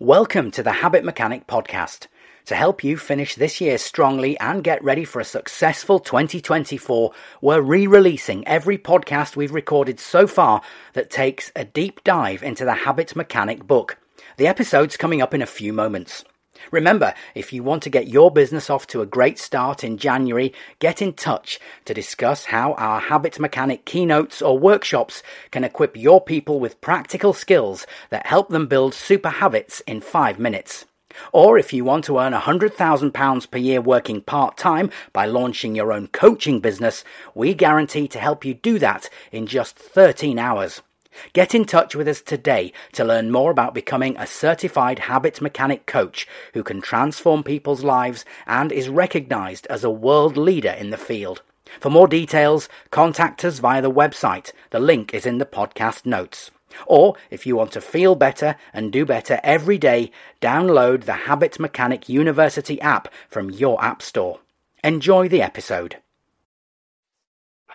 Welcome 0.00 0.52
to 0.52 0.62
the 0.62 0.74
Habit 0.74 1.02
Mechanic 1.02 1.48
podcast. 1.48 2.06
To 2.44 2.54
help 2.54 2.84
you 2.84 2.96
finish 2.96 3.34
this 3.34 3.60
year 3.60 3.78
strongly 3.78 4.38
and 4.38 4.62
get 4.62 4.80
ready 4.84 5.04
for 5.04 5.18
a 5.18 5.24
successful 5.24 5.98
2024, 5.98 7.10
we're 7.40 7.60
re-releasing 7.60 8.46
every 8.46 8.78
podcast 8.78 9.34
we've 9.34 9.52
recorded 9.52 9.98
so 9.98 10.28
far 10.28 10.62
that 10.92 11.10
takes 11.10 11.50
a 11.56 11.64
deep 11.64 12.04
dive 12.04 12.44
into 12.44 12.64
the 12.64 12.74
Habit 12.74 13.16
Mechanic 13.16 13.66
book. 13.66 13.98
The 14.36 14.46
episode's 14.46 14.96
coming 14.96 15.20
up 15.20 15.34
in 15.34 15.42
a 15.42 15.46
few 15.46 15.72
moments. 15.72 16.24
Remember, 16.70 17.14
if 17.34 17.52
you 17.52 17.62
want 17.62 17.82
to 17.84 17.90
get 17.90 18.08
your 18.08 18.30
business 18.30 18.68
off 18.70 18.86
to 18.88 19.00
a 19.00 19.06
great 19.06 19.38
start 19.38 19.84
in 19.84 19.98
January, 19.98 20.52
get 20.78 21.00
in 21.00 21.12
touch 21.12 21.58
to 21.84 21.94
discuss 21.94 22.46
how 22.46 22.74
our 22.74 23.00
Habit 23.00 23.38
Mechanic 23.38 23.84
keynotes 23.84 24.42
or 24.42 24.58
workshops 24.58 25.22
can 25.50 25.64
equip 25.64 25.96
your 25.96 26.20
people 26.20 26.60
with 26.60 26.80
practical 26.80 27.32
skills 27.32 27.86
that 28.10 28.26
help 28.26 28.48
them 28.48 28.66
build 28.66 28.94
super 28.94 29.30
habits 29.30 29.80
in 29.86 30.00
five 30.00 30.38
minutes. 30.38 30.84
Or 31.32 31.58
if 31.58 31.72
you 31.72 31.84
want 31.84 32.04
to 32.04 32.18
earn 32.18 32.32
£100,000 32.32 33.50
per 33.50 33.58
year 33.58 33.80
working 33.80 34.20
part 34.20 34.56
time 34.56 34.90
by 35.12 35.26
launching 35.26 35.74
your 35.74 35.92
own 35.92 36.08
coaching 36.08 36.60
business, 36.60 37.04
we 37.34 37.54
guarantee 37.54 38.08
to 38.08 38.18
help 38.18 38.44
you 38.44 38.54
do 38.54 38.78
that 38.78 39.08
in 39.32 39.46
just 39.46 39.76
13 39.76 40.38
hours. 40.38 40.82
Get 41.32 41.54
in 41.54 41.64
touch 41.64 41.94
with 41.94 42.08
us 42.08 42.20
today 42.20 42.72
to 42.92 43.04
learn 43.04 43.30
more 43.30 43.50
about 43.50 43.74
becoming 43.74 44.16
a 44.16 44.26
certified 44.26 45.00
habit 45.00 45.40
mechanic 45.40 45.86
coach 45.86 46.26
who 46.54 46.62
can 46.62 46.80
transform 46.80 47.42
people's 47.42 47.84
lives 47.84 48.24
and 48.46 48.72
is 48.72 48.88
recognized 48.88 49.66
as 49.68 49.84
a 49.84 49.90
world 49.90 50.36
leader 50.36 50.70
in 50.70 50.90
the 50.90 50.96
field. 50.96 51.42
For 51.80 51.90
more 51.90 52.08
details, 52.08 52.68
contact 52.90 53.44
us 53.44 53.58
via 53.58 53.82
the 53.82 53.90
website. 53.90 54.52
The 54.70 54.80
link 54.80 55.14
is 55.14 55.26
in 55.26 55.38
the 55.38 55.46
podcast 55.46 56.06
notes. 56.06 56.50
Or 56.86 57.16
if 57.30 57.46
you 57.46 57.56
want 57.56 57.72
to 57.72 57.80
feel 57.80 58.14
better 58.14 58.56
and 58.72 58.92
do 58.92 59.04
better 59.04 59.40
every 59.42 59.78
day, 59.78 60.10
download 60.40 61.04
the 61.04 61.12
Habit 61.12 61.58
Mechanic 61.58 62.08
University 62.08 62.80
app 62.80 63.08
from 63.28 63.50
your 63.50 63.82
App 63.82 64.02
Store. 64.02 64.40
Enjoy 64.84 65.28
the 65.28 65.42
episode. 65.42 65.96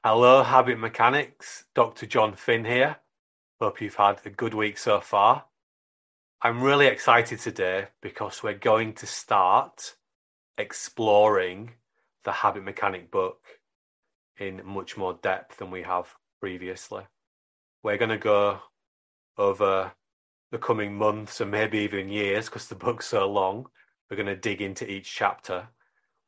Hello, 0.03 0.44
Habit 0.44 0.80
Mechanics. 0.80 1.66
Dr. 1.73 2.05
Jon 2.05 2.33
Finn 2.33 2.66
here. 2.66 2.97
Hope 3.64 3.80
you've 3.80 3.95
had 3.95 4.19
a 4.25 4.30
good 4.30 4.53
week 4.53 4.78
so 4.78 5.00
far. 5.00 5.45
I'm 6.42 6.61
really 6.61 6.88
excited 6.88 7.39
today 7.39 7.88
because 8.02 8.44
we're 8.44 8.56
going 8.56 8.92
to 8.95 9.08
start 9.08 9.95
exploring 10.58 11.72
the 12.25 12.34
Habit 12.34 12.66
Mechanic 12.66 13.09
book 13.09 13.39
in 14.38 14.59
much 14.66 14.97
more 14.97 15.14
depth 15.14 15.59
than 15.59 15.72
we 15.72 15.84
have 15.84 16.14
previously. 16.41 17.03
We're 17.84 17.95
going 17.95 18.09
to 18.09 18.17
go 18.17 18.59
over 19.38 19.94
the 20.52 20.58
coming 20.58 20.97
months 20.97 21.39
and 21.39 21.50
maybe 21.50 21.78
even 21.78 22.09
years 22.09 22.47
because 22.47 22.67
the 22.67 22.75
book's 22.75 23.08
so 23.08 23.31
long. 23.31 23.67
We're 24.11 24.17
going 24.17 24.28
to 24.28 24.36
dig 24.36 24.61
into 24.61 24.91
each 24.91 25.09
chapter. 25.09 25.69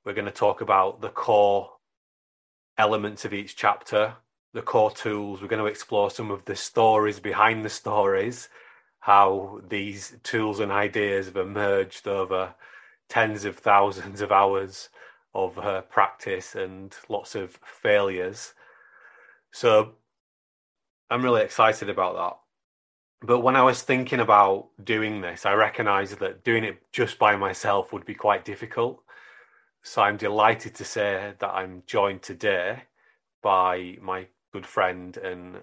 We're 0.05 0.13
going 0.13 0.23
to 0.23 0.31
talk 0.31 0.61
about 0.61 1.01
the 1.01 1.09
core 1.09 1.69
elements 2.77 3.25
of 3.25 3.33
each 3.33 3.57
chapter 3.57 4.15
the 4.55 4.61
core 4.61 4.89
tools. 4.89 5.41
We're 5.41 5.49
going 5.49 5.61
to 5.61 5.67
explore 5.67 6.09
some 6.09 6.31
of 6.31 6.45
the 6.45 6.55
stories 6.55 7.19
behind 7.19 7.65
the 7.65 7.69
stories, 7.69 8.47
how 9.01 9.59
these 9.67 10.15
tools 10.23 10.61
and 10.61 10.71
ideas 10.71 11.25
have 11.25 11.35
emerged 11.35 12.07
over 12.07 12.55
tens 13.09 13.43
of 13.43 13.57
thousands 13.57 14.21
of 14.21 14.31
hours 14.31 14.89
of 15.33 15.59
practice 15.89 16.55
and 16.55 16.95
lots 17.09 17.35
of 17.35 17.59
failures. 17.65 18.53
So 19.51 19.95
I'm 21.11 21.21
really 21.21 21.43
excited 21.43 21.89
about 21.89 22.15
that. 22.15 23.27
But 23.27 23.41
when 23.41 23.57
I 23.57 23.63
was 23.63 23.81
thinking 23.81 24.21
about 24.21 24.69
doing 24.81 25.19
this, 25.19 25.45
I 25.45 25.53
recognized 25.53 26.19
that 26.19 26.45
doing 26.45 26.63
it 26.63 26.81
just 26.93 27.19
by 27.19 27.35
myself 27.35 27.91
would 27.91 28.05
be 28.05 28.15
quite 28.15 28.45
difficult. 28.45 29.03
So 29.83 30.01
I'm 30.01 30.15
delighted 30.15 30.75
to 30.75 30.85
say 30.85 31.33
that 31.39 31.49
I'm 31.53 31.83
joined 31.85 32.21
today 32.21 32.83
by 33.41 33.97
my 34.01 34.27
good 34.55 34.65
friend 34.65 35.17
and 35.17 35.57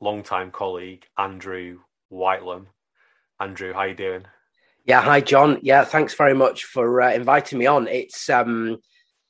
long-time 0.00 0.50
colleague 0.50 1.04
Andrew 1.18 1.80
Whitelam. 2.10 2.64
Andrew, 3.38 3.74
how 3.74 3.82
you 3.82 3.94
doing? 3.94 4.24
Yeah, 4.86 5.02
hi 5.02 5.20
Jon. 5.20 5.58
Yeah, 5.60 5.84
thanks 5.84 6.14
very 6.14 6.32
much 6.32 6.64
for 6.64 7.02
uh, 7.02 7.12
inviting 7.12 7.58
me 7.58 7.66
on. 7.66 7.86
It's 7.88 8.30
um, 8.30 8.78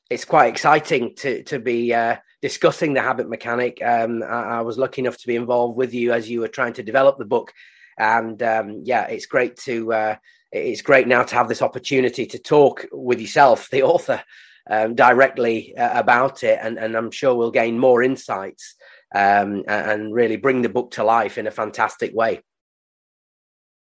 it's 0.08 0.24
quite 0.24 0.52
exciting 0.52 1.16
to 1.16 1.42
to 1.42 1.58
be 1.58 1.92
uh, 1.92 2.18
discussing 2.42 2.94
the 2.94 3.02
habit 3.02 3.28
mechanic. 3.28 3.82
Um, 3.84 4.22
I, 4.22 4.58
I, 4.58 4.60
was 4.60 4.78
lucky 4.78 5.02
enough 5.02 5.18
to 5.18 5.26
be 5.26 5.34
involved 5.34 5.76
with 5.76 5.92
you 5.94 6.12
as 6.12 6.30
you 6.30 6.38
were 6.38 6.46
trying 6.46 6.74
to 6.74 6.84
develop 6.84 7.18
the 7.18 7.24
book, 7.24 7.52
and 7.98 8.40
um, 8.40 8.82
yeah, 8.84 9.06
it's 9.08 9.26
great 9.26 9.56
to 9.64 9.92
uh, 9.92 10.16
it's 10.52 10.82
great 10.82 11.08
now 11.08 11.24
to 11.24 11.34
have 11.34 11.48
this 11.48 11.62
opportunity 11.62 12.24
to 12.26 12.38
talk 12.38 12.86
with 12.92 13.20
yourself, 13.20 13.68
the 13.70 13.82
author, 13.82 14.22
um, 14.70 14.94
directly 14.94 15.76
uh, 15.76 15.98
about 15.98 16.44
it, 16.44 16.60
and 16.62 16.78
and 16.78 16.94
I'm 16.94 17.10
sure 17.10 17.34
we'll 17.34 17.50
gain 17.50 17.80
more 17.80 18.00
insights 18.00 18.76
um, 19.14 19.64
and 19.66 20.14
really 20.14 20.36
bring 20.36 20.62
the 20.62 20.69
book 20.69 20.91
to 20.92 21.04
life 21.04 21.38
in 21.38 21.46
a 21.46 21.50
fantastic 21.50 22.14
way. 22.14 22.42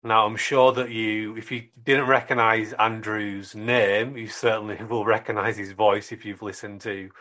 Now, 0.03 0.25
I'm 0.25 0.35
sure 0.35 0.71
that 0.71 0.89
you, 0.89 1.37
if 1.37 1.51
you 1.51 1.65
didn't 1.83 2.07
recognize 2.07 2.73
Andrew's 2.73 3.53
name, 3.53 4.17
you 4.17 4.27
certainly 4.27 4.83
will 4.89 5.05
recognize 5.05 5.57
his 5.57 5.73
voice 5.73 6.11
if 6.11 6.25
you've 6.25 6.41
listened 6.41 6.81
to 6.81 7.11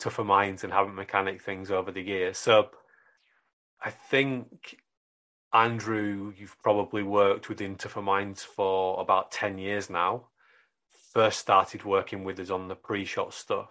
Tougher 0.00 0.24
Minds 0.24 0.64
and 0.64 0.72
Habit 0.72 0.94
Mechanic 0.94 1.40
things 1.40 1.70
over 1.70 1.92
the 1.92 2.02
years. 2.02 2.36
So 2.36 2.70
I 3.80 3.90
think, 3.90 4.78
Andrew, 5.52 6.32
you've 6.36 6.60
probably 6.60 7.04
worked 7.04 7.48
within 7.48 7.76
Tougher 7.76 8.02
Minds 8.02 8.42
for 8.42 9.00
about 9.00 9.30
10 9.30 9.58
years 9.58 9.88
now. 9.88 10.26
First 11.12 11.38
started 11.38 11.84
working 11.84 12.24
with 12.24 12.40
us 12.40 12.50
on 12.50 12.66
the 12.66 12.74
pre 12.74 13.04
shot 13.04 13.32
stuff. 13.32 13.68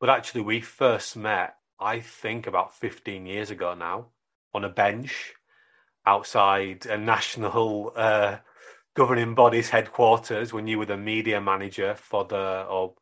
But 0.00 0.10
actually, 0.10 0.42
we 0.42 0.60
first 0.60 1.16
met 1.16 1.56
I 1.84 2.00
think 2.00 2.46
about 2.46 2.74
15 2.74 3.26
years 3.26 3.50
ago 3.50 3.74
now, 3.74 4.06
on 4.54 4.64
a 4.64 4.70
bench 4.70 5.34
outside 6.06 6.86
a 6.86 6.96
national 6.96 7.92
uh, 7.94 8.38
governing 8.94 9.34
body's 9.34 9.68
headquarters 9.68 10.50
when 10.50 10.66
you 10.66 10.78
were 10.78 10.86
the 10.86 10.96
media 10.96 11.42
manager 11.42 11.94
for 11.94 12.24
the, 12.24 12.64
or 12.70 12.94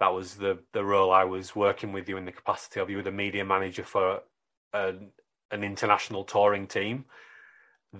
that 0.00 0.12
was 0.12 0.34
the, 0.34 0.58
the 0.72 0.84
role 0.84 1.10
I 1.10 1.24
was 1.24 1.56
working 1.56 1.92
with 1.92 2.10
you 2.10 2.18
in 2.18 2.26
the 2.26 2.32
capacity 2.32 2.78
of. 2.80 2.90
You 2.90 2.98
were 2.98 3.02
the 3.02 3.10
media 3.10 3.44
manager 3.44 3.84
for 3.84 4.20
an, 4.74 5.12
an 5.50 5.64
international 5.64 6.24
touring 6.24 6.66
team 6.66 7.06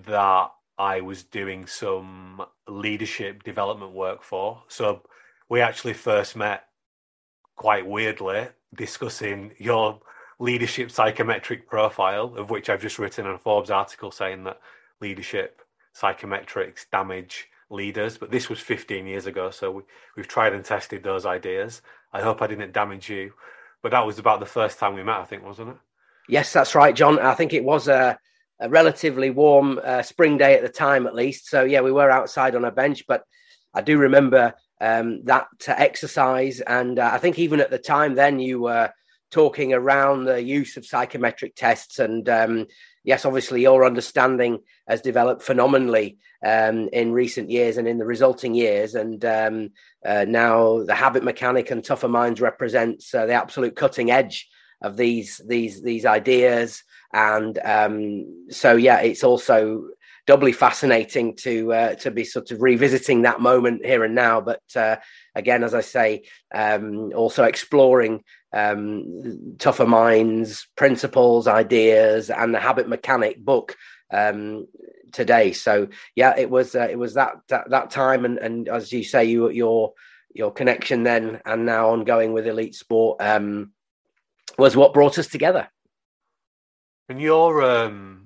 that 0.05 0.51
I 0.77 1.01
was 1.01 1.23
doing 1.23 1.65
some 1.65 2.43
leadership 2.67 3.41
development 3.41 3.93
work 3.93 4.21
for. 4.21 4.61
So 4.67 5.01
we 5.49 5.61
actually 5.61 5.93
first 5.93 6.35
met 6.35 6.65
quite 7.55 7.87
weirdly 7.87 8.49
discussing 8.75 9.53
your 9.57 9.99
leadership 10.39 10.91
psychometric 10.91 11.67
profile, 11.67 12.33
of 12.35 12.49
which 12.49 12.69
I've 12.69 12.81
just 12.81 12.99
written 12.99 13.27
a 13.27 13.37
Forbes 13.37 13.69
article 13.69 14.11
saying 14.11 14.43
that 14.45 14.59
leadership 14.99 15.61
psychometrics 15.95 16.85
damage 16.91 17.47
leaders. 17.69 18.17
But 18.17 18.31
this 18.31 18.49
was 18.49 18.59
15 18.59 19.05
years 19.05 19.27
ago, 19.27 19.51
so 19.51 19.71
we, 19.71 19.83
we've 20.15 20.27
tried 20.27 20.53
and 20.53 20.65
tested 20.65 21.03
those 21.03 21.25
ideas. 21.25 21.81
I 22.13 22.21
hope 22.21 22.41
I 22.41 22.47
didn't 22.47 22.73
damage 22.73 23.09
you. 23.09 23.33
But 23.81 23.91
that 23.91 24.05
was 24.05 24.19
about 24.19 24.39
the 24.39 24.45
first 24.45 24.79
time 24.79 24.93
we 24.93 25.03
met, 25.03 25.19
I 25.19 25.25
think, 25.25 25.43
wasn't 25.43 25.69
it? 25.69 25.77
Yes, 26.29 26.53
that's 26.53 26.75
right, 26.75 26.95
Jon. 26.95 27.19
I 27.19 27.33
think 27.33 27.53
it 27.53 27.63
was 27.63 27.87
a, 27.87 28.17
a 28.59 28.69
relatively 28.69 29.31
warm 29.31 29.79
uh, 29.83 30.01
spring 30.03 30.37
day 30.37 30.55
at 30.55 30.61
the 30.61 30.69
time, 30.69 31.07
at 31.07 31.15
least. 31.15 31.49
So, 31.49 31.63
yeah, 31.63 31.81
we 31.81 31.91
were 31.91 32.09
outside 32.09 32.55
on 32.55 32.65
a 32.65 32.71
bench, 32.71 33.05
but 33.07 33.23
I 33.73 33.81
do 33.81 33.97
remember 33.97 34.53
um, 34.81 35.23
that 35.25 35.47
exercise. 35.67 36.59
And 36.59 36.99
uh, 36.99 37.11
I 37.13 37.19
think 37.19 37.39
even 37.39 37.61
at 37.61 37.69
the 37.69 37.77
time, 37.77 38.15
then 38.15 38.39
you 38.39 38.61
were 38.61 38.89
talking 39.29 39.73
around 39.73 40.25
the 40.25 40.43
use 40.43 40.75
of 40.75 40.85
psychometric 40.85 41.55
tests. 41.55 41.99
And 41.99 42.27
um, 42.27 42.65
yes, 43.03 43.23
obviously, 43.23 43.61
your 43.61 43.85
understanding 43.85 44.59
has 44.87 45.01
developed 45.01 45.43
phenomenally 45.43 46.17
um, 46.43 46.89
in 46.91 47.13
recent 47.13 47.49
years 47.49 47.77
and 47.77 47.87
in 47.87 47.99
the 47.99 48.05
resulting 48.05 48.55
years. 48.55 48.95
And 48.95 49.23
um, 49.23 49.69
uh, 50.05 50.25
now 50.27 50.83
the 50.83 50.95
habit 50.95 51.23
mechanic 51.23 51.71
and 51.71 51.83
tougher 51.83 52.09
minds 52.09 52.41
represents 52.41 53.13
uh, 53.13 53.27
the 53.27 53.33
absolute 53.33 53.75
cutting 53.75 54.11
edge 54.11 54.49
of 54.81 54.97
these 54.97 55.39
these 55.47 55.83
these 55.83 56.05
ideas. 56.05 56.83
And 57.13 57.59
um, 57.63 58.47
so, 58.49 58.75
yeah, 58.75 58.99
it's 59.01 59.23
also 59.23 59.89
doubly 60.27 60.51
fascinating 60.51 61.35
to 61.37 61.73
uh, 61.73 61.95
to 61.95 62.11
be 62.11 62.23
sort 62.23 62.51
of 62.51 62.61
revisiting 62.61 63.23
that 63.23 63.41
moment 63.41 63.85
here 63.85 64.03
and 64.03 64.15
now. 64.15 64.41
But 64.41 64.61
uh, 64.75 64.97
again, 65.35 65.63
as 65.63 65.73
I 65.73 65.81
say, 65.81 66.23
um, 66.53 67.11
also 67.13 67.43
exploring 67.43 68.23
um, 68.53 69.55
tougher 69.57 69.87
minds, 69.87 70.67
principles, 70.75 71.47
ideas, 71.47 72.29
and 72.29 72.53
the 72.53 72.59
habit 72.59 72.87
mechanic 72.87 73.43
book 73.43 73.75
um, 74.11 74.67
today. 75.11 75.53
So 75.53 75.87
yeah, 76.15 76.37
it 76.37 76.49
was 76.49 76.75
uh, 76.75 76.87
it 76.89 76.97
was 76.97 77.15
that, 77.15 77.35
that, 77.49 77.69
that 77.69 77.91
time, 77.91 78.25
and 78.25 78.37
and 78.37 78.67
as 78.67 78.91
you 78.91 79.03
say, 79.03 79.25
you 79.25 79.49
your 79.49 79.93
your 80.33 80.51
connection 80.51 81.03
then 81.03 81.41
and 81.45 81.65
now 81.65 81.89
ongoing 81.89 82.33
with 82.33 82.47
elite 82.47 82.75
sport 82.75 83.21
um, 83.21 83.71
was 84.57 84.75
what 84.75 84.93
brought 84.93 85.17
us 85.17 85.27
together. 85.27 85.69
And 87.09 87.19
your 87.19 87.61
um, 87.63 88.20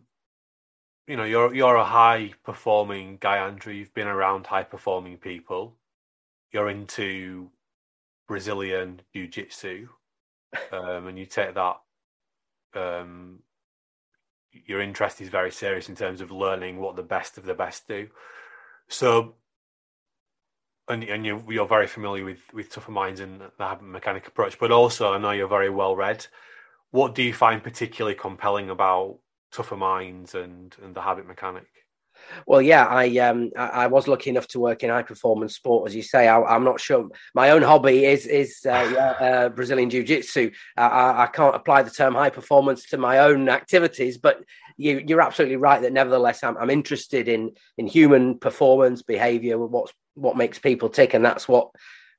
you 1.07 1.15
know, 1.15 1.23
you're 1.23 1.53
you're 1.53 1.75
a 1.75 1.85
high 1.85 2.33
performing 2.43 3.17
guy, 3.19 3.37
Andrew. 3.37 3.73
You've 3.73 3.93
been 3.93 4.07
around 4.07 4.47
high 4.47 4.63
performing 4.63 5.17
people. 5.17 5.75
You're 6.51 6.69
into 6.69 7.49
Brazilian 8.27 9.01
jiu 9.13 9.27
jitsu, 9.27 9.87
um, 10.71 11.07
and 11.07 11.19
you 11.19 11.25
take 11.25 11.53
that. 11.55 11.77
Um, 12.73 13.39
your 14.51 14.81
interest 14.81 15.21
is 15.21 15.29
very 15.29 15.51
serious 15.51 15.89
in 15.89 15.95
terms 15.95 16.21
of 16.21 16.31
learning 16.31 16.79
what 16.79 16.95
the 16.95 17.03
best 17.03 17.37
of 17.37 17.45
the 17.45 17.53
best 17.53 17.87
do. 17.87 18.07
So, 18.87 19.35
and 20.87 21.03
and 21.03 21.23
you 21.25 21.43
you're 21.49 21.67
very 21.67 21.87
familiar 21.87 22.25
with 22.25 22.41
with 22.51 22.71
tougher 22.71 22.91
minds 22.91 23.19
and 23.19 23.41
the 23.41 23.77
mechanic 23.81 24.27
approach, 24.27 24.57
but 24.57 24.71
also 24.71 25.13
I 25.13 25.19
know 25.19 25.31
you're 25.31 25.47
very 25.47 25.69
well 25.69 25.95
read. 25.95 26.25
What 26.89 27.13
do 27.13 27.21
you 27.21 27.33
find 27.33 27.61
particularly 27.61 28.15
compelling 28.15 28.69
about 28.69 29.19
tougher 29.55 29.77
minds 29.77 30.35
and 30.35 30.75
and 30.83 30.93
the 30.93 31.01
habit 31.01 31.25
mechanic? 31.25 31.65
Well, 32.47 32.61
yeah, 32.61 32.85
I 32.85 33.17
um 33.19 33.51
I, 33.55 33.87
was 33.87 34.07
lucky 34.07 34.29
enough 34.29 34.47
to 34.49 34.59
work 34.59 34.83
in 34.83 34.89
high 34.89 35.03
performance 35.03 35.55
sport, 35.55 35.87
as 35.87 35.95
you 35.95 36.01
say. 36.01 36.27
I, 36.27 36.55
am 36.55 36.63
not 36.63 36.79
sure. 36.79 37.09
My 37.33 37.51
own 37.51 37.61
hobby 37.61 38.05
is 38.05 38.25
is 38.25 38.59
uh, 38.65 38.69
uh, 38.69 39.49
Brazilian 39.49 39.89
Jiu 39.89 40.03
Jitsu. 40.03 40.51
I, 40.77 41.23
I, 41.23 41.27
can't 41.27 41.55
apply 41.55 41.83
the 41.83 41.91
term 41.91 42.15
high 42.15 42.29
performance 42.29 42.85
to 42.89 42.97
my 42.97 43.19
own 43.19 43.49
activities, 43.49 44.17
but 44.17 44.43
you, 44.77 45.03
you're 45.05 45.21
absolutely 45.21 45.57
right 45.57 45.81
that 45.81 45.93
nevertheless, 45.93 46.43
I'm, 46.43 46.57
I'm 46.57 46.69
interested 46.69 47.27
in 47.27 47.51
in 47.77 47.87
human 47.87 48.39
performance, 48.39 49.01
behavior, 49.01 49.57
what's 49.57 49.93
what 50.15 50.37
makes 50.37 50.59
people 50.59 50.89
tick, 50.89 51.13
and 51.13 51.23
that's 51.23 51.47
what 51.47 51.69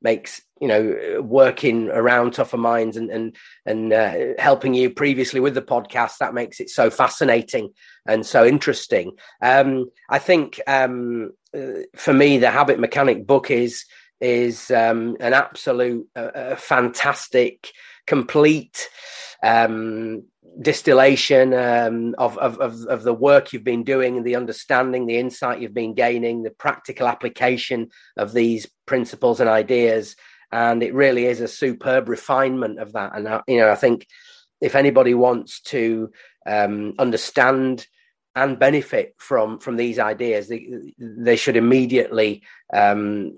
makes 0.03 0.43
you 0.61 0.69
know 0.69 1.21
working 1.23 1.89
around 1.91 2.33
tougher 2.33 2.57
minds 2.57 2.97
and 2.97 3.11
and 3.11 3.37
and 3.65 3.93
uh, 3.93 4.15
helping 4.39 4.75
you 4.75 4.91
previously 4.91 5.41
with 5.41 5.55
the 5.55 5.63
podcast 5.63 6.19
that 6.19 6.35
makes 6.35 6.61
it 6.61 6.71
so 6.71 6.91
fascinating 6.91 7.71
and 8.07 8.25
so 8.25 8.45
interesting. 8.45 9.13
Um, 9.43 9.91
i 10.09 10.19
think 10.19 10.61
um, 10.67 11.33
uh, 11.55 11.83
for 11.95 12.13
me 12.13 12.39
the 12.39 12.51
habit 12.51 12.79
mechanic 12.79 13.27
book 13.27 13.51
is 13.51 13.85
is 14.21 14.71
um, 14.71 15.17
an 15.21 15.35
absolute 15.35 16.07
uh, 16.17 16.57
fantastic 16.57 17.71
complete 18.07 18.89
um, 19.43 20.25
distillation 20.61 21.53
um, 21.55 22.15
of, 22.19 22.39
of, 22.39 22.61
of, 22.61 23.03
the 23.03 23.15
work 23.15 23.53
you've 23.53 23.65
been 23.65 23.85
doing 23.85 24.17
and 24.17 24.27
the 24.27 24.37
understanding, 24.37 25.07
the 25.07 25.19
insight 25.19 25.61
you've 25.61 25.75
been 25.75 25.95
gaining, 25.95 26.43
the 26.43 26.51
practical 26.51 27.07
application 27.07 27.89
of 28.17 28.33
these 28.33 28.67
principles 28.87 29.41
and 29.41 29.51
ideas. 29.51 30.17
And 30.53 30.83
it 30.83 30.95
really 30.95 31.27
is 31.27 31.41
a 31.41 31.49
superb 31.49 32.09
refinement 32.09 32.79
of 32.79 32.93
that. 32.93 33.15
And, 33.15 33.43
you 33.47 33.59
know, 33.59 33.71
I 33.71 33.75
think 33.75 34.07
if 34.61 34.75
anybody 34.75 35.15
wants 35.15 35.61
to 35.63 36.11
um, 36.47 36.95
understand 36.99 37.87
and 38.35 38.59
benefit 38.59 39.15
from 39.19 39.59
from 39.59 39.77
these 39.77 39.99
ideas, 39.99 40.49
they, 40.49 40.69
they 40.99 41.37
should 41.37 41.57
immediately 41.57 42.43
um, 42.73 43.35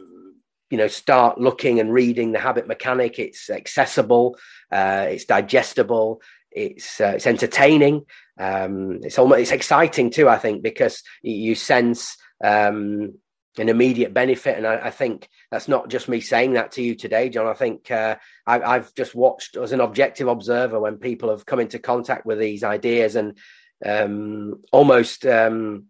you 0.71 0.77
know 0.77 0.89
start 0.89 1.41
looking 1.41 1.81
and 1.81 1.93
reading 1.93 2.33
the 2.33 2.39
habit 2.39 2.67
mechanic 2.67 3.19
it's 3.19 3.49
accessible 3.49 4.37
uh, 4.71 5.07
it's 5.09 5.25
digestible 5.25 6.21
it's 6.51 7.01
uh, 7.01 7.13
it's 7.17 7.27
entertaining. 7.27 8.05
Um, 8.39 9.01
it's 9.03 9.19
almost 9.19 9.41
it's 9.41 9.51
exciting 9.51 10.11
too 10.11 10.29
i 10.29 10.39
think 10.39 10.63
because 10.63 11.03
you 11.23 11.57
sense 11.57 12.17
um, 12.43 13.15
an 13.59 13.69
immediate 13.69 14.15
benefit. 14.15 14.57
And 14.57 14.67
I, 14.67 14.87
I, 14.87 14.91
think 14.91 15.29
that's 15.51 15.69
not 15.69 15.89
just 15.89 16.09
me 16.09 16.21
saying 16.21 16.55
that 16.55 16.73
to 16.73 16.83
you 16.83 16.95
today 16.95 17.29
jon. 17.29 17.47
I 17.47 17.55
think 17.55 17.91
uh, 17.91 18.17
I, 18.47 18.75
have 18.75 18.95
just 18.95 19.15
watched 19.15 19.57
as 19.57 19.73
an 19.73 19.81
objective 19.81 20.29
observer 20.29 20.79
when 20.79 20.99
people 20.99 21.31
have 21.31 21.47
come 21.47 21.61
into 21.61 21.79
contact 21.79 22.27
with 22.27 22.39
these 22.39 22.65
ideas 22.65 23.17
and 23.17 23.37
um, 23.85 24.63
almost 24.73 25.27
um, 25.27 25.87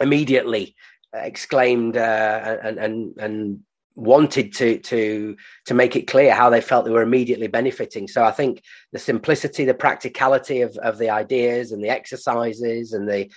immediately 0.00 0.76
exclaimed 1.12 1.96
uh, 1.96 2.58
and 2.62 2.78
and 2.78 3.16
and 3.18 3.60
wanted 3.98 4.54
to 4.54 4.78
to 4.78 5.36
to 5.66 5.74
make 5.74 5.96
it 5.96 6.06
clear 6.06 6.32
how 6.34 6.48
they 6.48 6.60
felt 6.60 6.84
they 6.84 6.90
were 6.90 7.02
immediately 7.02 7.48
benefiting. 7.48 8.06
So 8.06 8.24
i 8.24 8.30
think 8.30 8.62
the 8.92 8.98
simplicity 8.98 9.64
the 9.64 9.74
practicality 9.74 10.60
of 10.60 10.76
of 10.78 10.98
the 10.98 11.10
ideas 11.10 11.72
and 11.72 11.82
the 11.82 11.90
exercises 11.90 12.92
and 12.92 13.08
the 13.08 13.28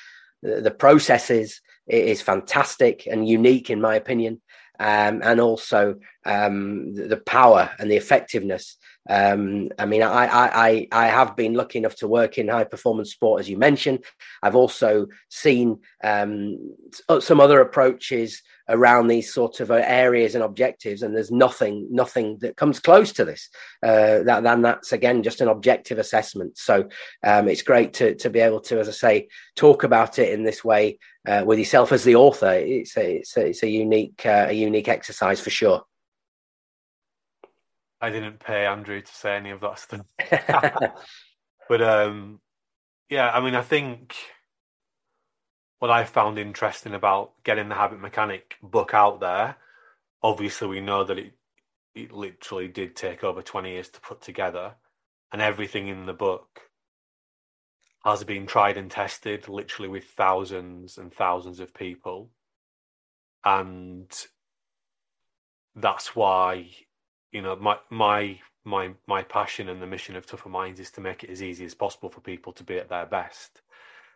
the, 0.43 0.71
processes 0.71 1.61
is 1.87 2.21
fantastic 2.21 3.07
and 3.07 3.27
unique 3.27 3.69
in 3.69 3.81
my 3.81 3.95
opinion. 3.95 4.41
Um, 4.79 5.21
and 5.23 5.39
also 5.39 5.97
um, 6.25 6.95
the, 6.95 7.03
the, 7.03 7.17
power 7.17 7.69
and 7.77 7.91
the 7.91 7.97
effectiveness. 7.97 8.77
Um, 9.07 9.69
I 9.77 9.85
mean, 9.85 10.01
I, 10.01 10.25
I, 10.25 10.87
I 10.91 11.05
have 11.05 11.35
been 11.35 11.53
lucky 11.53 11.77
enough 11.77 11.97
to 11.97 12.07
work 12.07 12.39
in 12.39 12.47
high 12.47 12.63
performance 12.63 13.11
sport, 13.11 13.41
as 13.41 13.47
you 13.47 13.57
mentioned. 13.57 14.03
I've 14.41 14.55
also 14.55 15.05
seen 15.29 15.81
um, 16.03 16.73
some 17.19 17.39
other 17.39 17.61
approaches 17.61 18.41
around 18.71 19.07
these 19.07 19.33
sort 19.33 19.59
of 19.59 19.71
uh, 19.71 19.81
areas 19.85 20.35
and 20.35 20.43
objectives, 20.43 21.03
and 21.03 21.15
there's 21.15 21.31
nothing, 21.31 21.87
nothing 21.91 22.37
that 22.39 22.57
comes 22.57 22.79
close 22.79 23.11
to 23.13 23.25
this. 23.25 23.49
Uh, 23.83 24.23
that 24.23 24.43
then 24.43 24.61
that's 24.61 24.91
again 24.91 25.23
just 25.23 25.41
an 25.41 25.47
objective 25.47 25.99
assessment. 25.99 26.57
So 26.57 26.89
um, 27.23 27.47
it's 27.47 27.61
great 27.61 27.93
to 27.95 28.15
to 28.15 28.29
be 28.29 28.39
able 28.39 28.61
to, 28.61 28.79
as 28.79 28.87
I 28.87 28.91
say, 28.91 29.27
talk 29.55 29.83
about 29.83 30.19
it 30.19 30.33
in 30.33 30.43
this 30.43 30.63
way 30.63 30.99
uh, 31.27 31.43
with 31.45 31.59
yourself 31.59 31.91
as 31.91 32.03
the 32.03 32.15
author. 32.15 32.51
It's 32.53 32.97
a, 32.97 33.17
it's 33.17 33.37
a, 33.37 33.47
it's 33.47 33.63
a 33.63 33.69
unique 33.69 34.25
uh, 34.25 34.47
a 34.49 34.53
unique 34.53 34.87
exercise 34.87 35.39
for 35.39 35.49
sure. 35.49 35.83
I 38.01 38.09
didn't 38.09 38.39
pay 38.39 38.65
Andrew 38.65 38.99
to 38.99 39.13
say 39.13 39.35
any 39.35 39.51
of 39.51 39.61
that 39.61 39.77
stuff. 39.77 40.05
but 41.69 41.81
um, 41.81 42.39
yeah, 43.09 43.29
I 43.29 43.41
mean, 43.41 43.55
I 43.55 43.61
think 43.61 44.15
what 45.81 45.89
I 45.89 46.03
found 46.03 46.37
interesting 46.37 46.93
about 46.93 47.31
getting 47.43 47.67
the 47.67 47.73
Habit 47.73 47.99
Mechanic 47.99 48.55
book 48.61 48.93
out 48.93 49.19
there, 49.19 49.57
obviously, 50.21 50.67
we 50.67 50.79
know 50.79 51.03
that 51.03 51.17
it 51.17 51.33
it 51.95 52.11
literally 52.11 52.67
did 52.67 52.95
take 52.95 53.23
over 53.23 53.41
20 53.41 53.71
years 53.71 53.89
to 53.89 53.99
put 53.99 54.21
together, 54.21 54.75
and 55.33 55.41
everything 55.41 55.87
in 55.87 56.05
the 56.05 56.13
book 56.13 56.61
has 58.05 58.23
been 58.23 58.45
tried 58.45 58.77
and 58.77 58.91
tested 58.91 59.49
literally 59.49 59.89
with 59.89 60.03
thousands 60.03 60.99
and 60.99 61.11
thousands 61.11 61.59
of 61.59 61.73
people. 61.73 62.29
And 63.43 64.07
that's 65.75 66.15
why 66.15 66.69
you 67.31 67.41
know 67.41 67.55
my 67.55 67.77
my 67.89 68.39
my 68.63 68.91
my 69.07 69.23
passion 69.23 69.67
and 69.67 69.81
the 69.81 69.87
mission 69.87 70.15
of 70.15 70.27
tougher 70.27 70.49
minds 70.49 70.79
is 70.79 70.91
to 70.91 71.01
make 71.01 71.23
it 71.23 71.31
as 71.31 71.41
easy 71.41 71.65
as 71.65 71.73
possible 71.73 72.09
for 72.09 72.21
people 72.21 72.53
to 72.53 72.63
be 72.63 72.77
at 72.77 72.89
their 72.89 73.07
best 73.07 73.63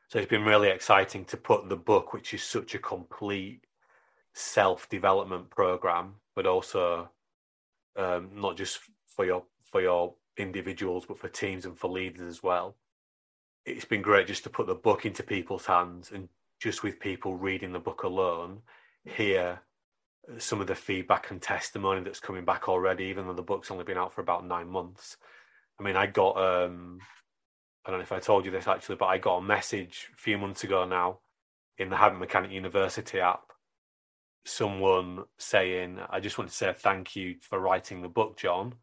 so 0.08 0.20
it's 0.20 0.30
been 0.30 0.44
really 0.44 0.70
exciting 0.70 1.26
to 1.26 1.38
put 1.38 1.68
the 1.70 1.76
book 1.76 2.14
which 2.14 2.34
is 2.34 2.44
such 2.44 2.76
a 2.76 2.80
complete 2.80 3.62
self-development 4.34 5.50
program 5.50 6.16
but 6.36 6.46
also 6.46 7.10
um, 7.98 8.30
not 8.34 8.58
just 8.58 8.80
for 9.08 9.26
your 9.26 9.44
for 9.64 9.82
your 9.82 10.14
individuals 10.38 11.06
but 11.06 11.18
for 11.18 11.30
teams 11.30 11.66
and 11.66 11.78
for 11.78 11.90
leaders 11.90 12.28
as 12.28 12.44
well 12.44 12.76
it's 13.66 13.86
been 13.86 14.02
great 14.02 14.28
just 14.28 14.44
to 14.44 14.50
put 14.50 14.68
the 14.68 14.76
book 14.76 15.06
into 15.06 15.24
people's 15.24 15.66
hands 15.66 16.12
and 16.14 16.28
just 16.60 16.84
with 16.84 17.00
people 17.00 17.36
reading 17.36 17.72
the 17.72 17.80
book 17.80 18.04
alone 18.04 18.62
hear 19.06 19.62
some 20.38 20.62
of 20.62 20.68
the 20.68 20.76
feedback 20.76 21.32
and 21.32 21.42
testimony 21.42 22.02
that's 22.02 22.20
coming 22.20 22.46
back 22.46 22.68
already, 22.68 23.06
even 23.06 23.28
though 23.28 23.34
the 23.34 23.42
book's 23.42 23.72
only 23.72 23.84
been 23.84 23.98
out 23.98 24.14
for 24.14 24.22
about 24.22 24.46
nine 24.46 24.68
months. 24.68 25.18
I 25.80 25.84
mean, 25.84 25.96
I 25.96 26.08
got 26.08 26.38
um, 26.38 27.00
I 27.86 27.92
don't 27.92 28.00
know 28.00 28.04
if 28.04 28.12
I 28.12 28.20
told 28.20 28.46
you 28.46 28.52
this 28.52 28.68
actually, 28.68 28.96
but 28.96 29.06
I 29.06 29.20
got 29.20 29.38
a 29.38 29.42
message 29.42 30.10
a 30.14 30.18
few 30.18 30.38
months 30.38 30.64
ago 30.64 30.86
now 30.86 31.20
in 31.78 31.90
the 31.90 31.98
Habit 31.98 32.20
Mechanic 32.20 32.52
University 32.52 33.20
app. 33.20 33.52
Someone 34.44 35.26
saying, 35.38 36.00
"I 36.10 36.20
just 36.20 36.38
want 36.38 36.50
to 36.50 36.56
say 36.56 36.74
thank 36.74 37.16
you 37.16 37.36
for 37.42 37.60
writing 37.60 38.02
the 38.02 38.10
book, 38.10 38.38
Jon. 38.38 38.76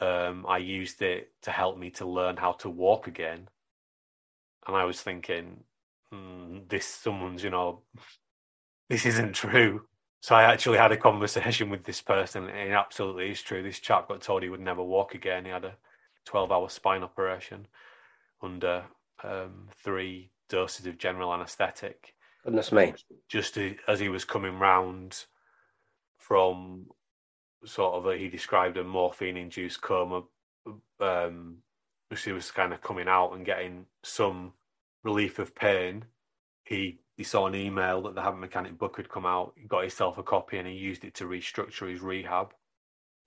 Um, 0.00 0.46
I 0.46 0.58
used 0.58 1.02
it 1.02 1.32
to 1.42 1.50
help 1.50 1.78
me 1.78 1.90
to 1.92 2.06
learn 2.06 2.36
how 2.38 2.52
to 2.52 2.70
walk 2.70 3.06
again." 3.06 3.48
And 4.66 4.76
I 4.76 4.84
was 4.84 5.02
thinking, 5.02 5.64
mm, 6.12 6.68
"This 6.68 6.86
someone's, 6.86 7.44
you 7.44 7.50
know, 7.50 7.82
this 8.88 9.04
isn't 9.06 9.34
true." 9.34 9.86
So 10.20 10.34
I 10.34 10.44
actually 10.44 10.78
had 10.78 10.92
a 10.92 10.96
conversation 10.96 11.70
with 11.74 11.84
this 11.84 12.00
person, 12.00 12.48
and 12.48 12.70
it 12.70 12.72
absolutely 12.72 13.30
is 13.30 13.42
true. 13.42 13.62
This 13.62 13.80
chap 13.80 14.08
got 14.08 14.22
told 14.22 14.42
he 14.42 14.48
would 14.48 14.60
never 14.60 14.82
walk 14.82 15.14
again. 15.14 15.44
He 15.44 15.50
had 15.50 15.64
a 15.66 15.76
12 16.24 16.52
hour 16.52 16.68
spine 16.70 17.02
operation 17.02 17.66
under 18.42 18.84
um, 19.24 19.68
three 19.82 20.30
doses 20.48 20.86
of 20.86 20.98
general 20.98 21.32
anaesthetic. 21.32 22.14
Goodness 22.44 22.72
me. 22.72 22.94
Just 23.28 23.54
to, 23.54 23.76
as 23.88 23.98
he 23.98 24.08
was 24.08 24.24
coming 24.24 24.58
round 24.58 25.24
from 26.18 26.86
sort 27.64 27.94
of 27.94 28.06
a, 28.06 28.16
he 28.16 28.28
described 28.28 28.76
a 28.76 28.84
morphine 28.84 29.36
induced 29.36 29.80
coma, 29.82 30.22
um, 31.00 31.58
which 32.08 32.22
he 32.22 32.32
was 32.32 32.50
kind 32.50 32.72
of 32.72 32.80
coming 32.82 33.08
out 33.08 33.32
and 33.32 33.44
getting 33.44 33.86
some 34.04 34.52
relief 35.02 35.38
of 35.38 35.54
pain. 35.54 36.04
He 36.64 37.00
he 37.16 37.24
saw 37.24 37.46
an 37.46 37.54
email 37.54 38.02
that 38.02 38.14
the 38.14 38.22
Habit 38.22 38.40
Mechanic 38.40 38.78
book 38.78 38.96
had 38.98 39.08
come 39.08 39.24
out. 39.24 39.54
He 39.56 39.66
got 39.66 39.82
himself 39.82 40.18
a 40.18 40.22
copy 40.22 40.58
and 40.58 40.68
he 40.68 40.74
used 40.74 41.04
it 41.04 41.14
to 41.14 41.24
restructure 41.24 41.90
his 41.90 42.00
rehab. 42.00 42.52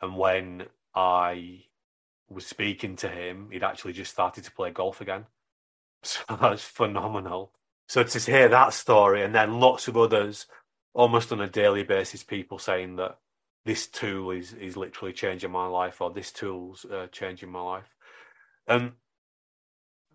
And 0.01 0.15
when 0.15 0.65
I 0.93 1.63
was 2.29 2.45
speaking 2.45 2.95
to 2.97 3.09
him, 3.09 3.49
he'd 3.51 3.63
actually 3.63 3.93
just 3.93 4.11
started 4.11 4.43
to 4.43 4.51
play 4.51 4.71
golf 4.71 5.01
again. 5.01 5.25
So 6.01 6.21
that's 6.39 6.63
phenomenal. 6.63 7.51
So 7.87 8.03
to 8.03 8.19
hear 8.19 8.47
that 8.47 8.71
story 8.71 9.21
and 9.21 9.35
then 9.35 9.59
lots 9.59 9.89
of 9.89 9.97
others, 9.97 10.45
almost 10.93 11.33
on 11.33 11.41
a 11.41 11.49
daily 11.49 11.83
basis, 11.83 12.23
people 12.23 12.57
saying 12.57 12.95
that 12.95 13.17
this 13.65 13.85
tool 13.87 14.31
is 14.31 14.53
is 14.53 14.77
literally 14.77 15.11
changing 15.11 15.51
my 15.51 15.67
life 15.67 15.99
or 15.99 16.09
this 16.09 16.31
tool's 16.31 16.85
uh, 16.85 17.07
changing 17.11 17.51
my 17.51 17.61
life. 17.61 17.95
And 18.65 18.93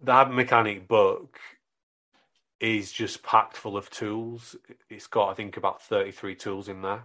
the 0.02 0.12
Habit 0.12 0.34
Mechanic 0.34 0.88
book 0.88 1.38
is 2.60 2.92
just 2.92 3.22
packed 3.22 3.56
full 3.56 3.76
of 3.76 3.90
tools. 3.90 4.56
It's 4.88 5.06
got, 5.06 5.28
I 5.30 5.34
think, 5.34 5.56
about 5.56 5.82
33 5.82 6.34
tools 6.34 6.68
in 6.68 6.80
there. 6.80 7.04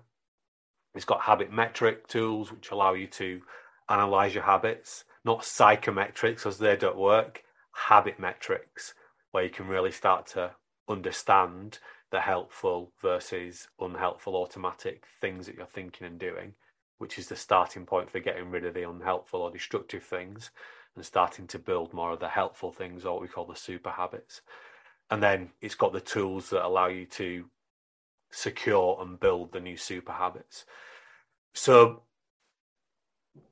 It's 0.96 1.06
got 1.06 1.22
habit 1.22 1.51
metric 1.51 2.08
tools, 2.08 2.51
which 2.51 2.72
allow 2.72 2.94
you 2.94 3.08
to 3.08 3.42
analyze 3.89 4.34
your 4.34 4.43
habits, 4.43 5.03
not 5.25 5.41
psychometrics, 5.41 6.46
as 6.46 6.58
they 6.58 6.75
don't 6.75 6.98
work, 6.98 7.43
habit 7.74 8.19
metrics, 8.19 8.93
where 9.31 9.43
you 9.43 9.50
can 9.50 9.67
really 9.67 9.91
start 9.91 10.25
to 10.27 10.51
understand 10.88 11.79
the 12.12 12.19
helpful 12.19 12.91
versus 13.01 13.67
unhelpful 13.79 14.36
automatic 14.36 15.05
things 15.22 15.46
that 15.46 15.55
you're 15.55 15.65
thinking 15.65 16.08
and 16.08 16.19
doing, 16.19 16.53
which 16.98 17.19
is 17.19 17.27
the 17.27 17.36
starting 17.36 17.86
point 17.86 18.10
for 18.10 18.19
getting 18.19 18.50
rid 18.50 18.65
of 18.65 18.74
the 18.74 18.88
unhelpful 18.88 19.41
or 19.41 19.51
destructive 19.51 20.03
things 20.03 20.50
and 20.96 21.05
starting 21.05 21.46
to 21.48 21.60
build 21.60 21.93
more 21.93 22.12
of 22.12 22.19
the 22.19 22.27
helpful 22.27 22.72
things 22.72 23.05
or 23.05 23.13
what 23.13 23.22
we 23.22 23.27
call 23.27 23.46
the 23.46 23.55
super 23.55 23.91
habits. 23.91 24.41
And 25.12 25.22
then 25.22 25.51
it's 25.62 25.75
got 25.75 25.93
the 25.93 26.01
tools 26.01 26.50
that 26.50 26.65
allow 26.65 26.88
you 26.88 27.05
to 27.05 27.46
secure 28.31 28.98
and 29.01 29.19
build 29.19 29.51
the 29.51 29.60
new 29.60 29.77
super 29.77 30.12
habits. 30.12 30.65
So 31.53 32.03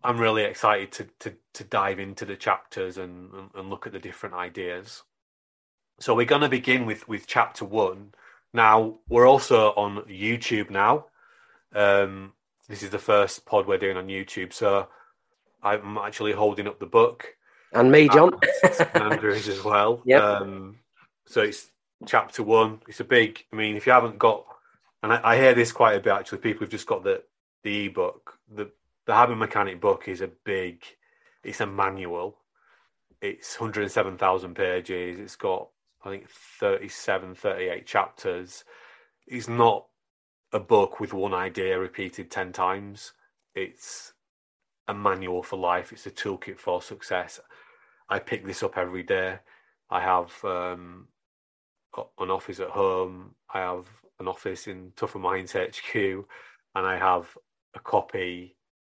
I'm 0.03 0.19
really 0.19 0.43
excited 0.43 0.91
to 0.93 1.07
to 1.19 1.35
to 1.53 1.63
dive 1.63 1.99
into 1.99 2.25
the 2.25 2.35
chapters 2.35 2.97
and, 2.97 3.33
and, 3.33 3.49
and 3.55 3.69
look 3.69 3.87
at 3.87 3.93
the 3.93 3.99
different 3.99 4.35
ideas. 4.35 5.03
So 5.99 6.13
we're 6.13 6.25
going 6.25 6.41
to 6.41 6.49
begin 6.49 6.85
with 6.85 7.07
with 7.07 7.27
chapter 7.27 7.65
one. 7.65 8.13
Now 8.53 8.99
we're 9.09 9.27
also 9.27 9.69
on 9.71 10.03
YouTube 10.03 10.69
now. 10.69 11.05
Um, 11.73 12.33
this 12.67 12.83
is 12.83 12.89
the 12.89 12.99
first 12.99 13.45
pod 13.45 13.67
we're 13.67 13.77
doing 13.77 13.97
on 13.97 14.07
YouTube, 14.07 14.53
so 14.53 14.87
I'm 15.63 15.97
actually 15.97 16.33
holding 16.33 16.67
up 16.67 16.79
the 16.79 16.85
book. 16.85 17.35
And 17.73 17.91
me, 17.91 18.07
Jon. 18.07 18.31
and 18.63 19.13
Andrews 19.13 19.47
as 19.47 19.63
well. 19.63 20.01
Yeah. 20.05 20.19
Um, 20.19 20.79
so 21.25 21.41
it's 21.41 21.67
chapter 22.05 22.43
one. 22.43 22.81
It's 22.87 22.99
a 22.99 23.03
big. 23.03 23.43
I 23.51 23.55
mean, 23.55 23.75
if 23.75 23.85
you 23.85 23.91
haven't 23.91 24.17
got, 24.17 24.45
and 25.03 25.13
I, 25.13 25.19
I 25.23 25.37
hear 25.37 25.53
this 25.53 25.71
quite 25.71 25.95
a 25.95 25.99
bit 25.99 26.13
actually. 26.13 26.39
People 26.39 26.61
have 26.61 26.69
just 26.69 26.87
got 26.87 27.03
the 27.03 27.23
the 27.63 27.87
ebook. 27.87 28.37
The 28.53 28.71
the 29.07 29.15
Habit 29.15 29.37
Mechanic 29.37 29.81
book 29.81 30.07
is 30.07 30.21
a 30.21 30.29
big. 30.45 30.83
It's 31.43 31.61
a 31.61 31.65
manual. 31.65 32.37
It's 33.21 33.59
107,000 33.59 34.53
pages. 34.53 35.17
It's 35.17 35.37
got 35.37 35.69
I 36.03 36.09
think 36.09 36.29
37, 36.29 37.33
38 37.33 37.87
chapters. 37.87 38.63
It's 39.25 39.47
not 39.47 39.87
a 40.53 40.59
book 40.59 40.99
with 40.99 41.13
one 41.13 41.33
idea 41.33 41.79
repeated 41.79 42.29
10 42.29 42.51
times. 42.51 43.13
It's 43.55 44.13
a 44.87 44.93
manual 44.93 45.41
for 45.41 45.57
life. 45.57 45.91
It's 45.91 46.05
a 46.05 46.11
toolkit 46.11 46.59
for 46.59 46.81
success. 46.81 47.39
I 48.09 48.19
pick 48.19 48.45
this 48.45 48.61
up 48.61 48.77
every 48.77 49.03
day. 49.03 49.39
I 49.89 50.01
have 50.01 50.33
um, 50.43 51.07
an 52.19 52.29
office 52.29 52.59
at 52.59 52.69
home. 52.69 53.35
I 53.53 53.59
have 53.59 53.87
an 54.19 54.27
office 54.27 54.67
in 54.67 54.91
Tougher 54.95 55.19
Minds 55.19 55.53
HQ, 55.53 55.95
and 55.95 56.85
I 56.85 56.97
have 56.97 57.37
a 57.73 57.79
copy 57.79 58.56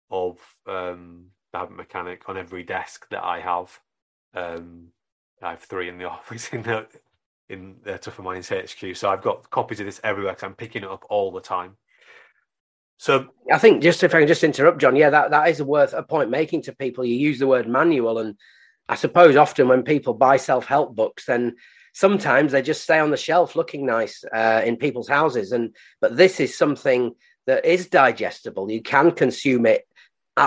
of 0.10 0.38
um, 0.68 1.28
the 1.52 1.60
Habit 1.60 1.78
Mechanic 1.78 2.28
on 2.28 2.38
every 2.38 2.64
desk 2.64 3.08
that 3.10 3.24
I 3.24 3.40
have. 3.40 3.80
Um, 4.34 4.88
I 5.42 5.52
have 5.52 5.62
three 5.62 5.90
in 5.90 5.98
the 5.98 6.06
office 6.10 6.50
in 6.50 6.64
the 6.64 6.88
in 7.50 7.78
the 7.84 7.98
Tougher 7.98 8.22
Minds 8.22 8.50
HQ, 8.50 8.96
so 8.96 9.10
I've 9.10 9.24
got 9.24 9.50
copies 9.50 9.80
of 9.80 9.88
this 9.88 10.00
everywhere 10.04 10.34
because 10.34 10.44
I'm 10.44 10.54
picking 10.54 10.84
it 10.84 10.90
up 10.90 11.06
all 11.10 11.32
the 11.32 11.42
time. 11.42 11.78
So 12.98 13.30
I 13.52 13.58
think 13.58 13.82
just 13.82 14.04
if 14.04 14.14
I 14.14 14.20
can 14.20 14.28
just 14.28 14.44
interrupt, 14.44 14.82
Jon, 14.82 14.96
yeah, 14.96 15.10
that, 15.10 15.32
that 15.32 15.48
is 15.48 15.64
worth 15.64 15.94
a 15.94 16.04
point 16.04 16.30
making 16.30 16.64
to 16.64 16.76
people. 16.76 17.06
You 17.06 17.16
use 17.16 17.40
the 17.40 17.48
word 17.48 17.68
manual, 17.68 18.20
and 18.20 18.36
I 18.90 18.96
suppose 18.96 19.36
often 19.36 19.70
when 19.70 19.84
people 19.84 20.14
buy 20.14 20.38
self 20.38 20.66
help 20.66 20.96
books, 20.96 21.26
then 21.26 21.56
sometimes 21.94 22.52
they 22.52 22.62
just 22.62 22.84
stay 22.84 23.00
on 23.00 23.10
the 23.10 23.18
shelf 23.18 23.56
looking 23.56 23.86
nice 23.86 24.24
uh, 24.34 24.62
in 24.66 24.76
people's 24.76 25.08
houses. 25.08 25.54
And 25.54 25.76
but 26.02 26.18
this 26.18 26.40
is 26.40 26.58
something 26.58 27.16
that 27.48 27.66
is 27.66 27.88
digestible. 27.88 28.70
You 28.70 28.82
can 28.82 29.12
consume 29.12 29.66
it 29.66 29.88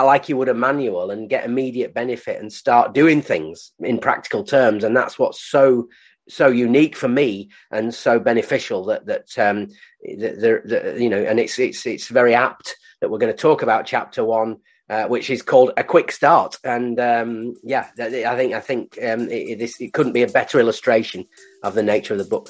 like 0.01 0.29
you 0.29 0.37
would 0.37 0.49
a 0.49 0.53
manual 0.53 1.11
and 1.11 1.29
get 1.29 1.45
immediate 1.45 1.93
benefit 1.93 2.41
and 2.41 2.51
start 2.51 2.93
doing 2.93 3.21
things 3.21 3.71
in 3.79 3.99
practical 3.99 4.43
terms. 4.43 4.83
And 4.83 4.95
that's 4.95 5.19
what's 5.19 5.41
so 5.41 5.87
so 6.29 6.47
unique 6.47 6.95
for 6.95 7.07
me 7.07 7.49
and 7.71 7.93
so 7.93 8.19
beneficial 8.19 8.85
that 8.85 9.05
that 9.05 9.37
um 9.37 9.67
the, 10.03 10.95
you 10.97 11.09
know 11.09 11.21
and 11.21 11.39
it's 11.39 11.59
it's 11.59 11.85
it's 11.85 12.07
very 12.07 12.33
apt 12.33 12.77
that 13.01 13.09
we're 13.09 13.17
going 13.17 13.31
to 13.31 13.37
talk 13.37 13.61
about 13.61 13.85
chapter 13.85 14.23
one 14.23 14.57
uh, 14.89 15.05
which 15.05 15.29
is 15.29 15.41
called 15.41 15.71
a 15.75 15.83
quick 15.83 16.11
start 16.11 16.57
and 16.63 16.97
um 16.99 17.53
yeah 17.61 17.89
i 17.99 18.35
think 18.37 18.53
i 18.53 18.59
think 18.59 18.97
um 19.03 19.29
it, 19.29 19.61
it, 19.61 19.71
it 19.81 19.93
couldn't 19.93 20.13
be 20.13 20.23
a 20.23 20.27
better 20.27 20.59
illustration 20.59 21.25
of 21.61 21.73
the 21.73 21.83
nature 21.83 22.13
of 22.13 22.19
the 22.19 22.25
book 22.25 22.49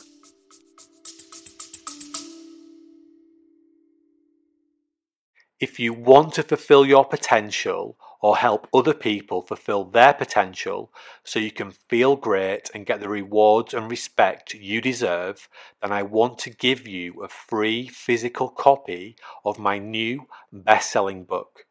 if 5.60 5.80
you 5.80 5.94
want 5.94 6.34
to 6.34 6.44
fulfill 6.44 6.86
your 6.86 7.06
potential 7.06 7.98
or 8.22 8.38
help 8.38 8.68
other 8.74 8.94
people 8.94 9.42
fulfill 9.42 9.84
their 9.84 10.14
potential 10.14 10.92
so 11.24 11.40
you 11.40 11.52
can 11.52 11.72
feel 11.90 12.16
great 12.16 12.70
and 12.74 12.86
get 12.86 13.02
the 13.02 13.10
rewards 13.10 13.74
and 13.74 13.90
respect 13.90 14.54
you 14.54 14.80
deserve, 14.80 15.50
then 15.82 15.92
I 15.92 16.04
want 16.04 16.38
to 16.40 16.50
give 16.50 16.88
you 16.88 17.22
a 17.22 17.28
free 17.28 17.88
physical 17.88 18.50
copy 18.50 19.16
of 19.44 19.60
my 19.60 19.78
new 19.78 20.28
best 20.52 20.90
selling 20.92 21.26
book 21.26 21.66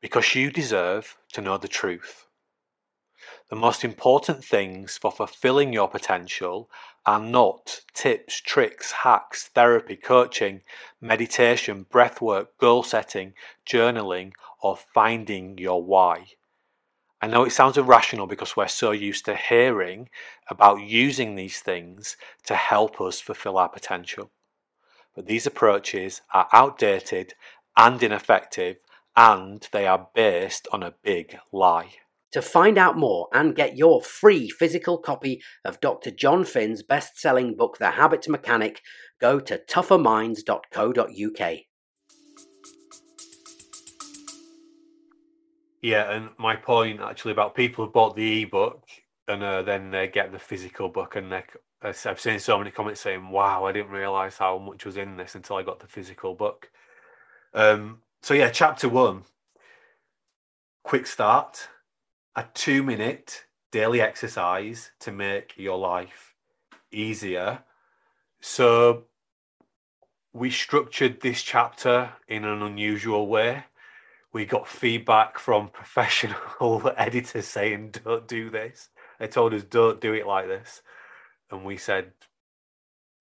because 0.00 0.34
you 0.34 0.50
deserve 0.50 1.16
to 1.32 1.42
know 1.42 1.58
the 1.58 1.68
truth. 1.68 2.26
The 3.50 3.56
most 3.56 3.82
important 3.82 4.44
things 4.44 4.96
for 4.96 5.10
fulfilling 5.10 5.72
your 5.72 5.88
potential 5.88 6.70
are 7.04 7.18
not 7.18 7.80
tips, 7.92 8.40
tricks, 8.40 8.92
hacks, 8.92 9.48
therapy, 9.48 9.96
coaching, 9.96 10.62
meditation, 11.00 11.84
breathwork, 11.92 12.46
goal 12.60 12.84
setting, 12.84 13.34
journaling, 13.68 14.34
or 14.62 14.76
finding 14.76 15.58
your 15.58 15.82
why. 15.82 16.26
I 17.20 17.26
know 17.26 17.44
it 17.44 17.50
sounds 17.50 17.76
irrational 17.76 18.28
because 18.28 18.56
we're 18.56 18.68
so 18.68 18.92
used 18.92 19.24
to 19.24 19.34
hearing 19.34 20.10
about 20.48 20.82
using 20.82 21.34
these 21.34 21.58
things 21.58 22.16
to 22.46 22.54
help 22.54 23.00
us 23.00 23.18
fulfill 23.18 23.58
our 23.58 23.68
potential. 23.68 24.30
But 25.16 25.26
these 25.26 25.44
approaches 25.44 26.20
are 26.32 26.48
outdated 26.52 27.34
and 27.76 28.00
ineffective, 28.00 28.76
and 29.16 29.66
they 29.72 29.88
are 29.88 30.06
based 30.14 30.68
on 30.72 30.84
a 30.84 30.94
big 31.02 31.36
lie. 31.50 31.94
To 32.32 32.42
find 32.42 32.78
out 32.78 32.96
more 32.96 33.28
and 33.32 33.56
get 33.56 33.76
your 33.76 34.02
free 34.02 34.48
physical 34.48 34.98
copy 34.98 35.42
of 35.64 35.80
Dr. 35.80 36.10
Jon 36.10 36.44
Finn's 36.44 36.82
best 36.82 37.18
selling 37.18 37.56
book, 37.56 37.78
The 37.78 37.90
Habit 37.90 38.28
Mechanic, 38.28 38.82
go 39.20 39.40
to 39.40 39.58
tougherminds.co.uk. 39.58 41.58
Yeah, 45.82 46.12
and 46.12 46.28
my 46.38 46.56
point 46.56 47.00
actually 47.00 47.32
about 47.32 47.54
people 47.54 47.86
who 47.86 47.90
bought 47.90 48.14
the 48.14 48.42
ebook 48.42 48.84
and 49.30 49.42
uh, 49.42 49.62
then 49.62 49.90
they 49.90 50.08
get 50.08 50.32
the 50.32 50.38
physical 50.38 50.88
book, 50.88 51.16
and 51.16 51.30
they, 51.30 51.44
I've 51.82 52.20
seen 52.20 52.40
so 52.40 52.58
many 52.58 52.70
comments 52.70 53.00
saying, 53.00 53.30
"Wow, 53.30 53.64
I 53.64 53.72
didn't 53.72 53.92
realize 53.92 54.36
how 54.36 54.58
much 54.58 54.84
was 54.84 54.96
in 54.96 55.16
this 55.16 55.34
until 55.34 55.56
I 55.56 55.62
got 55.62 55.80
the 55.80 55.86
physical 55.86 56.34
book." 56.34 56.70
Um, 57.54 58.02
so 58.22 58.34
yeah, 58.34 58.50
chapter 58.50 58.88
one, 58.88 59.22
quick 60.82 61.06
start, 61.06 61.68
a 62.40 62.48
two-minute 62.54 63.44
daily 63.70 64.00
exercise 64.00 64.90
to 65.00 65.12
make 65.12 65.54
your 65.56 65.78
life 65.78 66.34
easier. 66.90 67.60
So 68.40 69.04
we 70.32 70.50
structured 70.50 71.20
this 71.20 71.42
chapter 71.42 72.10
in 72.28 72.44
an 72.44 72.62
unusual 72.62 73.26
way 73.26 73.64
we 74.32 74.44
got 74.44 74.68
feedback 74.68 75.38
from 75.38 75.68
professional 75.72 76.92
editors 76.96 77.46
saying, 77.46 77.94
don't 78.04 78.28
do 78.28 78.50
this. 78.50 78.88
They 79.18 79.26
told 79.26 79.54
us, 79.54 79.64
don't 79.64 80.00
do 80.00 80.14
it 80.14 80.26
like 80.26 80.46
this. 80.46 80.82
And 81.50 81.64
we 81.64 81.76
said, 81.76 82.12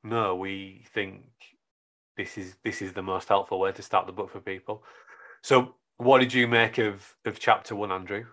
no, 0.04 0.36
we 0.36 0.86
think 0.94 1.24
this 2.16 2.38
is 2.38 2.56
this 2.64 2.82
is 2.82 2.94
the 2.94 3.02
most 3.02 3.28
helpful 3.28 3.60
way 3.60 3.72
to 3.72 3.82
start 3.82 4.06
the 4.06 4.14
book 4.14 4.30
for 4.30 4.40
people. 4.40 4.84
So 5.42 5.76
what 5.98 6.20
did 6.20 6.34
you 6.34 6.48
make 6.48 6.78
of 6.78 7.16
of 7.26 7.40
chapter 7.40 7.76
one, 7.76 7.92
Andrew? 7.92 8.26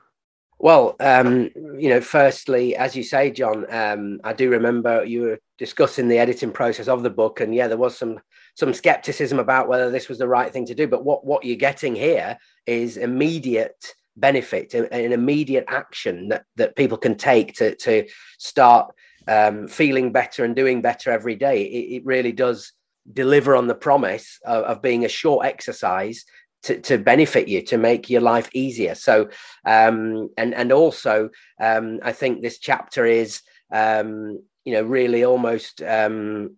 Well, 0.58 0.96
um, 1.00 1.50
you 1.54 1.90
know, 1.90 2.00
firstly, 2.00 2.74
as 2.76 2.96
you 2.96 3.02
say, 3.02 3.30
Jon, 3.30 3.66
um, 3.68 4.20
I 4.24 4.32
do 4.32 4.50
remember 4.50 5.04
you 5.04 5.22
were 5.22 5.38
discussing 5.58 6.08
the 6.08 6.18
editing 6.18 6.50
process 6.50 6.88
of 6.88 7.02
the 7.02 7.10
book, 7.10 7.40
and 7.40 7.54
yeah, 7.54 7.68
there 7.68 7.76
was 7.76 7.96
some 7.96 8.20
some 8.54 8.72
skepticism 8.72 9.38
about 9.38 9.68
whether 9.68 9.90
this 9.90 10.08
was 10.08 10.18
the 10.18 10.28
right 10.28 10.50
thing 10.50 10.64
to 10.66 10.74
do. 10.74 10.88
But 10.88 11.04
what 11.04 11.26
what 11.26 11.44
you're 11.44 11.56
getting 11.56 11.94
here 11.94 12.38
is 12.66 12.96
immediate 12.96 13.94
benefit, 14.16 14.72
an 14.72 15.12
immediate 15.12 15.66
action 15.68 16.28
that 16.28 16.44
that 16.56 16.74
people 16.74 16.96
can 16.96 17.16
take 17.16 17.52
to 17.56 17.74
to 17.76 18.06
start 18.38 18.94
um, 19.28 19.68
feeling 19.68 20.12
better 20.12 20.44
and 20.44 20.54
doing 20.54 20.80
better 20.80 21.10
every 21.10 21.34
day, 21.34 21.62
it, 21.62 21.96
it 21.96 22.06
really 22.06 22.32
does 22.32 22.72
deliver 23.12 23.54
on 23.54 23.66
the 23.66 23.74
promise 23.74 24.38
of, 24.44 24.64
of 24.64 24.82
being 24.82 25.04
a 25.04 25.08
short 25.08 25.46
exercise 25.46 26.24
to, 26.66 26.80
to, 26.80 26.98
benefit 26.98 27.48
you 27.48 27.62
to 27.62 27.78
make 27.78 28.10
your 28.10 28.20
life 28.20 28.48
easier 28.52 28.94
so 28.94 29.28
um, 29.64 30.28
and 30.36 30.54
and 30.54 30.72
also 30.72 31.30
um, 31.60 32.00
i 32.02 32.12
think 32.12 32.42
this 32.42 32.58
chapter 32.58 33.04
is 33.04 33.42
um, 33.72 34.42
you 34.64 34.72
know 34.72 34.82
really 34.82 35.24
almost 35.24 35.82
um, 35.82 36.56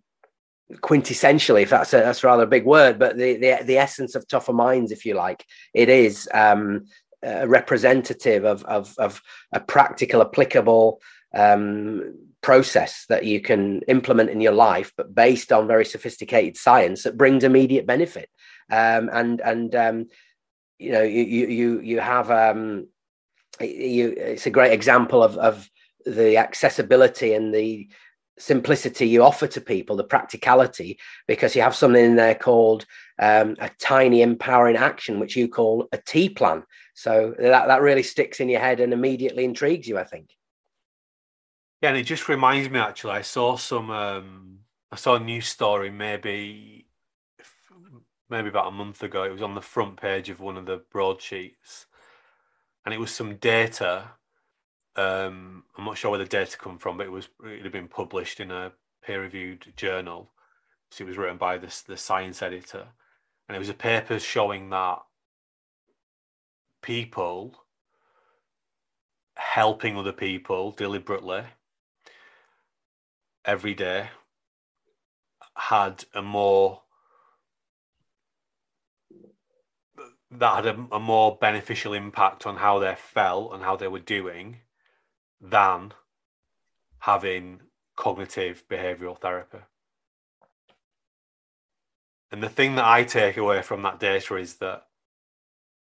quintessentially 0.81 1.63
if 1.63 1.69
that's 1.69 1.93
a, 1.93 1.97
that's 1.97 2.23
rather 2.23 2.43
a 2.43 2.55
big 2.55 2.65
word 2.65 2.99
but 2.99 3.17
the, 3.17 3.35
the 3.37 3.59
the 3.63 3.77
essence 3.77 4.15
of 4.15 4.27
tougher 4.27 4.53
minds 4.53 4.91
if 4.91 5.05
you 5.05 5.13
like 5.13 5.45
it 5.73 5.89
is 5.89 6.27
um, 6.33 6.85
a 7.23 7.47
representative 7.47 8.45
of, 8.45 8.63
of 8.65 8.93
of 8.97 9.21
a 9.53 9.59
practical 9.59 10.21
applicable 10.21 11.01
um, 11.33 12.15
process 12.41 13.05
that 13.09 13.25
you 13.25 13.41
can 13.41 13.81
implement 13.83 14.29
in 14.29 14.41
your 14.41 14.53
life, 14.53 14.93
but 14.95 15.13
based 15.13 15.51
on 15.51 15.67
very 15.67 15.85
sophisticated 15.85 16.55
science 16.55 17.03
that 17.03 17.17
brings 17.17 17.43
immediate 17.43 17.85
benefit. 17.85 18.29
Um, 18.69 19.09
and 19.11 19.41
and 19.41 19.75
um, 19.75 20.07
you 20.77 20.91
know 20.91 21.01
you 21.01 21.23
you 21.23 21.79
you 21.81 21.99
have 21.99 22.29
um, 22.31 22.87
you, 23.59 24.13
it's 24.17 24.45
a 24.45 24.51
great 24.51 24.73
example 24.73 25.23
of 25.23 25.37
of 25.37 25.69
the 26.05 26.37
accessibility 26.37 27.33
and 27.33 27.53
the 27.53 27.89
simplicity 28.39 29.07
you 29.07 29.23
offer 29.23 29.47
to 29.47 29.61
people, 29.61 29.95
the 29.95 30.03
practicality, 30.03 30.97
because 31.27 31.55
you 31.55 31.61
have 31.61 31.75
something 31.75 32.03
in 32.03 32.15
there 32.15 32.35
called 32.35 32.85
um, 33.19 33.55
a 33.59 33.69
tiny 33.79 34.21
empowering 34.21 34.77
action, 34.77 35.19
which 35.19 35.35
you 35.35 35.47
call 35.47 35.87
a 35.91 35.97
TEA 35.97 36.29
plan. 36.29 36.63
So 36.93 37.35
that, 37.37 37.67
that 37.67 37.81
really 37.81 38.03
sticks 38.03 38.39
in 38.39 38.49
your 38.49 38.61
head 38.61 38.79
and 38.79 38.93
immediately 38.93 39.43
intrigues 39.43 39.87
you, 39.87 39.97
I 39.97 40.05
think. 40.05 40.29
Yeah, 41.81 41.89
and 41.89 41.97
it 41.97 42.03
just 42.03 42.27
reminds 42.27 42.69
me 42.69 42.79
actually. 42.79 43.13
I 43.13 43.21
saw 43.21 43.55
some. 43.55 43.89
Um, 43.89 44.59
I 44.91 44.95
saw 44.95 45.15
a 45.15 45.19
news 45.19 45.47
story 45.47 45.91
maybe, 45.91 46.87
maybe 48.29 48.49
about 48.49 48.67
a 48.67 48.71
month 48.71 49.03
ago. 49.03 49.23
It 49.23 49.31
was 49.31 49.41
on 49.41 49.55
the 49.55 49.61
front 49.61 49.97
page 49.97 50.29
of 50.29 50.39
one 50.39 50.57
of 50.57 50.65
the 50.65 50.81
broadsheets, 50.91 51.87
and 52.85 52.93
it 52.93 52.99
was 52.99 53.11
some 53.11 53.35
data. 53.35 54.11
Um, 54.95 55.63
I'm 55.77 55.85
not 55.85 55.97
sure 55.97 56.11
where 56.11 56.19
the 56.19 56.25
data 56.25 56.57
come 56.57 56.77
from, 56.77 56.97
but 56.97 57.05
it 57.05 57.11
was 57.11 57.29
it 57.43 57.63
had 57.63 57.71
been 57.71 57.87
published 57.87 58.39
in 58.39 58.51
a 58.51 58.71
peer-reviewed 59.03 59.73
journal. 59.75 60.31
So 60.91 61.03
it 61.03 61.07
was 61.07 61.17
written 61.17 61.37
by 61.37 61.57
this 61.57 61.81
the 61.81 61.97
science 61.97 62.41
editor, 62.41 62.87
and 63.47 63.55
it 63.55 63.59
was 63.59 63.69
a 63.69 63.73
paper 63.73 64.19
showing 64.19 64.69
that 64.69 64.99
people 66.81 67.63
helping 69.35 69.97
other 69.97 70.11
people 70.11 70.71
deliberately 70.71 71.43
every 73.45 73.73
day 73.73 74.09
had 75.55 76.03
a 76.13 76.21
more 76.21 76.81
that 80.31 80.63
had 80.63 80.65
a, 80.67 80.87
a, 80.91 80.99
more 80.99 81.37
beneficial 81.39 81.93
impact 81.93 82.45
on 82.45 82.57
how 82.57 82.79
they 82.79 82.95
felt 82.95 83.53
and 83.53 83.63
how 83.63 83.75
they 83.75 83.87
were 83.87 83.99
doing 83.99 84.57
than 85.41 85.93
having 86.99 87.61
cognitive 87.95 88.63
behavioral 88.69 89.17
therapy. 89.17 89.59
And 92.31 92.43
the 92.43 92.49
thing 92.49 92.75
that 92.75 92.85
I 92.85 93.03
take 93.03 93.37
away 93.37 93.61
from 93.61 93.81
that 93.83 93.99
data 93.99 94.35
is 94.35 94.55
that 94.55 94.85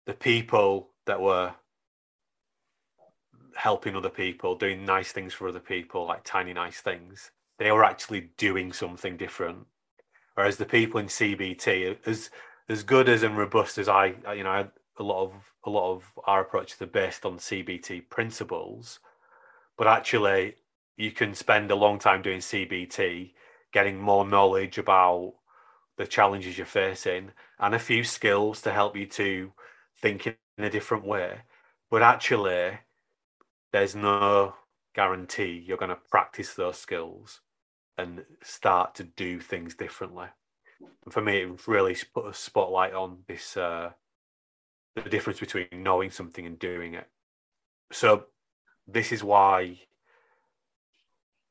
the 0.06 0.14
people 0.14 0.92
that 1.06 1.20
were 1.20 1.54
helping 3.56 3.96
other 3.96 4.10
people, 4.10 4.56
doing 4.56 4.86
nice 4.86 5.12
things 5.12 5.34
for 5.34 5.50
other 5.50 5.60
people, 5.60 6.06
like 6.06 6.24
tiny 6.24 6.54
nice 6.54 6.80
things, 6.80 7.32
they 7.60 7.72
were 7.72 7.84
actually 7.84 8.30
doing 8.38 8.72
something 8.72 9.18
different. 9.18 9.66
Whereas 10.36 10.58
the 10.58 10.66
people 10.66 11.00
in 11.00 11.08
CBT, 11.08 11.98
as 12.06 12.30
as 12.70 12.84
good 12.84 13.10
as 13.10 13.24
and 13.24 13.38
robust 13.38 13.78
as 13.78 13.88
I, 13.88 14.16
you 14.36 14.44
know, 14.44 14.68
a 15.00 15.04
lot 15.04 15.24
of 15.26 15.54
a 15.64 15.70
lot 15.70 15.94
of 15.94 16.12
our 16.26 16.42
approaches 16.42 16.82
are 16.82 16.88
based 16.88 17.26
on 17.26 17.38
CBT 17.38 18.10
principles, 18.10 19.00
but 19.78 19.88
actually 19.88 20.56
you 20.98 21.12
can 21.12 21.36
spend 21.36 21.72
a 21.72 21.76
long 21.76 22.00
time 22.00 22.22
doing 22.22 22.40
CBT, 22.40 23.34
getting 23.72 24.00
more 24.00 24.28
knowledge 24.28 24.78
about 24.78 25.36
the 25.98 26.08
challenges 26.08 26.58
you're 26.58 26.66
facing 26.66 27.32
and 27.60 27.76
a 27.76 27.80
few 27.80 28.04
skills 28.04 28.62
to 28.62 28.72
help 28.72 28.96
you 28.96 29.06
to 29.06 29.52
think 30.02 30.28
in 30.28 30.64
a 30.64 30.70
different 30.70 31.06
way. 31.06 31.40
But 31.90 32.02
actually, 32.02 32.80
there's 33.72 33.96
no 33.96 34.56
guarantee 34.96 35.64
you're 35.66 35.78
going 35.78 35.90
to 35.90 36.00
practice 36.10 36.54
those 36.54 36.78
skills 36.78 37.42
and 37.98 38.26
start 38.44 38.96
to 38.96 39.04
do 39.04 39.40
things 39.40 39.76
differently. 39.76 40.28
For 41.10 41.22
me, 41.22 41.42
it 41.42 41.68
really 41.68 41.96
put 42.14 42.28
a 42.28 42.34
spotlight 42.34 42.94
on 42.94 43.20
this 43.28 43.58
uh, 43.58 43.92
the 45.04 45.10
difference 45.10 45.40
between 45.40 45.68
knowing 45.72 46.12
something 46.12 46.46
and 46.46 46.58
doing 46.58 46.94
it. 46.94 47.08
So, 47.92 48.26
this 48.88 49.12
is 49.12 49.24
why 49.24 49.80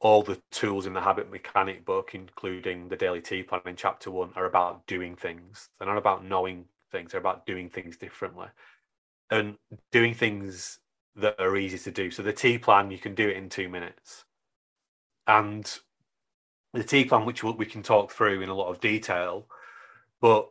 all 0.01 0.23
the 0.23 0.41
tools 0.51 0.87
in 0.87 0.93
the 0.93 1.01
habit 1.01 1.31
mechanic 1.31 1.85
book, 1.85 2.15
including 2.15 2.89
the 2.89 2.97
daily 2.97 3.21
TEA 3.21 3.43
plan 3.43 3.63
in 3.67 3.77
chapter 3.77 4.11
one, 4.11 4.33
are 4.37 4.45
about 4.45 4.87
doing 4.87 5.17
things. 5.17 5.71
They're 5.79 5.89
not 5.89 5.99
about 5.99 6.25
knowing 6.25 6.67
things, 6.93 7.13
they're 7.13 7.21
about 7.21 7.47
doing 7.47 7.69
things 7.69 7.97
differently 7.97 8.49
and 9.31 9.57
doing 9.91 10.15
things 10.15 10.79
that 11.17 11.41
are 11.41 11.57
easy 11.57 11.79
to 11.79 11.91
do. 11.91 12.11
So, 12.11 12.23
the 12.23 12.33
TEA 12.33 12.59
plan, 12.59 12.91
you 12.91 12.99
can 12.99 13.15
do 13.15 13.29
it 13.29 13.37
in 13.37 13.49
two 13.49 13.69
minutes. 13.69 14.25
And 15.27 15.79
the 16.73 16.85
TEA 16.85 17.05
plan, 17.05 17.25
which 17.25 17.43
we 17.43 17.67
can 17.67 17.83
talk 17.83 18.13
through 18.13 18.43
in 18.43 18.49
a 18.49 18.55
lot 18.55 18.69
of 18.69 18.81
detail, 18.81 19.47
but 20.21 20.49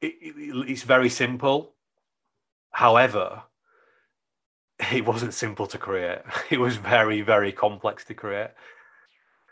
it, 0.00 0.14
it, 0.20 0.70
it's 0.70 0.82
very 0.82 1.08
simple. 1.08 1.74
However, 2.70 3.42
it 4.92 5.04
wasn't 5.04 5.34
simple 5.34 5.66
to 5.66 5.78
create. 5.78 6.20
It 6.50 6.58
was 6.58 6.76
very, 6.76 7.20
very 7.20 7.52
complex 7.52 8.04
to 8.06 8.14
create. 8.14 8.50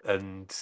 And 0.04 0.54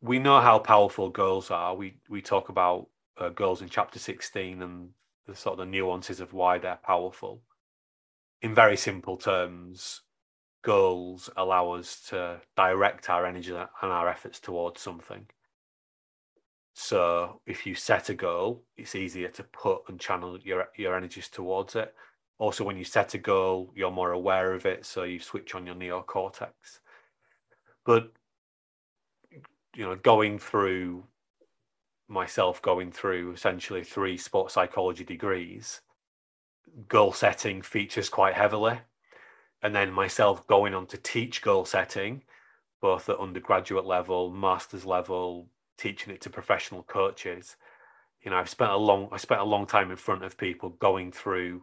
we 0.00 0.18
know 0.18 0.40
how 0.40 0.58
powerful 0.58 1.10
girls 1.10 1.50
are. 1.50 1.74
We 1.74 1.98
we 2.08 2.22
talk 2.22 2.48
about 2.48 2.88
uh, 3.16 3.30
girls 3.30 3.62
in 3.62 3.68
chapter 3.68 3.98
16 3.98 4.62
and 4.62 4.90
the 5.26 5.34
sort 5.34 5.54
of 5.54 5.58
the 5.58 5.70
nuances 5.70 6.20
of 6.20 6.32
why 6.32 6.58
they're 6.58 6.78
powerful. 6.82 7.42
In 8.40 8.54
very 8.54 8.76
simple 8.76 9.16
terms, 9.16 10.02
goals 10.68 11.30
allow 11.38 11.70
us 11.70 12.02
to 12.10 12.38
direct 12.54 13.08
our 13.08 13.24
energy 13.24 13.52
and 13.52 13.68
our 13.80 14.06
efforts 14.06 14.38
towards 14.38 14.82
something. 14.82 15.24
So 16.74 17.40
if 17.46 17.64
you 17.66 17.74
set 17.74 18.10
a 18.10 18.14
goal, 18.14 18.64
it's 18.76 18.94
easier 18.94 19.28
to 19.28 19.44
put 19.44 19.80
and 19.88 19.98
channel 19.98 20.38
your 20.44 20.68
your 20.76 20.94
energies 20.94 21.30
towards 21.30 21.74
it. 21.74 21.94
Also, 22.38 22.64
when 22.64 22.76
you 22.76 22.84
set 22.84 23.14
a 23.14 23.18
goal, 23.18 23.72
you're 23.74 23.90
more 23.90 24.12
aware 24.12 24.52
of 24.52 24.66
it, 24.66 24.84
so 24.84 25.04
you 25.04 25.18
switch 25.20 25.54
on 25.54 25.64
your 25.64 25.74
neocortex. 25.74 26.52
But 27.86 28.12
you 29.74 29.86
know, 29.86 29.96
going 29.96 30.38
through 30.38 31.04
myself, 32.08 32.60
going 32.60 32.92
through 32.92 33.32
essentially 33.32 33.84
three 33.84 34.18
sports 34.18 34.52
psychology 34.52 35.04
degrees, 35.04 35.80
goal 36.88 37.14
setting 37.14 37.62
features 37.62 38.10
quite 38.10 38.34
heavily 38.34 38.80
and 39.62 39.74
then 39.74 39.92
myself 39.92 40.46
going 40.46 40.74
on 40.74 40.86
to 40.86 40.96
teach 40.96 41.42
goal 41.42 41.64
setting, 41.64 42.22
both 42.80 43.08
at 43.08 43.18
undergraduate 43.18 43.84
level, 43.84 44.30
master's 44.30 44.84
level, 44.84 45.48
teaching 45.76 46.12
it 46.12 46.20
to 46.22 46.30
professional 46.30 46.82
coaches. 46.84 47.56
You 48.22 48.30
know, 48.30 48.36
I've 48.36 48.48
spent 48.48 48.70
a 48.70 48.76
long 48.76 49.08
I 49.12 49.16
spent 49.16 49.40
a 49.40 49.44
long 49.44 49.66
time 49.66 49.90
in 49.90 49.96
front 49.96 50.24
of 50.24 50.36
people 50.36 50.70
going 50.70 51.12
through 51.12 51.62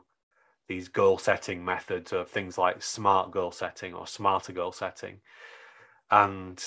these 0.67 0.87
goal 0.87 1.17
setting 1.17 1.63
methods 1.63 2.11
of 2.11 2.29
things 2.29 2.57
like 2.57 2.81
smart 2.81 3.31
goal 3.31 3.51
setting 3.51 3.93
or 3.93 4.07
smarter 4.07 4.51
goal 4.51 4.71
setting. 4.71 5.19
And 6.09 6.63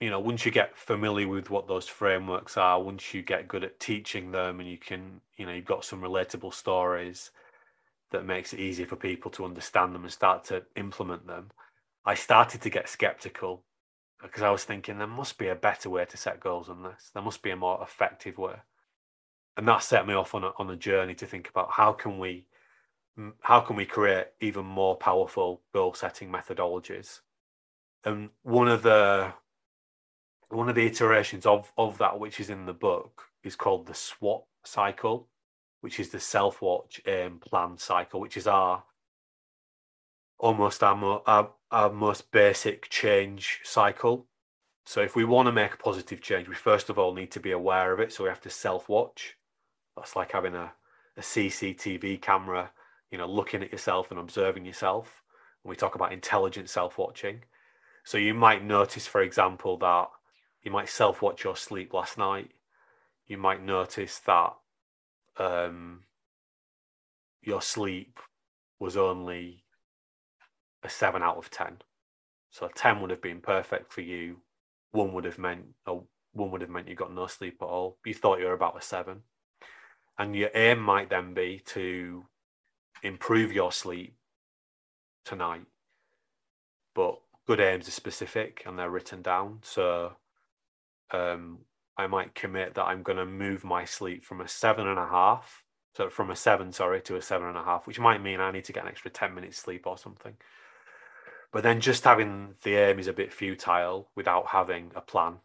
you 0.00 0.08
know, 0.08 0.18
once 0.18 0.46
you 0.46 0.50
get 0.50 0.76
familiar 0.76 1.28
with 1.28 1.50
what 1.50 1.68
those 1.68 1.86
frameworks 1.86 2.56
are, 2.56 2.82
once 2.82 3.12
you 3.12 3.22
get 3.22 3.48
good 3.48 3.64
at 3.64 3.78
teaching 3.78 4.30
them 4.30 4.58
and 4.58 4.68
you 4.68 4.78
can, 4.78 5.20
you 5.36 5.44
know, 5.44 5.52
you've 5.52 5.66
got 5.66 5.84
some 5.84 6.00
relatable 6.00 6.54
stories, 6.54 7.30
that 8.10 8.26
makes 8.26 8.52
it 8.52 8.60
easier 8.60 8.86
for 8.86 8.96
people 8.96 9.30
to 9.32 9.44
understand 9.44 9.94
them 9.94 10.04
and 10.04 10.12
start 10.12 10.44
to 10.44 10.64
implement 10.76 11.26
them, 11.26 11.50
I 12.04 12.14
started 12.14 12.60
to 12.62 12.70
get 12.70 12.88
skeptical 12.88 13.64
because 14.22 14.42
I 14.42 14.50
was 14.50 14.64
thinking 14.64 14.98
there 14.98 15.06
must 15.06 15.38
be 15.38 15.48
a 15.48 15.54
better 15.54 15.88
way 15.88 16.04
to 16.04 16.16
set 16.16 16.40
goals 16.40 16.66
than 16.66 16.82
this. 16.82 17.10
There 17.12 17.22
must 17.22 17.42
be 17.42 17.50
a 17.50 17.56
more 17.56 17.82
effective 17.82 18.38
way. 18.38 18.56
And 19.56 19.66
that 19.68 19.82
set 19.82 20.06
me 20.06 20.14
off 20.14 20.34
on 20.34 20.44
a, 20.44 20.52
on 20.58 20.70
a 20.70 20.76
journey 20.76 21.14
to 21.16 21.26
think 21.26 21.48
about 21.48 21.70
how 21.72 21.92
can 21.92 22.18
we 22.18 22.46
how 23.42 23.60
can 23.60 23.76
we 23.76 23.84
create 23.84 24.28
even 24.40 24.64
more 24.64 24.96
powerful 24.96 25.60
goal 25.74 25.92
setting 25.92 26.30
methodologies. 26.30 27.20
And 28.04 28.30
one 28.42 28.68
of 28.68 28.82
the 28.82 29.34
one 30.48 30.68
of 30.68 30.74
the 30.74 30.86
iterations 30.86 31.44
of 31.44 31.72
of 31.76 31.98
that 31.98 32.18
which 32.18 32.40
is 32.40 32.50
in 32.50 32.66
the 32.66 32.72
book 32.72 33.24
is 33.42 33.56
called 33.56 33.86
the 33.86 33.94
SWAP 33.94 34.44
cycle 34.64 35.28
which 35.80 36.00
is 36.00 36.10
the 36.10 36.20
self 36.20 36.62
watch 36.62 37.00
um, 37.06 37.38
plan 37.38 37.78
cycle, 37.78 38.20
which 38.20 38.36
is 38.36 38.46
our 38.46 38.84
almost 40.38 40.82
our, 40.82 40.96
mo- 40.96 41.22
our, 41.26 41.50
our 41.70 41.92
most 41.92 42.30
basic 42.32 42.88
change 42.88 43.60
cycle. 43.62 44.26
So 44.86 45.02
if 45.02 45.14
we 45.14 45.24
want 45.24 45.46
to 45.46 45.52
make 45.52 45.74
a 45.74 45.76
positive 45.76 46.20
change, 46.20 46.48
we 46.48 46.54
first 46.54 46.88
of 46.88 46.98
all 46.98 47.14
need 47.14 47.30
to 47.32 47.40
be 47.40 47.52
aware 47.52 47.92
of 47.92 48.00
it. 48.00 48.12
So 48.12 48.24
we 48.24 48.30
have 48.30 48.40
to 48.42 48.50
self 48.50 48.88
watch. 48.88 49.36
That's 49.96 50.16
like 50.16 50.32
having 50.32 50.54
a, 50.54 50.72
a 51.16 51.20
CCTV 51.20 52.22
camera, 52.22 52.70
you 53.10 53.18
know, 53.18 53.26
looking 53.26 53.62
at 53.62 53.72
yourself 53.72 54.10
and 54.10 54.18
observing 54.18 54.64
yourself. 54.64 55.22
And 55.62 55.70
we 55.70 55.76
talk 55.76 55.94
about 55.94 56.12
intelligent 56.12 56.70
self 56.70 56.98
watching. 56.98 57.44
So 58.04 58.18
you 58.18 58.32
might 58.34 58.64
notice, 58.64 59.06
for 59.06 59.20
example, 59.20 59.76
that 59.78 60.08
you 60.62 60.70
might 60.70 60.88
self 60.88 61.22
watch 61.22 61.44
your 61.44 61.56
sleep 61.56 61.92
last 61.92 62.18
night. 62.18 62.50
You 63.26 63.38
might 63.38 63.62
notice 63.62 64.18
that 64.20 64.54
um, 65.40 66.00
your 67.42 67.62
sleep 67.62 68.20
was 68.78 68.96
only 68.96 69.64
a 70.82 70.88
seven 70.88 71.22
out 71.22 71.38
of 71.38 71.50
10. 71.50 71.78
So 72.50 72.66
a 72.66 72.72
10 72.72 73.00
would 73.00 73.10
have 73.10 73.22
been 73.22 73.40
perfect 73.40 73.92
for 73.92 74.02
you. 74.02 74.36
One 74.92 75.12
would 75.14 75.24
have 75.24 75.38
meant, 75.38 75.66
or 75.86 76.04
one 76.32 76.50
would 76.50 76.60
have 76.60 76.70
meant 76.70 76.88
you 76.88 76.94
got 76.94 77.14
no 77.14 77.26
sleep 77.26 77.58
at 77.62 77.66
all. 77.66 77.98
You 78.04 78.14
thought 78.14 78.38
you 78.38 78.46
were 78.46 78.52
about 78.52 78.78
a 78.78 78.82
seven. 78.82 79.22
And 80.18 80.36
your 80.36 80.50
aim 80.54 80.80
might 80.80 81.08
then 81.08 81.32
be 81.32 81.62
to 81.66 82.24
improve 83.02 83.52
your 83.52 83.72
sleep 83.72 84.16
tonight. 85.24 85.64
But 86.94 87.18
good 87.46 87.60
aims 87.60 87.88
are 87.88 87.92
specific 87.92 88.62
and 88.66 88.78
they're 88.78 88.90
written 88.90 89.22
down. 89.22 89.60
So 89.62 90.12
um, 91.12 91.60
I 92.00 92.06
might 92.06 92.34
commit 92.34 92.74
that 92.74 92.86
I'm 92.86 93.02
going 93.02 93.18
to 93.18 93.26
move 93.26 93.62
my 93.62 93.84
sleep 93.84 94.24
from 94.24 94.40
a 94.40 94.48
seven 94.48 94.88
and 94.88 94.98
a 94.98 95.06
half, 95.06 95.62
so 95.94 96.08
from 96.08 96.30
a 96.30 96.36
seven, 96.36 96.72
sorry, 96.72 97.02
to 97.02 97.16
a 97.16 97.22
seven 97.22 97.48
and 97.48 97.58
a 97.58 97.62
half, 97.62 97.86
which 97.86 98.00
might 98.00 98.22
mean 98.22 98.40
I 98.40 98.50
need 98.50 98.64
to 98.64 98.72
get 98.72 98.84
an 98.84 98.88
extra 98.88 99.10
10 99.10 99.34
minutes 99.34 99.58
sleep 99.58 99.86
or 99.86 99.98
something. 99.98 100.34
But 101.52 101.62
then 101.62 101.80
just 101.80 102.04
having 102.04 102.54
the 102.62 102.76
aim 102.76 102.98
is 102.98 103.06
a 103.06 103.12
bit 103.12 103.32
futile 103.32 104.08
without 104.16 104.46
having 104.46 104.92
a 104.94 105.00
plan. 105.00 105.36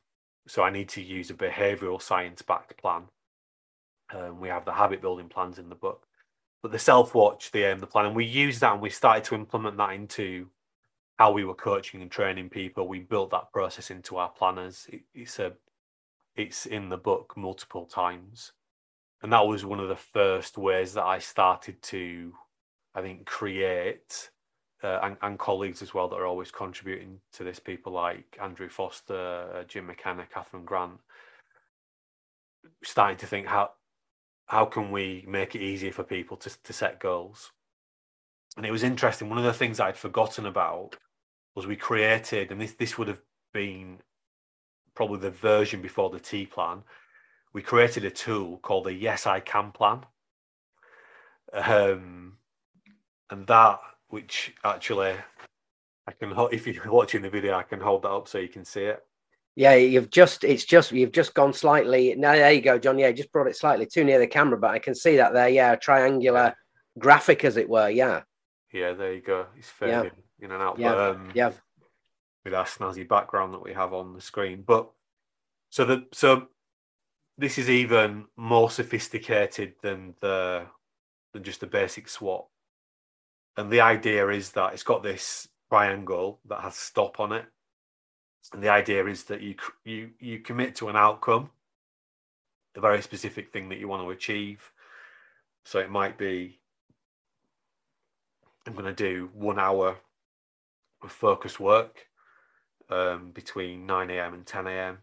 So 0.48 0.64
I 0.64 0.70
need 0.70 0.90
to 0.90 1.02
use 1.02 1.30
a 1.30 1.34
behavioral 1.34 2.02
science 2.02 2.42
backed 2.42 2.78
plan. 2.78 3.04
Um, 4.14 4.40
we 4.40 4.48
have 4.50 4.66
the 4.66 4.74
habit 4.74 5.02
building 5.02 5.28
plans 5.28 5.60
in 5.60 5.68
the 5.68 5.76
book. 5.76 6.06
But 6.62 6.72
the 6.72 6.80
self 6.80 7.14
watch, 7.14 7.52
the 7.52 7.64
aim, 7.64 7.80
the 7.80 7.88
plan, 7.88 8.06
and 8.06 8.16
we 8.16 8.26
use 8.26 8.60
that 8.60 8.74
and 8.74 8.82
we 8.82 8.90
started 8.90 9.24
to 9.26 9.36
implement 9.36 9.78
that 9.78 9.94
into 9.94 10.48
how 11.18 11.32
we 11.32 11.44
were 11.44 11.56
coaching 11.56 12.02
and 12.02 12.12
training 12.12 12.50
people. 12.50 12.88
We 12.88 13.00
built 13.00 13.32
that 13.32 13.52
process 13.52 13.90
into 13.92 14.18
our 14.18 14.30
planners. 14.30 14.88
It, 14.92 15.02
it's 15.14 15.40
a 15.40 15.54
it's 16.36 16.66
in 16.66 16.90
the 16.90 16.98
book 16.98 17.34
multiple 17.36 17.86
times. 17.86 18.52
And 19.22 19.32
that 19.34 19.48
was 19.48 19.66
one 19.66 19.80
of 19.80 19.90
the 19.90 19.96
first 19.96 20.58
ways 20.58 20.94
that 20.94 21.06
I 21.06 21.20
started 21.20 21.82
to, 21.84 22.34
I 22.94 23.02
think, 23.02 23.26
create 23.26 24.30
uh, 24.84 25.00
and, 25.02 25.18
and, 25.22 25.40
colleagues 25.40 25.82
as 25.82 25.94
well 25.94 26.08
that 26.10 26.18
are 26.18 26.28
always 26.28 26.52
contributing 26.52 27.20
to 27.34 27.44
this. 27.44 27.60
People 27.60 27.94
like 27.94 28.38
Andrew 28.42 28.70
Foster, 28.70 29.48
uh, 29.56 29.64
Jim 29.64 29.88
McKenna, 29.88 30.28
Catherine 30.32 30.66
Grant, 30.66 31.00
starting 32.84 33.18
to 33.18 33.26
think 33.26 33.48
how 33.48 33.72
how 34.48 34.66
can 34.66 34.92
we 34.92 35.26
make 35.28 35.56
it 35.56 35.62
easier 35.62 35.92
for 35.92 36.04
people 36.04 36.38
to 36.38 36.52
to 36.64 36.74
set 36.74 37.00
goals. 37.00 37.52
And 38.58 38.66
it 38.66 38.72
was 38.72 38.84
interesting. 38.84 39.30
One 39.30 39.40
of 39.40 39.44
the 39.44 39.54
things 39.54 39.80
I'd 39.80 39.98
forgotten 39.98 40.46
about 40.46 40.98
was 41.56 41.66
we 41.66 41.76
created, 41.76 42.52
and 42.52 42.62
this 42.62 42.74
this 42.74 42.98
would 42.98 43.08
have 43.08 43.22
been 43.54 44.02
probably 44.96 45.20
the 45.20 45.32
version 45.32 45.82
before 45.82 46.10
the 46.10 46.20
TEA 46.20 46.46
plan. 46.46 46.84
We 47.54 47.62
created 47.62 48.06
a 48.06 48.10
tool 48.10 48.58
called 48.58 48.86
the 48.86 48.94
Yes 48.94 49.28
I 49.28 49.40
Can 49.40 49.72
plan. 49.72 50.02
Um, 51.54 52.38
and 53.30 53.48
that 53.48 53.80
which 54.10 54.54
actually 54.64 55.16
I 56.08 56.12
can 56.12 56.34
if 56.52 56.68
you're 56.68 56.92
watching 56.92 57.22
the 57.22 57.30
video, 57.30 57.56
I 57.56 57.64
can 57.64 57.80
hold 57.80 58.04
that 58.04 58.10
up 58.10 58.28
so 58.28 58.38
you 58.38 58.48
can 58.48 58.66
see 58.66 58.84
it. 58.84 59.04
Yeah, 59.56 59.76
you've 59.76 60.10
just 60.10 60.44
it's 60.44 60.66
just 60.66 60.92
you've 60.92 61.14
just 61.14 61.34
gone 61.34 61.54
slightly. 61.54 62.14
Now 62.16 62.34
there 62.34 62.52
you 62.52 62.62
go, 62.62 62.78
Jon. 62.78 63.00
Yeah, 63.00 63.12
just 63.12 63.32
brought 63.32 63.48
it 63.48 63.56
slightly 63.56 63.86
too 63.86 64.04
near 64.04 64.20
the 64.20 64.28
camera, 64.28 64.58
but 64.58 64.72
I 64.72 64.80
can 64.80 64.94
see 64.94 65.18
that 65.18 65.34
there. 65.34 65.50
Yeah, 65.50 65.76
triangular 65.76 66.56
graphic, 67.00 67.46
as 67.46 67.58
it 67.58 67.70
were. 67.70 67.90
Yeah. 67.90 68.22
Yeah, 68.72 68.94
there 68.94 69.14
you 69.14 69.22
go. 69.22 69.46
It's 69.58 69.70
fading 69.70 70.12
yeah. 70.40 70.46
in 70.46 70.52
and 70.52 70.62
out. 70.62 70.78
Yeah. 70.78 70.92
But, 70.92 71.16
um, 71.16 71.32
yeah. 71.34 71.52
With 72.46 72.54
our 72.54 72.66
snazzy 72.66 73.08
background 73.08 73.54
that 73.54 73.64
we 73.64 73.74
have 73.74 73.92
on 73.92 74.14
the 74.14 74.22
screen, 74.22 74.64
but 74.66 74.90
so 75.72 75.84
the 75.84 76.06
so 76.14 76.48
this 77.38 77.58
is 77.58 77.70
even 77.70 78.26
more 78.38 78.70
sophisticated 78.70 79.74
than 79.82 80.14
the 80.22 80.68
than 81.34 81.44
just 81.44 81.60
the 81.60 81.68
basic 81.68 82.08
SWAP 82.08 82.48
and 83.58 83.72
the 83.72 83.82
idea 83.82 84.28
is 84.30 84.52
that 84.52 84.74
it's 84.74 84.84
got 84.84 85.04
this 85.04 85.48
triangle 85.70 86.40
that 86.48 86.62
has 86.62 86.76
stop 86.76 87.20
on 87.20 87.32
it. 87.32 87.46
And 88.54 88.62
the 88.62 88.70
idea 88.70 89.06
is 89.06 89.24
that 89.26 89.42
you 89.42 89.56
you 89.84 90.12
you 90.20 90.40
commit 90.40 90.76
to 90.76 90.90
an 90.90 90.96
outcome 90.96 91.50
a 92.76 92.82
very 92.82 93.02
specific 93.02 93.54
thing 93.54 93.70
that 93.70 93.80
you 93.80 93.88
want 93.88 94.04
to 94.04 94.12
achieve. 94.12 94.72
So 95.64 95.80
it 95.80 95.90
might 95.90 96.18
be 96.18 96.60
i'm 98.68 98.74
going 98.74 98.86
to 98.86 98.94
do 98.94 99.30
one 99.34 99.60
hour 99.60 99.96
of 101.04 101.12
focus 101.12 101.60
work 101.60 102.08
um, 102.90 103.32
between 103.32 103.86
9 103.86 104.10
a.m 104.12 104.34
and 104.34 104.46
10 104.46 104.68
a.m 104.68 104.98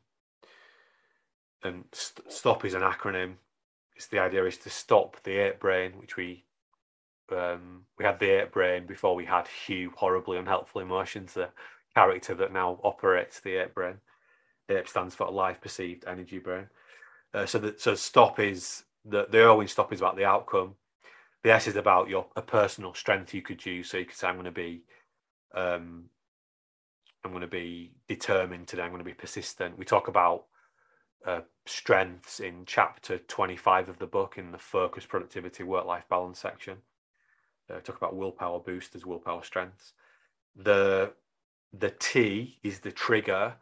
and 1.65 1.85
st- 1.93 2.31
stop 2.31 2.65
is 2.65 2.75
an 2.75 2.83
acronym 2.83 3.35
it's 3.97 4.07
the 4.07 4.19
idea 4.19 4.45
is 4.45 4.59
to 4.59 4.71
stop 4.71 5.17
the 5.25 5.39
ape 5.39 5.61
brain 5.61 5.93
which 5.99 6.17
we 6.17 6.45
um, 7.33 7.85
we 7.99 8.05
had 8.05 8.19
the 8.19 8.43
ape 8.43 8.53
brain 8.53 8.87
before 8.87 9.15
we 9.15 9.25
had 9.25 9.49
Hugh, 9.49 9.93
horribly 9.97 10.39
unhelpful 10.39 10.81
emotions, 10.81 11.35
the 11.35 11.49
character 11.95 12.35
that 12.35 12.53
now 12.53 12.79
operates 12.85 13.41
the 13.41 13.57
ape 13.57 13.75
brain. 13.75 13.97
Ape 14.69 14.89
stands 14.89 15.15
for 15.15 15.31
life 15.31 15.61
perceived 15.61 16.05
energy 16.07 16.39
brain. 16.39 16.69
Uh, 17.35 17.47
so 17.47 17.59
that 17.59 17.81
so 17.81 17.95
stop 17.95 18.39
is 18.39 18.85
the 19.05 19.27
the 19.31 19.39
Irwin 19.39 19.69
stop 19.69 19.93
is 19.93 20.01
about 20.01 20.17
the 20.17 20.25
outcome. 20.25 20.75
The 21.43 21.53
S 21.53 21.67
is 21.67 21.77
about 21.77 22.09
your 22.09 22.27
a 22.37 22.43
personal 22.43 22.95
strength 22.95 23.35
you 23.35 23.43
could 23.43 23.65
use. 23.65 23.91
So 23.91 23.99
you 23.99 24.05
could 24.05 24.17
say 24.17 24.29
I'm 24.29 24.35
going 24.35 24.45
to 24.45 24.51
be 24.53 24.83
um, 25.55 26.05
I'm 27.25 27.31
going 27.31 27.43
to 27.43 27.47
be 27.47 27.93
determined 28.09 28.69
today. 28.69 28.83
I'm 28.83 28.91
going 28.91 28.99
to 28.99 29.05
be 29.05 29.15
persistent. 29.15 29.79
We 29.79 29.85
talk 29.85 30.09
about 30.09 30.47
uh, 31.27 31.41
strengths 31.67 32.41
in 32.41 32.65
chapter 32.67 33.19
25 33.19 33.89
of 33.89 33.99
the 33.99 34.07
book 34.07 34.39
in 34.39 34.53
the 34.53 34.59
focus, 34.59 35.07
productivity, 35.07 35.63
work 35.63 35.87
life 35.87 36.05
balance 36.09 36.41
section 36.41 36.79
uh, 37.73 37.81
talk 37.81 37.97
about 37.97 38.17
willpower 38.17 38.61
boosters, 38.61 39.07
willpower 39.07 39.43
strengths. 39.43 39.93
The 40.57 41.13
the 41.73 41.91
T 41.91 42.59
is 42.63 42.81
the 42.81 42.93
trigger. 42.93 43.55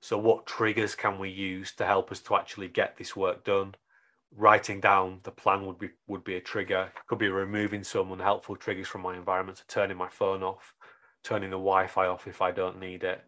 So 0.00 0.18
what 0.18 0.46
triggers 0.46 0.96
can 0.96 1.18
we 1.18 1.30
use 1.30 1.72
to 1.76 1.86
help 1.86 2.10
us 2.10 2.20
to 2.22 2.34
actually 2.34 2.68
get 2.68 2.96
this 2.96 3.14
work 3.14 3.44
done? 3.44 3.76
Writing 4.34 4.80
down 4.80 5.20
the 5.22 5.30
plan 5.30 5.66
would 5.66 5.78
be 5.78 5.90
would 6.06 6.24
be 6.24 6.36
a 6.36 6.40
trigger. 6.40 6.90
Could 7.06 7.18
be 7.18 7.28
removing 7.28 7.84
some 7.84 8.10
unhelpful 8.12 8.56
triggers 8.56 8.88
from 8.88 9.02
my 9.02 9.16
environment, 9.16 9.58
so 9.58 9.64
turning 9.68 9.96
my 9.96 10.08
phone 10.08 10.42
off, 10.42 10.74
turning 11.22 11.50
the 11.50 11.56
Wi-Fi 11.56 12.06
off 12.06 12.26
if 12.26 12.42
I 12.42 12.50
don't 12.50 12.80
need 12.80 13.04
it. 13.04 13.24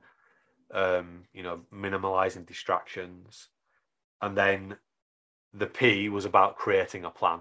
Um, 0.71 1.25
you 1.33 1.43
know, 1.43 1.61
minimalizing 1.73 2.47
distractions, 2.47 3.49
and 4.21 4.37
then 4.37 4.77
the 5.53 5.67
P 5.67 6.09
was 6.09 6.25
about 6.25 6.57
creating 6.57 7.05
a 7.05 7.11
plan. 7.11 7.41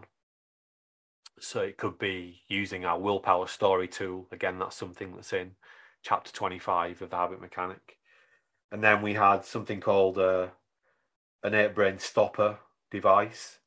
So 1.40 1.62
it 1.62 1.78
could 1.78 1.98
be 1.98 2.42
using 2.48 2.86
our 2.86 3.00
willpower 3.00 3.48
story 3.48 3.88
tool. 3.88 4.28
Again, 4.32 4.60
that's 4.60 4.76
something 4.76 5.16
that's 5.16 5.34
in 5.34 5.52
chapter 6.04 6.32
25 6.32 7.02
of 7.02 7.10
the 7.10 7.16
habit 7.16 7.42
mechanic. 7.42 7.98
And 8.72 8.84
then 8.84 9.02
we 9.02 9.14
had 9.14 9.46
something 9.46 9.80
called 9.80 10.18
uh, 10.20 10.48
an 11.44 11.56
ape 11.56 11.76
brain 11.76 11.98
stopper 11.98 12.60
device, 12.92 13.60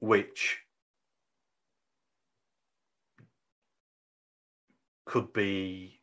which 0.00 0.58
could 5.06 5.32
be 5.32 6.00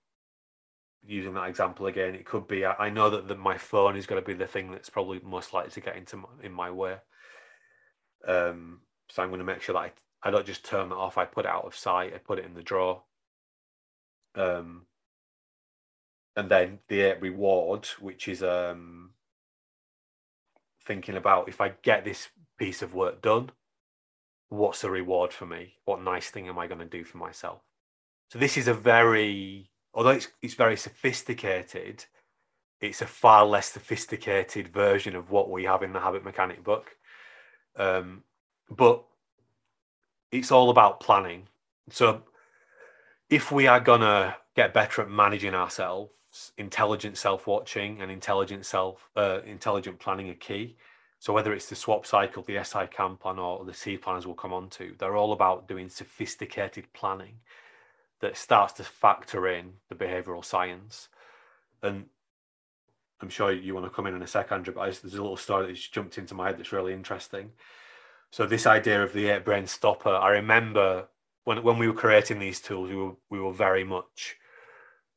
using 1.05 1.33
that 1.33 1.49
example 1.49 1.87
again. 1.87 2.15
It 2.15 2.25
could 2.25 2.47
be 2.47 2.65
I 2.65 2.89
know 2.89 3.09
that 3.09 3.27
the, 3.27 3.35
my 3.35 3.57
phone 3.57 3.95
is 3.97 4.07
going 4.07 4.21
to 4.21 4.25
be 4.25 4.33
the 4.33 4.47
thing 4.47 4.71
that's 4.71 4.89
probably 4.89 5.19
most 5.23 5.53
likely 5.53 5.71
to 5.71 5.81
get 5.81 5.97
into 5.97 6.17
my, 6.17 6.29
in 6.41 6.51
my 6.51 6.71
way. 6.71 6.95
Um, 8.27 8.79
so 9.09 9.21
I'm 9.21 9.29
going 9.29 9.39
to 9.39 9.45
make 9.45 9.61
sure 9.61 9.73
that 9.73 9.79
I 9.79 9.91
I 10.23 10.31
don't 10.31 10.45
just 10.45 10.63
turn 10.63 10.89
that 10.89 10.95
off. 10.95 11.17
I 11.17 11.25
put 11.25 11.45
it 11.45 11.51
out 11.51 11.65
of 11.65 11.75
sight. 11.75 12.13
I 12.15 12.17
put 12.17 12.39
it 12.39 12.45
in 12.45 12.53
the 12.53 12.63
drawer. 12.63 13.03
Um, 14.35 14.85
and 16.35 16.49
then 16.49 16.79
the 16.87 17.17
reward, 17.19 17.85
which 17.99 18.27
is 18.27 18.41
um, 18.41 19.11
thinking 20.85 21.17
about 21.17 21.49
if 21.49 21.59
I 21.61 21.73
get 21.83 22.05
this 22.05 22.29
piece 22.57 22.81
of 22.81 22.93
work 22.93 23.21
done, 23.21 23.51
what's 24.49 24.81
the 24.81 24.89
reward 24.89 25.33
for 25.33 25.45
me? 25.45 25.73
What 25.85 26.01
nice 26.01 26.29
thing 26.29 26.47
am 26.47 26.57
I 26.57 26.67
going 26.67 26.79
to 26.79 26.85
do 26.85 27.03
for 27.03 27.17
myself? 27.17 27.61
So 28.33 28.39
this 28.39 28.57
is 28.57 28.67
a 28.67 28.73
very, 28.73 29.69
although 29.93 30.09
it's 30.09 30.27
it's 30.41 30.55
very 30.55 30.75
sophisticated, 30.75 32.03
it's 32.81 33.03
a 33.03 33.05
far 33.05 33.45
less 33.45 33.71
sophisticated 33.73 34.69
version 34.69 35.15
of 35.15 35.29
what 35.29 35.51
we 35.51 35.65
have 35.65 35.83
in 35.83 35.93
the 35.93 35.99
habit 35.99 36.23
mechanic 36.23 36.63
book. 36.63 36.97
Um, 37.75 38.23
but 38.71 39.03
it's 40.31 40.51
all 40.51 40.71
about 40.71 40.99
planning. 40.99 41.47
So 41.91 42.23
if 43.29 43.51
we 43.51 43.67
are 43.67 43.79
gonna 43.79 44.35
get 44.55 44.73
better 44.73 45.03
at 45.03 45.11
managing 45.11 45.53
ourselves, 45.53 46.53
intelligent 46.57 47.19
self-watching 47.19 48.01
and 48.01 48.09
intelligent 48.09 48.65
self 48.65 49.11
uh, 49.15 49.41
intelligent 49.45 49.99
planning 49.99 50.31
are 50.31 50.45
key. 50.49 50.75
So 51.19 51.33
whether 51.33 51.53
it's 51.53 51.69
the 51.69 51.75
swap 51.75 52.07
cycle, 52.07 52.41
the 52.41 52.63
SI 52.63 52.87
CAN 52.87 53.15
plan, 53.17 53.37
or 53.37 53.63
the 53.63 53.73
TEA 53.73 53.97
plans 53.97 54.25
we'll 54.25 54.33
come 54.33 54.53
on 54.53 54.71
to, 54.71 54.95
they're 54.97 55.17
all 55.17 55.33
about 55.33 55.67
doing 55.67 55.87
sophisticated 55.87 56.91
planning 56.93 57.35
that 58.23 58.37
starts 58.37 58.71
to 58.71 58.83
factor 58.85 59.49
in 59.49 59.73
the 59.89 59.95
behavioral 59.95 60.45
science. 60.45 61.09
And 61.81 62.05
I'm 63.21 63.27
sure 63.27 63.51
you 63.51 63.73
want 63.73 63.85
to 63.85 63.89
come 63.89 64.07
in 64.07 64.15
in 64.15 64.21
a 64.21 64.27
second, 64.27 64.55
Andrew, 64.59 64.73
but 64.73 64.85
there's 64.85 65.13
a 65.13 65.21
little 65.21 65.35
story 65.35 65.67
that's 65.67 65.85
jumped 65.89 66.17
into 66.17 66.33
my 66.33 66.47
head 66.47 66.57
that's 66.57 66.71
really 66.71 66.93
interesting. 66.93 67.51
So 68.31 68.45
this 68.45 68.65
idea 68.65 69.03
of 69.03 69.11
the 69.11 69.27
ape 69.27 69.43
brain 69.43 69.67
stopper, 69.67 70.09
I 70.09 70.29
remember 70.29 71.09
when 71.43 71.63
when 71.63 71.77
we 71.77 71.87
were 71.89 71.93
creating 71.93 72.39
these 72.39 72.61
tools, 72.61 72.89
we 72.89 72.95
were 72.95 73.11
we 73.29 73.41
were 73.41 73.51
very 73.51 73.83
much 73.83 74.37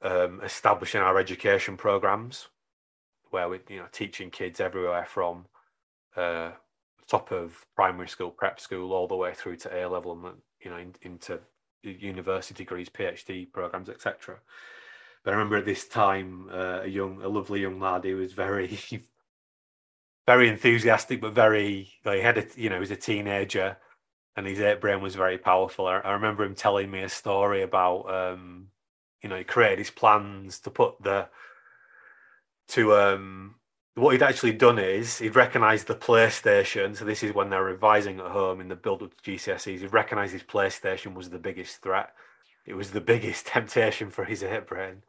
um, 0.02 0.40
establishing 0.42 1.00
our 1.00 1.16
education 1.16 1.76
programs, 1.76 2.48
where 3.30 3.48
we 3.48 3.60
you 3.68 3.78
know 3.78 3.86
teaching 3.92 4.30
kids 4.30 4.58
everywhere 4.58 5.06
from 5.06 5.46
uh, 6.16 6.50
top 7.06 7.30
of 7.30 7.64
primary 7.76 8.08
school, 8.08 8.32
prep 8.32 8.58
school, 8.58 8.92
all 8.92 9.06
the 9.06 9.14
way 9.14 9.32
through 9.32 9.58
to 9.58 9.76
A 9.76 9.88
level, 9.88 10.12
and 10.12 10.38
you 10.60 10.70
know 10.72 10.78
in, 10.78 10.92
into 11.02 11.38
university 11.82 12.54
degrees, 12.54 12.88
PhD 12.88 13.50
programs, 13.50 13.88
etc. 13.88 14.38
But 15.24 15.32
I 15.32 15.36
remember 15.36 15.56
at 15.56 15.64
this 15.64 15.86
time, 15.88 16.48
uh, 16.52 16.80
a 16.82 16.86
young, 16.86 17.22
a 17.22 17.28
lovely 17.28 17.60
young 17.60 17.80
lad 17.80 18.04
who 18.04 18.16
was 18.16 18.32
very, 18.32 18.78
very 20.26 20.48
enthusiastic, 20.48 21.20
but 21.20 21.32
very, 21.34 21.92
like, 22.04 22.16
he 22.16 22.22
had 22.22 22.38
a, 22.38 22.46
you 22.56 22.68
know, 22.68 22.76
he 22.76 22.80
was 22.80 22.90
a 22.90 22.96
teenager, 22.96 23.76
and 24.36 24.46
his 24.46 24.60
brain 24.80 25.00
was 25.00 25.14
very 25.14 25.38
powerful. 25.38 25.86
I, 25.86 25.98
I 25.98 26.12
remember 26.12 26.44
him 26.44 26.54
telling 26.54 26.90
me 26.90 27.02
a 27.02 27.08
story 27.08 27.62
about, 27.62 28.10
um, 28.12 28.68
you 29.22 29.28
know, 29.28 29.36
he 29.36 29.44
created 29.44 29.78
his 29.78 29.90
plans 29.90 30.60
to 30.60 30.70
put 30.70 31.02
the, 31.02 31.28
to 32.68 32.94
um 32.96 33.54
what 33.96 34.12
he'd 34.12 34.22
actually 34.22 34.52
done 34.52 34.78
is 34.78 35.18
he'd 35.18 35.36
recognised 35.36 35.86
the 35.86 35.94
PlayStation. 35.94 36.96
So 36.96 37.04
this 37.04 37.22
is 37.22 37.34
when 37.34 37.50
they're 37.50 37.64
revising 37.64 38.20
at 38.20 38.26
home 38.26 38.60
in 38.60 38.68
the 38.68 38.76
build 38.76 39.02
up 39.02 39.12
to 39.22 39.30
GCSEs. 39.30 39.80
He'd 39.80 39.92
recognised 39.92 40.32
his 40.32 40.42
PlayStation 40.42 41.14
was 41.14 41.30
the 41.30 41.38
biggest 41.38 41.82
threat. 41.82 42.12
It 42.66 42.74
was 42.74 42.90
the 42.90 43.00
biggest 43.00 43.46
temptation 43.48 44.10
for 44.10 44.24
his 44.24 44.42
ape 44.42 44.66
brain. 44.66 45.02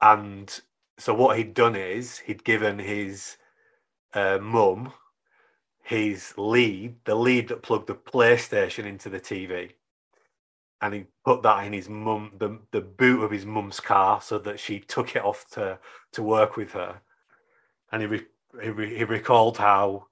And 0.00 0.60
so 0.98 1.14
what 1.14 1.38
he'd 1.38 1.54
done 1.54 1.74
is 1.74 2.18
he'd 2.18 2.44
given 2.44 2.78
his 2.78 3.36
uh, 4.12 4.38
mum 4.40 4.92
his 5.84 6.32
lead, 6.38 6.96
the 7.04 7.14
lead 7.14 7.48
that 7.48 7.62
plugged 7.62 7.86
the 7.86 7.94
PlayStation 7.94 8.86
into 8.86 9.10
the 9.10 9.20
TV. 9.20 9.72
And 10.80 10.94
he 10.94 11.04
put 11.24 11.42
that 11.42 11.64
in 11.66 11.74
his 11.74 11.88
mum, 11.88 12.32
the, 12.38 12.58
the 12.72 12.80
boot 12.80 13.22
of 13.22 13.30
his 13.30 13.44
mum's 13.44 13.80
car, 13.80 14.20
so 14.20 14.38
that 14.38 14.58
she 14.58 14.80
took 14.80 15.14
it 15.14 15.22
off 15.22 15.46
to, 15.52 15.78
to 16.12 16.22
work 16.22 16.56
with 16.56 16.72
her 16.72 17.00
and 17.92 18.02
he, 18.02 18.08
re- 18.08 18.26
he, 18.62 18.70
re- 18.70 18.96
he 18.96 19.04
recalled 19.04 19.58
how 19.58 20.06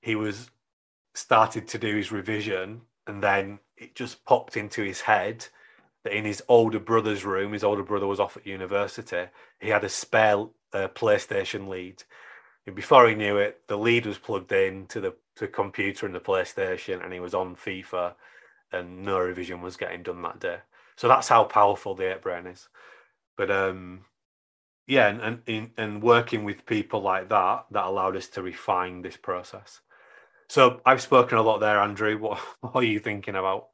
he 0.00 0.14
was 0.14 0.50
started 1.14 1.66
to 1.68 1.78
do 1.78 1.96
his 1.96 2.12
revision 2.12 2.82
and 3.06 3.22
then 3.22 3.58
it 3.76 3.94
just 3.94 4.24
popped 4.24 4.56
into 4.56 4.82
his 4.82 5.00
head 5.00 5.46
that 6.04 6.16
in 6.16 6.24
his 6.24 6.42
older 6.48 6.78
brother's 6.78 7.24
room 7.24 7.52
his 7.52 7.64
older 7.64 7.82
brother 7.82 8.06
was 8.06 8.20
off 8.20 8.36
at 8.36 8.46
university 8.46 9.26
he 9.60 9.68
had 9.68 9.84
a 9.84 9.88
spare 9.88 10.46
uh, 10.72 10.88
playstation 10.88 11.68
lead. 11.68 12.02
And 12.66 12.76
before 12.76 13.08
he 13.08 13.14
knew 13.14 13.38
it 13.38 13.62
the 13.66 13.78
lead 13.78 14.06
was 14.06 14.18
plugged 14.18 14.52
in 14.52 14.86
to 14.88 15.00
the 15.00 15.14
to 15.36 15.48
computer 15.48 16.06
in 16.06 16.12
the 16.12 16.20
playstation 16.20 17.02
and 17.02 17.12
he 17.12 17.20
was 17.20 17.34
on 17.34 17.56
fifa 17.56 18.14
and 18.72 19.04
no 19.04 19.18
revision 19.18 19.62
was 19.62 19.76
getting 19.76 20.02
done 20.02 20.22
that 20.22 20.40
day. 20.40 20.58
So 20.96 21.08
that's 21.08 21.28
how 21.28 21.44
powerful 21.44 21.94
the 21.94 22.12
ape 22.12 22.22
brain 22.22 22.46
is. 22.46 22.68
But 23.36 23.50
um 23.50 24.04
yeah, 24.88 25.08
and, 25.08 25.42
and 25.46 25.70
and 25.76 26.02
working 26.02 26.44
with 26.44 26.64
people 26.64 27.02
like 27.02 27.28
that 27.28 27.66
that 27.70 27.84
allowed 27.84 28.16
us 28.16 28.26
to 28.28 28.42
refine 28.42 29.02
this 29.02 29.18
process. 29.18 29.80
So 30.48 30.80
I've 30.86 31.02
spoken 31.02 31.36
a 31.36 31.42
lot 31.42 31.58
there, 31.60 31.78
Andrew. 31.78 32.16
What, 32.18 32.38
what 32.62 32.76
are 32.76 32.86
you 32.86 32.98
thinking 32.98 33.36
about? 33.36 33.68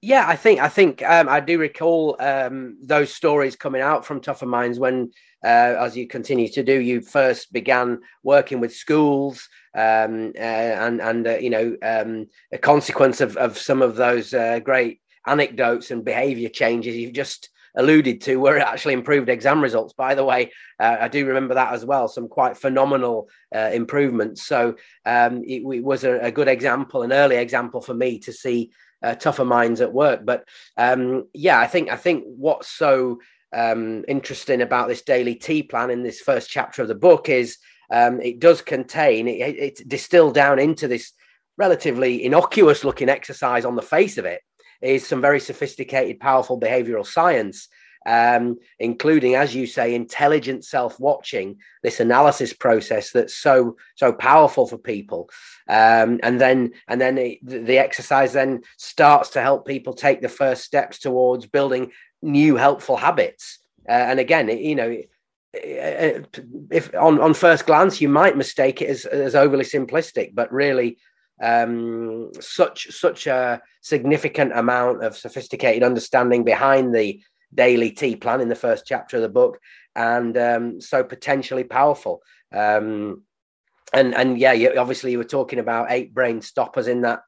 Yeah, 0.00 0.24
I 0.26 0.36
think 0.36 0.60
I 0.60 0.68
think 0.68 1.02
um, 1.02 1.28
I 1.28 1.40
do 1.40 1.58
recall 1.58 2.16
um, 2.18 2.78
those 2.82 3.12
stories 3.12 3.56
coming 3.56 3.82
out 3.82 4.06
from 4.06 4.20
Tougher 4.20 4.46
Minds 4.46 4.78
when, 4.78 5.10
uh, 5.44 5.76
as 5.78 5.96
you 5.96 6.06
continue 6.06 6.48
to 6.48 6.62
do, 6.62 6.78
you 6.78 7.02
first 7.02 7.52
began 7.52 8.00
working 8.22 8.60
with 8.60 8.74
schools, 8.74 9.48
um, 9.74 10.32
uh, 10.36 10.40
and 10.40 11.00
and 11.00 11.26
uh, 11.26 11.36
you 11.36 11.50
know 11.50 11.76
um, 11.82 12.26
a 12.52 12.58
consequence 12.58 13.20
of 13.20 13.36
of 13.36 13.58
some 13.58 13.82
of 13.82 13.96
those 13.96 14.32
uh, 14.32 14.60
great 14.60 15.00
anecdotes 15.26 15.90
and 15.90 16.04
behaviour 16.04 16.48
changes. 16.48 16.96
You've 16.96 17.12
just 17.12 17.50
alluded 17.74 18.20
to 18.22 18.36
were 18.36 18.58
actually 18.58 18.94
improved 18.94 19.28
exam 19.28 19.62
results. 19.62 19.92
By 19.92 20.14
the 20.14 20.24
way, 20.24 20.52
uh, 20.78 20.96
I 21.00 21.08
do 21.08 21.26
remember 21.26 21.54
that 21.54 21.72
as 21.72 21.84
well. 21.84 22.08
Some 22.08 22.28
quite 22.28 22.56
phenomenal 22.56 23.28
uh, 23.54 23.70
improvements. 23.72 24.44
So 24.44 24.76
um, 25.04 25.42
it, 25.44 25.62
it, 25.62 25.84
was 25.84 26.04
a, 26.04 26.18
a, 26.20 26.30
good 26.30 26.48
example, 26.48 27.02
an 27.02 27.12
early 27.12 27.36
example 27.36 27.80
for 27.80 27.94
me 27.94 28.18
to 28.20 28.32
see 28.32 28.70
uh, 29.02 29.14
tougher 29.14 29.44
minds 29.44 29.80
at 29.80 29.92
work. 29.92 30.24
But 30.24 30.46
um, 30.76 31.28
yeah, 31.34 31.58
I 31.58 31.66
think 31.66 31.90
I 31.90 31.96
think 31.96 32.24
what's 32.26 32.68
so 32.68 33.20
um, 33.52 34.04
interesting 34.08 34.62
about 34.62 34.88
this 34.88 35.02
daily 35.02 35.34
TEA 35.34 35.64
plan 35.64 35.90
in 35.90 36.02
this 36.02 36.20
first 36.20 36.50
chapter 36.50 36.82
of 36.82 36.88
the 36.88 36.94
book 36.94 37.28
is 37.28 37.58
um, 37.90 38.20
it 38.20 38.40
does 38.40 38.62
contain 38.62 39.28
it, 39.28 39.38
it's 39.40 39.84
distilled 39.84 40.34
down 40.34 40.58
into 40.58 40.88
this 40.88 41.12
relatively 41.56 42.24
innocuous 42.24 42.82
looking 42.82 43.08
exercise 43.08 43.64
on 43.64 43.76
the 43.76 43.82
face 43.82 44.18
of 44.18 44.24
it 44.24 44.40
is 44.80 45.06
some 45.06 45.20
very 45.20 45.40
sophisticated, 45.40 46.20
powerful 46.20 46.58
behavioral 46.58 47.06
science, 47.06 47.68
um, 48.06 48.58
including, 48.78 49.34
as 49.34 49.54
you 49.54 49.66
say, 49.66 49.94
intelligent 49.94 50.64
self-watching, 50.64 51.56
this 51.82 52.00
analysis 52.00 52.52
process 52.52 53.10
that's 53.12 53.34
so 53.34 53.76
so 53.94 54.12
powerful 54.12 54.66
for 54.66 54.78
people. 54.78 55.30
Um, 55.68 56.20
and 56.22 56.40
then 56.40 56.72
and 56.86 57.00
then 57.00 57.18
it, 57.18 57.38
the 57.42 57.78
exercise 57.78 58.32
then 58.32 58.62
starts 58.76 59.30
to 59.30 59.40
help 59.40 59.66
people 59.66 59.94
take 59.94 60.20
the 60.20 60.28
first 60.28 60.64
steps 60.64 60.98
towards 60.98 61.46
building 61.46 61.92
new 62.20 62.56
helpful 62.56 62.96
habits. 62.96 63.58
Uh, 63.88 63.92
and 63.92 64.20
again, 64.20 64.48
it, 64.48 64.60
you 64.60 64.74
know. 64.74 64.96
If 65.56 66.92
on, 66.94 67.20
on 67.20 67.32
first 67.32 67.64
glance 67.64 68.00
you 68.00 68.08
might 68.08 68.36
mistake 68.36 68.82
it 68.82 68.88
as, 68.88 69.04
as 69.04 69.36
overly 69.36 69.64
simplistic, 69.64 70.34
but 70.34 70.52
really 70.52 70.98
um, 71.42 72.30
such 72.40 72.90
such 72.92 73.26
a 73.26 73.60
significant 73.80 74.52
amount 74.56 75.02
of 75.04 75.16
sophisticated 75.16 75.82
understanding 75.82 76.44
behind 76.44 76.94
the 76.94 77.22
daily 77.52 77.90
TEA 77.90 78.16
plan 78.16 78.40
in 78.40 78.48
the 78.48 78.54
first 78.54 78.84
chapter 78.86 79.16
of 79.16 79.22
the 79.22 79.28
book, 79.28 79.58
and 79.94 80.36
um, 80.36 80.80
so 80.80 81.02
potentially 81.04 81.64
powerful. 81.64 82.22
Um, 82.52 83.22
and 83.92 84.14
and 84.14 84.38
yeah, 84.38 84.52
you, 84.52 84.78
obviously 84.78 85.12
you 85.12 85.18
were 85.18 85.24
talking 85.24 85.58
about 85.58 85.90
ape 85.90 86.14
brain 86.14 86.40
stoppers 86.40 86.88
in 86.88 87.02
that 87.02 87.20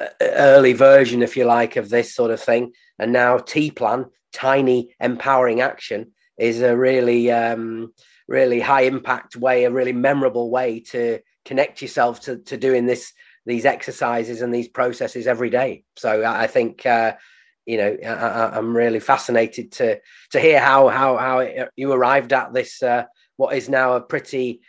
uh, 0.00 0.06
early 0.20 0.72
version, 0.72 1.22
if 1.22 1.36
you 1.36 1.44
like, 1.44 1.76
of 1.76 1.88
this 1.88 2.14
sort 2.14 2.30
of 2.30 2.40
thing, 2.40 2.72
and 2.98 3.12
now 3.12 3.38
TEA 3.38 3.70
plan, 3.70 4.06
tiny 4.32 4.94
empowering 5.00 5.60
action, 5.60 6.12
is 6.38 6.60
a 6.60 6.76
really 6.76 7.30
um, 7.30 7.92
really 8.28 8.60
high 8.60 8.82
impact 8.82 9.36
way, 9.36 9.64
a 9.64 9.70
really 9.70 9.92
memorable 9.92 10.50
way 10.50 10.80
to 10.80 11.20
connect 11.44 11.82
yourself 11.82 12.20
to, 12.22 12.38
to 12.38 12.56
doing 12.56 12.86
this 12.86 13.12
these 13.46 13.66
exercises 13.66 14.40
and 14.40 14.54
these 14.54 14.68
processes 14.68 15.26
every 15.26 15.50
day. 15.50 15.84
So 15.96 16.24
I 16.24 16.46
think 16.46 16.86
uh, 16.86 17.14
you 17.66 17.76
know 17.76 17.96
I, 18.04 18.56
am 18.56 18.76
really 18.76 19.00
fascinated 19.00 19.72
to 19.72 20.00
to 20.30 20.40
hear 20.40 20.60
how 20.60 20.88
how 20.88 21.16
how 21.16 21.38
it, 21.40 21.68
you 21.76 21.92
arrived 21.92 22.32
at 22.32 22.52
this 22.52 22.82
uh, 22.82 23.04
what 23.36 23.56
is 23.56 23.68
now 23.68 23.94
a 23.94 24.00
pretty 24.00 24.60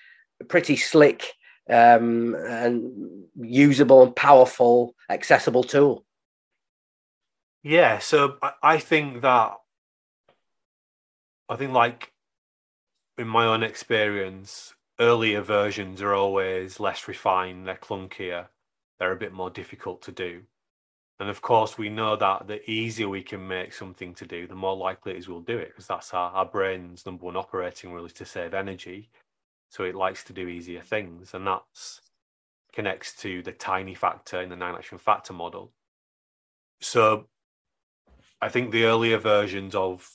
pretty 0.47 0.75
slick 0.75 1.25
um, 1.69 2.35
and 2.35 3.23
usable 3.41 4.03
and 4.03 4.15
powerful 4.15 4.93
accessible 5.09 5.63
tool. 5.63 6.05
Yeah, 7.63 7.97
so 7.97 8.37
I 8.61 8.77
think 8.77 9.21
that 9.23 9.55
I 11.49 11.55
think 11.55 11.73
like 11.73 12.11
in 13.17 13.27
my 13.27 13.45
own 13.45 13.63
experience, 13.63 14.74
earlier 14.99 15.41
versions 15.41 16.01
are 16.01 16.13
always 16.13 16.79
less 16.79 17.07
refined, 17.07 17.67
they're 17.67 17.75
clunkier, 17.75 18.47
they're 18.99 19.11
a 19.11 19.17
bit 19.17 19.33
more 19.33 19.49
difficult 19.49 20.01
to 20.03 20.11
do. 20.11 20.41
And 21.19 21.29
of 21.29 21.41
course, 21.41 21.77
we 21.77 21.89
know 21.89 22.15
that 22.17 22.47
the 22.47 22.69
easier 22.69 23.07
we 23.07 23.23
can 23.23 23.47
make 23.47 23.73
something 23.73 24.13
to 24.15 24.25
do, 24.25 24.47
the 24.47 24.55
more 24.55 24.75
likely 24.75 25.13
it 25.13 25.17
is 25.17 25.29
we'll 25.29 25.41
do 25.41 25.57
it 25.57 25.69
because 25.69 25.87
that's 25.87 26.13
our, 26.13 26.31
our 26.31 26.45
brain's 26.45 27.05
number 27.05 27.25
one 27.25 27.37
operating 27.37 27.93
rule 27.93 28.05
is 28.05 28.13
to 28.13 28.25
save 28.25 28.53
energy. 28.53 29.09
So 29.69 29.83
it 29.83 29.95
likes 29.95 30.23
to 30.25 30.33
do 30.33 30.47
easier 30.47 30.81
things. 30.81 31.33
And 31.33 31.47
that's 31.47 32.01
connects 32.73 33.15
to 33.15 33.41
the 33.41 33.53
tiny 33.53 33.95
factor 33.95 34.41
in 34.41 34.49
the 34.49 34.55
nine 34.55 34.75
action 34.75 34.97
factor 34.97 35.31
model. 35.31 35.71
So 36.81 37.27
I 38.41 38.49
think 38.49 38.71
the 38.71 38.83
earlier 38.83 39.17
versions 39.17 39.73
of 39.73 40.09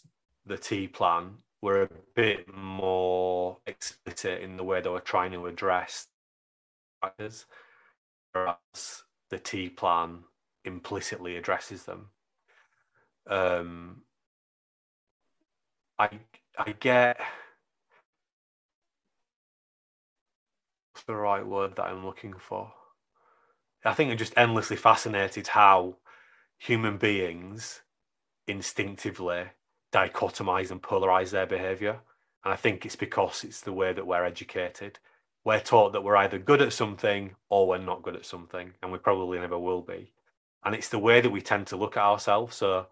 the 0.45 0.59
TEA 0.59 0.89
plan 0.89 1.37
were 1.63 1.83
a 1.83 1.91
bit 2.15 2.53
more 2.55 3.59
explicit 3.67 4.43
in 4.43 4.57
the 4.57 4.65
way 4.65 4.81
they 4.81 4.91
were 4.91 5.01
trying 5.01 5.33
to 5.33 5.47
address 5.47 6.09
factors, 7.03 7.47
whereas 8.33 9.05
the 9.31 9.39
TEA 9.39 9.71
plan 9.71 10.25
implicitly 10.65 11.37
addresses 11.37 11.85
them. 11.85 12.11
Um, 13.27 14.03
I 15.99 16.19
I 16.59 16.73
get 16.73 17.21
what's 20.93 21.05
the 21.07 21.15
right 21.17 21.45
word 21.47 21.77
that 21.77 21.87
I'm 21.87 22.05
looking 22.05 22.35
for. 22.39 22.73
I 23.85 23.95
think 23.95 24.11
I'm 24.11 24.19
just 24.19 24.35
endlessly 24.37 24.77
fascinated 24.77 25.49
how 25.49 25.97
human 26.59 26.99
beings 26.99 27.83
instinctively 28.49 29.51
dichotomize 29.93 30.71
and 30.71 30.83
polarize 30.83 31.31
their 31.31 31.47
behavior. 31.47 31.99
And 32.45 32.53
I 32.53 32.57
think 32.57 32.87
it's 32.87 32.97
because 32.97 33.45
it's 33.45 33.61
the 33.61 33.73
way 33.73 33.93
that 33.93 34.07
we're 34.07 34.25
educated. 34.25 34.99
We're 35.45 35.61
taught 35.61 35.93
that 35.93 36.05
we're 36.05 36.17
either 36.17 36.39
good 36.39 36.63
at 36.63 36.73
something 36.73 37.35
or 37.49 37.67
we're 37.67 37.79
not 37.79 38.03
good 38.03 38.17
at 38.17 38.27
something, 38.27 38.73
and 38.83 38.93
we 38.93 38.99
probably 38.99 39.39
never 39.39 39.59
will 39.59 39.83
be. 39.83 40.13
And 40.65 40.75
it's 40.75 40.89
the 40.89 40.99
way 40.99 41.21
that 41.21 41.31
we 41.31 41.41
tend 41.41 41.67
to 41.69 41.77
look 41.77 41.97
at 41.97 42.03
ourselves. 42.03 42.57
So 42.57 42.87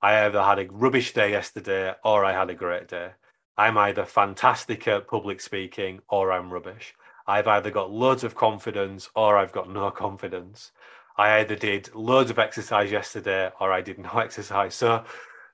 I 0.00 0.24
either 0.24 0.42
had 0.42 0.58
a 0.58 0.66
rubbish 0.70 1.12
day 1.12 1.30
yesterday 1.30 1.94
or 2.04 2.24
I 2.24 2.32
had 2.32 2.50
a 2.50 2.54
great 2.54 2.88
day. 2.88 3.10
I'm 3.56 3.76
either 3.76 4.04
fantastic 4.04 4.88
at 4.88 5.06
public 5.06 5.40
speaking 5.40 6.00
or 6.08 6.32
I'm 6.32 6.52
rubbish. 6.52 6.94
I've 7.26 7.46
either 7.46 7.70
got 7.70 7.90
loads 7.90 8.24
of 8.24 8.34
confidence 8.34 9.08
or 9.14 9.36
I've 9.36 9.52
got 9.52 9.70
no 9.70 9.90
confidence. 10.04 10.72
I 11.16 11.40
either 11.40 11.54
did 11.56 11.94
loads 11.94 12.30
of 12.30 12.38
exercise 12.38 12.90
yesterday 12.90 13.50
or 13.60 13.70
I 13.70 13.82
did 13.82 13.98
no 13.98 14.10
exercise. 14.18 14.74
So 14.74 15.04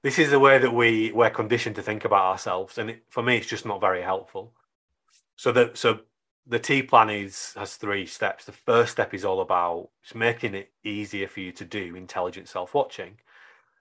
this 0.02 0.18
is 0.18 0.30
the 0.30 0.38
way 0.38 0.58
that 0.58 0.72
we 0.72 1.12
we're 1.12 1.30
conditioned 1.30 1.76
to 1.76 1.82
think 1.82 2.04
about 2.04 2.26
ourselves, 2.26 2.78
and 2.78 2.90
it, 2.90 3.04
for 3.08 3.22
me, 3.22 3.36
it's 3.36 3.46
just 3.46 3.66
not 3.66 3.80
very 3.80 4.02
helpful. 4.02 4.52
So 5.36 5.52
the 5.52 5.72
so 5.74 6.00
the 6.46 6.58
TEA 6.58 6.82
plan 6.82 7.10
is 7.10 7.54
has 7.56 7.76
three 7.76 8.06
steps. 8.06 8.44
The 8.44 8.52
first 8.52 8.92
step 8.92 9.14
is 9.14 9.24
all 9.24 9.40
about 9.40 9.90
it's 10.02 10.14
making 10.14 10.54
it 10.54 10.72
easier 10.84 11.28
for 11.28 11.40
you 11.40 11.52
to 11.52 11.64
do 11.64 11.94
intelligent 11.96 12.48
self 12.48 12.74
watching. 12.74 13.18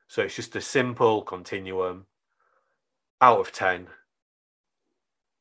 So 0.07 0.21
it's 0.21 0.35
just 0.35 0.55
a 0.55 0.61
simple 0.61 1.21
continuum. 1.21 2.05
Out 3.19 3.39
of 3.39 3.51
ten, 3.51 3.87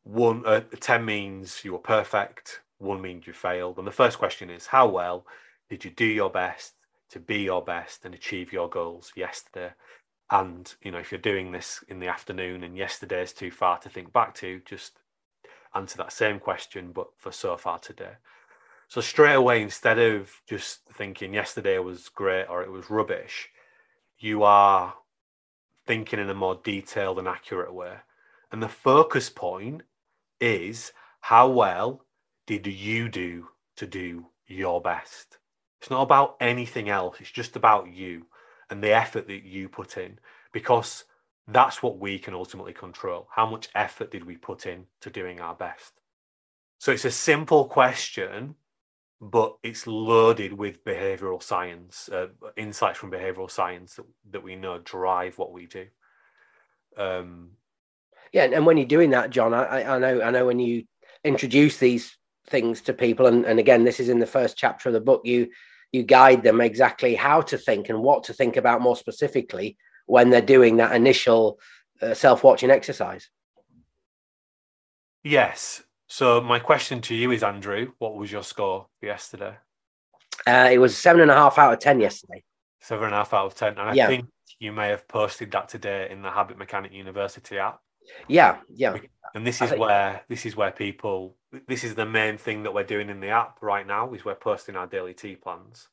one 0.06 0.44
uh, 0.46 0.60
10 0.60 1.04
means 1.04 1.64
you 1.64 1.72
were 1.72 1.78
perfect 1.78 2.60
one 2.78 3.02
means 3.02 3.26
you 3.26 3.32
failed 3.32 3.76
and 3.76 3.86
the 3.86 3.92
first 3.92 4.18
question 4.18 4.50
is 4.50 4.66
how 4.66 4.86
well 4.86 5.26
did 5.68 5.84
you 5.84 5.90
do 5.90 6.04
your 6.04 6.30
best 6.30 6.74
to 7.10 7.18
be 7.18 7.38
your 7.42 7.64
best 7.64 8.04
and 8.04 8.14
achieve 8.14 8.52
your 8.52 8.68
goals 8.68 9.12
yesterday 9.16 9.72
and 10.30 10.74
you 10.82 10.90
know 10.90 10.98
if 10.98 11.12
you're 11.12 11.20
doing 11.20 11.52
this 11.52 11.84
in 11.88 12.00
the 12.00 12.08
afternoon 12.08 12.64
and 12.64 12.76
yesterday 12.76 13.22
is 13.22 13.32
too 13.32 13.50
far 13.50 13.78
to 13.78 13.88
think 13.88 14.12
back 14.12 14.34
to 14.34 14.60
just 14.64 15.00
answer 15.74 15.96
that 15.96 16.12
same 16.12 16.38
question 16.38 16.90
but 16.92 17.08
for 17.16 17.30
so 17.30 17.56
far 17.56 17.78
today 17.78 18.12
so 18.88 19.00
straight 19.00 19.34
away 19.34 19.62
instead 19.62 19.98
of 19.98 20.30
just 20.48 20.80
thinking 20.92 21.34
yesterday 21.34 21.78
was 21.78 22.08
great 22.08 22.46
or 22.46 22.62
it 22.62 22.70
was 22.70 22.90
rubbish 22.90 23.48
you 24.18 24.42
are 24.42 24.94
thinking 25.86 26.18
in 26.18 26.30
a 26.30 26.34
more 26.34 26.60
detailed 26.64 27.18
and 27.18 27.28
accurate 27.28 27.72
way 27.72 27.94
and 28.50 28.62
the 28.62 28.68
focus 28.68 29.30
point 29.30 29.82
is 30.40 30.92
how 31.20 31.48
well 31.48 32.04
did 32.46 32.66
you 32.66 33.08
do 33.08 33.48
to 33.76 33.86
do 33.86 34.26
your 34.46 34.80
best? 34.80 35.38
It's 35.80 35.90
not 35.90 36.02
about 36.02 36.36
anything 36.40 36.88
else. 36.88 37.16
It's 37.20 37.30
just 37.30 37.56
about 37.56 37.92
you 37.92 38.26
and 38.70 38.82
the 38.82 38.92
effort 38.92 39.26
that 39.28 39.44
you 39.44 39.68
put 39.68 39.96
in 39.96 40.18
because 40.52 41.04
that's 41.48 41.82
what 41.82 41.98
we 41.98 42.18
can 42.18 42.34
ultimately 42.34 42.72
control. 42.72 43.28
How 43.30 43.48
much 43.48 43.68
effort 43.74 44.10
did 44.10 44.24
we 44.24 44.36
put 44.36 44.66
in 44.66 44.86
to 45.02 45.10
doing 45.10 45.40
our 45.40 45.54
best? 45.54 45.92
So 46.78 46.92
it's 46.92 47.04
a 47.04 47.10
simple 47.10 47.66
question, 47.66 48.56
but 49.20 49.56
it's 49.62 49.86
loaded 49.86 50.52
with 50.52 50.84
behavioral 50.84 51.42
science, 51.42 52.08
uh, 52.12 52.28
insights 52.56 52.98
from 52.98 53.10
behavioral 53.10 53.50
science 53.50 53.94
that, 53.94 54.06
that 54.32 54.42
we 54.42 54.56
know 54.56 54.78
drive 54.78 55.38
what 55.38 55.52
we 55.52 55.66
do. 55.66 55.86
Um, 56.96 57.50
yeah, 58.32 58.44
and 58.44 58.66
when 58.66 58.76
you're 58.76 58.86
doing 58.86 59.10
that, 59.10 59.30
Jon, 59.30 59.54
I, 59.54 59.84
I 59.84 59.98
know, 59.98 60.20
I 60.20 60.30
know 60.30 60.46
when 60.46 60.58
you 60.58 60.84
introduce 61.24 61.78
these 61.78 62.16
things 62.48 62.82
to 62.82 62.92
people, 62.92 63.26
and, 63.26 63.44
and 63.44 63.58
again, 63.58 63.84
this 63.84 64.00
is 64.00 64.08
in 64.08 64.18
the 64.18 64.26
first 64.26 64.56
chapter 64.56 64.88
of 64.88 64.92
the 64.92 65.00
book. 65.00 65.22
You 65.24 65.48
you 65.96 66.02
guide 66.02 66.42
them 66.42 66.60
exactly 66.60 67.14
how 67.14 67.40
to 67.50 67.56
think 67.58 67.88
and 67.88 68.00
what 68.02 68.24
to 68.24 68.32
think 68.32 68.56
about 68.56 68.80
more 68.80 68.96
specifically 68.96 69.76
when 70.06 70.30
they're 70.30 70.40
doing 70.56 70.76
that 70.76 70.94
initial 70.94 71.58
uh, 72.02 72.14
self-watching 72.14 72.70
exercise. 72.70 73.28
Yes. 75.24 75.82
So 76.06 76.40
my 76.40 76.60
question 76.60 77.00
to 77.02 77.14
you 77.14 77.32
is, 77.32 77.42
Andrew, 77.42 77.92
what 77.98 78.14
was 78.14 78.30
your 78.30 78.44
score 78.44 78.86
yesterday? 79.02 79.54
Uh, 80.46 80.68
it 80.70 80.78
was 80.78 80.96
seven 80.96 81.22
and 81.22 81.30
a 81.30 81.34
half 81.34 81.58
out 81.58 81.72
of 81.72 81.80
ten 81.80 81.98
yesterday. 81.98 82.44
Seven 82.80 83.06
and 83.06 83.14
a 83.14 83.18
half 83.18 83.34
out 83.34 83.46
of 83.46 83.54
ten, 83.54 83.76
and 83.78 83.88
I 83.90 84.06
think 84.06 84.26
you 84.60 84.70
may 84.70 84.88
have 84.88 85.08
posted 85.08 85.50
that 85.50 85.68
today 85.68 86.08
in 86.10 86.22
the 86.22 86.30
Habit 86.30 86.56
Mechanic 86.58 86.92
University 86.92 87.58
app. 87.58 87.80
Yeah, 88.28 88.58
yeah. 88.68 88.96
And 89.34 89.44
this 89.44 89.60
is 89.60 89.70
think... 89.70 89.80
where 89.80 90.22
this 90.28 90.46
is 90.46 90.54
where 90.54 90.70
people 90.70 91.34
this 91.66 91.84
is 91.84 91.94
the 91.94 92.06
main 92.06 92.38
thing 92.38 92.62
that 92.62 92.74
we're 92.74 92.84
doing 92.84 93.08
in 93.08 93.20
the 93.20 93.28
app 93.28 93.62
right 93.62 93.86
now 93.86 94.12
is 94.12 94.24
we're 94.24 94.34
posting 94.34 94.76
our 94.76 94.86
daily 94.86 95.14
TEA 95.14 95.36
plans. 95.36 95.88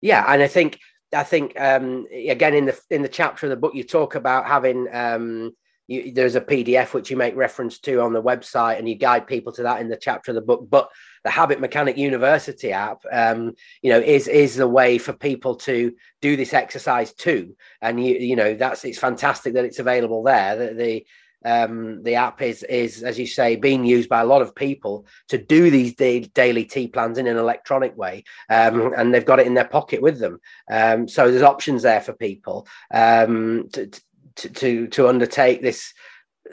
Yeah, 0.00 0.24
and 0.26 0.42
I 0.42 0.48
think 0.48 0.78
I 1.14 1.24
think 1.24 1.58
um, 1.60 2.06
again 2.12 2.54
in 2.54 2.66
the 2.66 2.80
in 2.90 3.02
the 3.02 3.08
chapter 3.08 3.46
of 3.46 3.50
the 3.50 3.56
book 3.56 3.74
you 3.74 3.84
talk 3.84 4.14
about 4.14 4.46
having 4.46 4.88
um, 4.92 5.52
you, 5.90 6.12
there's 6.12 6.36
a 6.36 6.40
PDF 6.40 6.94
which 6.94 7.10
you 7.10 7.16
make 7.16 7.34
reference 7.34 7.80
to 7.80 8.00
on 8.00 8.12
the 8.12 8.22
website, 8.22 8.78
and 8.78 8.88
you 8.88 8.94
guide 8.94 9.26
people 9.26 9.52
to 9.52 9.64
that 9.64 9.80
in 9.80 9.88
the 9.88 9.96
chapter 9.96 10.30
of 10.30 10.36
the 10.36 10.40
book. 10.40 10.68
But 10.70 10.88
the 11.24 11.30
Habit 11.30 11.60
Mechanic 11.60 11.98
University 11.98 12.72
app, 12.72 13.02
um, 13.12 13.54
you 13.82 13.90
know, 13.90 13.98
is 13.98 14.28
is 14.28 14.54
the 14.54 14.68
way 14.68 14.98
for 14.98 15.12
people 15.12 15.56
to 15.56 15.92
do 16.22 16.36
this 16.36 16.54
exercise 16.54 17.12
too. 17.12 17.56
And 17.82 18.02
you 18.02 18.14
you 18.14 18.36
know 18.36 18.54
that's 18.54 18.84
it's 18.84 18.98
fantastic 18.98 19.54
that 19.54 19.64
it's 19.64 19.80
available 19.80 20.22
there. 20.22 20.56
The, 20.56 20.74
the 20.74 21.06
um, 21.44 22.02
the 22.02 22.14
app 22.14 22.42
is 22.42 22.62
is 22.64 23.02
as 23.02 23.18
you 23.18 23.26
say 23.26 23.56
being 23.56 23.84
used 23.84 24.08
by 24.08 24.20
a 24.20 24.26
lot 24.26 24.42
of 24.42 24.54
people 24.54 25.06
to 25.28 25.38
do 25.38 25.70
these 25.70 25.94
day, 25.94 26.20
daily 26.20 26.64
TEA 26.64 26.88
plans 26.88 27.18
in 27.18 27.26
an 27.26 27.36
electronic 27.36 27.96
way, 27.96 28.24
um, 28.48 28.92
and 28.96 29.14
they've 29.14 29.24
got 29.24 29.40
it 29.40 29.46
in 29.46 29.54
their 29.54 29.68
pocket 29.68 30.02
with 30.02 30.18
them. 30.18 30.40
Um, 30.70 31.08
so 31.08 31.30
there's 31.30 31.42
options 31.42 31.82
there 31.82 32.00
for 32.00 32.12
people 32.12 32.66
um, 32.92 33.68
to, 33.72 33.86
to 34.36 34.48
to 34.48 34.86
to 34.88 35.08
undertake 35.08 35.62
this 35.62 35.92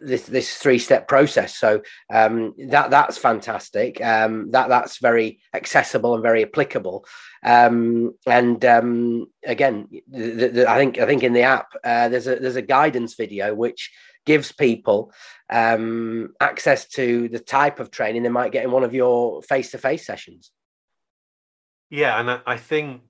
this 0.01 0.23
this 0.23 0.57
three 0.57 0.79
step 0.79 1.07
process. 1.07 1.55
So 1.55 1.81
um, 2.13 2.53
that 2.69 2.89
that's 2.89 3.17
fantastic. 3.17 4.01
Um, 4.01 4.51
that 4.51 4.69
that's 4.69 4.99
very 4.99 5.39
accessible 5.53 6.13
and 6.13 6.23
very 6.23 6.43
applicable. 6.43 7.05
Um, 7.43 8.15
and 8.25 8.63
um, 8.65 9.27
again, 9.45 9.87
the, 10.07 10.47
the, 10.47 10.69
I 10.69 10.77
think 10.77 10.99
I 10.99 11.05
think 11.05 11.23
in 11.23 11.33
the 11.33 11.43
app 11.43 11.67
uh, 11.83 12.09
there's 12.09 12.27
a 12.27 12.35
there's 12.35 12.55
a 12.55 12.61
guidance 12.61 13.15
video 13.15 13.53
which 13.53 13.91
gives 14.27 14.51
people 14.51 15.11
um, 15.49 16.35
access 16.39 16.85
to 16.89 17.29
the 17.29 17.39
type 17.39 17.79
of 17.79 17.89
training 17.89 18.21
they 18.21 18.29
might 18.29 18.51
get 18.51 18.65
in 18.65 18.71
one 18.71 18.83
of 18.83 18.93
your 18.93 19.41
face 19.41 19.71
to 19.71 19.79
face 19.79 20.05
sessions. 20.05 20.51
Yeah, 21.89 22.19
and 22.19 22.41
I, 22.45 22.57
think 22.57 23.01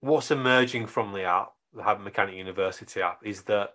what's 0.00 0.30
emerging 0.30 0.86
from 0.86 1.14
the 1.14 1.24
app 1.24 1.52
the 1.74 1.82
Habit 1.82 2.04
Mechanic 2.04 2.34
University 2.34 3.00
app 3.00 3.20
is 3.24 3.42
that 3.42 3.70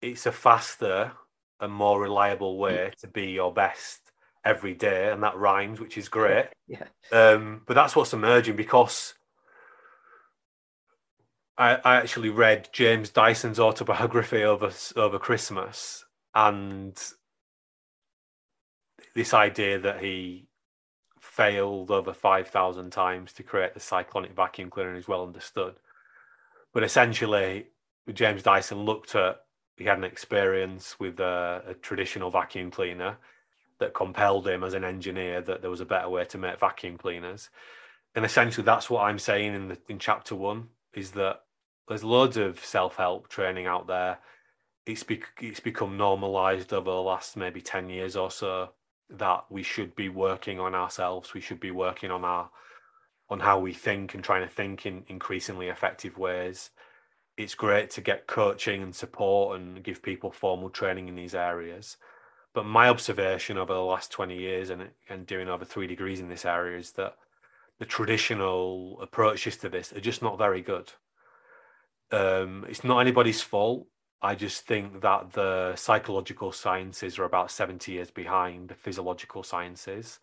it's 0.00 0.26
a 0.26 0.32
faster 0.32 1.12
and 1.60 1.72
more 1.72 2.00
reliable 2.00 2.56
way 2.58 2.92
to 3.00 3.08
be 3.08 3.26
your 3.32 3.52
best 3.52 4.00
every 4.44 4.74
day, 4.74 5.10
and 5.10 5.22
that 5.22 5.36
rhymes, 5.36 5.80
which 5.80 5.98
is 5.98 6.08
great. 6.08 6.46
Yeah. 6.68 6.84
Um, 7.10 7.62
but 7.66 7.74
that's 7.74 7.96
what's 7.96 8.12
emerging 8.12 8.54
because 8.54 9.14
I, 11.60 11.74
I 11.84 11.96
actually 11.96 12.30
read 12.30 12.70
James 12.72 13.10
Dyson's 13.10 13.60
autobiography 13.60 14.42
over 14.44 14.72
over 14.96 15.18
Christmas, 15.18 16.06
and 16.34 16.98
this 19.14 19.34
idea 19.34 19.78
that 19.78 20.02
he 20.02 20.48
failed 21.20 21.90
over 21.90 22.14
five 22.14 22.48
thousand 22.48 22.90
times 22.92 23.34
to 23.34 23.42
create 23.42 23.74
the 23.74 23.80
cyclonic 23.80 24.34
vacuum 24.34 24.70
cleaner 24.70 24.96
is 24.96 25.06
well 25.06 25.22
understood. 25.22 25.74
But 26.72 26.82
essentially, 26.82 27.66
James 28.10 28.42
Dyson 28.42 28.78
looked 28.78 29.14
at 29.14 29.42
he 29.76 29.84
had 29.84 29.98
an 29.98 30.04
experience 30.04 30.98
with 30.98 31.20
a, 31.20 31.62
a, 31.68 31.74
traditional 31.74 32.30
vacuum 32.30 32.70
cleaner 32.70 33.18
that 33.80 33.94
compelled 33.94 34.46
him 34.46 34.64
as 34.64 34.74
an 34.74 34.84
engineer 34.84 35.42
that 35.42 35.60
there 35.60 35.70
was 35.70 35.80
a 35.80 35.86
better 35.86 36.08
way 36.08 36.24
to 36.24 36.38
make 36.38 36.58
vacuum 36.58 36.96
cleaners. 36.96 37.50
And 38.14 38.24
essentially, 38.24 38.64
that's 38.64 38.88
what 38.88 39.02
I'm 39.02 39.18
saying 39.18 39.54
in 39.54 39.68
the, 39.68 39.78
in 39.88 39.98
chapter 39.98 40.34
one 40.34 40.68
is 40.94 41.12
that 41.12 41.42
there's 41.90 42.04
loads 42.04 42.36
of 42.36 42.64
self 42.64 42.94
help 42.94 43.28
training 43.28 43.66
out 43.66 43.88
there. 43.88 44.18
It's 44.86 45.02
be, 45.02 45.22
it's 45.40 45.58
become 45.58 45.96
normalized 45.96 46.72
over 46.72 46.88
the 46.88 47.02
last 47.02 47.36
maybe 47.36 47.60
ten 47.60 47.90
years 47.90 48.14
or 48.14 48.30
so 48.30 48.70
that 49.10 49.44
we 49.50 49.64
should 49.64 49.96
be 49.96 50.08
working 50.08 50.60
on 50.60 50.72
ourselves. 50.72 51.34
We 51.34 51.40
should 51.40 51.58
be 51.58 51.72
working 51.72 52.12
on 52.12 52.24
our 52.24 52.48
on 53.28 53.40
how 53.40 53.58
we 53.58 53.72
think 53.72 54.14
and 54.14 54.22
trying 54.22 54.46
to 54.46 54.54
think 54.54 54.86
in 54.86 55.02
increasingly 55.08 55.66
effective 55.66 56.16
ways. 56.16 56.70
It's 57.36 57.56
great 57.56 57.90
to 57.90 58.00
get 58.00 58.28
coaching 58.28 58.84
and 58.84 58.94
support 58.94 59.60
and 59.60 59.82
give 59.82 60.00
people 60.00 60.30
formal 60.30 60.70
training 60.70 61.08
in 61.08 61.16
these 61.16 61.34
areas. 61.34 61.96
But 62.54 62.66
my 62.66 62.88
observation 62.88 63.58
over 63.58 63.74
the 63.74 63.80
last 63.80 64.12
20 64.12 64.36
years 64.36 64.70
and, 64.70 64.90
and 65.08 65.26
doing 65.26 65.48
over 65.48 65.64
three 65.64 65.88
degrees 65.88 66.20
in 66.20 66.28
this 66.28 66.44
area 66.44 66.78
is 66.78 66.92
that 66.92 67.16
the 67.80 67.86
traditional 67.86 69.00
approaches 69.00 69.56
to 69.58 69.68
this 69.68 69.92
are 69.92 70.00
just 70.00 70.22
not 70.22 70.38
very 70.38 70.60
good. 70.60 70.92
Um, 72.12 72.66
it's 72.68 72.84
not 72.84 73.00
anybody's 73.00 73.40
fault. 73.40 73.86
I 74.22 74.34
just 74.34 74.66
think 74.66 75.00
that 75.00 75.32
the 75.32 75.74
psychological 75.76 76.52
sciences 76.52 77.18
are 77.18 77.24
about 77.24 77.50
70 77.50 77.92
years 77.92 78.10
behind 78.10 78.68
the 78.68 78.74
physiological 78.74 79.42
sciences. 79.42 80.18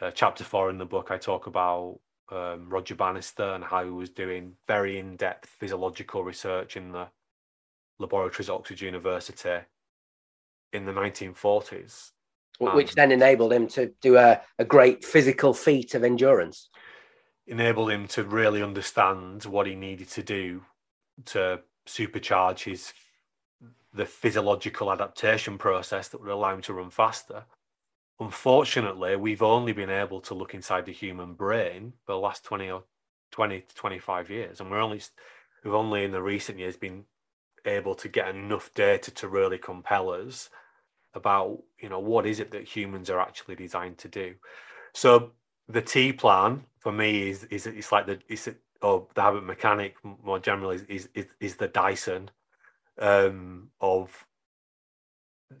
Uh, 0.00 0.10
chapter 0.12 0.44
four 0.44 0.70
in 0.70 0.78
the 0.78 0.84
book, 0.84 1.10
I 1.10 1.18
talk 1.18 1.46
about 1.46 1.98
um, 2.30 2.68
Roger 2.68 2.94
Bannister 2.94 3.54
and 3.54 3.64
how 3.64 3.84
he 3.84 3.90
was 3.90 4.10
doing 4.10 4.52
very 4.68 4.98
in 4.98 5.16
depth 5.16 5.48
physiological 5.48 6.22
research 6.22 6.76
in 6.76 6.92
the 6.92 7.08
laboratories 7.98 8.48
at 8.48 8.54
Oxford 8.54 8.80
University 8.80 9.58
in 10.72 10.84
the 10.84 10.92
1940s. 10.92 12.10
Which 12.60 12.90
um, 12.90 12.94
then 12.96 13.12
enabled 13.12 13.52
him 13.52 13.66
to 13.68 13.92
do 14.00 14.16
a, 14.16 14.40
a 14.58 14.64
great 14.64 15.04
physical 15.04 15.52
feat 15.52 15.94
of 15.94 16.04
endurance. 16.04 16.68
Enabled 17.46 17.90
him 17.90 18.06
to 18.08 18.22
really 18.22 18.62
understand 18.62 19.44
what 19.44 19.66
he 19.66 19.74
needed 19.74 20.08
to 20.10 20.22
do 20.22 20.62
to 21.26 21.60
supercharge 21.86 22.64
his 22.64 22.92
the 23.94 24.04
physiological 24.04 24.90
adaptation 24.90 25.56
process 25.56 26.08
that 26.08 26.20
would 26.20 26.30
allow 26.30 26.52
him 26.52 26.60
to 26.62 26.72
run 26.72 26.90
faster. 26.90 27.44
Unfortunately, 28.18 29.14
we've 29.16 29.42
only 29.42 29.72
been 29.72 29.90
able 29.90 30.20
to 30.22 30.34
look 30.34 30.52
inside 30.52 30.84
the 30.84 30.92
human 30.92 31.34
brain 31.34 31.92
for 32.04 32.12
the 32.12 32.18
last 32.18 32.44
20 32.44 32.70
or 32.70 32.82
20 33.30 33.60
to 33.60 33.74
25 33.74 34.30
years. 34.30 34.60
And 34.60 34.70
we're 34.70 34.80
only, 34.80 35.00
we've 35.64 35.74
only 35.74 36.04
in 36.04 36.10
the 36.10 36.22
recent 36.22 36.58
years 36.58 36.76
been 36.76 37.04
able 37.64 37.94
to 37.94 38.08
get 38.08 38.34
enough 38.34 38.72
data 38.74 39.10
to 39.12 39.28
really 39.28 39.58
compel 39.58 40.10
us 40.10 40.50
about, 41.14 41.62
you 41.80 41.88
know, 41.88 42.00
what 42.00 42.26
is 42.26 42.40
it 42.40 42.50
that 42.50 42.64
humans 42.64 43.10
are 43.10 43.20
actually 43.20 43.54
designed 43.54 43.98
to 43.98 44.08
do. 44.08 44.34
So 44.92 45.32
the 45.68 45.82
TEA 45.82 46.12
plan 46.12 46.64
for 46.78 46.92
me 46.92 47.30
is, 47.30 47.44
is 47.44 47.66
it's 47.66 47.92
like 47.92 48.06
the, 48.06 48.18
it's, 48.28 48.48
or 48.84 49.06
the 49.14 49.22
habit 49.22 49.44
mechanic 49.44 49.96
more 50.22 50.38
generally 50.38 50.76
is, 50.88 51.08
is, 51.14 51.26
is 51.40 51.56
the 51.56 51.68
Dyson 51.68 52.30
um, 52.98 53.70
of 53.80 54.26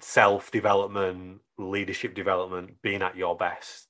self 0.00 0.50
development, 0.50 1.40
leadership 1.56 2.14
development, 2.14 2.82
being 2.82 3.00
at 3.00 3.16
your 3.16 3.34
best. 3.36 3.88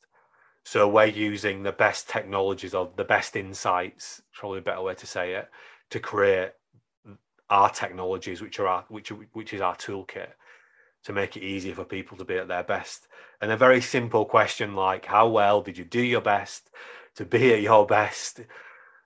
So 0.64 0.88
we're 0.88 1.06
using 1.06 1.62
the 1.62 1.72
best 1.72 2.08
technologies 2.08 2.74
or 2.74 2.90
the 2.96 3.04
best 3.04 3.36
insights, 3.36 4.22
probably 4.32 4.60
a 4.60 4.62
better 4.62 4.82
way 4.82 4.94
to 4.94 5.06
say 5.06 5.34
it, 5.34 5.50
to 5.90 5.98
create 5.98 6.52
our 7.50 7.70
technologies, 7.70 8.40
which 8.40 8.58
are 8.60 8.68
our, 8.68 8.84
which 8.88 9.10
which 9.32 9.52
is 9.52 9.60
our 9.60 9.76
toolkit, 9.76 10.30
to 11.04 11.12
make 11.12 11.36
it 11.36 11.42
easier 11.42 11.74
for 11.74 11.84
people 11.84 12.16
to 12.18 12.24
be 12.24 12.38
at 12.38 12.48
their 12.48 12.62
best. 12.62 13.08
And 13.40 13.50
a 13.50 13.56
very 13.56 13.80
simple 13.80 14.24
question 14.24 14.76
like, 14.76 15.04
how 15.04 15.28
well 15.28 15.60
did 15.60 15.76
you 15.76 15.84
do 15.84 16.00
your 16.00 16.22
best 16.22 16.70
to 17.16 17.24
be 17.24 17.52
at 17.52 17.62
your 17.62 17.84
best 17.84 18.40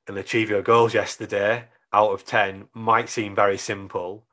and 0.08 0.18
achieve 0.18 0.50
your 0.50 0.62
goals 0.62 0.94
yesterday? 0.94 1.64
Out 1.92 2.10
of 2.10 2.24
ten 2.24 2.68
might 2.74 3.08
seem 3.08 3.34
very 3.34 3.58
simple, 3.58 4.26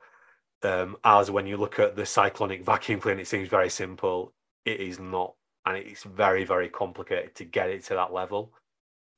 um, 0.62 0.96
as 1.04 1.30
when 1.30 1.46
you 1.46 1.56
look 1.56 1.78
at 1.78 1.96
the 1.96 2.06
cyclonic 2.06 2.64
vacuum 2.64 3.00
cleaner, 3.00 3.20
it 3.20 3.28
seems 3.28 3.48
very 3.48 3.70
simple. 3.70 4.32
It 4.64 4.80
is 4.80 4.98
not, 4.98 5.34
and 5.64 5.76
it's 5.76 6.02
very, 6.02 6.44
very 6.44 6.68
complicated 6.68 7.34
to 7.36 7.44
get 7.44 7.70
it 7.70 7.84
to 7.84 7.94
that 7.94 8.12
level. 8.12 8.52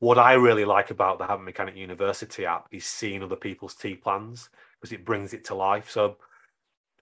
What 0.00 0.18
I 0.18 0.34
really 0.34 0.64
like 0.64 0.90
about 0.90 1.18
the 1.18 1.26
Habit 1.26 1.44
Mechanic 1.44 1.76
University 1.76 2.44
app 2.46 2.66
is 2.70 2.84
seeing 2.84 3.22
other 3.22 3.36
people's 3.36 3.74
TEA 3.74 3.96
plans 3.96 4.50
because 4.78 4.92
it 4.92 5.04
brings 5.04 5.32
it 5.32 5.44
to 5.46 5.54
life. 5.54 5.90
So 5.90 6.18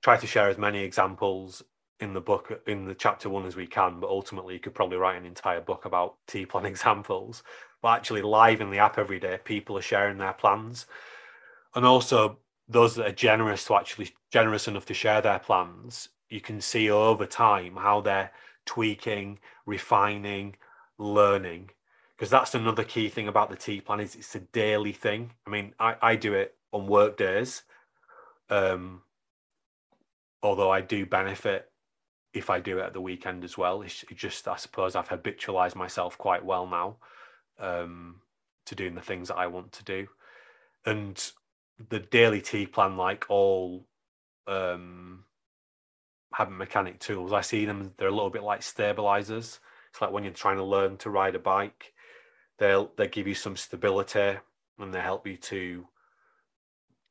try 0.02 0.16
to 0.16 0.26
share 0.26 0.48
as 0.48 0.59
many 0.59 0.82
examples 0.82 1.62
in 2.00 2.12
the 2.12 2.20
book 2.20 2.62
in 2.66 2.84
the 2.84 2.94
chapter 2.94 3.28
one 3.28 3.46
as 3.46 3.57
we 3.57 3.66
can, 3.66 4.00
but 4.00 4.11
ultimately 4.11 4.54
you 4.54 4.61
could 4.61 4.74
probably 4.74 4.96
write 4.96 5.16
an 5.16 5.26
entire 5.26 5.61
book 5.61 5.84
about 5.84 6.16
TEA 6.26 6.46
plan 6.46 6.66
examples. 6.66 7.42
Actually 7.87 8.22
live 8.22 8.61
in 8.61 8.70
the 8.70 8.78
app 8.78 8.99
every 8.99 9.20
day, 9.20 9.39
people 9.45 9.76
are 9.78 9.82
sharing 9.82 10.18
their 10.18 10.32
plans. 10.32 10.87
And 11.74 11.84
also 11.84 12.39
those 12.68 12.97
that 12.97 13.07
are 13.07 13.12
generous 13.12 13.64
to 13.66 13.76
actually 13.76 14.11
generous 14.30 14.66
enough 14.66 14.87
to 14.87 14.95
share 14.95 15.20
their 15.20 15.39
plans, 15.39 16.09
you 16.28 16.41
can 16.41 16.61
see 16.61 16.91
over 16.91 17.26
time 17.26 17.76
how 17.76 18.01
they're 18.01 18.32
tweaking, 18.64 19.39
refining, 19.66 20.57
learning. 20.99 21.70
Because 22.16 22.30
that's 22.30 22.55
another 22.55 22.82
key 22.82 23.09
thing 23.09 23.28
about 23.28 23.51
the 23.51 23.57
TEA 23.57 23.82
plan 23.82 24.01
is 24.01 24.16
it's 24.16 24.34
a 24.34 24.41
daily 24.41 24.93
thing. 24.93 25.32
I 25.47 25.51
mean, 25.51 25.74
I, 25.78 25.97
I 26.01 26.16
do 26.16 26.34
it 26.34 26.55
on 26.72 26.87
work 26.87 27.16
days. 27.16 27.62
Um, 28.49 29.03
although 30.43 30.70
I 30.70 30.80
do 30.80 31.05
benefit 31.05 31.70
if 32.32 32.51
I 32.51 32.61
do 32.61 32.78
it 32.78 32.84
at 32.84 32.93
the 32.93 33.01
weekend 33.01 33.45
as 33.45 33.57
well. 33.57 33.82
It's 33.82 34.05
just 34.14 34.47
I 34.47 34.57
suppose 34.57 34.95
I've 34.95 35.09
habitualized 35.09 35.74
myself 35.74 36.18
quite 36.18 36.45
well 36.45 36.66
now 36.66 36.97
um, 37.59 38.16
to 38.66 38.74
doing 38.74 38.94
the 38.94 39.00
things 39.00 39.28
that 39.28 39.36
I 39.36 39.46
want 39.46 39.72
to 39.72 39.84
do. 39.84 40.07
And 40.84 41.22
the 41.90 42.00
daily 42.00 42.40
TEA 42.40 42.66
plan, 42.66 42.96
like 42.96 43.26
all 43.28 43.86
um, 44.46 45.24
habit 46.32 46.57
mechanic 46.57 47.00
tools, 47.00 47.32
I 47.32 47.40
see 47.40 47.64
them. 47.64 47.92
They're 47.96 48.09
a 48.09 48.14
little 48.14 48.30
bit 48.30 48.42
like 48.42 48.62
stabilizers. 48.62 49.61
It's 49.90 50.00
like 50.00 50.12
when 50.12 50.24
you're 50.24 50.32
trying 50.32 50.59
to 50.59 50.64
learn 50.64 50.96
to 50.98 51.11
ride 51.11 51.34
a 51.34 51.38
bike, 51.38 51.92
they'll 52.59 52.90
they 52.96 53.09
give 53.09 53.26
you 53.26 53.34
some 53.34 53.57
stability 53.57 54.38
and 54.78 54.92
they 54.92 55.00
help 55.00 55.26
you 55.26 55.36
to 55.36 55.86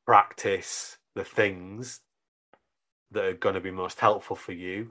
practice 0.06 0.98
the 1.14 1.24
things 1.24 2.00
that 3.10 3.24
are 3.24 3.32
going 3.34 3.54
to 3.54 3.60
be 3.60 3.70
most 3.70 3.98
helpful 4.00 4.36
for 4.36 4.52
you 4.52 4.90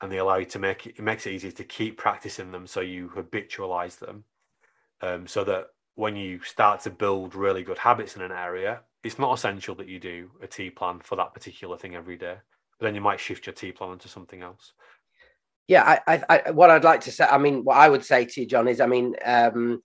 and 0.00 0.10
they 0.12 0.18
allow 0.18 0.36
you 0.36 0.46
to 0.46 0.58
make 0.58 0.86
it, 0.86 0.94
it 0.96 1.02
makes 1.02 1.26
it 1.26 1.32
easier 1.32 1.50
to 1.50 1.64
keep 1.64 1.96
practicing 1.96 2.52
them 2.52 2.66
so 2.66 2.80
you 2.80 3.10
habitualize 3.14 3.98
them 3.98 4.24
um, 5.02 5.26
so 5.26 5.44
that 5.44 5.66
when 5.94 6.16
you 6.16 6.40
start 6.42 6.80
to 6.80 6.90
build 6.90 7.34
really 7.34 7.62
good 7.62 7.78
habits 7.78 8.16
in 8.16 8.22
an 8.22 8.32
area 8.32 8.80
it's 9.06 9.18
not 9.18 9.32
essential 9.32 9.74
that 9.76 9.88
you 9.88 10.00
do 10.00 10.30
a 10.42 10.46
TEA 10.46 10.70
plan 10.70 10.98
for 10.98 11.16
that 11.16 11.32
particular 11.32 11.78
thing 11.78 11.94
every 11.94 12.16
day. 12.16 12.36
But 12.78 12.86
then 12.86 12.94
you 12.94 13.00
might 13.00 13.20
shift 13.20 13.46
your 13.46 13.54
TEA 13.54 13.72
plan 13.72 13.92
into 13.92 14.08
something 14.08 14.42
else. 14.42 14.72
Yeah, 15.68 16.00
I, 16.06 16.14
I, 16.14 16.42
I, 16.46 16.50
what 16.50 16.70
I'd 16.70 16.84
like 16.84 17.02
to 17.02 17.12
say, 17.12 17.24
I 17.24 17.38
mean, 17.38 17.64
what 17.64 17.76
I 17.76 17.88
would 17.88 18.04
say 18.04 18.24
to 18.24 18.40
you, 18.40 18.46
Jon, 18.46 18.68
is, 18.68 18.80
I 18.80 18.86
mean, 18.86 19.16
um, 19.24 19.82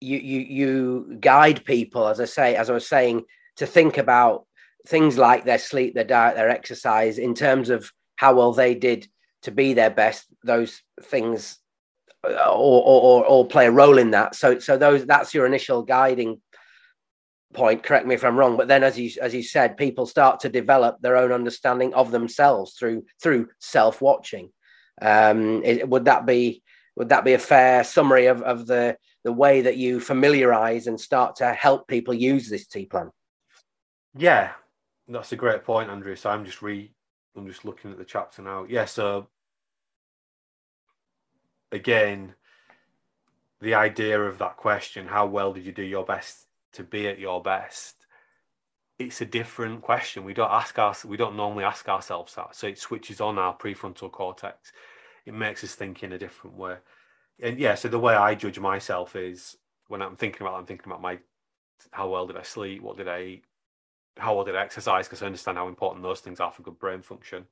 you, 0.00 0.18
you, 0.18 0.40
you 0.40 1.16
guide 1.20 1.64
people, 1.64 2.06
as 2.06 2.20
I 2.20 2.26
say, 2.26 2.56
as 2.56 2.68
I 2.68 2.74
was 2.74 2.86
saying, 2.86 3.24
to 3.56 3.66
think 3.66 3.98
about 3.98 4.46
things 4.86 5.16
like 5.16 5.44
their 5.44 5.58
sleep, 5.58 5.94
their 5.94 6.04
diet, 6.04 6.36
their 6.36 6.50
exercise, 6.50 7.18
in 7.18 7.34
terms 7.34 7.70
of 7.70 7.90
how 8.16 8.34
well 8.34 8.52
they 8.52 8.74
did 8.74 9.08
to 9.42 9.50
be 9.50 9.74
their 9.74 9.90
best. 9.90 10.26
Those 10.44 10.82
things 11.02 11.58
or, 12.24 12.82
or, 12.82 13.24
or 13.24 13.46
play 13.46 13.66
a 13.66 13.70
role 13.70 13.98
in 13.98 14.10
that. 14.12 14.34
So, 14.34 14.58
so 14.58 14.76
those 14.76 15.06
that's 15.06 15.34
your 15.34 15.46
initial 15.46 15.82
guiding 15.82 16.40
point 17.56 17.82
correct 17.82 18.06
me 18.06 18.14
if 18.14 18.24
i'm 18.24 18.36
wrong 18.36 18.56
but 18.56 18.68
then 18.68 18.84
as 18.84 18.98
you 18.98 19.10
as 19.20 19.34
you 19.34 19.42
said 19.42 19.76
people 19.76 20.06
start 20.06 20.40
to 20.40 20.48
develop 20.48 21.00
their 21.00 21.16
own 21.16 21.32
understanding 21.32 21.92
of 21.94 22.10
themselves 22.10 22.74
through 22.74 23.04
through 23.22 23.48
self 23.60 24.00
watching 24.00 24.50
um 25.00 25.62
would 25.88 26.04
that 26.04 26.26
be 26.26 26.62
would 26.96 27.08
that 27.08 27.24
be 27.24 27.34
a 27.34 27.38
fair 27.38 27.84
summary 27.84 28.26
of, 28.26 28.42
of 28.42 28.66
the 28.66 28.96
the 29.24 29.32
way 29.32 29.62
that 29.62 29.76
you 29.76 30.00
familiarize 30.00 30.86
and 30.86 31.00
start 31.00 31.36
to 31.36 31.52
help 31.52 31.88
people 31.88 32.14
use 32.14 32.48
this 32.48 32.66
TEA 32.66 32.86
plan 32.86 33.10
yeah 34.16 34.52
that's 35.08 35.32
a 35.32 35.36
great 35.36 35.64
point 35.64 35.90
andrew. 35.90 36.16
So 36.16 36.30
i'm 36.30 36.44
just 36.44 36.62
re 36.62 36.92
i'm 37.36 37.46
just 37.46 37.64
looking 37.64 37.90
at 37.90 37.98
the 37.98 38.04
chapter 38.04 38.42
now. 38.42 38.66
Yeah 38.68 38.84
so 38.84 39.28
again 41.76 42.34
the 43.60 43.74
idea 43.74 44.20
of 44.20 44.38
that 44.38 44.56
question 44.56 45.06
how 45.06 45.26
well 45.26 45.52
did 45.52 45.64
you 45.64 45.72
do 45.72 45.82
your 45.82 46.04
best 46.04 46.46
to 46.76 46.84
be 46.84 47.08
at 47.08 47.18
your 47.18 47.42
best, 47.42 48.06
it's 48.98 49.20
a 49.20 49.26
different 49.26 49.82
question. 49.82 50.24
We 50.24 50.34
don't 50.34 50.50
ask 50.50 50.78
us. 50.78 51.04
We 51.04 51.16
don't 51.16 51.36
normally 51.36 51.64
ask 51.64 51.88
ourselves 51.88 52.34
that. 52.34 52.54
So 52.54 52.66
it 52.66 52.78
switches 52.78 53.20
on 53.20 53.38
our 53.38 53.56
prefrontal 53.56 54.12
cortex. 54.12 54.72
It 55.24 55.34
makes 55.34 55.64
us 55.64 55.74
think 55.74 56.02
in 56.02 56.12
a 56.12 56.18
different 56.18 56.56
way. 56.56 56.76
And 57.42 57.58
yeah, 57.58 57.74
so 57.74 57.88
the 57.88 57.98
way 57.98 58.14
I 58.14 58.34
judge 58.34 58.58
myself 58.58 59.16
is 59.16 59.56
when 59.88 60.00
I'm 60.00 60.16
thinking 60.16 60.42
about, 60.42 60.58
I'm 60.58 60.66
thinking 60.66 60.86
about 60.86 61.02
my 61.02 61.18
how 61.90 62.08
well 62.08 62.26
did 62.26 62.36
I 62.36 62.42
sleep, 62.42 62.82
what 62.82 62.96
did 62.96 63.08
I 63.08 63.22
eat, 63.22 63.44
how 64.16 64.34
well 64.34 64.44
did 64.44 64.56
I 64.56 64.62
exercise, 64.62 65.06
because 65.06 65.22
I 65.22 65.26
understand 65.26 65.58
how 65.58 65.68
important 65.68 66.02
those 66.02 66.20
things 66.20 66.40
are 66.40 66.50
for 66.50 66.62
good 66.62 66.78
brain 66.78 67.02
function. 67.02 67.44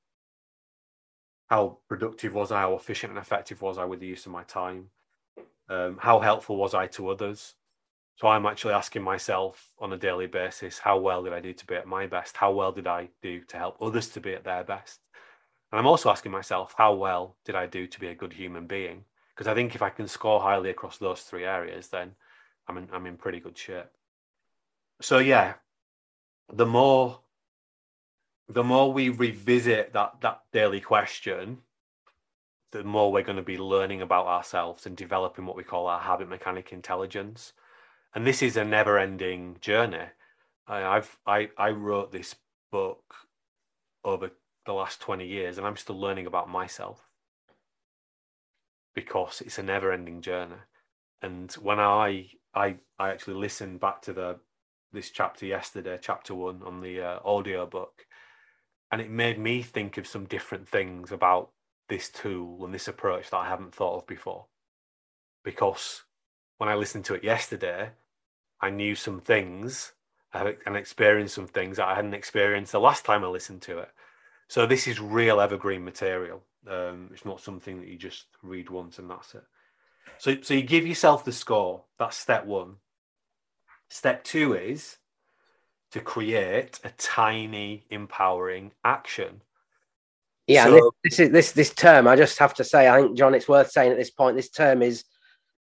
How 1.49 1.79
productive 1.89 2.35
was 2.35 2.51
I? 2.51 2.61
How 2.61 2.75
efficient 2.75 3.11
and 3.11 3.19
effective 3.19 3.63
was 3.63 3.79
I 3.79 3.85
with 3.85 4.01
the 4.01 4.07
use 4.07 4.27
of 4.27 4.33
my 4.33 4.45
time? 4.45 4.91
Um, 5.69 5.99
how 6.01 6.21
helpful 6.21 6.57
was 6.57 6.75
I 6.75 6.87
to 6.89 7.09
others? 7.09 7.55
So 8.17 8.29
I'm 8.29 8.47
actually 8.47 8.75
asking 8.75 9.03
myself 9.03 9.73
on 9.79 9.93
a 9.93 9.97
daily 9.97 10.27
basis, 10.27 10.79
how 10.79 10.99
well 10.99 11.25
did 11.25 11.33
I 11.33 11.41
do 11.41 11.53
to 11.53 11.67
be 11.67 11.75
at 11.75 11.87
my 11.87 12.07
best? 12.07 12.37
How 12.37 12.53
well 12.53 12.71
did 12.71 12.87
I 12.87 13.09
do 13.23 13.41
to 13.41 13.57
help 13.57 13.77
others 13.81 14.09
to 14.11 14.21
be 14.21 14.35
at 14.35 14.45
their 14.45 14.63
best? 14.63 15.01
And 15.73 15.81
I'm 15.81 15.87
also 15.87 16.11
asking 16.11 16.31
myself, 16.31 16.75
how 16.79 16.95
well 16.95 17.37
did 17.45 17.57
I 17.57 17.67
do 17.67 17.87
to 17.89 18.01
be 18.01 18.09
a 18.09 18.15
good 18.15 18.33
human 18.33 18.67
being? 18.67 19.05
Because 19.35 19.49
I 19.49 19.55
think 19.55 19.75
if 19.75 19.83
I 19.83 19.91
can 19.91 20.07
score 20.07 20.41
highly 20.41 20.71
across 20.71 20.99
those 20.99 21.23
three 21.23 21.45
areas, 21.45 21.89
then 21.89 22.13
I'm 22.69 22.79
in, 22.79 22.89
I'm 22.93 23.07
in 23.07 23.17
pretty 23.17 23.41
good 23.41 23.59
shape. 23.59 23.91
So 25.01 25.19
yeah, 25.19 25.55
the 26.53 26.67
more 26.67 27.19
the 28.49 28.65
more 28.65 28.93
we 28.93 29.09
revisit 29.09 29.93
that 29.93 30.21
that 30.21 30.41
daily 30.53 30.81
question, 30.81 31.59
the 32.73 32.85
more 32.85 33.13
we're 33.13 33.23
going 33.23 33.37
to 33.37 33.43
be 33.43 33.57
learning 33.57 34.03
about 34.03 34.27
ourselves 34.27 34.87
and 34.87 34.97
developing 34.97 35.47
what 35.47 35.57
we 35.57 35.65
call 35.65 35.87
our 35.87 36.01
habit 36.01 36.29
mechanic 36.29 36.73
intelligence. 36.73 37.53
And 38.15 38.27
this 38.27 38.43
is 38.43 38.57
a 38.57 38.65
never 38.65 38.99
ending 38.99 39.57
journey. 39.61 40.07
I, 40.67 40.83
I've 40.83 41.19
I 41.27 41.51
I 41.57 41.71
wrote 41.71 42.13
this 42.13 42.35
book 42.71 43.15
over 44.05 44.31
the 44.67 44.73
last 44.73 45.01
20 45.01 45.27
years 45.27 45.59
and 45.59 45.67
I'm 45.67 45.77
still 45.77 45.99
learning 45.99 46.27
about 46.27 46.49
myself. 46.49 47.09
Because 48.95 49.41
it's 49.41 49.59
a 49.59 49.63
never 49.63 49.91
ending 49.93 50.21
journey. 50.21 50.57
And 51.23 51.51
when 51.53 51.81
I 51.81 52.29
I 52.55 52.77
I 52.99 53.11
actually 53.11 53.35
listened 53.35 53.81
back 53.81 54.03
to 54.03 54.13
the 54.13 54.39
this 54.93 55.11
chapter 55.11 55.47
yesterday, 55.47 55.99
chapter 56.01 56.35
one 56.35 56.63
on 56.65 56.81
the 56.81 57.01
uh, 57.01 57.19
audio 57.25 57.67
book, 57.67 58.07
and 58.95 59.03
it 59.03 59.11
made 59.11 59.41
me 59.41 59.61
think 59.61 59.99
of 59.99 60.07
some 60.07 60.25
different 60.25 60.69
things 60.69 61.11
about 61.11 61.51
this 61.89 62.09
tool 62.09 62.65
and 62.65 62.73
this 62.73 62.87
approach 62.87 63.29
that 63.29 63.39
I 63.39 63.49
hadn't 63.49 63.75
thought 63.75 63.97
of 63.97 64.07
before. 64.07 64.47
Because 65.43 66.05
when 66.59 66.69
I 66.69 66.77
listened 66.77 67.05
to 67.07 67.15
it 67.15 67.25
yesterday, 67.25 67.91
I 68.61 68.71
knew 68.71 68.95
some 68.95 69.19
things 69.19 69.95
and 70.33 70.77
experienced 70.77 71.35
some 71.35 71.49
things 71.49 71.79
that 71.79 71.89
I 71.89 71.97
hadn't 71.97 72.15
experienced 72.15 72.71
the 72.71 72.79
last 72.79 73.05
time 73.05 73.25
I 73.25 73.27
listened 73.27 73.63
to 73.63 73.81
it. 73.81 73.89
So 74.47 74.65
this 74.65 74.87
is 74.87 75.01
real 75.01 75.41
evergreen 75.41 75.85
material. 75.85 76.45
Um, 76.71 77.11
it's 77.13 77.25
not 77.25 77.41
something 77.41 77.81
that 77.81 77.89
you 77.89 77.99
just 77.99 78.27
read 78.45 78.71
once 78.71 79.01
and 79.01 79.11
that's 79.11 79.35
it. 79.35 79.43
So, 80.19 80.37
so 80.41 80.55
you 80.55 80.63
give 80.63 80.87
yourself 80.87 81.25
the 81.25 81.33
score. 81.33 81.83
That's 81.99 82.17
step 82.17 82.47
one. 82.47 82.77
Step 83.89 84.23
two 84.23 84.55
is 84.55 84.99
to 85.95 86.01
create 86.01 86.81
a 86.83 86.91
tiny, 86.99 87.85
empowering 87.89 88.73
action. 88.85 89.41
Yeah, 90.49 90.65
so, 90.65 90.73
this, 90.73 90.83
this, 91.05 91.21
is 91.21 91.31
this 91.31 91.53
this 91.53 91.75
term. 91.75 92.09
I 92.09 92.17
just 92.17 92.39
have 92.41 92.53
to 92.55 92.65
say, 92.65 92.89
I 92.89 93.01
think 93.01 93.17
Jon, 93.17 93.33
it's 93.33 93.47
worth 93.47 93.71
saying 93.71 93.93
at 93.93 93.97
this 93.97 94.11
point. 94.11 94.37
This 94.37 94.51
term 94.51 94.83
is, 94.83 95.05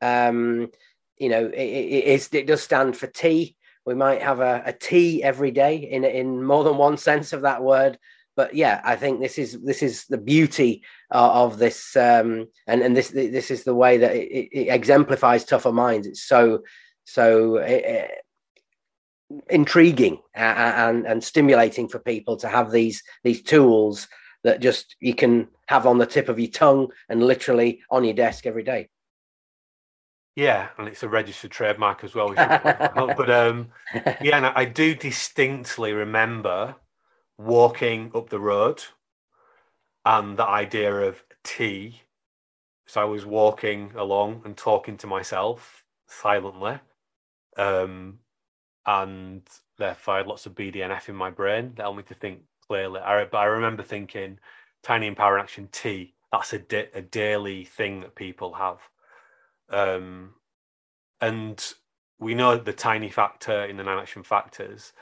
um, 0.01 0.71
you 1.19 1.31
know, 1.31 1.47
it, 1.47 1.59
it, 1.59 2.05
is 2.05 2.29
it 2.33 2.47
does 2.47 2.63
stand 2.63 2.97
for 2.97 3.09
T. 3.09 3.57
We 3.85 3.95
might 3.95 4.23
have 4.23 4.39
a, 4.39 4.63
a 4.67 4.73
T 4.73 5.21
every 5.21 5.51
day 5.51 5.75
in 5.77 6.05
in 6.05 6.45
more 6.45 6.63
than 6.63 6.77
one 6.77 6.97
sense 6.97 7.33
of 7.33 7.43
that 7.43 7.63
word 7.63 7.99
but 8.37 8.55
yeah, 8.55 8.81
I 8.85 8.97
think 8.97 9.21
this 9.21 9.37
is 9.37 9.61
this 9.61 9.83
is 9.83 10.07
the 10.07 10.17
beauty 10.17 10.83
uh, 11.13 11.45
of 11.45 11.59
this, 11.59 11.95
um, 11.97 12.47
and 12.67 12.81
and 12.81 12.97
this 12.97 13.09
this 13.09 13.51
is 13.51 13.65
the 13.65 13.75
way 13.75 13.99
that 13.99 14.15
it, 14.15 14.49
it 14.53 14.69
exemplifies 14.69 15.45
tougher 15.45 15.73
minds. 15.73 16.07
It's 16.07 16.23
so 16.23 16.63
so 17.05 17.59
uh, 17.59 18.07
intriguing 19.49 20.19
and 20.35 21.07
and 21.07 21.23
stimulating 21.23 21.89
for 21.89 21.99
people 21.99 22.37
to 22.37 22.49
have 22.49 22.71
these 22.71 23.03
these 23.23 23.43
tools 23.43 24.09
that 24.43 24.61
just 24.61 24.97
you 25.01 25.15
can 25.15 25.49
have 25.67 25.87
on 25.87 25.99
the 25.99 26.07
tip 26.07 26.29
of 26.29 26.39
your 26.39 26.51
tongue 26.51 26.89
and 27.09 27.23
literally 27.23 27.81
on 27.91 28.05
your 28.05 28.15
desk 28.15 28.47
every 28.47 28.63
day. 28.63 28.89
Yeah, 30.37 30.69
and 30.79 30.89
it's 30.89 31.03
a 31.03 31.09
registered 31.09 31.51
trademark 31.51 32.03
as 32.05 32.15
well. 32.15 32.33
but 32.35 33.31
um, 33.31 33.69
yeah, 34.23 34.37
and 34.37 34.47
I 34.47 34.65
do 34.65 34.95
distinctly 34.95 35.93
remember 35.93 36.77
walking 37.37 38.13
up 38.15 38.31
the 38.31 38.41
road 38.41 38.83
and 40.05 40.37
the 40.37 40.47
idea 40.47 40.95
of 40.95 41.23
tea. 41.45 42.03
So 42.87 43.01
I 43.01 43.05
was 43.05 43.27
walking 43.27 43.93
along 43.97 44.43
and 44.45 44.57
talking 44.57 44.97
to 44.99 45.07
myself 45.07 45.85
silently. 46.07 46.79
Um, 47.57 48.20
and 48.99 49.43
therefore 49.79 50.15
I 50.15 50.17
had 50.19 50.27
lots 50.27 50.47
of 50.47 50.55
BDNF 50.55 51.09
in 51.09 51.15
my 51.15 51.31
brain 51.31 51.73
that 51.77 51.83
helped 51.83 51.99
me 51.99 52.03
to 52.05 52.15
think 52.15 52.41
clearly. 52.67 53.01
I, 53.01 53.25
but 53.25 53.39
I 53.39 53.45
remember 53.45 53.83
thinking, 53.83 54.39
tiny 54.83 55.07
empowering 55.07 55.43
action 55.43 55.69
tea, 55.71 56.15
that's 56.33 56.53
a, 56.53 56.59
da- 56.59 56.91
a 56.95 57.03
daily 57.03 57.65
thing 57.65 58.01
that 58.01 58.15
people 58.15 58.55
have. 58.55 58.79
Um, 59.69 60.35
and 61.21 61.65
we 62.19 62.35
know 62.35 62.57
the 62.57 62.73
tiny 62.73 63.11
factor 63.11 63.65
in 63.65 63.77
the 63.77 63.85
nine 63.85 63.99
action 63.99 64.23
factors 64.23 64.93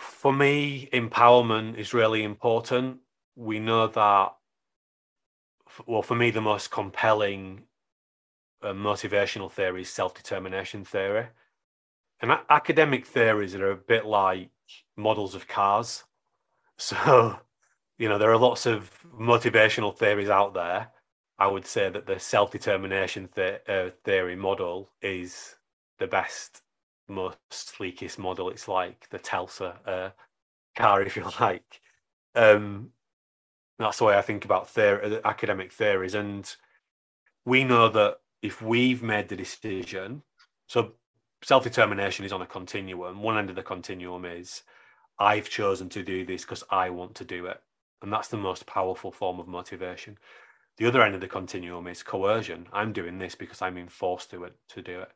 for 0.00 0.32
me, 0.32 0.88
empowerment 0.92 1.76
is 1.76 1.92
really 1.92 2.22
important. 2.22 2.98
We 3.36 3.60
know 3.60 3.86
that, 3.86 4.34
well, 5.86 6.02
for 6.02 6.14
me, 6.14 6.30
the 6.30 6.40
most 6.40 6.70
compelling 6.70 7.64
uh, 8.62 8.72
motivational 8.72 9.50
theory 9.50 9.82
is 9.82 9.90
self 9.90 10.14
determination 10.14 10.84
theory. 10.84 11.26
And 12.20 12.32
academic 12.50 13.06
theories 13.06 13.54
are 13.54 13.70
a 13.70 13.76
bit 13.76 14.04
like 14.04 14.50
models 14.96 15.34
of 15.34 15.48
cars. 15.48 16.04
So, 16.82 17.38
you 17.98 18.08
know, 18.08 18.16
there 18.16 18.30
are 18.30 18.38
lots 18.38 18.64
of 18.64 18.90
motivational 19.14 19.94
theories 19.94 20.30
out 20.30 20.54
there. 20.54 20.88
I 21.38 21.46
would 21.46 21.66
say 21.66 21.90
that 21.90 22.06
the 22.06 22.18
self 22.18 22.50
determination 22.50 23.28
uh, 23.36 23.90
theory 24.02 24.34
model 24.34 24.88
is 25.02 25.56
the 25.98 26.06
best 26.06 26.62
most 27.06 27.36
sleekest 27.50 28.18
model. 28.18 28.48
It's 28.48 28.66
like 28.66 29.08
the 29.10 29.18
Telsa 29.18 29.76
uh, 29.86 30.10
car, 30.74 31.02
if 31.02 31.16
you 31.16 31.26
like. 31.40 31.82
Um, 32.34 32.92
that's 33.78 33.98
the 33.98 34.04
way 34.04 34.16
I 34.16 34.22
think 34.22 34.46
about 34.46 34.70
theory, 34.70 35.16
uh, 35.16 35.20
academic 35.24 35.72
theories. 35.72 36.14
And 36.14 36.50
we 37.44 37.64
know 37.64 37.90
that 37.90 38.18
if 38.40 38.62
we've 38.62 39.02
made 39.02 39.28
the 39.28 39.36
decision, 39.36 40.22
so 40.66 40.92
self 41.42 41.64
determination 41.64 42.24
is 42.24 42.32
on 42.32 42.42
a 42.42 42.46
continuum. 42.46 43.22
One 43.22 43.38
end 43.38 43.50
of 43.50 43.56
the 43.56 43.62
continuum 43.62 44.24
is 44.24 44.62
I've 45.18 45.48
chosen 45.48 45.88
to 45.90 46.02
do 46.02 46.24
this 46.24 46.42
because 46.42 46.64
I 46.70 46.90
want 46.90 47.14
to 47.16 47.24
do 47.24 47.46
it. 47.46 47.60
And 48.02 48.12
that's 48.12 48.28
the 48.28 48.36
most 48.36 48.66
powerful 48.66 49.12
form 49.12 49.38
of 49.38 49.46
motivation. 49.46 50.18
The 50.78 50.86
other 50.86 51.02
end 51.02 51.14
of 51.14 51.20
the 51.20 51.28
continuum 51.28 51.86
is 51.86 52.02
coercion. 52.02 52.66
I'm 52.72 52.92
doing 52.92 53.18
this 53.18 53.34
because 53.34 53.60
I'm 53.60 53.76
enforced 53.76 54.30
to 54.30 54.44
it 54.44 54.54
to 54.70 54.80
do 54.80 55.00
it. 55.00 55.10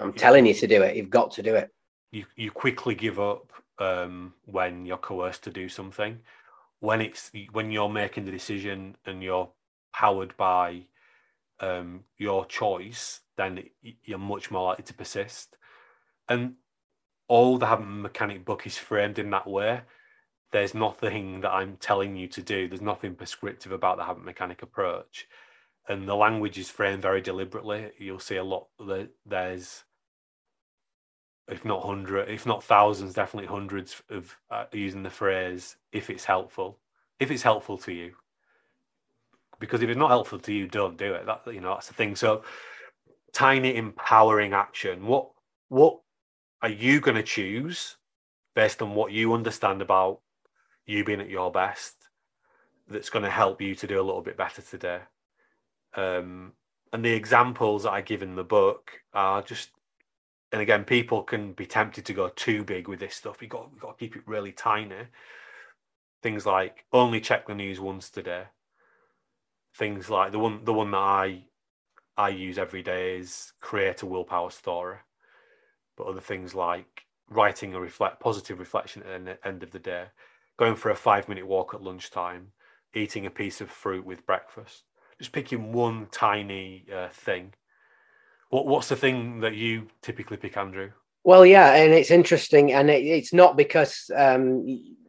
I'm 0.00 0.12
telling 0.12 0.46
you 0.46 0.54
to 0.54 0.66
do 0.66 0.82
it. 0.82 0.96
You've 0.96 1.10
got 1.10 1.30
to 1.32 1.42
do 1.42 1.54
it. 1.54 1.70
You 2.12 2.24
you 2.36 2.50
quickly 2.50 2.94
give 2.94 3.20
up 3.20 3.52
um, 3.78 4.32
when 4.46 4.86
you're 4.86 4.96
coerced 4.96 5.44
to 5.44 5.50
do 5.50 5.68
something. 5.68 6.18
When 6.80 7.00
it's 7.00 7.30
when 7.52 7.70
you're 7.70 7.88
making 7.90 8.24
the 8.24 8.30
decision 8.30 8.96
and 9.04 9.22
you're 9.22 9.50
powered 9.92 10.36
by 10.36 10.82
um, 11.60 12.04
your 12.18 12.44
choice, 12.46 13.20
then 13.36 13.64
you're 14.04 14.18
much 14.18 14.50
more 14.50 14.68
likely 14.68 14.84
to 14.84 14.94
persist. 14.94 15.56
And 16.28 16.54
all 17.28 17.58
the 17.58 17.66
habit 17.66 17.86
mechanic 17.86 18.44
book 18.44 18.66
is 18.66 18.78
framed 18.78 19.18
in 19.18 19.30
that 19.30 19.46
way. 19.46 19.82
There's 20.52 20.74
nothing 20.74 21.40
that 21.40 21.50
I'm 21.50 21.76
telling 21.76 22.16
you 22.16 22.28
to 22.28 22.42
do. 22.42 22.68
There's 22.68 22.80
nothing 22.80 23.14
prescriptive 23.14 23.72
about 23.72 23.96
the 23.96 24.04
habit 24.04 24.24
mechanic 24.24 24.62
approach 24.62 25.26
and 25.88 26.08
the 26.08 26.16
language 26.16 26.58
is 26.58 26.70
framed 26.70 27.02
very 27.02 27.20
deliberately. 27.20 27.90
You'll 27.98 28.18
see 28.18 28.36
a 28.36 28.44
lot. 28.44 28.68
that 28.80 29.10
There's, 29.24 29.84
if 31.48 31.64
not 31.64 31.84
hundred, 31.84 32.28
if 32.28 32.46
not 32.46 32.64
thousands, 32.64 33.14
definitely 33.14 33.48
hundreds 33.48 34.02
of 34.10 34.36
uh, 34.50 34.64
using 34.72 35.02
the 35.02 35.10
phrase 35.10 35.76
"if 35.92 36.10
it's 36.10 36.24
helpful." 36.24 36.78
If 37.18 37.30
it's 37.30 37.42
helpful 37.42 37.78
to 37.78 37.92
you, 37.92 38.14
because 39.58 39.82
if 39.82 39.88
it's 39.88 39.98
not 39.98 40.10
helpful 40.10 40.38
to 40.38 40.52
you, 40.52 40.66
don't 40.68 40.96
do 40.96 41.14
it. 41.14 41.26
That 41.26 41.42
you 41.52 41.60
know 41.60 41.74
that's 41.74 41.88
the 41.88 41.94
thing. 41.94 42.16
So, 42.16 42.42
tiny 43.32 43.76
empowering 43.76 44.52
action. 44.52 45.06
What 45.06 45.30
what 45.68 46.00
are 46.62 46.68
you 46.68 47.00
going 47.00 47.16
to 47.16 47.22
choose 47.22 47.96
based 48.54 48.82
on 48.82 48.94
what 48.94 49.12
you 49.12 49.32
understand 49.32 49.82
about 49.82 50.20
you 50.86 51.04
being 51.04 51.20
at 51.20 51.30
your 51.30 51.50
best? 51.50 51.94
That's 52.88 53.10
going 53.10 53.24
to 53.24 53.30
help 53.30 53.60
you 53.60 53.74
to 53.74 53.86
do 53.86 54.00
a 54.00 54.04
little 54.04 54.22
bit 54.22 54.36
better 54.36 54.62
today. 54.62 55.00
Um, 55.94 56.52
and 56.92 57.04
the 57.04 57.12
examples 57.12 57.82
that 57.82 57.92
I 57.92 58.00
give 58.00 58.22
in 58.22 58.36
the 58.36 58.44
book 58.44 58.92
are 59.12 59.42
just, 59.42 59.70
and 60.52 60.62
again, 60.62 60.84
people 60.84 61.22
can 61.22 61.52
be 61.52 61.66
tempted 61.66 62.04
to 62.06 62.12
go 62.12 62.28
too 62.28 62.64
big 62.64 62.86
with 62.88 63.00
this 63.00 63.16
stuff. 63.16 63.42
You 63.42 63.48
got 63.48 63.78
got 63.78 63.98
to 63.98 64.04
keep 64.04 64.16
it 64.16 64.22
really 64.26 64.52
tiny. 64.52 65.08
Things 66.22 66.46
like 66.46 66.84
only 66.92 67.20
check 67.20 67.46
the 67.46 67.54
news 67.54 67.80
once 67.80 68.08
today. 68.08 68.44
Things 69.76 70.10
like 70.10 70.32
the 70.32 70.38
one 70.38 70.64
the 70.64 70.72
one 70.72 70.90
that 70.90 70.98
I 70.98 71.44
I 72.16 72.30
use 72.30 72.58
every 72.58 72.82
day 72.82 73.18
is 73.18 73.52
create 73.60 74.02
a 74.02 74.06
willpower 74.06 74.50
story. 74.50 74.98
But 75.96 76.06
other 76.06 76.20
things 76.20 76.54
like 76.54 77.04
writing 77.28 77.74
a 77.74 77.80
reflect 77.80 78.20
positive 78.20 78.58
reflection 78.58 79.02
at 79.02 79.24
the 79.24 79.46
end 79.46 79.62
of 79.62 79.70
the 79.70 79.78
day, 79.78 80.06
going 80.58 80.76
for 80.76 80.90
a 80.90 80.96
five 80.96 81.28
minute 81.28 81.46
walk 81.46 81.74
at 81.74 81.82
lunchtime, 81.82 82.52
eating 82.94 83.26
a 83.26 83.30
piece 83.30 83.60
of 83.60 83.70
fruit 83.70 84.04
with 84.04 84.26
breakfast 84.26 84.84
just 85.18 85.32
picking 85.32 85.72
one 85.72 86.08
tiny 86.10 86.84
uh, 86.94 87.08
thing. 87.08 87.52
What 88.50 88.66
what's 88.66 88.88
the 88.88 88.96
thing 88.96 89.40
that 89.40 89.54
you 89.54 89.88
typically 90.02 90.36
pick, 90.36 90.56
Andrew? 90.56 90.90
Well, 91.24 91.44
yeah, 91.44 91.74
and 91.74 91.92
it's 91.92 92.10
interesting, 92.10 92.72
and 92.72 92.88
it, 92.88 93.04
it's 93.04 93.32
not 93.32 93.56
because 93.56 94.10
um, 94.14 94.64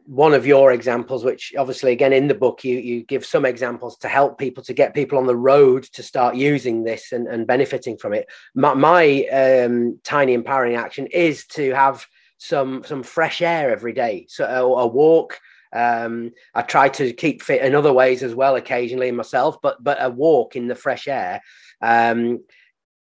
one 0.08 0.32
of 0.32 0.46
your 0.46 0.72
examples, 0.72 1.22
which 1.22 1.52
obviously 1.58 1.92
again 1.92 2.14
in 2.14 2.28
the 2.28 2.34
book 2.34 2.64
you 2.64 2.78
you 2.78 3.02
give 3.02 3.26
some 3.26 3.44
examples 3.44 3.98
to 3.98 4.08
help 4.08 4.38
people 4.38 4.64
to 4.64 4.72
get 4.72 4.94
people 4.94 5.18
on 5.18 5.26
the 5.26 5.36
road 5.36 5.84
to 5.84 6.02
start 6.02 6.34
using 6.34 6.82
this 6.82 7.12
and, 7.12 7.28
and 7.28 7.46
benefiting 7.46 7.98
from 7.98 8.14
it. 8.14 8.26
My, 8.54 8.72
my 8.72 9.26
um, 9.26 10.00
tiny 10.04 10.32
empowering 10.32 10.76
action 10.76 11.08
is 11.08 11.44
to 11.48 11.74
have 11.74 12.06
some 12.38 12.84
some 12.84 13.02
fresh 13.02 13.42
air 13.42 13.70
every 13.70 13.92
day, 13.92 14.24
so 14.28 14.44
a, 14.44 14.82
a 14.82 14.86
walk 14.86 15.38
um, 15.72 16.32
I 16.54 16.62
try 16.62 16.88
to 16.88 17.12
keep 17.12 17.42
fit 17.42 17.62
in 17.62 17.74
other 17.74 17.92
ways 17.92 18.22
as 18.22 18.34
well, 18.34 18.56
occasionally 18.56 19.10
myself, 19.12 19.60
but 19.60 19.82
but 19.84 19.98
a 20.00 20.08
walk 20.08 20.56
in 20.56 20.68
the 20.68 20.74
fresh 20.74 21.06
air, 21.06 21.42
um, 21.82 22.42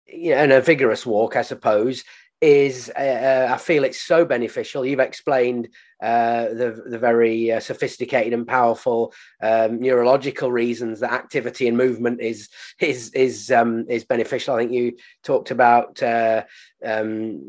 you 0.07 0.33
know, 0.33 0.37
and 0.37 0.53
a 0.53 0.61
vigorous 0.61 1.07
walk, 1.07 1.37
I 1.37 1.43
suppose, 1.43 2.05
is 2.43 2.91
uh, 2.99 3.47
uh, 3.49 3.55
I 3.55 3.57
feel 3.57 3.85
it's 3.85 4.03
so 4.03 4.25
beneficial. 4.25 4.85
You've 4.85 4.99
explained 4.99 5.69
uh, 6.03 6.49
the 6.49 6.83
the 6.87 6.99
very 6.99 7.53
uh, 7.53 7.61
sophisticated 7.61 8.33
and 8.33 8.47
powerful 8.47 9.15
um, 9.41 9.81
neurological 9.81 10.51
reasons 10.51 10.99
that 11.01 11.13
activity 11.13 11.69
and 11.69 11.77
movement 11.77 12.21
is 12.21 12.49
is 12.81 13.11
is 13.11 13.53
um, 13.53 13.87
is 13.89 14.05
beneficial. 14.05 14.57
I 14.57 14.59
think 14.59 14.73
you 14.73 14.97
talked 15.23 15.53
about 15.53 16.03
uh, 16.03 16.43
um, 16.85 17.41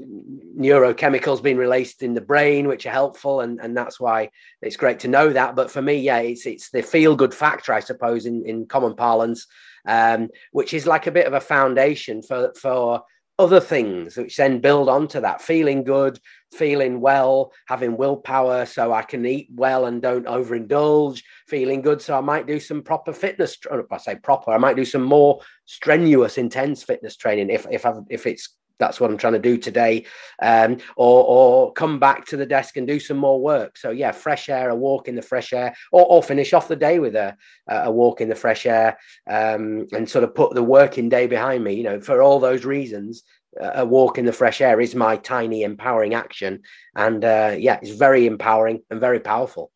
neurochemicals 0.56 1.42
being 1.42 1.58
released 1.58 2.04
in 2.04 2.14
the 2.14 2.22
brain, 2.22 2.68
which 2.68 2.86
are 2.86 2.92
helpful, 2.92 3.42
and 3.42 3.60
and 3.60 3.76
that's 3.76 4.00
why 4.00 4.30
it's 4.62 4.78
great 4.78 5.00
to 5.00 5.08
know 5.08 5.34
that. 5.34 5.56
But 5.56 5.72
for 5.72 5.82
me, 5.82 5.96
yeah, 5.96 6.20
it's 6.20 6.46
it's 6.46 6.70
the 6.70 6.84
feel 6.84 7.16
good 7.16 7.34
factor, 7.34 7.74
I 7.74 7.80
suppose, 7.80 8.28
in 8.28 8.46
in 8.46 8.68
common 8.68 8.96
parlance, 8.96 9.48
um, 9.88 10.30
which 10.52 10.72
is 10.76 10.86
like 10.86 11.08
a 11.08 11.12
bit 11.12 11.26
of 11.26 11.34
a 11.34 11.42
foundation 11.42 12.22
for 12.22 12.54
for 12.62 13.02
other 13.40 13.60
things 13.60 14.16
which 14.16 14.38
then 14.38 14.60
build 14.60 14.90
onto 14.90 15.20
that. 15.22 15.42
Feeling 15.42 15.84
good 15.84 16.20
feeling 16.54 17.02
well 17.02 17.52
having 17.68 17.98
willpower 17.98 18.66
so 18.66 18.94
i 18.94 19.02
can 19.02 19.26
eat 19.26 19.48
well 19.54 19.86
and 19.86 20.02
don't 20.02 20.26
overindulge 20.26 21.22
feeling 21.48 21.82
good 21.82 22.02
so 22.02 22.18
i 22.18 22.22
might 22.22 22.48
do 22.48 22.60
some 22.60 22.82
proper 22.82 23.12
fitness 23.12 23.58
i 23.92 23.98
say 23.98 24.16
proper 24.16 24.52
i 24.52 24.58
might 24.58 24.76
do 24.76 24.86
some 24.86 25.04
more 25.04 25.42
strenuous 25.66 26.38
intense 26.38 26.84
fitness 26.84 27.16
training 27.16 27.50
if 27.50 27.66
if 27.72 27.86
i 27.86 27.94
if 28.10 28.26
it's 28.28 28.56
that's 28.84 29.00
what 29.00 29.10
I'm 29.10 29.18
trying 29.18 29.34
to 29.34 29.40
do 29.40 29.58
today, 29.58 30.06
um, 30.42 30.78
or 30.96 31.24
or 31.36 31.74
come 31.74 32.00
back 32.00 32.26
to 32.28 32.38
the 32.38 32.46
desk 32.46 32.78
and 32.78 32.86
do 32.88 33.00
some 33.00 33.18
more 33.18 33.40
work. 33.40 33.78
So 33.78 33.92
yeah, 33.92 34.12
fresh 34.12 34.50
air, 34.50 34.70
a 34.70 34.76
walk 34.76 35.08
in 35.08 35.16
the 35.16 35.22
fresh 35.22 35.54
air, 35.54 35.76
or, 35.92 36.06
or 36.06 36.24
finish 36.24 36.54
off 36.54 36.68
the 36.68 36.76
day 36.76 37.00
with 37.00 37.16
a 37.16 37.38
a 37.68 37.92
walk 37.92 38.22
in 38.22 38.30
the 38.30 38.36
fresh 38.36 38.66
air, 38.66 38.98
um, 39.30 39.88
and 39.94 40.10
sort 40.10 40.24
of 40.24 40.36
put 40.36 40.54
the 40.54 40.64
working 40.64 41.10
day 41.10 41.28
behind 41.28 41.64
me. 41.64 41.74
You 41.74 41.84
know, 41.84 42.00
for 42.02 42.22
all 42.22 42.40
those 42.40 42.66
reasons, 42.66 43.24
a 43.60 43.86
walk 43.86 44.18
in 44.18 44.26
the 44.26 44.34
fresh 44.34 44.62
air 44.62 44.80
is 44.82 44.96
my 44.96 45.18
tiny 45.18 45.64
empowering 45.64 46.14
action, 46.14 46.64
and 46.96 47.24
uh, 47.24 47.56
yeah, 47.58 47.80
it's 47.82 47.92
very 47.92 48.26
empowering 48.26 48.82
and 48.90 49.00
very 49.00 49.20
powerful. 49.20 49.72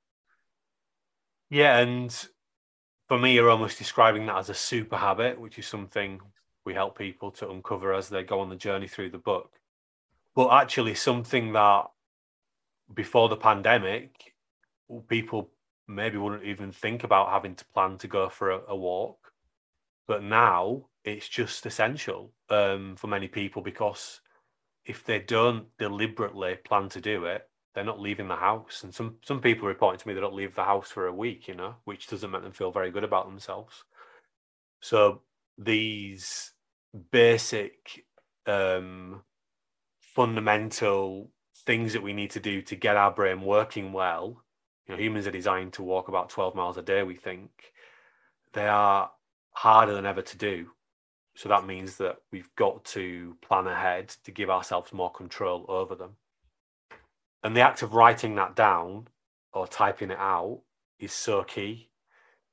Yeah, 1.50 1.78
and 1.80 2.12
for 3.08 3.18
me, 3.18 3.34
you're 3.34 3.50
almost 3.50 3.78
describing 3.78 4.26
that 4.26 4.38
as 4.38 4.50
a 4.50 4.54
super 4.54 4.98
habit, 4.98 5.40
which 5.40 5.58
is 5.60 5.68
something 5.68 6.20
we 6.68 6.74
help 6.74 6.98
people 6.98 7.32
to 7.32 7.50
uncover 7.50 7.94
as 7.94 8.10
they 8.10 8.24
go 8.24 8.42
on 8.42 8.50
the 8.50 8.56
journey 8.56 8.88
through 8.88 9.10
the 9.10 9.18
book. 9.18 9.54
But 10.36 10.50
actually, 10.50 10.96
something 10.96 11.54
that 11.54 11.86
before 12.94 13.30
the 13.30 13.38
pandemic, 13.38 14.36
people 15.08 15.50
maybe 15.88 16.18
wouldn't 16.18 16.44
even 16.44 16.74
think 16.74 17.06
about 17.06 17.32
having 17.32 17.56
to 17.56 17.66
plan 17.74 17.98
to 18.00 18.08
go 18.10 18.28
for 18.28 18.52
a, 18.52 18.60
a 18.68 18.76
walk. 18.76 19.32
But 20.08 20.24
now 20.24 20.88
it's 21.06 21.30
just 21.30 21.66
essential 21.66 22.34
um, 22.50 22.98
for 22.98 23.08
many 23.08 23.30
people 23.30 23.62
because 23.62 24.20
if 24.86 25.06
they 25.06 25.20
don't 25.20 25.66
deliberately 25.80 26.56
plan 26.66 26.90
to 26.90 27.00
do 27.00 27.24
it, 27.26 27.50
they're 27.74 27.86
not 27.86 28.02
leaving 28.02 28.28
the 28.28 28.36
house. 28.36 28.84
And 28.84 28.94
some 28.94 29.16
some 29.24 29.40
people 29.40 29.70
reporting 29.70 30.00
to 30.00 30.08
me 30.08 30.14
they 30.14 30.22
don't 30.22 30.34
leave 30.34 30.56
the 30.56 30.66
house 30.66 30.92
for 30.92 31.08
a 31.08 31.14
week, 31.14 31.48
you 31.48 31.56
know, 31.56 31.76
which 31.86 32.08
doesn't 32.08 32.30
make 32.30 32.44
them 32.44 32.52
feel 32.52 32.72
very 32.74 32.92
good 32.92 33.06
about 33.06 33.26
themselves. 33.26 33.86
So 34.82 35.22
these 35.58 36.54
basic 37.12 38.06
um, 38.46 39.22
fundamental 40.02 41.32
things 41.66 41.94
that 41.94 42.04
we 42.04 42.14
need 42.14 42.32
to 42.32 42.40
do 42.40 42.62
to 42.62 42.76
get 42.76 42.98
our 42.98 43.12
brain 43.12 43.42
working 43.42 43.94
well. 43.94 44.44
You 44.88 44.96
know 44.96 45.02
humans 45.02 45.28
are 45.28 45.32
designed 45.32 45.74
to 45.74 45.84
walk 45.84 46.08
about 46.08 46.30
12 46.30 46.56
miles 46.56 46.78
a 46.78 46.82
day 46.82 47.04
we 47.04 47.16
think. 47.16 47.50
They 48.54 48.68
are 48.68 49.12
harder 49.52 49.94
than 49.94 50.06
ever 50.06 50.22
to 50.22 50.38
do. 50.38 50.68
So 51.36 51.50
that 51.50 51.68
means 51.68 51.98
that 51.98 52.18
we've 52.32 52.50
got 52.56 52.84
to 52.86 53.36
plan 53.48 53.68
ahead 53.68 54.10
to 54.24 54.32
give 54.32 54.50
ourselves 54.50 54.92
more 54.92 55.12
control 55.12 55.66
over 55.68 55.94
them. 55.94 56.16
And 57.44 57.56
the 57.56 57.62
act 57.62 57.84
of 57.84 57.94
writing 57.94 58.36
that 58.36 58.56
down 58.56 59.08
or 59.54 59.68
typing 59.68 60.10
it 60.10 60.18
out 60.18 60.62
is 61.00 61.14
so 61.14 61.44
key 61.44 61.90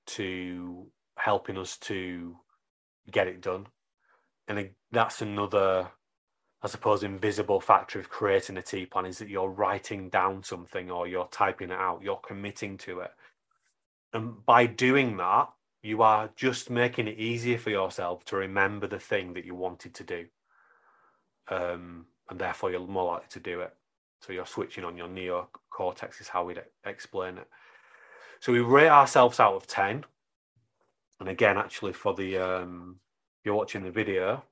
to 0.06 0.86
helping 1.16 1.56
us 1.56 1.78
to 1.78 2.36
get 3.10 3.26
it 3.26 3.40
done 3.40 3.66
and 4.48 4.70
that's 4.90 5.22
another 5.22 5.90
I 6.64 6.66
suppose 6.66 7.02
invisible 7.02 7.60
factor 7.60 8.00
of 8.00 8.08
creating 8.08 8.56
a 8.56 8.62
TEA 8.62 8.86
plan 8.86 9.04
is 9.04 9.18
that 9.18 9.28
you're 9.28 9.50
writing 9.50 10.08
down 10.08 10.42
something 10.42 10.90
or 10.90 11.06
you're 11.06 11.28
typing 11.30 11.70
it 11.70 11.78
out, 11.78 12.02
you're 12.02 12.16
committing 12.16 12.78
to 12.78 13.00
it. 13.00 13.10
And 14.14 14.42
by 14.46 14.64
doing 14.64 15.18
that, 15.18 15.50
you 15.82 16.00
are 16.00 16.30
just 16.36 16.70
making 16.70 17.06
it 17.06 17.18
easier 17.18 17.58
for 17.58 17.68
yourself 17.68 18.24
to 18.26 18.36
remember 18.36 18.86
the 18.86 18.98
thing 18.98 19.34
that 19.34 19.44
you 19.44 19.54
wanted 19.54 19.92
to 19.92 20.04
do. 20.04 20.24
Um, 21.48 22.06
and 22.30 22.38
therefore, 22.38 22.70
you're 22.70 22.80
more 22.80 23.12
likely 23.12 23.28
to 23.32 23.40
do 23.40 23.60
it. 23.60 23.74
So 24.22 24.32
you're 24.32 24.46
switching 24.46 24.84
on 24.84 24.96
your 24.96 25.08
neocortex, 25.08 26.22
is 26.22 26.28
how 26.28 26.46
we'd 26.46 26.62
explain 26.86 27.36
it. 27.36 27.48
So 28.40 28.52
we 28.52 28.60
rate 28.60 28.88
ourselves 28.88 29.38
out 29.38 29.52
of 29.52 29.66
10. 29.66 30.06
And 31.20 31.28
again, 31.28 31.58
actually, 31.58 31.92
for 31.92 32.14
the 32.14 32.38
um, 32.38 33.00
you're 33.44 33.54
watching 33.54 33.84
the 33.84 33.90
video, 33.90 34.42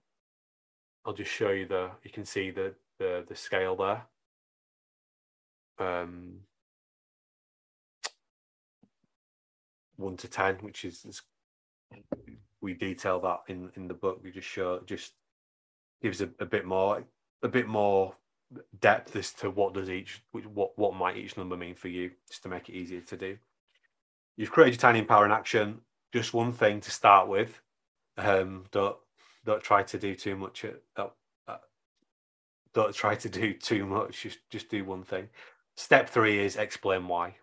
I'll 1.05 1.15
just 1.15 1.31
show 1.31 1.51
you 1.51 1.67
the, 1.67 1.91
you 2.05 2.11
can 2.11 2.25
see 2.25 2.51
the, 2.51 2.75
the, 2.99 3.25
the 3.27 3.35
scale 3.35 3.75
there. 3.77 4.03
Um, 5.79 6.41
one 9.97 10.17
to 10.19 10.29
10, 10.29 10.57
which 10.57 10.85
is, 10.85 11.05
is, 11.07 11.23
we 12.61 12.75
detail 12.75 13.19
that 13.21 13.41
in, 13.49 13.71
in 13.77 13.89
the 13.89 13.95
book. 13.95 14.21
We 14.23 14.31
just 14.31 14.47
show, 14.47 14.81
just 14.87 15.13
gives 16.03 16.21
a, 16.21 16.29
a 16.39 16.47
bit 16.47 16.67
more, 16.67 17.03
a 17.43 17.49
bit 17.49 17.67
more 17.67 18.15
depth 18.81 19.17
as 19.17 19.33
to 19.33 19.51
what 19.51 19.73
does 19.73 19.89
each, 19.89 20.23
what, 20.33 20.79
what 20.79 20.95
might 20.95 21.17
each 21.17 21.37
number 21.37 21.57
mean 21.57 21.75
for 21.75 21.89
you, 21.89 22.11
just 22.29 22.43
to 22.43 22.49
make 22.49 22.69
it 22.69 22.75
easier 22.75 23.01
to 23.01 23.17
do. 23.17 23.39
You've 24.37 24.53
created 24.53 24.75
your 24.75 24.81
tiny 24.81 25.03
power 25.03 25.25
in 25.25 25.33
action. 25.33 25.81
Just 26.13 26.35
one 26.35 26.53
thing 26.53 26.81
to 26.81 26.91
start 26.91 27.27
with 27.27 27.62
um, 28.19 28.65
don't 28.71 28.97
don't 29.45 29.63
try 29.63 29.83
to 29.83 29.99
do 29.99 30.15
too 30.15 30.37
much. 30.37 30.65
At, 30.65 30.81
uh, 30.97 31.57
don't 32.75 32.95
try 32.95 33.15
to 33.17 33.29
do 33.29 33.55
too 33.59 33.87
much. 33.87 34.23
Just 34.23 34.39
just 34.51 34.69
do 34.71 34.85
one 34.85 35.05
thing. 35.05 35.29
Step 35.77 36.09
three 36.09 36.39
is 36.45 36.57
explain 36.57 37.09
why. 37.09 37.37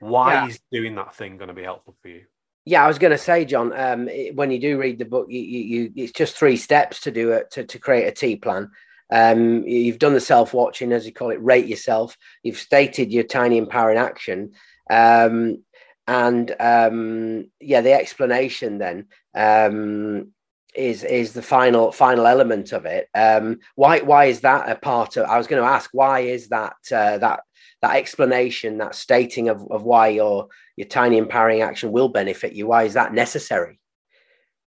Why 0.00 0.34
yeah. 0.34 0.46
is 0.48 0.60
doing 0.70 0.94
that 0.96 1.14
thing 1.14 1.38
going 1.38 1.48
to 1.48 1.54
be 1.54 1.62
helpful 1.62 1.96
for 2.02 2.08
you? 2.08 2.24
Yeah, 2.66 2.84
I 2.84 2.88
was 2.88 2.98
going 2.98 3.10
to 3.10 3.18
say, 3.18 3.44
Jon. 3.44 3.72
Um, 3.74 4.08
when 4.34 4.50
you 4.50 4.58
do 4.58 4.78
read 4.78 4.98
the 4.98 5.04
book, 5.04 5.26
you, 5.28 5.40
you, 5.40 5.60
you, 5.60 5.92
it's 5.96 6.12
just 6.12 6.36
three 6.36 6.56
steps 6.56 7.00
to 7.02 7.10
do 7.10 7.32
it 7.32 7.50
to, 7.52 7.64
to 7.64 7.78
create 7.78 8.06
a 8.06 8.12
TEA 8.12 8.36
plan. 8.36 8.70
Um, 9.10 9.64
you've 9.64 9.98
done 9.98 10.14
the 10.14 10.20
self 10.20 10.54
watching, 10.54 10.92
as 10.92 11.04
you 11.04 11.12
call 11.12 11.30
it, 11.30 11.42
rate 11.42 11.66
yourself. 11.66 12.16
You've 12.42 12.56
stated 12.56 13.12
your 13.12 13.24
tiny 13.24 13.58
empowering 13.58 13.98
action, 13.98 14.52
um, 14.90 15.62
and 16.06 16.54
um, 16.60 17.50
yeah, 17.60 17.80
the 17.80 17.92
explanation 17.92 18.78
then 18.78 19.06
um, 19.34 20.32
is 20.74 21.04
is 21.04 21.32
the 21.32 21.42
final 21.42 21.92
final 21.92 22.26
element 22.26 22.72
of 22.72 22.84
it. 22.84 23.08
Um, 23.14 23.60
why 23.74 24.00
why 24.00 24.26
is 24.26 24.40
that 24.40 24.68
a 24.68 24.76
part 24.76 25.16
of? 25.16 25.26
I 25.26 25.38
was 25.38 25.46
going 25.46 25.62
to 25.62 25.68
ask 25.68 25.90
why 25.92 26.20
is 26.20 26.48
that 26.48 26.76
uh, 26.92 27.18
that 27.18 27.40
that 27.82 27.96
explanation, 27.96 28.78
that 28.78 28.94
stating 28.94 29.48
of, 29.48 29.66
of 29.70 29.82
why 29.82 30.08
your 30.08 30.48
your 30.76 30.88
tiny 30.88 31.16
empowering 31.16 31.62
action 31.62 31.92
will 31.92 32.08
benefit 32.08 32.52
you. 32.52 32.66
Why 32.66 32.84
is 32.84 32.94
that 32.94 33.14
necessary? 33.14 33.80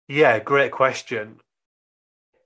Yeah, 0.06 0.38
great 0.38 0.72
question. 0.72 1.40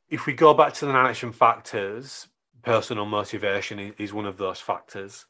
If 0.08 0.26
we 0.26 0.32
go 0.32 0.52
back 0.52 0.74
to 0.74 0.86
the 0.86 0.92
action 0.92 1.32
factors, 1.32 2.26
personal 2.62 3.06
motivation 3.06 3.94
is 3.98 4.12
one 4.12 4.26
of 4.26 4.36
those 4.36 4.58
factors 4.58 5.26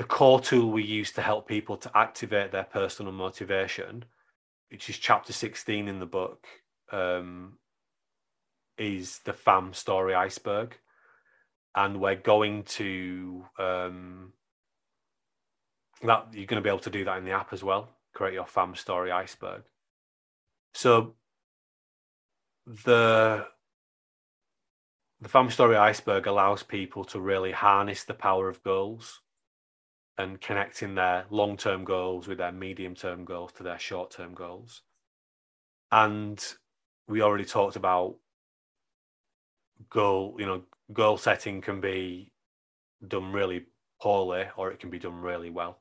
the 0.00 0.06
core 0.06 0.40
tool 0.40 0.70
we 0.70 0.82
use 0.82 1.12
to 1.12 1.20
help 1.20 1.46
people 1.46 1.76
to 1.76 1.90
activate 1.94 2.52
their 2.52 2.64
personal 2.64 3.12
motivation, 3.12 4.02
which 4.70 4.88
is 4.88 4.96
chapter 4.96 5.30
16 5.30 5.88
in 5.88 6.00
the 6.00 6.06
book, 6.06 6.46
um, 6.90 7.58
is 8.78 9.18
the 9.26 9.34
FAM 9.34 9.74
story 9.74 10.14
iceberg. 10.14 10.74
And 11.74 12.00
we're 12.00 12.14
going 12.14 12.62
to, 12.62 13.44
um, 13.58 14.32
that 16.00 16.28
you're 16.32 16.46
going 16.46 16.62
to 16.62 16.66
be 16.66 16.70
able 16.70 16.78
to 16.78 16.88
do 16.88 17.04
that 17.04 17.18
in 17.18 17.26
the 17.26 17.32
app 17.32 17.52
as 17.52 17.62
well, 17.62 17.90
create 18.14 18.32
your 18.32 18.46
FAM 18.46 18.76
story 18.76 19.12
iceberg. 19.12 19.64
So 20.72 21.12
the 22.64 23.48
the 25.20 25.28
FAM 25.28 25.50
story 25.50 25.76
iceberg 25.76 26.26
allows 26.26 26.62
people 26.62 27.04
to 27.04 27.20
really 27.20 27.52
harness 27.52 28.04
the 28.04 28.14
power 28.14 28.48
of 28.48 28.62
goals 28.62 29.20
and 30.20 30.40
connecting 30.40 30.94
their 30.94 31.24
long 31.30 31.56
term 31.56 31.84
goals 31.84 32.28
with 32.28 32.38
their 32.38 32.52
medium 32.52 32.94
term 32.94 33.24
goals 33.24 33.52
to 33.52 33.62
their 33.62 33.78
short 33.78 34.10
term 34.10 34.34
goals. 34.34 34.82
And 35.90 36.42
we 37.08 37.22
already 37.22 37.44
talked 37.44 37.76
about 37.76 38.16
goal, 39.88 40.36
you 40.38 40.46
know, 40.46 40.62
goal 40.92 41.16
setting 41.16 41.60
can 41.60 41.80
be 41.80 42.32
done 43.08 43.32
really 43.32 43.66
poorly 44.00 44.44
or 44.56 44.70
it 44.70 44.78
can 44.78 44.90
be 44.90 44.98
done 44.98 45.20
really 45.20 45.50
well. 45.50 45.78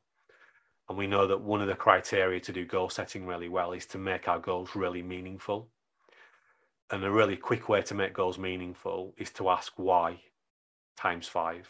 And 0.87 0.97
we 0.97 1.07
know 1.07 1.27
that 1.27 1.41
one 1.41 1.61
of 1.61 1.67
the 1.67 1.75
criteria 1.75 2.39
to 2.39 2.53
do 2.53 2.65
goal 2.65 2.89
setting 2.89 3.27
really 3.27 3.49
well 3.49 3.73
is 3.73 3.85
to 3.87 3.97
make 3.99 4.27
our 4.27 4.39
goals 4.39 4.75
really 4.75 5.03
meaningful. 5.03 5.69
And 6.91 7.03
a 7.03 7.11
really 7.11 7.37
quick 7.37 7.69
way 7.69 7.83
to 7.83 7.93
make 7.93 8.13
goals 8.13 8.39
meaningful 8.39 9.13
is 9.17 9.29
to 9.31 9.49
ask 9.49 9.73
why. 9.75 10.21
times 10.97 11.27
five. 11.27 11.67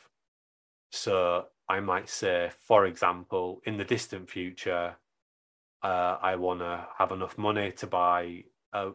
So 0.92 1.48
I 1.70 1.80
might 1.80 2.10
say, 2.10 2.50
for 2.60 2.88
example, 2.88 3.62
in 3.64 3.78
the 3.78 3.86
distant 3.86 4.28
future, 4.28 4.96
uh, 5.84 6.18
I 6.22 6.36
want 6.36 6.62
to 6.62 6.88
have 6.98 7.12
enough 7.12 7.38
money 7.38 7.72
to 7.74 7.88
buy 7.88 8.44
a, 8.74 8.92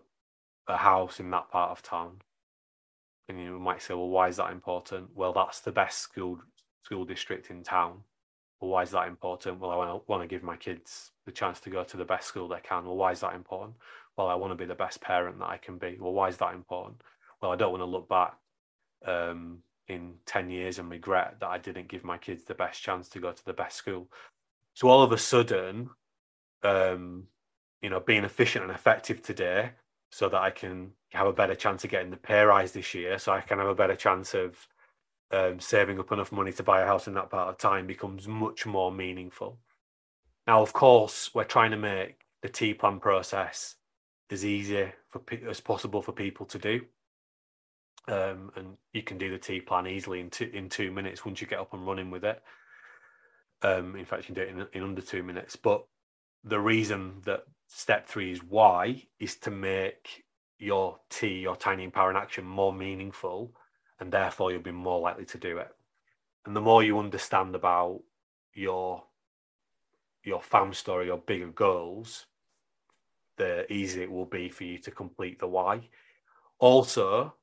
a 0.66 0.76
house 0.76 1.20
in 1.20 1.30
that 1.30 1.50
part 1.50 1.70
of 1.70 1.82
town. 1.82 2.20
And 3.28 3.40
you 3.40 3.58
might 3.58 3.80
say, 3.80 3.94
well, 3.94 4.08
why 4.08 4.28
is 4.28 4.36
that 4.36 4.50
important? 4.50 5.10
Well, 5.14 5.32
that's 5.32 5.60
the 5.60 5.72
best 5.72 6.00
school 6.00 6.40
school 6.82 7.04
district 7.04 7.48
in 7.48 7.62
town. 7.62 8.00
Well, 8.60 8.70
why 8.70 8.82
is 8.82 8.90
that 8.90 9.08
important? 9.08 9.60
Well, 9.60 9.70
I 9.70 9.98
want 10.06 10.22
to, 10.22 10.28
give 10.28 10.42
my 10.42 10.56
kids 10.56 11.12
the 11.24 11.32
chance 11.32 11.60
to 11.60 11.70
go 11.70 11.84
to 11.84 11.96
the 11.96 12.04
best 12.04 12.26
school 12.26 12.48
they 12.48 12.60
can. 12.60 12.84
Well, 12.84 12.96
why 12.96 13.12
is 13.12 13.20
that 13.20 13.34
important? 13.34 13.76
Well, 14.16 14.26
I 14.26 14.34
want 14.34 14.50
to 14.50 14.56
be 14.56 14.66
the 14.66 14.74
best 14.74 15.00
parent 15.00 15.38
that 15.38 15.48
I 15.48 15.56
can 15.56 15.78
be. 15.78 15.96
Well, 15.98 16.12
why 16.12 16.28
is 16.28 16.36
that 16.38 16.54
important? 16.54 17.00
Well, 17.40 17.52
I 17.52 17.56
don't 17.56 17.70
want 17.70 17.80
to 17.82 17.86
look 17.86 18.08
back 18.08 18.34
um, 19.06 19.58
in 19.88 20.14
10 20.26 20.50
years 20.50 20.78
and 20.78 20.90
regret 20.90 21.36
that 21.40 21.48
I 21.48 21.58
didn't 21.58 21.88
give 21.88 22.04
my 22.04 22.18
kids 22.18 22.44
the 22.44 22.54
best 22.54 22.82
chance 22.82 23.08
to 23.10 23.20
go 23.20 23.32
to 23.32 23.44
the 23.44 23.52
best 23.52 23.76
school. 23.76 24.08
So 24.74 24.88
all 24.88 25.02
of 25.02 25.12
a 25.12 25.18
sudden, 25.18 25.90
um, 26.62 27.24
you 27.82 27.90
know, 27.90 28.00
being 28.00 28.24
efficient 28.24 28.64
and 28.64 28.72
effective 28.72 29.22
today 29.22 29.70
so 30.10 30.28
that 30.28 30.40
I 30.40 30.50
can 30.50 30.92
have 31.12 31.26
a 31.26 31.32
better 31.32 31.54
chance 31.54 31.84
of 31.84 31.90
getting 31.90 32.10
the 32.10 32.16
pay 32.16 32.42
rise 32.42 32.72
this 32.72 32.94
year, 32.94 33.18
so 33.18 33.32
I 33.32 33.40
can 33.40 33.58
have 33.58 33.68
a 33.68 33.74
better 33.74 33.96
chance 33.96 34.32
of 34.34 34.56
um, 35.30 35.60
saving 35.60 35.98
up 35.98 36.12
enough 36.12 36.32
money 36.32 36.52
to 36.52 36.62
buy 36.62 36.82
a 36.82 36.86
house 36.86 37.06
in 37.06 37.14
that 37.14 37.30
part 37.30 37.48
of 37.48 37.58
time 37.58 37.86
becomes 37.86 38.26
much 38.26 38.66
more 38.66 38.92
meaningful. 38.92 39.58
Now, 40.46 40.62
of 40.62 40.72
course, 40.72 41.34
we're 41.34 41.44
trying 41.44 41.72
to 41.72 41.76
make 41.76 42.20
the 42.42 42.48
TEA 42.48 42.74
plan 42.74 43.00
process 43.00 43.76
as 44.30 44.44
easy 44.44 44.92
for 45.08 45.22
as 45.48 45.60
possible 45.60 46.02
for 46.02 46.12
people 46.12 46.46
to 46.46 46.58
do. 46.58 46.82
Um, 48.06 48.52
and 48.56 48.76
you 48.92 49.02
can 49.02 49.16
do 49.16 49.30
the 49.30 49.38
TEA 49.38 49.60
plan 49.60 49.86
easily 49.86 50.20
in 50.20 50.28
two, 50.28 50.50
in 50.52 50.68
two 50.68 50.90
minutes 50.90 51.24
once 51.24 51.40
you 51.40 51.46
get 51.46 51.60
up 51.60 51.72
and 51.72 51.86
running 51.86 52.10
with 52.10 52.24
it. 52.24 52.42
Um, 53.62 53.96
in 53.96 54.04
fact, 54.04 54.22
you 54.22 54.34
can 54.34 54.34
do 54.34 54.42
it 54.42 54.48
in, 54.50 54.66
in 54.74 54.88
under 54.88 55.00
two 55.00 55.22
minutes. 55.22 55.56
But 55.56 55.84
the 56.44 56.60
reason 56.60 57.22
that 57.24 57.44
step 57.68 58.06
three 58.06 58.30
is 58.30 58.42
why 58.42 59.04
is 59.18 59.36
to 59.36 59.50
make 59.50 60.24
your 60.58 60.98
T, 61.08 61.38
your 61.38 61.56
tiny 61.56 61.84
empowering 61.84 62.16
action, 62.16 62.44
more 62.44 62.72
meaningful, 62.72 63.54
and 64.00 64.12
therefore 64.12 64.52
you'll 64.52 64.60
be 64.60 64.70
more 64.70 65.00
likely 65.00 65.24
to 65.26 65.38
do 65.38 65.58
it. 65.58 65.68
And 66.44 66.54
the 66.54 66.60
more 66.60 66.82
you 66.82 66.98
understand 66.98 67.54
about 67.54 68.02
your 68.52 69.04
your 70.22 70.40
fam 70.40 70.72
story, 70.72 71.06
your 71.06 71.18
bigger 71.18 71.48
goals, 71.48 72.26
the 73.36 73.70
easier 73.70 74.04
it 74.04 74.10
will 74.10 74.24
be 74.24 74.48
for 74.48 74.64
you 74.64 74.78
to 74.78 74.90
complete 74.90 75.38
the 75.38 75.46
why. 75.46 75.88
Also, 76.58 77.34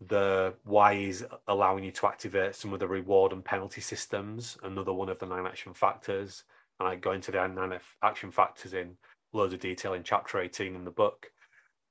the 0.00 0.54
why 0.64 0.94
is 0.94 1.26
allowing 1.46 1.84
you 1.84 1.90
to 1.92 2.06
activate 2.06 2.54
some 2.54 2.72
of 2.72 2.80
the 2.80 2.88
reward 2.88 3.32
and 3.32 3.44
penalty 3.44 3.80
systems, 3.80 4.56
another 4.62 4.92
one 4.92 5.08
of 5.08 5.18
the 5.18 5.26
nine 5.26 5.46
action 5.46 5.74
factors. 5.74 6.44
And 6.78 6.88
I 6.88 6.96
go 6.96 7.12
into 7.12 7.30
the 7.30 7.46
nine 7.46 7.78
action 8.02 8.30
factors 8.30 8.72
in 8.72 8.96
loads 9.32 9.52
of 9.52 9.60
detail 9.60 9.92
in 9.92 10.02
chapter 10.02 10.40
18 10.40 10.74
in 10.74 10.84
the 10.84 10.90
book. 10.90 11.30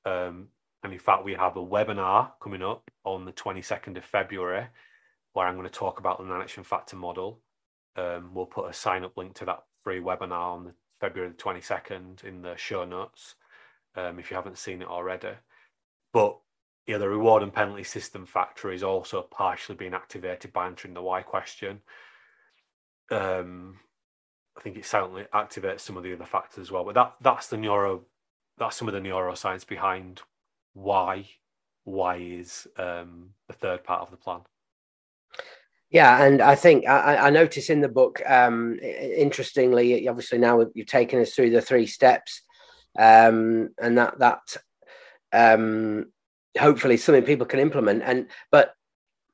Um, 0.06 0.48
and 0.84 0.94
in 0.94 1.00
fact, 1.00 1.24
we 1.24 1.34
have 1.34 1.58
a 1.58 1.66
webinar 1.66 2.32
coming 2.42 2.64
up 2.64 2.90
on 3.04 3.26
the 3.26 3.34
22nd 3.34 3.98
of 3.98 4.06
February 4.06 4.66
where 5.34 5.46
I'm 5.46 5.56
going 5.56 5.68
to 5.68 5.74
talk 5.74 6.00
about 6.00 6.18
the 6.18 6.26
nine 6.26 6.42
action 6.42 6.64
factor 6.64 6.96
model. 6.96 7.40
Um, 7.96 8.32
we'll 8.34 8.46
put 8.46 8.70
a 8.70 8.74
sign 8.74 9.04
up 9.04 9.16
link 9.18 9.36
to 9.36 9.46
that 9.46 9.64
free 9.84 10.00
webinar 10.00 10.54
on 10.54 10.64
the 10.66 10.74
February 11.00 11.32
the 11.32 11.38
22nd 11.38 12.24
in 12.24 12.42
the 12.42 12.56
show 12.58 12.84
notes 12.86 13.36
um, 13.96 14.20
if 14.20 14.32
you 14.32 14.36
haven't 14.36 14.58
seen 14.58 14.82
it 14.82 14.88
already. 14.88 15.34
But 16.12 16.40
yeah, 16.90 16.98
the 16.98 17.08
reward 17.08 17.44
and 17.44 17.54
penalty 17.54 17.84
system 17.84 18.26
factor 18.26 18.72
is 18.72 18.82
also 18.82 19.22
partially 19.22 19.76
being 19.76 19.94
activated 19.94 20.52
by 20.52 20.66
answering 20.66 20.96
the 20.96 21.02
why 21.04 21.22
question. 21.22 21.82
Um, 23.12 23.78
I 24.58 24.62
think 24.62 24.76
it 24.76 24.88
silently 24.88 25.26
activates 25.32 25.82
some 25.82 25.98
of 25.98 26.04
the 26.04 26.14
other 26.14 26.26
factors 26.26 26.64
as 26.64 26.72
well. 26.72 26.84
But 26.84 26.96
that 26.96 27.14
that's 27.22 27.46
the 27.46 27.58
neuro, 27.58 28.06
that's 28.58 28.76
some 28.76 28.88
of 28.88 28.96
the 28.96 29.02
neuroscience 29.02 29.68
behind 29.68 30.24
why 30.74 31.28
why 31.84 32.16
is 32.16 32.68
um, 32.78 33.36
the 33.48 33.54
third 33.54 33.84
part 33.84 34.02
of 34.02 34.10
the 34.10 34.18
plan. 34.18 34.42
Yeah, 35.92 36.24
and 36.26 36.42
I 36.42 36.56
think 36.56 36.88
I, 36.88 37.18
I 37.18 37.30
notice 37.30 37.70
in 37.70 37.82
the 37.82 37.88
book, 37.88 38.20
um, 38.28 38.80
interestingly, 38.82 40.08
obviously 40.08 40.40
now 40.40 40.66
you've 40.74 40.88
taken 40.88 41.22
us 41.22 41.36
through 41.36 41.52
the 41.52 41.62
three 41.62 41.86
steps, 41.86 42.42
um, 42.98 43.70
and 43.80 43.96
that 44.00 44.18
that 44.18 44.58
um, 45.32 46.08
hopefully 46.60 46.98
something 46.98 47.24
people 47.24 47.46
can 47.46 47.60
implement. 47.60 48.04
And 48.04 48.28
but 48.52 48.74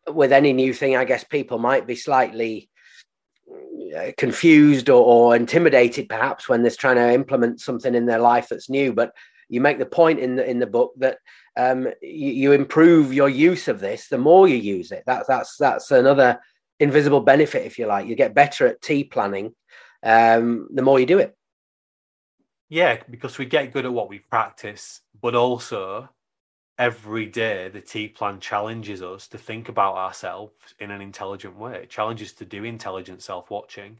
with 0.07 0.31
any 0.31 0.53
new 0.53 0.73
thing, 0.73 0.95
I 0.95 1.05
guess 1.05 1.23
people 1.23 1.57
might 1.57 1.87
be 1.87 1.95
slightly 1.95 2.69
uh, 3.95 4.11
confused 4.17 4.89
or, 4.89 5.03
or 5.03 5.35
intimidated, 5.35 6.09
perhaps, 6.09 6.47
when 6.47 6.61
they're 6.61 6.71
trying 6.71 6.97
to 6.97 7.13
implement 7.13 7.61
something 7.61 7.95
in 7.95 8.05
their 8.05 8.19
life 8.19 8.47
that's 8.49 8.69
new. 8.69 8.93
But 8.93 9.13
you 9.49 9.61
make 9.61 9.79
the 9.79 9.85
point 9.85 10.19
in 10.19 10.35
the 10.35 10.49
in 10.49 10.59
the 10.59 10.67
book 10.67 10.93
that 10.97 11.17
um, 11.57 11.87
you, 12.01 12.31
you, 12.31 12.51
improve 12.51 13.13
your 13.13 13.29
use 13.29 13.67
of 13.67 13.79
this 13.79 14.07
the 14.07 14.17
more 14.17 14.47
you 14.47 14.57
use 14.57 14.91
it. 14.91 15.03
That's 15.05 15.27
that's 15.27 15.57
that's 15.57 15.91
another 15.91 16.39
invisible 16.79 17.21
benefit, 17.21 17.65
if 17.65 17.79
you 17.79 17.85
like. 17.85 18.07
You 18.07 18.15
get 18.15 18.33
better 18.33 18.67
at 18.67 18.81
tea 18.81 19.03
planning 19.03 19.53
um, 20.05 20.67
the 20.71 20.83
more 20.83 20.99
you 20.99 21.05
do 21.05 21.19
it. 21.19 21.35
Yeah, 22.69 23.01
because 23.09 23.37
we 23.37 23.45
get 23.45 23.73
good 23.73 23.85
at 23.85 23.93
what 23.93 24.09
we 24.09 24.19
practice, 24.19 25.01
but 25.21 25.35
also 25.35 26.09
every 26.77 27.25
day 27.25 27.69
the 27.69 27.81
TEA 27.81 28.09
plan 28.09 28.39
challenges 28.39 29.01
us 29.01 29.27
to 29.29 29.37
think 29.37 29.69
about 29.69 29.95
ourselves 29.95 30.53
in 30.79 30.91
an 30.91 31.01
intelligent 31.01 31.57
way. 31.57 31.83
It 31.83 31.89
challenges 31.89 32.33
to 32.33 32.45
do 32.45 32.63
intelligent 32.63 33.21
self 33.21 33.49
watching. 33.49 33.97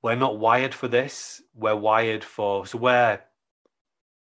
We're 0.00 0.16
not 0.16 0.38
wired 0.38 0.74
for 0.74 0.88
this. 0.88 1.42
We're 1.54 1.76
wired 1.76 2.24
for 2.24 2.66
so 2.66 2.78
we're 2.78 3.20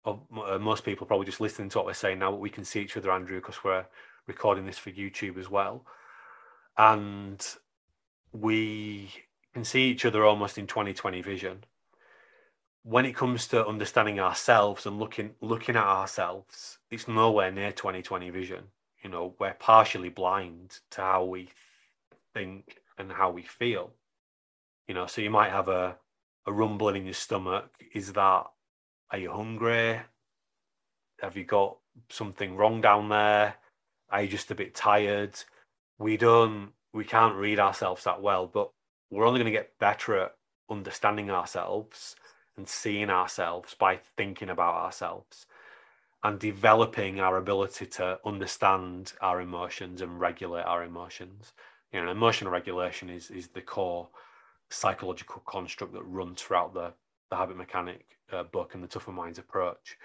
uh, 0.04 0.58
most 0.58 0.84
people 0.84 1.06
probably 1.06 1.26
just 1.26 1.40
listening 1.40 1.68
to 1.70 1.78
what 1.78 1.86
we're 1.86 1.94
saying 1.94 2.18
now, 2.18 2.30
but 2.30 2.40
we 2.40 2.50
can 2.50 2.64
see 2.64 2.80
each 2.80 2.96
other, 2.96 3.10
Andrew, 3.10 3.40
because 3.40 3.62
we're 3.62 3.84
recording 4.26 4.64
this 4.64 4.78
for 4.78 4.90
YouTube 4.90 5.38
as 5.38 5.50
well. 5.50 5.84
And 6.76 7.44
we 8.32 9.10
can 9.52 9.64
see 9.64 9.90
each 9.90 10.04
other 10.04 10.24
almost 10.24 10.58
in 10.58 10.66
2020 10.66 11.20
vision. 11.22 11.64
When 12.82 13.04
it 13.04 13.16
comes 13.16 13.46
to 13.48 13.66
understanding 13.66 14.18
ourselves 14.20 14.86
and 14.86 14.98
looking 14.98 15.34
looking 15.40 15.76
at 15.76 15.84
ourselves, 15.84 16.78
it's 16.90 17.08
nowhere 17.08 17.50
near 17.50 17.72
2020 17.72 18.30
vision. 18.30 18.64
You 19.02 19.10
know, 19.10 19.34
we're 19.38 19.54
partially 19.54 20.08
blind 20.08 20.80
to 20.92 21.02
how 21.02 21.24
we 21.24 21.50
think 22.34 22.78
and 22.98 23.12
how 23.12 23.30
we 23.30 23.42
feel. 23.42 23.92
You 24.86 24.94
know, 24.94 25.06
so 25.06 25.20
you 25.20 25.30
might 25.30 25.50
have 25.50 25.68
a, 25.68 25.96
a 26.46 26.52
rumbling 26.52 26.96
in 26.96 27.04
your 27.04 27.14
stomach. 27.14 27.70
Is 27.92 28.12
that 28.14 28.46
are 29.10 29.18
you 29.18 29.32
hungry? 29.32 30.00
Have 31.20 31.36
you 31.36 31.44
got 31.44 31.78
something 32.10 32.56
wrong 32.56 32.80
down 32.80 33.08
there? 33.08 33.54
Are 34.10 34.22
you 34.22 34.28
just 34.28 34.50
a 34.50 34.54
bit 34.54 34.74
tired? 34.74 35.38
We 35.98 36.16
don't, 36.16 36.70
we 36.92 37.04
can't 37.04 37.34
read 37.36 37.58
ourselves 37.58 38.04
that 38.04 38.22
well, 38.22 38.46
but 38.46 38.70
we're 39.10 39.26
only 39.26 39.40
going 39.40 39.52
to 39.52 39.58
get 39.58 39.78
better 39.78 40.18
at 40.18 40.34
understanding 40.70 41.30
ourselves 41.30 42.14
and 42.58 42.68
seeing 42.68 43.08
ourselves 43.08 43.74
by 43.74 43.96
thinking 44.16 44.50
about 44.50 44.74
ourselves 44.74 45.46
and 46.24 46.38
developing 46.38 47.20
our 47.20 47.38
ability 47.38 47.86
to 47.86 48.18
understand 48.24 49.12
our 49.22 49.40
emotions 49.40 50.02
and 50.02 50.20
regulate 50.20 50.64
our 50.64 50.84
emotions. 50.84 51.52
You 51.92 52.04
know, 52.04 52.10
emotional 52.10 52.50
regulation 52.50 53.08
is 53.08 53.30
is 53.30 53.48
the 53.48 53.62
core 53.62 54.08
psychological 54.70 55.42
construct 55.46 55.92
that 55.94 56.02
runs 56.02 56.42
throughout 56.42 56.74
the 56.74 56.92
the 57.30 57.36
habit 57.36 57.56
mechanic 57.56 58.04
uh, 58.32 58.42
book 58.42 58.74
and 58.74 58.82
the 58.82 58.88
tougher 58.88 59.12
minds 59.12 59.38
approach 59.38 59.96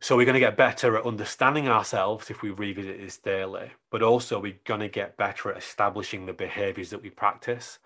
so 0.00 0.16
we're 0.16 0.24
going 0.24 0.34
to 0.34 0.40
get 0.40 0.56
better 0.56 0.96
at 0.96 1.04
understanding 1.04 1.68
ourselves 1.68 2.30
if 2.30 2.42
we 2.42 2.50
revisit 2.50 3.00
this 3.00 3.18
daily 3.18 3.70
but 3.90 4.02
also 4.02 4.40
we're 4.40 4.58
going 4.64 4.80
to 4.80 4.88
get 4.88 5.16
better 5.16 5.50
at 5.50 5.58
establishing 5.58 6.26
the 6.26 6.32
behaviors 6.32 6.90
that 6.90 7.02
we 7.02 7.10
practice 7.10 7.78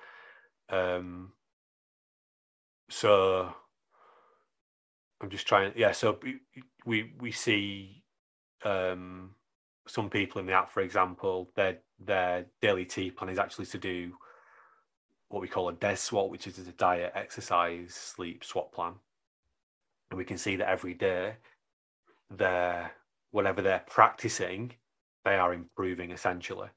um 0.70 1.32
so 2.90 3.52
i'm 5.20 5.30
just 5.30 5.46
trying 5.46 5.72
yeah 5.76 5.92
so 5.92 6.18
we 6.84 7.12
we 7.20 7.32
see 7.32 8.02
um 8.64 9.30
some 9.86 10.08
people 10.08 10.40
in 10.40 10.46
the 10.46 10.52
app 10.52 10.70
for 10.70 10.80
example 10.80 11.50
their 11.56 11.78
their 11.98 12.46
daily 12.60 12.84
TEA 12.84 13.10
plan 13.10 13.30
is 13.30 13.38
actually 13.38 13.66
to 13.66 13.78
do 13.78 14.12
what 15.28 15.40
we 15.40 15.48
call 15.48 15.68
a 15.68 15.72
DES 15.72 16.00
swap, 16.00 16.30
which 16.30 16.46
is 16.46 16.58
a 16.58 16.72
diet, 16.72 17.12
exercise, 17.14 17.94
sleep 17.94 18.44
swap 18.44 18.72
plan. 18.72 18.92
And 20.10 20.18
we 20.18 20.24
can 20.24 20.38
see 20.38 20.56
that 20.56 20.68
every 20.68 20.94
day, 20.94 21.34
they're 22.30 22.92
whatever 23.30 23.62
they're 23.62 23.84
practicing, 23.88 24.72
they 25.24 25.34
are 25.34 25.52
improving 25.52 26.12
essentially. 26.12 26.68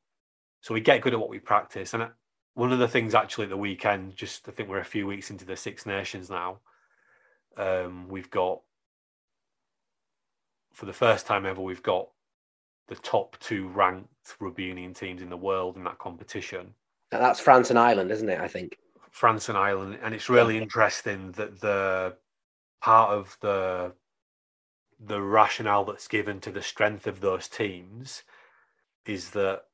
So 0.61 0.73
we 0.73 0.81
get 0.81 1.01
good 1.01 1.13
at 1.13 1.19
what 1.19 1.29
we 1.29 1.39
practice. 1.39 1.93
And 1.93 2.07
one 2.57 2.73
of 2.73 2.79
the 2.79 2.87
things 2.87 3.13
actually 3.13 3.43
at 3.43 3.51
the 3.51 3.57
weekend, 3.57 4.15
just 4.15 4.49
I 4.49 4.51
think 4.51 4.67
we're 4.67 4.79
a 4.79 4.83
few 4.85 5.05
weeks 5.05 5.29
into 5.29 5.45
the 5.45 5.55
Six 5.55 5.85
Nations 5.85 6.27
now. 6.27 6.57
Um, 7.55 8.07
we've 8.09 8.31
got 8.31 8.61
for 10.73 10.87
the 10.87 10.93
first 10.93 11.27
time 11.27 11.45
ever, 11.45 11.61
we've 11.61 11.83
got 11.83 12.07
the 12.87 12.95
top 12.95 13.37
two 13.39 13.67
ranked 13.67 14.09
rugby 14.39 14.63
union 14.63 14.95
teams 14.95 15.21
in 15.21 15.29
the 15.29 15.37
world 15.37 15.77
in 15.77 15.83
that 15.83 15.99
competition. 15.99 16.73
That's 17.11 17.39
France 17.39 17.69
and 17.69 17.77
Ireland, 17.77 18.09
isn't 18.09 18.27
it? 18.27 18.39
I 18.39 18.47
think 18.47 18.79
France 19.11 19.49
and 19.49 19.57
Ireland, 19.57 19.99
and 20.01 20.15
it's 20.15 20.27
really 20.27 20.57
interesting 20.57 21.33
that 21.33 21.61
the 21.61 22.15
part 22.81 23.11
of 23.11 23.37
the 23.41 23.93
the 24.99 25.21
rationale 25.21 25.85
that's 25.85 26.07
given 26.07 26.39
to 26.39 26.51
the 26.51 26.63
strength 26.63 27.05
of 27.05 27.21
those 27.21 27.47
teams 27.47 28.23
is 29.05 29.29
that 29.31 29.66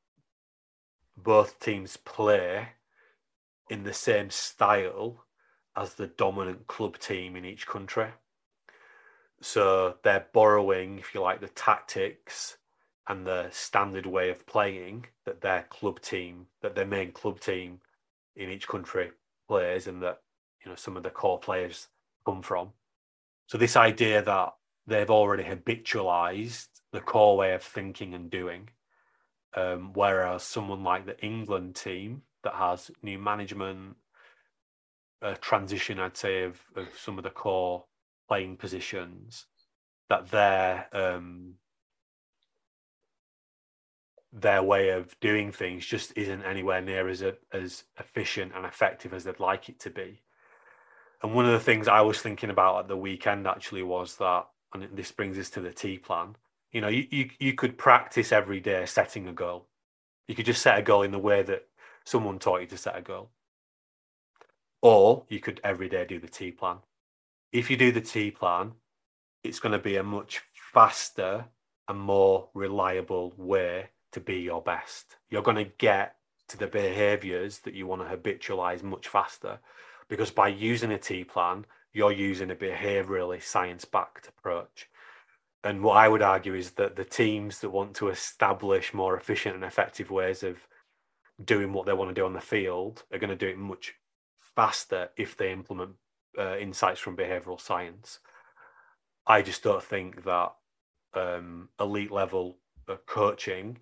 both 1.17 1.59
teams 1.59 1.97
play 1.97 2.69
in 3.69 3.83
the 3.83 3.93
same 3.93 4.29
style 4.29 5.25
as 5.75 5.95
the 5.95 6.07
dominant 6.07 6.67
club 6.67 6.97
team 6.99 7.35
in 7.35 7.45
each 7.45 7.65
country. 7.65 8.09
So 9.41 9.95
they're 10.03 10.27
borrowing, 10.33 10.99
if 10.99 11.13
you 11.13 11.21
like, 11.21 11.41
the 11.41 11.49
tactics 11.49 12.57
and 13.07 13.25
the 13.25 13.49
standard 13.51 14.05
way 14.05 14.29
of 14.29 14.45
playing 14.45 15.07
that 15.25 15.41
their 15.41 15.63
club 15.69 15.99
team, 15.99 16.47
that 16.61 16.75
their 16.75 16.85
main 16.85 17.11
club 17.11 17.39
team 17.39 17.81
in 18.35 18.49
each 18.49 18.67
country 18.67 19.11
plays, 19.47 19.87
and 19.87 20.01
that 20.01 20.21
you 20.63 20.69
know 20.69 20.75
some 20.75 20.95
of 20.95 21.03
the 21.03 21.09
core 21.09 21.39
players 21.39 21.89
come 22.25 22.41
from. 22.41 22.69
So 23.47 23.57
this 23.57 23.75
idea 23.75 24.21
that 24.21 24.53
they've 24.87 25.09
already 25.09 25.43
habitualized 25.43 26.67
the 26.91 27.01
core 27.01 27.35
way 27.35 27.53
of 27.53 27.61
thinking 27.61 28.13
and 28.13 28.29
doing, 28.29 28.69
um, 29.55 29.91
whereas 29.93 30.43
someone 30.43 30.83
like 30.83 31.05
the 31.05 31.19
England 31.23 31.75
team 31.75 32.23
that 32.43 32.55
has 32.55 32.91
new 33.01 33.17
management, 33.17 33.95
a 35.21 35.35
transition, 35.35 35.99
I'd 35.99 36.17
say, 36.17 36.43
of, 36.43 36.59
of 36.75 36.87
some 36.97 37.17
of 37.17 37.23
the 37.23 37.29
core 37.29 37.85
playing 38.27 38.57
positions, 38.57 39.45
that 40.09 40.29
their 40.31 40.87
um, 40.91 41.55
their 44.33 44.63
way 44.63 44.89
of 44.89 45.17
doing 45.19 45.51
things 45.51 45.85
just 45.85 46.11
isn't 46.15 46.43
anywhere 46.43 46.81
near 46.81 47.07
as 47.07 47.21
a, 47.21 47.35
as 47.51 47.83
efficient 47.99 48.51
and 48.55 48.65
effective 48.65 49.13
as 49.13 49.23
they'd 49.23 49.39
like 49.39 49.69
it 49.69 49.79
to 49.79 49.91
be. 49.91 50.21
And 51.21 51.35
one 51.35 51.45
of 51.45 51.51
the 51.51 51.59
things 51.59 51.87
I 51.87 52.01
was 52.01 52.19
thinking 52.19 52.49
about 52.49 52.79
at 52.79 52.87
the 52.87 52.97
weekend 52.97 53.47
actually 53.47 53.83
was 53.83 54.17
that, 54.17 54.47
and 54.73 54.89
this 54.93 55.11
brings 55.11 55.37
us 55.37 55.51
to 55.51 55.61
the 55.61 55.71
TEA 55.71 55.99
plan. 55.99 56.35
You 56.73 56.81
know, 56.81 56.89
you, 56.89 57.07
you, 57.09 57.29
you 57.39 57.53
could 57.53 57.77
practice 57.77 58.31
every 58.31 58.59
day 58.59 58.85
setting 58.85 59.27
a 59.27 59.33
goal. 59.33 59.67
You 60.27 60.35
could 60.35 60.45
just 60.45 60.61
set 60.61 60.77
a 60.77 60.81
goal 60.81 61.03
in 61.03 61.11
the 61.11 61.19
way 61.19 61.43
that 61.43 61.67
someone 62.03 62.39
taught 62.39 62.61
you 62.61 62.67
to 62.67 62.77
set 62.77 62.97
a 62.97 63.01
goal. 63.01 63.29
Or 64.81 65.23
you 65.29 65.39
could 65.39 65.61
every 65.63 65.87
day 65.87 66.05
do 66.05 66.19
the 66.19 66.27
TEA 66.27 66.51
plan. 66.51 66.77
If 67.51 67.69
you 67.69 67.77
do 67.77 67.91
the 67.91 68.01
TEA 68.01 68.31
plan, 68.31 68.73
it's 69.43 69.59
going 69.59 69.71
to 69.71 69.79
be 69.79 69.95
a 69.97 70.03
much 70.03 70.41
faster 70.73 71.45
and 71.87 71.99
more 71.99 72.49
reliable 72.53 73.33
way 73.37 73.89
to 74.11 74.19
be 74.19 74.37
your 74.37 74.61
best. 74.61 75.17
You're 75.29 75.43
going 75.43 75.57
to 75.57 75.71
get 75.77 76.15
to 76.47 76.57
the 76.57 76.67
behaviors 76.67 77.59
that 77.59 77.73
you 77.73 77.87
want 77.87 78.01
to 78.01 78.17
habitualize 78.17 78.83
much 78.83 79.07
faster 79.07 79.59
because 80.09 80.31
by 80.31 80.47
using 80.47 80.91
a 80.91 80.97
TEA 80.97 81.23
plan, 81.23 81.65
you're 81.93 82.11
using 82.11 82.51
a 82.51 82.55
behaviorally 82.55 83.41
science 83.41 83.85
backed 83.85 84.27
approach. 84.27 84.89
And 85.63 85.81
what 85.81 85.97
I 85.97 86.09
would 86.09 86.21
argue 86.21 86.53
is 86.55 86.71
that 86.71 86.95
the 86.95 87.05
teams 87.05 87.59
that 87.59 87.69
want 87.69 87.95
to 87.95 88.09
establish 88.09 88.93
more 88.93 89.15
efficient 89.15 89.55
and 89.55 89.63
effective 89.63 90.11
ways 90.11 90.43
of 90.43 90.57
doing 91.43 91.71
what 91.71 91.85
they 91.85 91.93
want 91.93 92.09
to 92.09 92.19
do 92.19 92.25
on 92.25 92.33
the 92.33 92.41
field 92.41 93.03
are 93.11 93.19
going 93.19 93.29
to 93.29 93.35
do 93.35 93.47
it 93.47 93.57
much 93.57 93.93
faster 94.55 95.09
if 95.17 95.37
they 95.37 95.51
implement 95.51 95.91
uh, 96.37 96.57
insights 96.57 96.99
from 96.99 97.15
behavioral 97.15 97.59
science. 97.59 98.19
I 99.25 99.41
just 99.41 99.63
don't 99.63 99.83
think 99.83 100.25
that 100.25 100.53
um, 101.13 101.69
elite 101.79 102.11
level 102.11 102.57
coaching 103.05 103.77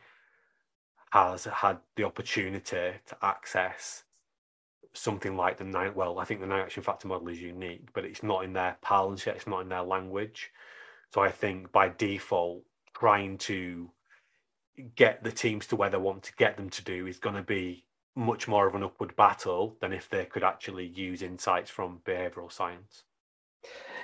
has 1.12 1.46
had 1.46 1.78
the 1.96 2.04
opportunity 2.04 2.94
to 3.08 3.18
access 3.22 4.04
something 4.94 5.36
like 5.36 5.58
the 5.58 5.64
nine. 5.64 5.94
Well, 5.96 6.20
I 6.20 6.26
think 6.26 6.42
the 6.42 6.48
nine 6.48 6.62
action 6.62 6.84
factor 6.84 7.08
model 7.08 7.30
is 7.30 7.42
unique, 7.42 7.90
but 7.94 8.06
it's 8.06 8.24
not 8.24 8.44
in 8.44 8.54
their 8.54 8.78
parlance 8.82 9.26
yet. 9.26 9.36
It's 9.36 9.48
not 9.48 9.62
in 9.62 9.70
their 9.70 9.84
language. 9.84 10.52
So 11.14 11.22
I 11.22 11.30
think 11.30 11.72
by 11.72 11.90
default, 11.90 12.64
trying 12.96 13.38
to 13.40 13.90
get 14.96 15.24
the 15.24 15.32
teams 15.32 15.68
to 15.68 15.76
where 15.76 15.90
they 15.90 15.98
want 15.98 16.24
to 16.24 16.34
get 16.38 16.58
them 16.58 16.70
to 16.70 16.84
do 16.84 17.08
is 17.08 17.20
going 17.20 17.36
to 17.36 17.42
be 17.42 17.86
much 18.16 18.48
more 18.48 18.68
of 18.68 18.76
an 18.76 18.84
upward 18.84 19.16
battle 19.16 19.78
than 19.82 19.94
if 19.94 20.10
they 20.10 20.26
could 20.26 20.44
actually 20.44 20.86
use 20.86 21.22
insights 21.22 21.70
from 21.70 22.02
behavioral 22.06 22.52
science. 22.52 23.04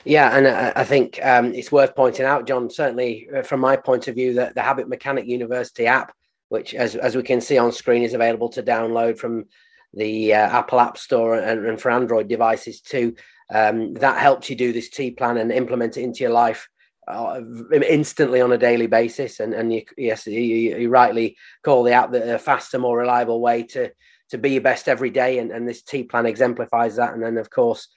Yeah, 0.05 0.37
and 0.37 0.47
I 0.47 0.83
think 0.83 1.19
um, 1.23 1.53
it's 1.53 1.71
worth 1.71 1.95
pointing 1.95 2.25
out, 2.25 2.47
Jon, 2.47 2.69
certainly 2.69 3.27
uh, 3.35 3.41
from 3.41 3.59
my 3.59 3.75
point 3.75 4.07
of 4.07 4.15
view, 4.15 4.33
that 4.35 4.55
the 4.55 4.61
Habit 4.61 4.87
Mechanic 4.87 5.25
University 5.25 5.87
app 5.87 6.13
which, 6.49 6.73
as, 6.73 6.95
as 6.95 7.15
we 7.15 7.23
can 7.23 7.41
see 7.41 7.57
on 7.57 7.71
screen, 7.71 8.03
is 8.03 8.13
available 8.13 8.49
to 8.49 8.63
download 8.63 9.17
from 9.17 9.45
the 9.93 10.33
uh, 10.33 10.37
Apple 10.37 10.79
App 10.79 10.97
Store 10.97 11.35
and, 11.35 11.65
and, 11.65 11.81
for 11.81 11.91
Android 11.91 12.27
devices 12.27 12.81
too. 12.81 13.15
Um, 13.53 13.93
that 13.95 14.19
helps 14.19 14.49
you 14.49 14.55
do 14.55 14.73
this 14.73 14.89
TEA 14.89 15.11
plan 15.11 15.37
and 15.37 15.51
implement 15.51 15.97
it 15.97 16.03
into 16.03 16.19
your 16.19 16.31
life 16.31 16.67
uh, 17.07 17.41
instantly 17.71 18.41
on 18.41 18.51
a 18.51 18.57
daily 18.57 18.87
basis. 18.87 19.39
And, 19.39 19.53
and 19.53 19.73
you, 19.73 19.83
yes, 19.97 20.27
you, 20.27 20.39
you, 20.39 20.89
rightly 20.89 21.37
call 21.63 21.83
the 21.83 21.93
app 21.93 22.11
the 22.11 22.37
faster, 22.39 22.79
more 22.79 22.97
reliable 22.97 23.41
way 23.41 23.63
to 23.63 23.91
to 24.29 24.37
be 24.37 24.51
your 24.51 24.61
best 24.61 24.89
every 24.89 25.09
day. 25.09 25.39
And, 25.39 25.51
and 25.51 25.67
this 25.67 25.81
TEA 25.81 26.03
plan 26.03 26.25
exemplifies 26.25 26.97
that. 26.97 27.13
And 27.13 27.23
then, 27.23 27.37
of 27.37 27.49
course, 27.49 27.87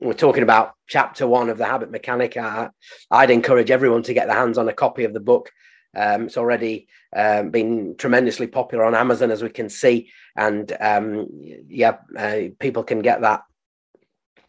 we're 0.00 0.12
talking 0.12 0.42
about 0.42 0.74
chapter 0.86 1.26
one 1.26 1.48
of 1.48 1.58
the 1.58 1.64
habit 1.64 1.90
mechanic. 1.90 2.36
I, 2.36 2.70
I'd 3.10 3.30
encourage 3.30 3.70
everyone 3.70 4.02
to 4.04 4.14
get 4.14 4.28
their 4.28 4.36
hands 4.36 4.58
on 4.58 4.68
a 4.68 4.72
copy 4.72 5.04
of 5.04 5.12
the 5.12 5.20
book. 5.20 5.50
Um, 5.96 6.26
it's 6.26 6.36
already 6.36 6.88
um, 7.14 7.50
been 7.50 7.96
tremendously 7.98 8.46
popular 8.46 8.84
on 8.84 8.94
Amazon, 8.94 9.30
as 9.30 9.42
we 9.42 9.50
can 9.50 9.68
see, 9.68 10.10
and 10.34 10.74
um, 10.80 11.26
yeah, 11.68 11.96
uh, 12.16 12.40
people 12.58 12.82
can 12.82 13.00
get 13.00 13.20
that 13.20 13.42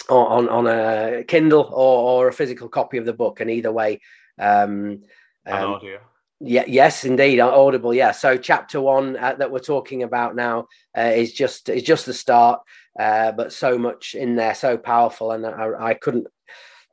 on 0.09 0.49
on 0.49 0.67
a 0.67 1.23
Kindle 1.23 1.69
or, 1.71 2.23
or, 2.23 2.27
a 2.27 2.33
physical 2.33 2.67
copy 2.67 2.97
of 2.97 3.05
the 3.05 3.13
book. 3.13 3.39
And 3.39 3.49
either 3.49 3.71
way, 3.71 4.01
um, 4.37 5.03
um 5.45 5.73
audio. 5.73 5.99
Yeah, 6.45 6.65
yes, 6.67 7.05
indeed, 7.05 7.39
audible. 7.39 7.93
Yeah. 7.93 8.11
So 8.11 8.37
chapter 8.37 8.81
one 8.81 9.15
uh, 9.15 9.35
that 9.35 9.49
we're 9.49 9.59
talking 9.59 10.03
about 10.03 10.35
now 10.35 10.67
uh, 10.97 11.11
is 11.15 11.31
just 11.31 11.69
is 11.69 11.83
just 11.83 12.05
the 12.05 12.13
start, 12.13 12.61
uh, 12.99 13.31
but 13.31 13.53
so 13.53 13.77
much 13.77 14.13
in 14.13 14.35
there, 14.35 14.53
so 14.53 14.77
powerful, 14.77 15.31
and 15.31 15.45
I, 15.45 15.69
I 15.79 15.93
couldn't 15.93 16.27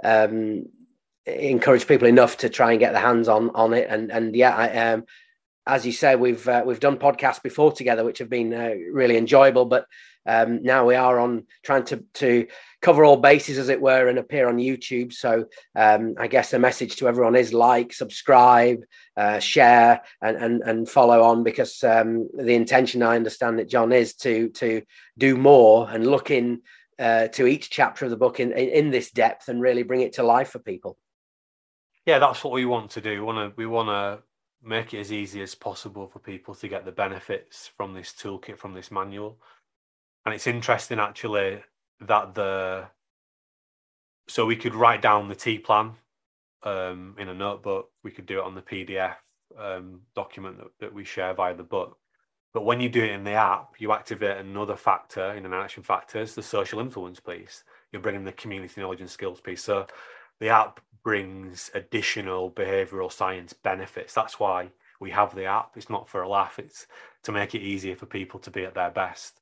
um, 0.04 0.66
encourage 1.26 1.88
people 1.88 2.06
enough 2.06 2.38
to 2.38 2.48
try 2.48 2.70
and 2.70 2.80
get 2.80 2.92
their 2.92 3.02
hands 3.02 3.26
on 3.26 3.50
on 3.50 3.74
it. 3.74 3.88
And 3.90 4.12
and 4.12 4.36
yeah, 4.36 4.54
I, 4.54 4.92
um, 4.92 5.04
as 5.66 5.84
you 5.84 5.92
say, 5.92 6.14
we've 6.14 6.46
uh, 6.48 6.62
we've 6.64 6.78
done 6.78 6.98
podcasts 6.98 7.42
before 7.42 7.72
together, 7.72 8.04
which 8.04 8.18
have 8.18 8.30
been 8.30 8.54
uh, 8.54 8.74
really 8.92 9.16
enjoyable. 9.16 9.64
But 9.64 9.86
um, 10.26 10.62
now 10.62 10.86
we 10.86 10.94
are 10.94 11.18
on 11.18 11.46
trying 11.64 11.84
to 11.86 12.04
to 12.14 12.46
cover 12.81 13.05
all 13.05 13.16
bases, 13.16 13.59
as 13.59 13.68
it 13.68 13.81
were, 13.81 14.09
and 14.09 14.18
appear 14.18 14.49
on 14.49 14.57
YouTube. 14.57 15.12
So 15.12 15.47
um, 15.74 16.14
I 16.18 16.26
guess 16.26 16.51
the 16.51 16.59
message 16.59 16.97
to 16.97 17.09
everyone 17.09 17.37
is 17.37 17.53
like, 17.53 17.93
subscribe, 17.93 18.83
uh, 19.16 19.39
share, 19.39 20.03
and, 20.20 20.37
and 20.37 20.62
and 20.62 20.89
follow 20.89 21.22
on 21.22 21.43
because 21.43 21.83
um, 21.85 22.28
the 22.35 22.55
intention, 22.55 23.03
I 23.03 23.16
understand 23.16 23.59
that 23.59 23.68
Jon 23.68 23.93
is 23.93 24.14
to 24.16 24.49
to 24.51 24.83
do 25.18 25.37
more 25.37 25.89
and 25.91 26.07
look 26.07 26.31
in. 26.31 26.62
Uh, 26.99 27.28
to 27.28 27.47
each 27.47 27.70
chapter 27.70 28.05
of 28.05 28.11
the 28.11 28.16
book 28.18 28.41
in, 28.41 28.53
in, 28.53 28.68
in 28.68 28.91
this 28.91 29.11
depth 29.11 29.49
and 29.49 29.62
really 29.62 29.83
bring 29.83 30.03
it 30.03 30.12
to 30.12 30.22
life 30.22 30.51
for 30.51 30.59
people 30.59 30.99
yeah, 32.07 32.18
that's 32.18 32.43
what 32.43 32.53
we 32.53 32.64
want 32.64 32.91
to 32.91 33.01
do. 33.01 33.11
We 33.11 33.20
want 33.20 33.39
to 33.39 33.57
we 33.57 33.66
want 33.66 33.89
to 33.89 34.22
make 34.62 34.95
it 34.95 35.01
as 35.01 35.12
easy 35.12 35.43
as 35.43 35.55
possible 35.55 36.09
for 36.09 36.18
people 36.18 36.55
to 36.55 36.68
get 36.68 36.85
the 36.85 36.93
benefits 36.93 37.70
from 37.76 37.95
this 37.95 38.12
toolkit 38.12 38.59
from 38.59 38.74
this 38.74 38.91
manual. 38.91 39.39
And 40.24 40.35
it's 40.35 40.47
interesting 40.47 40.99
actually 40.99 41.62
that 42.03 42.34
the 42.34 42.86
so 44.28 44.46
we 44.46 44.57
could 44.57 44.74
write 44.74 45.03
down 45.03 45.28
the 45.28 45.34
TEA 45.34 45.59
plan 45.59 45.92
um, 46.62 47.16
in 47.18 47.28
a 47.28 47.34
notebook. 47.34 47.90
We 48.05 48.12
could 48.12 48.26
do 48.26 48.38
it 48.38 48.44
on 48.44 48.55
the 48.55 48.62
PDF 48.62 49.16
um, 49.59 50.03
document 50.14 50.59
that, 50.59 50.68
that 50.78 50.94
we 50.94 51.05
share 51.05 51.34
via 51.34 51.55
the 51.55 51.64
book. 51.64 51.98
But 52.53 52.64
when 52.64 52.80
you 52.80 52.88
do 52.88 53.03
it 53.03 53.12
in 53.12 53.24
the 53.24 53.32
app, 53.32 53.74
you 53.78 53.92
activate 53.92 54.38
another 54.38 54.76
factor 54.76 55.32
in 55.34 55.46
an 55.46 55.53
action 55.53 55.82
factors, 55.82 56.34
the 56.34 56.42
social 56.42 56.80
influence 56.80 57.20
piece. 57.20 57.64
You're 57.92 58.03
bringing 58.03 58.24
the 58.24 58.32
community 58.32 58.80
knowledge 58.80 59.01
and 59.01 59.11
skills 59.11 59.40
piece. 59.40 59.62
So 59.62 59.86
the 60.40 60.48
app 60.48 60.80
brings 61.03 61.70
additional 61.74 62.51
behavioral 62.51 63.12
science 63.12 63.53
benefits. 63.53 64.14
That's 64.14 64.40
why 64.40 64.70
we 65.01 65.11
have 65.11 65.34
the 65.34 65.44
app. 65.44 65.72
It's 65.76 65.90
not 65.90 66.09
for 66.09 66.22
a 66.22 66.28
laugh, 66.28 66.59
it's 66.59 66.86
to 67.24 67.32
make 67.32 67.55
it 67.55 67.62
easier 67.62 67.96
for 67.96 68.07
people 68.07 68.40
to 68.40 68.51
be 68.51 68.64
at 68.64 68.74
their 68.74 68.90
best. 68.90 69.40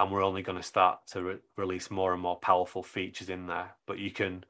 And 0.00 0.10
we're 0.10 0.24
only 0.24 0.42
going 0.42 0.58
to 0.58 0.64
start 0.64 1.06
to 1.08 1.22
re- 1.22 1.38
release 1.56 1.90
more 1.90 2.14
and 2.14 2.22
more 2.22 2.36
powerful 2.36 2.82
features 2.82 3.28
in 3.28 3.46
there. 3.46 3.70
But 3.86 3.98
you 3.98 4.10
can, 4.10 4.44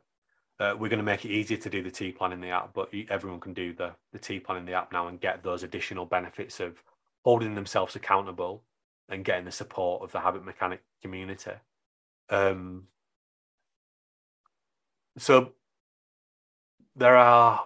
uh, 0.61 0.77
we're 0.79 0.89
going 0.89 0.99
to 0.99 1.05
make 1.05 1.25
it 1.25 1.33
easier 1.33 1.59
to 1.59 1.69
do 1.69 1.83
the 1.83 1.91
TEA 1.91 2.13
plan 2.13 2.33
in 2.33 2.41
the 2.41 2.51
app, 2.51 2.73
but 2.73 2.89
everyone 3.09 3.41
can 3.41 3.53
do 3.53 3.75
the, 3.75 3.91
the 4.13 4.19
TEA 4.19 4.41
plan 4.41 4.59
in 4.59 4.65
the 4.65 4.75
app 4.75 4.93
now 4.93 5.09
and 5.09 5.21
get 5.21 5.43
those 5.43 5.65
additional 5.65 6.07
benefits 6.07 6.61
of 6.61 6.83
holding 7.25 7.55
themselves 7.55 7.97
accountable 7.97 8.63
and 9.09 9.25
getting 9.25 9.45
the 9.45 9.51
support 9.51 10.03
of 10.03 10.13
the 10.13 10.21
habit 10.21 10.45
mechanic 10.45 10.83
community. 11.03 11.51
Um, 12.31 12.85
so 15.19 15.53
there 16.95 17.17
are 17.17 17.65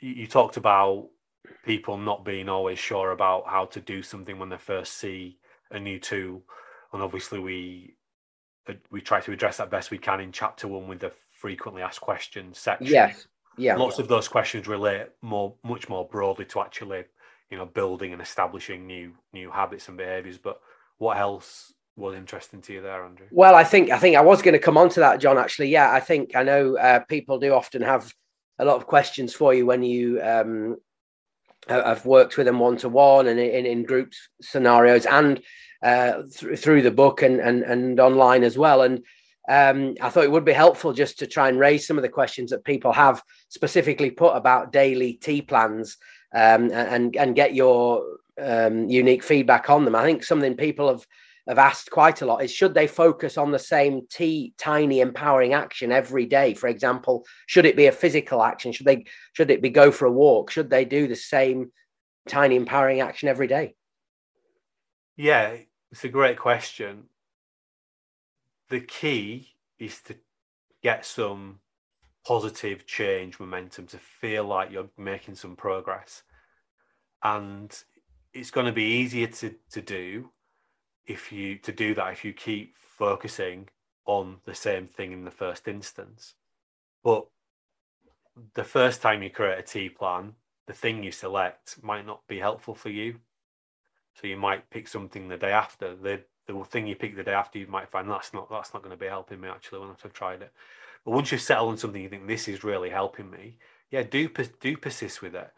you, 0.00 0.26
talked 0.26 0.56
about 0.56 1.08
people 1.64 1.96
not 1.96 2.24
being 2.24 2.48
always 2.48 2.78
sure 2.78 3.12
about 3.12 3.46
how 3.46 3.64
to 3.66 3.80
do 3.80 4.02
something 4.02 4.38
when 4.38 4.48
they 4.48 4.58
first 4.58 4.98
see 4.98 5.38
a 5.70 5.80
new 5.80 5.98
tool. 5.98 6.42
And 6.92 7.02
obviously, 7.02 7.38
we 7.38 7.94
uh, 8.68 8.74
we 8.90 9.00
try 9.00 9.20
to 9.20 9.32
address 9.32 9.56
that 9.56 9.70
best 9.70 9.90
we 9.90 9.98
can 9.98 10.20
in 10.20 10.32
chapter 10.32 10.68
one 10.68 10.88
with 10.88 11.00
the 11.00 11.12
frequently 11.30 11.82
asked 11.82 12.00
questions 12.00 12.58
section. 12.58 12.86
Yes. 12.92 13.26
Yeah. 13.58 13.76
Lots 13.76 13.98
of 13.98 14.08
those 14.08 14.28
questions 14.28 14.66
relate 14.66 15.08
more, 15.20 15.54
much 15.62 15.88
more 15.88 16.08
broadly 16.08 16.46
to 16.46 16.60
actually, 16.60 17.04
you 17.50 17.58
know, 17.58 17.66
building 17.66 18.12
and 18.12 18.22
establishing 18.22 18.86
new 18.86 19.12
new 19.32 19.50
habits 19.50 19.88
and 19.88 19.96
behaviours. 19.96 20.38
But 20.38 20.60
what 20.98 21.18
else 21.18 21.72
was 21.96 22.14
interesting 22.14 22.62
to 22.62 22.72
you 22.72 22.80
there, 22.80 23.04
Andrew? 23.04 23.26
Well, 23.30 23.54
I 23.54 23.64
think 23.64 23.90
I 23.90 23.98
think 23.98 24.16
I 24.16 24.22
was 24.22 24.42
going 24.42 24.54
to 24.54 24.58
come 24.58 24.78
on 24.78 24.88
to 24.90 25.00
that, 25.00 25.20
Jon. 25.20 25.38
Actually, 25.38 25.68
yeah, 25.68 25.90
I 25.90 26.00
think 26.00 26.34
I 26.34 26.42
know 26.42 26.76
uh, 26.78 27.00
people 27.00 27.38
do 27.38 27.52
often 27.52 27.82
have 27.82 28.12
a 28.58 28.64
lot 28.64 28.76
of 28.76 28.86
questions 28.86 29.34
for 29.34 29.52
you 29.52 29.66
when 29.66 29.82
you 29.82 30.22
um, 30.22 30.76
I've 31.68 32.06
worked 32.06 32.36
with 32.36 32.46
them 32.46 32.58
one 32.58 32.76
to 32.78 32.88
one 32.88 33.26
and 33.28 33.38
in, 33.38 33.66
in 33.66 33.84
group 33.84 34.12
scenarios 34.40 35.06
and 35.06 35.40
uh, 35.82 36.22
th- 36.22 36.58
through 36.58 36.82
the 36.82 36.90
book 36.90 37.22
and, 37.22 37.40
and 37.40 37.62
and 37.62 38.00
online 38.00 38.44
as 38.44 38.56
well. 38.56 38.82
And 38.82 39.04
um, 39.48 39.96
I 40.00 40.08
thought 40.08 40.24
it 40.24 40.30
would 40.30 40.44
be 40.44 40.52
helpful 40.52 40.92
just 40.92 41.18
to 41.18 41.26
try 41.26 41.48
and 41.48 41.58
raise 41.58 41.86
some 41.86 41.98
of 41.98 42.02
the 42.02 42.08
questions 42.08 42.50
that 42.50 42.64
people 42.64 42.92
have 42.92 43.22
specifically 43.48 44.10
put 44.10 44.36
about 44.36 44.72
daily 44.72 45.14
TEA 45.14 45.42
plans 45.42 45.96
um, 46.34 46.70
and 46.72 47.16
and 47.16 47.34
get 47.34 47.54
your 47.54 48.04
um, 48.40 48.88
unique 48.88 49.22
feedback 49.22 49.68
on 49.70 49.84
them. 49.84 49.94
I 49.94 50.04
think 50.04 50.24
something 50.24 50.56
people 50.56 50.88
have 50.88 51.06
have 51.48 51.58
asked 51.58 51.90
quite 51.90 52.22
a 52.22 52.26
lot 52.26 52.42
is 52.44 52.52
should 52.52 52.74
they 52.74 52.86
focus 52.86 53.36
on 53.36 53.50
the 53.50 53.58
same 53.58 54.06
T 54.08 54.54
tiny 54.58 55.00
empowering 55.00 55.54
action 55.54 55.90
every 55.90 56.26
day? 56.26 56.54
For 56.54 56.68
example, 56.68 57.26
should 57.46 57.66
it 57.66 57.76
be 57.76 57.86
a 57.86 57.92
physical 57.92 58.42
action? 58.42 58.72
Should 58.72 58.86
they 58.86 59.06
should 59.32 59.50
it 59.50 59.62
be 59.62 59.70
go 59.70 59.90
for 59.90 60.06
a 60.06 60.12
walk? 60.12 60.50
Should 60.50 60.70
they 60.70 60.84
do 60.84 61.08
the 61.08 61.16
same 61.16 61.72
tiny 62.28 62.56
empowering 62.56 63.00
action 63.00 63.28
every 63.28 63.48
day? 63.48 63.74
Yeah, 65.16 65.56
it's 65.92 66.04
a 66.04 66.08
great 66.08 66.38
question. 66.38 67.04
The 68.70 68.80
key 68.80 69.50
is 69.78 70.00
to 70.02 70.16
get 70.82 71.04
some 71.04 71.60
positive 72.26 72.86
change 72.86 73.38
momentum 73.38 73.86
to 73.88 73.98
feel 73.98 74.44
like 74.44 74.70
you're 74.70 74.88
making 74.96 75.34
some 75.34 75.54
progress. 75.54 76.22
And 77.22 77.76
it's 78.32 78.50
going 78.50 78.66
to 78.66 78.72
be 78.72 79.00
easier 79.00 79.26
to, 79.26 79.54
to 79.70 79.82
do 79.82 80.30
if 81.04 81.30
you 81.30 81.58
to 81.58 81.72
do 81.72 81.94
that 81.94 82.12
if 82.12 82.24
you 82.24 82.32
keep 82.32 82.76
focusing 82.78 83.68
on 84.06 84.38
the 84.44 84.54
same 84.54 84.86
thing 84.86 85.12
in 85.12 85.24
the 85.24 85.30
first 85.30 85.68
instance. 85.68 86.34
But 87.04 87.26
the 88.54 88.64
first 88.64 89.02
time 89.02 89.22
you 89.22 89.30
create 89.30 89.58
a 89.58 89.62
TEA 89.62 89.90
plan 89.90 90.34
the 90.66 90.72
thing 90.72 91.02
you 91.02 91.12
select 91.12 91.82
might 91.82 92.06
not 92.06 92.26
be 92.28 92.38
helpful 92.38 92.74
for 92.74 92.88
you 92.88 93.16
so 94.14 94.26
you 94.26 94.36
might 94.36 94.70
pick 94.70 94.88
something 94.88 95.28
the 95.28 95.36
day 95.36 95.52
after 95.52 95.94
the 95.94 96.22
the 96.46 96.64
thing 96.64 96.86
you 96.86 96.96
pick 96.96 97.16
the 97.16 97.22
day 97.22 97.32
after, 97.32 97.58
you 97.58 97.66
might 97.66 97.90
find 97.90 98.10
that's 98.10 98.34
not 98.34 98.50
that's 98.50 98.74
not 98.74 98.82
going 98.82 98.96
to 98.96 99.00
be 99.00 99.06
helping 99.06 99.40
me 99.40 99.48
actually 99.48 99.80
when 99.80 99.90
I've 99.90 100.12
tried 100.12 100.42
it. 100.42 100.52
But 101.04 101.12
once 101.12 101.32
you 101.32 101.38
settle 101.38 101.68
on 101.68 101.78
something, 101.78 102.02
you 102.02 102.08
think 102.08 102.26
this 102.26 102.48
is 102.48 102.64
really 102.64 102.90
helping 102.90 103.30
me. 103.30 103.58
Yeah, 103.90 104.02
do 104.02 104.28
do 104.60 104.76
persist 104.76 105.22
with 105.22 105.34
it. 105.34 105.50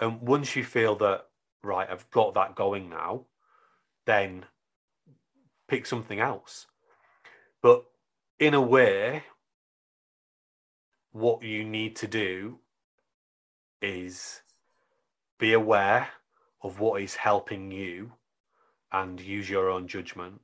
And 0.00 0.20
once 0.20 0.56
you 0.56 0.64
feel 0.64 0.96
that 0.96 1.26
right, 1.62 1.88
I've 1.90 2.10
got 2.10 2.34
that 2.34 2.54
going 2.54 2.90
now, 2.90 3.24
then 4.04 4.44
pick 5.68 5.86
something 5.86 6.20
else. 6.20 6.66
But 7.62 7.84
in 8.38 8.54
a 8.54 8.60
way, 8.60 9.24
what 11.12 11.42
you 11.42 11.64
need 11.64 11.96
to 11.96 12.06
do 12.06 12.58
is 13.80 14.42
be 15.38 15.52
aware 15.52 16.08
of 16.62 16.80
what 16.80 17.02
is 17.02 17.14
helping 17.16 17.70
you 17.70 18.12
and 18.92 19.20
use 19.20 19.48
your 19.48 19.70
own 19.70 19.88
judgment. 19.88 20.40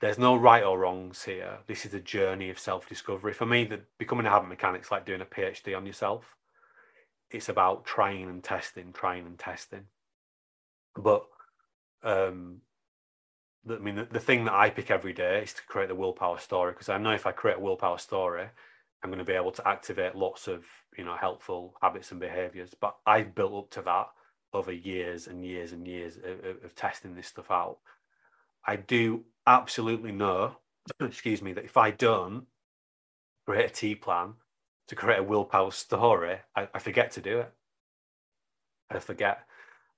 There's 0.00 0.18
no 0.18 0.36
right 0.36 0.62
or 0.62 0.78
wrongs 0.78 1.24
here. 1.24 1.58
This 1.66 1.86
is 1.86 1.94
a 1.94 2.00
journey 2.00 2.50
of 2.50 2.58
self 2.58 2.88
discovery. 2.88 3.32
For 3.32 3.46
me, 3.46 3.64
the, 3.64 3.80
becoming 3.98 4.26
a 4.26 4.30
habit 4.30 4.48
mechanic 4.48 4.82
is 4.82 4.90
like 4.90 5.06
doing 5.06 5.22
a 5.22 5.26
PhD 5.26 5.76
on 5.76 5.86
yourself. 5.86 6.36
It's 7.30 7.48
about 7.48 7.86
trying 7.86 8.28
and 8.28 8.44
testing, 8.44 8.92
trying 8.92 9.26
and 9.26 9.38
testing. 9.38 9.84
But 10.94 11.26
um, 12.02 12.60
I 13.68 13.78
mean, 13.78 13.96
the, 13.96 14.04
the 14.04 14.20
thing 14.20 14.44
that 14.44 14.54
I 14.54 14.70
pick 14.70 14.90
every 14.90 15.12
day 15.12 15.42
is 15.42 15.52
to 15.54 15.62
create 15.66 15.88
the 15.88 15.94
willpower 15.94 16.38
story 16.38 16.72
because 16.72 16.88
I 16.88 16.98
know 16.98 17.12
if 17.12 17.26
I 17.26 17.32
create 17.32 17.56
a 17.56 17.60
willpower 17.60 17.98
story, 17.98 18.46
I'm 19.02 19.10
going 19.10 19.18
to 19.18 19.24
be 19.24 19.32
able 19.32 19.52
to 19.52 19.68
activate 19.68 20.14
lots 20.14 20.46
of 20.46 20.64
you 20.96 21.04
know 21.04 21.16
helpful 21.16 21.74
habits 21.80 22.10
and 22.10 22.20
behaviors. 22.20 22.74
But 22.78 22.96
I've 23.06 23.34
built 23.34 23.54
up 23.54 23.70
to 23.70 23.82
that 23.82 24.08
over 24.56 24.72
years 24.72 25.26
and 25.26 25.44
years 25.44 25.72
and 25.72 25.86
years 25.86 26.16
of, 26.16 26.64
of 26.64 26.74
testing 26.74 27.14
this 27.14 27.28
stuff 27.28 27.50
out. 27.50 27.78
I 28.66 28.76
do 28.76 29.24
absolutely 29.46 30.12
know, 30.12 30.56
excuse 31.00 31.42
me, 31.42 31.52
that 31.52 31.64
if 31.64 31.76
I 31.76 31.90
don't 31.90 32.46
create 33.46 33.70
a 33.70 33.72
TEA 33.72 33.94
plan 33.94 34.34
to 34.88 34.96
create 34.96 35.20
a 35.20 35.22
willpower 35.22 35.70
story, 35.70 36.38
I, 36.54 36.68
I 36.74 36.78
forget 36.78 37.12
to 37.12 37.20
do 37.20 37.40
it. 37.40 37.52
I 38.90 38.98
forget, 38.98 39.40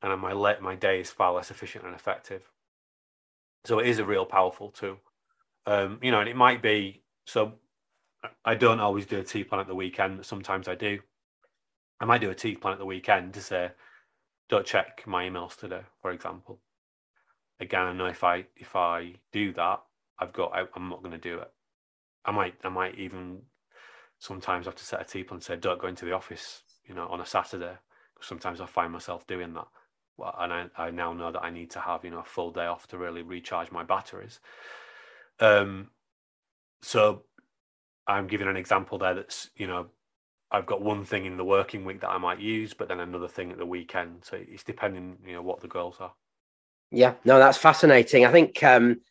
and 0.02 0.20
my 0.20 0.32
let 0.32 0.62
my 0.62 0.74
day 0.74 1.00
is 1.00 1.10
far 1.10 1.32
less 1.34 1.50
efficient 1.50 1.84
and 1.84 1.94
effective. 1.94 2.42
So 3.64 3.78
it 3.78 3.86
is 3.86 3.98
a 3.98 4.04
real 4.04 4.24
powerful 4.24 4.70
tool. 4.70 4.96
Um, 5.66 5.98
you 6.02 6.10
know, 6.10 6.20
and 6.20 6.28
it 6.28 6.36
might 6.36 6.62
be 6.62 7.02
so. 7.26 7.54
I 8.44 8.54
don't 8.54 8.80
always 8.80 9.06
do 9.06 9.18
a 9.18 9.22
TEA 9.22 9.44
plan 9.44 9.60
at 9.60 9.68
the 9.68 9.74
weekend. 9.74 10.24
Sometimes 10.24 10.68
I 10.68 10.74
do. 10.74 11.00
I 12.00 12.04
might 12.04 12.20
do 12.20 12.30
a 12.30 12.34
TEA 12.34 12.56
plan 12.56 12.72
at 12.72 12.78
the 12.78 12.86
weekend 12.86 13.34
to 13.34 13.40
say, 13.40 13.70
don't 14.48 14.66
check 14.66 15.04
my 15.06 15.28
emails 15.28 15.56
today, 15.56 15.82
for 16.00 16.10
example. 16.10 16.58
Again, 17.60 17.82
I 17.82 17.92
know 17.92 18.06
if 18.06 18.24
I 18.24 18.44
if 18.56 18.76
I 18.76 19.14
do 19.32 19.52
that, 19.54 19.80
I've 20.18 20.32
got 20.32 20.52
I, 20.54 20.60
am 20.76 20.88
not 20.88 21.02
going 21.02 21.12
to 21.12 21.18
do 21.18 21.38
it. 21.38 21.50
I 22.24 22.30
might 22.30 22.54
I 22.64 22.68
might 22.68 22.98
even 22.98 23.40
sometimes 24.18 24.66
have 24.66 24.76
to 24.76 24.84
set 24.84 25.00
a 25.00 25.04
TEA 25.04 25.24
plan 25.24 25.36
and 25.36 25.42
say 25.42 25.56
don't 25.56 25.80
go 25.80 25.88
into 25.88 26.04
the 26.04 26.12
office, 26.12 26.62
you 26.86 26.94
know, 26.94 27.06
on 27.08 27.20
a 27.20 27.26
Saturday. 27.26 27.74
Sometimes 28.20 28.60
I 28.60 28.66
find 28.66 28.92
myself 28.92 29.26
doing 29.26 29.52
that. 29.54 29.66
Well, 30.16 30.34
and 30.38 30.52
I, 30.52 30.66
I 30.76 30.90
now 30.90 31.12
know 31.12 31.30
that 31.30 31.44
I 31.44 31.50
need 31.50 31.70
to 31.72 31.80
have 31.80 32.04
you 32.04 32.10
know 32.10 32.20
a 32.20 32.24
full 32.24 32.50
day 32.50 32.66
off 32.66 32.86
to 32.88 32.98
really 32.98 33.22
recharge 33.22 33.70
my 33.70 33.84
batteries. 33.84 34.40
Um, 35.40 35.90
so 36.82 37.24
I'm 38.06 38.26
giving 38.26 38.48
an 38.48 38.56
example 38.56 38.98
there 38.98 39.14
that's 39.14 39.50
you 39.56 39.66
know 39.66 39.88
I've 40.50 40.66
got 40.66 40.80
one 40.80 41.04
thing 41.04 41.26
in 41.26 41.36
the 41.36 41.44
working 41.44 41.84
week 41.84 42.00
that 42.00 42.10
I 42.10 42.18
might 42.18 42.40
use, 42.40 42.72
but 42.72 42.88
then 42.88 43.00
another 43.00 43.28
thing 43.28 43.52
at 43.52 43.58
the 43.58 43.66
weekend. 43.66 44.24
So 44.24 44.38
it's 44.40 44.64
depending, 44.64 45.18
you 45.26 45.34
know, 45.34 45.42
what 45.42 45.60
the 45.60 45.68
goals 45.68 45.96
are. 46.00 46.12
Yeah, 46.90 47.14
no, 47.24 47.38
that's 47.38 47.58
fascinating. 47.58 48.24
I 48.24 48.32
think 48.32 48.62
um, 48.62 49.02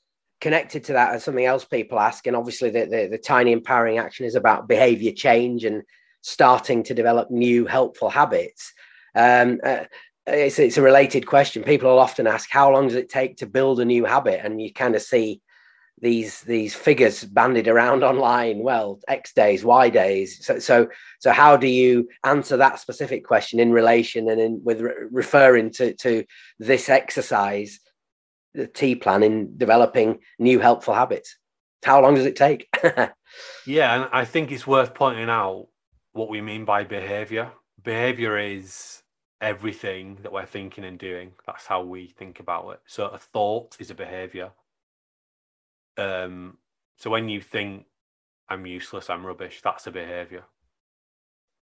connected 0.41 0.83
to 0.85 0.93
that, 0.93 1.21
something 1.21 1.45
else 1.45 1.63
people 1.63 1.99
ask, 1.99 2.25
and 2.25 2.35
obviously 2.35 2.71
the, 2.71 2.85
the, 2.85 3.07
the 3.11 3.17
tiny 3.19 3.51
empowering 3.51 3.99
action 3.99 4.25
is 4.25 4.33
about 4.35 4.67
behavior 4.67 5.11
change 5.11 5.63
and 5.63 5.83
starting 6.21 6.81
to 6.83 6.95
develop 6.95 7.29
new 7.29 7.67
helpful 7.67 8.09
habits. 8.09 8.73
Um, 9.13 9.59
uh, 9.63 9.83
it's, 10.25 10.57
it's 10.59 10.77
a 10.77 10.81
related 10.81 11.27
question. 11.27 11.63
People 11.63 11.91
will 11.91 11.99
often 11.99 12.27
ask, 12.27 12.49
how 12.49 12.71
long 12.71 12.87
does 12.87 12.95
it 12.95 13.09
take 13.09 13.37
to 13.37 13.45
build 13.45 13.79
a 13.79 13.85
new 13.85 14.05
habit? 14.05 14.41
And 14.43 14.59
you 14.61 14.73
kind 14.73 14.95
of 14.95 15.01
see 15.01 15.41
these 15.99 16.41
these 16.41 16.75
figures 16.75 17.23
bandied 17.23 17.67
around 17.67 18.03
online. 18.03 18.59
Well 18.59 18.99
x 19.07 19.33
days 19.33 19.63
y 19.63 19.89
days. 19.89 20.45
So 20.45 20.59
so 20.59 20.89
so 21.19 21.31
how 21.31 21.57
do 21.57 21.67
you 21.67 22.09
answer 22.23 22.57
that 22.57 22.79
specific 22.79 23.25
question 23.25 23.59
in 23.59 23.71
relation 23.71 24.29
and 24.29 24.39
in 24.39 24.61
with 24.63 24.81
re- 24.81 25.07
referring 25.11 25.71
to 25.73 25.93
to 25.95 26.23
this 26.59 26.89
exercise 26.89 27.79
the 28.53 28.67
TEA 28.67 28.95
plan 28.95 29.23
in 29.23 29.57
developing 29.57 30.19
new 30.39 30.59
helpful 30.59 30.93
habits? 30.93 31.37
How 31.83 32.01
long 32.01 32.15
does 32.15 32.25
it 32.25 32.35
take? 32.35 32.67
Yeah 33.67 33.93
and 33.93 34.09
i 34.13 34.23
think 34.23 34.51
it's 34.51 34.65
worth 34.65 34.93
pointing 34.93 35.29
out 35.29 35.67
what 36.13 36.29
we 36.29 36.41
mean 36.41 36.65
by 36.65 36.83
behavior. 36.83 37.51
Behavior 37.83 38.37
is 38.37 39.03
everything 39.39 40.17
that 40.23 40.31
we're 40.31 40.45
thinking 40.45 40.83
and 40.83 40.97
doing. 40.97 41.31
That's 41.45 41.65
how 41.65 41.83
we 41.83 42.07
think 42.07 42.39
about 42.39 42.69
it. 42.71 42.79
So 42.87 43.05
a 43.05 43.17
thought 43.19 43.77
is 43.79 43.91
a 43.91 43.95
behavior 43.95 44.51
um, 45.97 46.57
so 46.95 47.09
when 47.09 47.29
you 47.29 47.41
think 47.41 47.85
I'm 48.49 48.65
useless, 48.65 49.09
I'm 49.09 49.25
rubbish, 49.25 49.61
that's 49.63 49.87
a 49.87 49.91
behavior. 49.91 50.43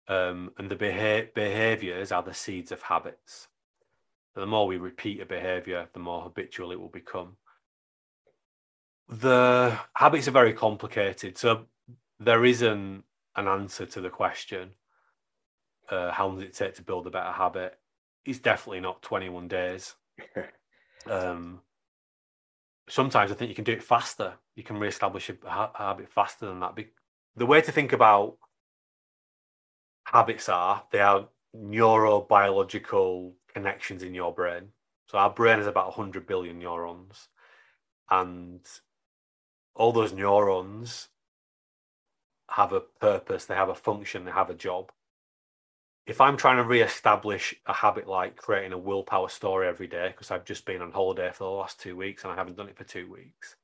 Um, 0.06 0.52
and 0.58 0.70
the 0.70 0.76
beha- 0.76 1.28
behaviors 1.34 2.12
are 2.12 2.22
the 2.22 2.34
seeds 2.34 2.72
of 2.72 2.82
habits. 2.82 3.48
So 4.34 4.40
the 4.40 4.46
more 4.46 4.66
we 4.66 4.76
repeat 4.76 5.20
a 5.20 5.26
behavior, 5.26 5.88
the 5.92 6.00
more 6.00 6.22
habitual 6.22 6.72
it 6.72 6.80
will 6.80 6.88
become. 6.88 7.36
The 9.08 9.78
habits 9.94 10.28
are 10.28 10.32
very 10.32 10.52
complicated. 10.52 11.38
So 11.38 11.66
there 12.18 12.44
isn't 12.44 13.04
an 13.36 13.48
answer 13.48 13.86
to 13.86 14.00
the 14.00 14.10
question 14.10 14.72
uh, 15.90 16.10
how 16.12 16.26
long 16.26 16.36
does 16.36 16.44
it 16.44 16.54
take 16.54 16.74
to 16.74 16.82
build 16.82 17.06
a 17.06 17.10
better 17.10 17.32
habit? 17.32 17.78
It's 18.24 18.38
definitely 18.38 18.80
not 18.80 19.02
21 19.02 19.48
days. 19.48 19.94
um, 21.06 21.60
sometimes 22.88 23.30
I 23.30 23.34
think 23.34 23.48
you 23.48 23.54
can 23.54 23.64
do 23.64 23.72
it 23.72 23.82
faster. 23.82 24.34
You 24.56 24.62
can 24.62 24.78
reestablish 24.78 25.30
a, 25.30 25.36
a 25.46 25.70
habit 25.74 26.10
faster 26.10 26.46
than 26.46 26.60
that. 26.60 26.78
The 27.36 27.46
way 27.46 27.60
to 27.60 27.72
think 27.72 27.92
about 27.92 28.36
habits 30.04 30.48
are 30.48 30.84
they 30.90 31.00
are 31.00 31.28
neurobiological 31.56 33.32
connections 33.52 34.02
in 34.02 34.14
your 34.14 34.32
brain. 34.32 34.68
So 35.06 35.18
our 35.18 35.30
brain 35.30 35.58
is 35.58 35.66
about 35.66 35.96
100 35.96 36.26
billion 36.26 36.58
neurons, 36.58 37.28
and 38.10 38.60
all 39.74 39.92
those 39.92 40.12
neurons 40.12 41.08
have 42.50 42.72
a 42.72 42.80
purpose, 42.80 43.44
they 43.44 43.54
have 43.54 43.68
a 43.68 43.74
function, 43.74 44.24
they 44.24 44.30
have 44.30 44.50
a 44.50 44.54
job. 44.54 44.92
If 46.06 46.20
I'm 46.20 46.36
trying 46.36 46.58
to 46.58 46.64
re-establish 46.64 47.54
a 47.66 47.72
habit 47.72 48.06
like 48.06 48.36
creating 48.36 48.72
a 48.72 48.78
willpower 48.78 49.28
story 49.30 49.66
every 49.66 49.86
day, 49.86 50.08
because 50.08 50.30
I've 50.30 50.44
just 50.44 50.66
been 50.66 50.82
on 50.82 50.92
holiday 50.92 51.30
for 51.32 51.44
the 51.44 51.50
last 51.50 51.80
two 51.80 51.96
weeks 51.96 52.24
and 52.24 52.32
I 52.32 52.36
haven't 52.36 52.56
done 52.56 52.68
it 52.68 52.76
for 52.76 52.84
two 52.84 53.10
weeks, 53.10 53.56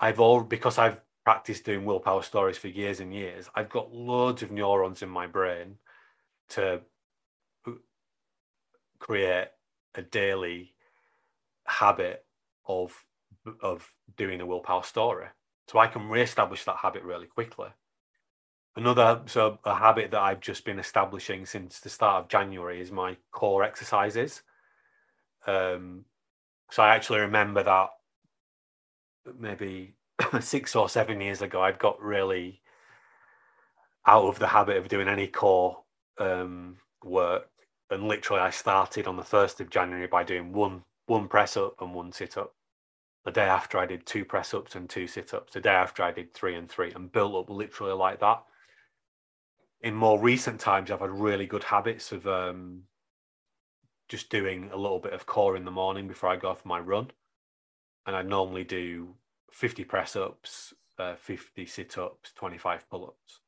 I've 0.00 0.18
all 0.18 0.42
because 0.42 0.78
I've 0.78 1.02
practiced 1.24 1.64
doing 1.64 1.84
willpower 1.84 2.22
stories 2.22 2.56
for 2.56 2.68
years 2.68 3.00
and 3.00 3.12
years, 3.12 3.50
I've 3.54 3.68
got 3.68 3.92
loads 3.92 4.42
of 4.42 4.50
neurons 4.50 5.02
in 5.02 5.10
my 5.10 5.26
brain 5.26 5.76
to 6.50 6.80
uh, 7.66 7.70
create 8.98 9.48
a 9.94 10.02
daily 10.02 10.74
habit 11.66 12.24
of 12.66 13.04
of 13.60 13.92
doing 14.16 14.40
a 14.40 14.46
willpower 14.46 14.82
story. 14.82 15.26
So 15.68 15.78
i 15.78 15.86
can 15.86 16.08
re-establish 16.08 16.64
that 16.64 16.76
habit 16.76 17.02
really 17.02 17.26
quickly 17.26 17.68
another 18.76 19.20
so 19.26 19.58
a 19.64 19.74
habit 19.74 20.10
that 20.10 20.20
i've 20.20 20.40
just 20.40 20.64
been 20.64 20.78
establishing 20.78 21.46
since 21.46 21.80
the 21.80 21.88
start 21.88 22.22
of 22.22 22.28
january 22.28 22.80
is 22.80 22.90
my 22.90 23.16
core 23.30 23.62
exercises 23.62 24.42
um 25.46 26.04
so 26.70 26.82
i 26.82 26.94
actually 26.94 27.20
remember 27.20 27.62
that 27.62 27.90
maybe 29.38 29.94
six 30.40 30.74
or 30.74 30.88
seven 30.88 31.20
years 31.20 31.40
ago 31.40 31.62
i'd 31.62 31.78
got 31.78 32.00
really 32.00 32.60
out 34.06 34.24
of 34.24 34.38
the 34.38 34.48
habit 34.48 34.76
of 34.76 34.88
doing 34.88 35.08
any 35.08 35.26
core 35.26 35.78
um 36.18 36.76
work 37.04 37.48
and 37.90 38.08
literally 38.08 38.42
I 38.42 38.50
started 38.50 39.06
on 39.06 39.16
the 39.16 39.24
first 39.24 39.60
of 39.60 39.70
January 39.70 40.06
by 40.06 40.24
doing 40.24 40.52
one 40.52 40.82
one 41.06 41.28
press 41.28 41.56
up 41.56 41.80
and 41.80 41.94
one 41.94 42.12
sit 42.12 42.36
up. 42.38 42.54
The 43.24 43.30
day 43.30 43.44
after 43.44 43.78
I 43.78 43.86
did 43.86 44.06
two 44.06 44.24
press 44.24 44.54
ups 44.54 44.74
and 44.74 44.88
two 44.88 45.06
sit 45.06 45.34
ups. 45.34 45.52
The 45.52 45.60
day 45.60 45.70
after 45.70 46.02
I 46.02 46.12
did 46.12 46.32
three 46.34 46.54
and 46.54 46.68
three 46.68 46.92
and 46.92 47.12
built 47.12 47.34
up 47.34 47.50
literally 47.50 47.92
like 47.92 48.20
that. 48.20 48.42
In 49.84 49.94
more 49.94 50.18
recent 50.18 50.60
times, 50.60 50.90
I've 50.90 51.00
had 51.00 51.10
really 51.10 51.46
good 51.46 51.62
habits 51.62 52.10
of 52.10 52.26
um, 52.26 52.84
just 54.08 54.30
doing 54.30 54.70
a 54.72 54.76
little 54.78 54.98
bit 54.98 55.12
of 55.12 55.26
core 55.26 55.56
in 55.56 55.66
the 55.66 55.70
morning 55.70 56.08
before 56.08 56.30
I 56.30 56.36
go 56.36 56.54
for 56.54 56.66
my 56.66 56.80
run. 56.80 57.10
And 58.06 58.16
I 58.16 58.22
normally 58.22 58.64
do 58.64 59.14
50 59.52 59.84
press 59.84 60.16
ups, 60.16 60.72
uh, 60.98 61.16
50 61.16 61.66
sit 61.66 61.98
ups, 61.98 62.32
25 62.34 62.88
pull 62.88 63.04
ups. 63.04 63.40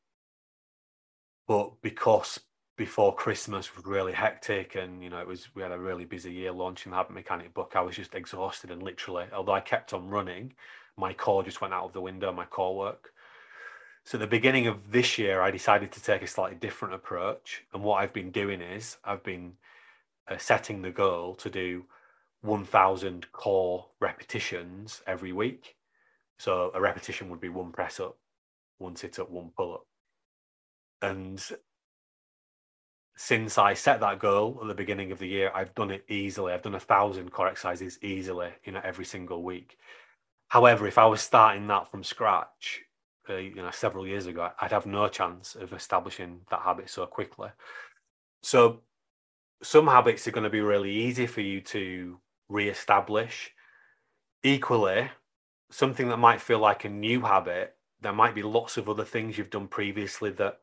But 1.48 1.80
because 1.80 2.38
before 2.76 3.14
Christmas 3.14 3.74
was 3.74 3.86
really 3.86 4.12
hectic, 4.12 4.74
and 4.74 5.02
you 5.02 5.08
know 5.08 5.20
it 5.20 5.26
was 5.26 5.48
we 5.54 5.62
had 5.62 5.72
a 5.72 5.78
really 5.78 6.04
busy 6.04 6.32
year 6.32 6.52
launching 6.52 6.90
the 6.90 6.98
Habit 6.98 7.14
Mechanic 7.14 7.54
book. 7.54 7.72
I 7.74 7.80
was 7.80 7.96
just 7.96 8.14
exhausted, 8.14 8.70
and 8.70 8.82
literally, 8.82 9.24
although 9.32 9.52
I 9.52 9.60
kept 9.60 9.94
on 9.94 10.10
running, 10.10 10.52
my 10.98 11.14
core 11.14 11.42
just 11.42 11.62
went 11.62 11.72
out 11.72 11.84
of 11.84 11.94
the 11.94 12.02
window. 12.02 12.30
My 12.30 12.44
core 12.44 12.76
work. 12.76 13.14
So 14.06 14.18
at 14.18 14.20
the 14.20 14.28
beginning 14.28 14.68
of 14.68 14.92
this 14.92 15.18
year, 15.18 15.40
I 15.40 15.50
decided 15.50 15.90
to 15.90 16.00
take 16.00 16.22
a 16.22 16.28
slightly 16.28 16.56
different 16.56 16.94
approach, 16.94 17.64
and 17.74 17.82
what 17.82 17.96
I've 17.96 18.12
been 18.12 18.30
doing 18.30 18.60
is 18.60 18.98
I've 19.04 19.24
been 19.24 19.54
uh, 20.30 20.38
setting 20.38 20.80
the 20.80 20.92
goal 20.92 21.34
to 21.34 21.50
do 21.50 21.86
1,000 22.42 23.32
core 23.32 23.86
repetitions 23.98 25.02
every 25.08 25.32
week. 25.32 25.74
So 26.38 26.70
a 26.72 26.80
repetition 26.80 27.30
would 27.30 27.40
be 27.40 27.48
one 27.48 27.72
press 27.72 27.98
up, 27.98 28.16
one 28.78 28.94
sit 28.94 29.18
up, 29.18 29.28
one 29.28 29.50
pull 29.56 29.74
up. 29.74 29.86
And 31.02 31.44
since 33.16 33.58
I 33.58 33.74
set 33.74 33.98
that 33.98 34.20
goal 34.20 34.60
at 34.62 34.68
the 34.68 34.74
beginning 34.74 35.10
of 35.10 35.18
the 35.18 35.26
year, 35.26 35.50
I've 35.52 35.74
done 35.74 35.90
it 35.90 36.04
easily. 36.08 36.52
I've 36.52 36.62
done 36.62 36.76
a 36.76 36.80
thousand 36.80 37.32
core 37.32 37.48
exercises 37.48 37.98
easily, 38.02 38.50
you 38.64 38.70
know, 38.70 38.80
every 38.84 39.04
single 39.04 39.42
week. 39.42 39.76
However, 40.46 40.86
if 40.86 40.96
I 40.96 41.06
was 41.06 41.22
starting 41.22 41.66
that 41.66 41.90
from 41.90 42.04
scratch, 42.04 42.85
uh, 43.28 43.36
you 43.36 43.56
know, 43.56 43.70
several 43.70 44.06
years 44.06 44.26
ago, 44.26 44.50
I'd 44.60 44.72
have 44.72 44.86
no 44.86 45.08
chance 45.08 45.54
of 45.54 45.72
establishing 45.72 46.40
that 46.50 46.60
habit 46.60 46.90
so 46.90 47.06
quickly. 47.06 47.48
So, 48.42 48.80
some 49.62 49.86
habits 49.86 50.26
are 50.26 50.32
going 50.32 50.44
to 50.44 50.50
be 50.50 50.60
really 50.60 50.92
easy 50.92 51.26
for 51.26 51.40
you 51.40 51.60
to 51.62 52.18
re-establish. 52.48 53.52
Equally, 54.42 55.10
something 55.70 56.08
that 56.08 56.18
might 56.18 56.40
feel 56.40 56.58
like 56.58 56.84
a 56.84 56.88
new 56.88 57.22
habit, 57.22 57.74
there 58.00 58.12
might 58.12 58.34
be 58.34 58.42
lots 58.42 58.76
of 58.76 58.88
other 58.88 59.04
things 59.04 59.36
you've 59.36 59.50
done 59.50 59.66
previously 59.66 60.30
that 60.30 60.60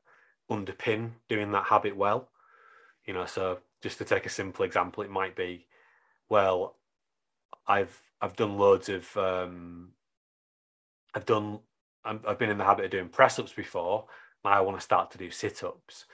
underpin 0.49 1.11
doing 1.27 1.51
that 1.51 1.65
habit 1.65 1.97
well. 1.97 2.29
You 3.05 3.13
know, 3.13 3.25
so 3.25 3.59
just 3.81 3.97
to 3.97 4.05
take 4.05 4.25
a 4.25 4.29
simple 4.29 4.63
example, 4.63 5.03
it 5.03 5.09
might 5.09 5.35
be, 5.35 5.67
well, 6.29 6.77
I've 7.67 8.01
I've 8.21 8.35
done 8.35 8.57
loads 8.57 8.89
of 8.89 9.15
um, 9.17 9.89
I've 11.13 11.25
done 11.25 11.59
i 12.05 12.17
have 12.27 12.39
been 12.39 12.49
in 12.49 12.57
the 12.57 12.63
habit 12.63 12.85
of 12.85 12.91
doing 12.91 13.09
press 13.09 13.39
ups 13.39 13.53
before. 13.53 14.05
I 14.45 14.59
want 14.61 14.77
to 14.77 14.83
start 14.83 15.09
to 15.11 15.17
do 15.17 15.31
sit 15.31 15.63
ups. 15.63 16.05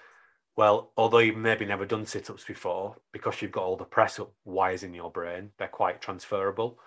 Well, 0.55 0.91
although 0.97 1.19
you've 1.19 1.37
maybe 1.37 1.65
never 1.65 1.85
done 1.85 2.05
sit 2.05 2.29
ups 2.29 2.43
before, 2.43 2.95
because 3.11 3.41
you've 3.41 3.51
got 3.51 3.63
all 3.63 3.77
the 3.77 3.85
press 3.85 4.19
up 4.19 4.31
wires 4.45 4.83
in 4.83 4.93
your 4.93 5.09
brain, 5.09 5.49
they're 5.57 5.67
quite 5.67 6.01
transferable. 6.01 6.79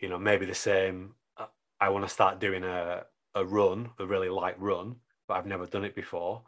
You 0.00 0.08
know, 0.08 0.18
maybe 0.18 0.46
the 0.46 0.54
same. 0.54 1.14
Uh, 1.36 1.46
I 1.80 1.90
want 1.90 2.04
to 2.04 2.12
start 2.12 2.40
doing 2.40 2.64
a 2.64 3.04
a 3.36 3.44
run, 3.44 3.90
a 3.98 4.06
really 4.06 4.28
light 4.28 4.60
run, 4.60 4.96
but 5.28 5.34
I've 5.34 5.46
never 5.46 5.66
done 5.66 5.84
it 5.84 5.94
before 5.94 6.42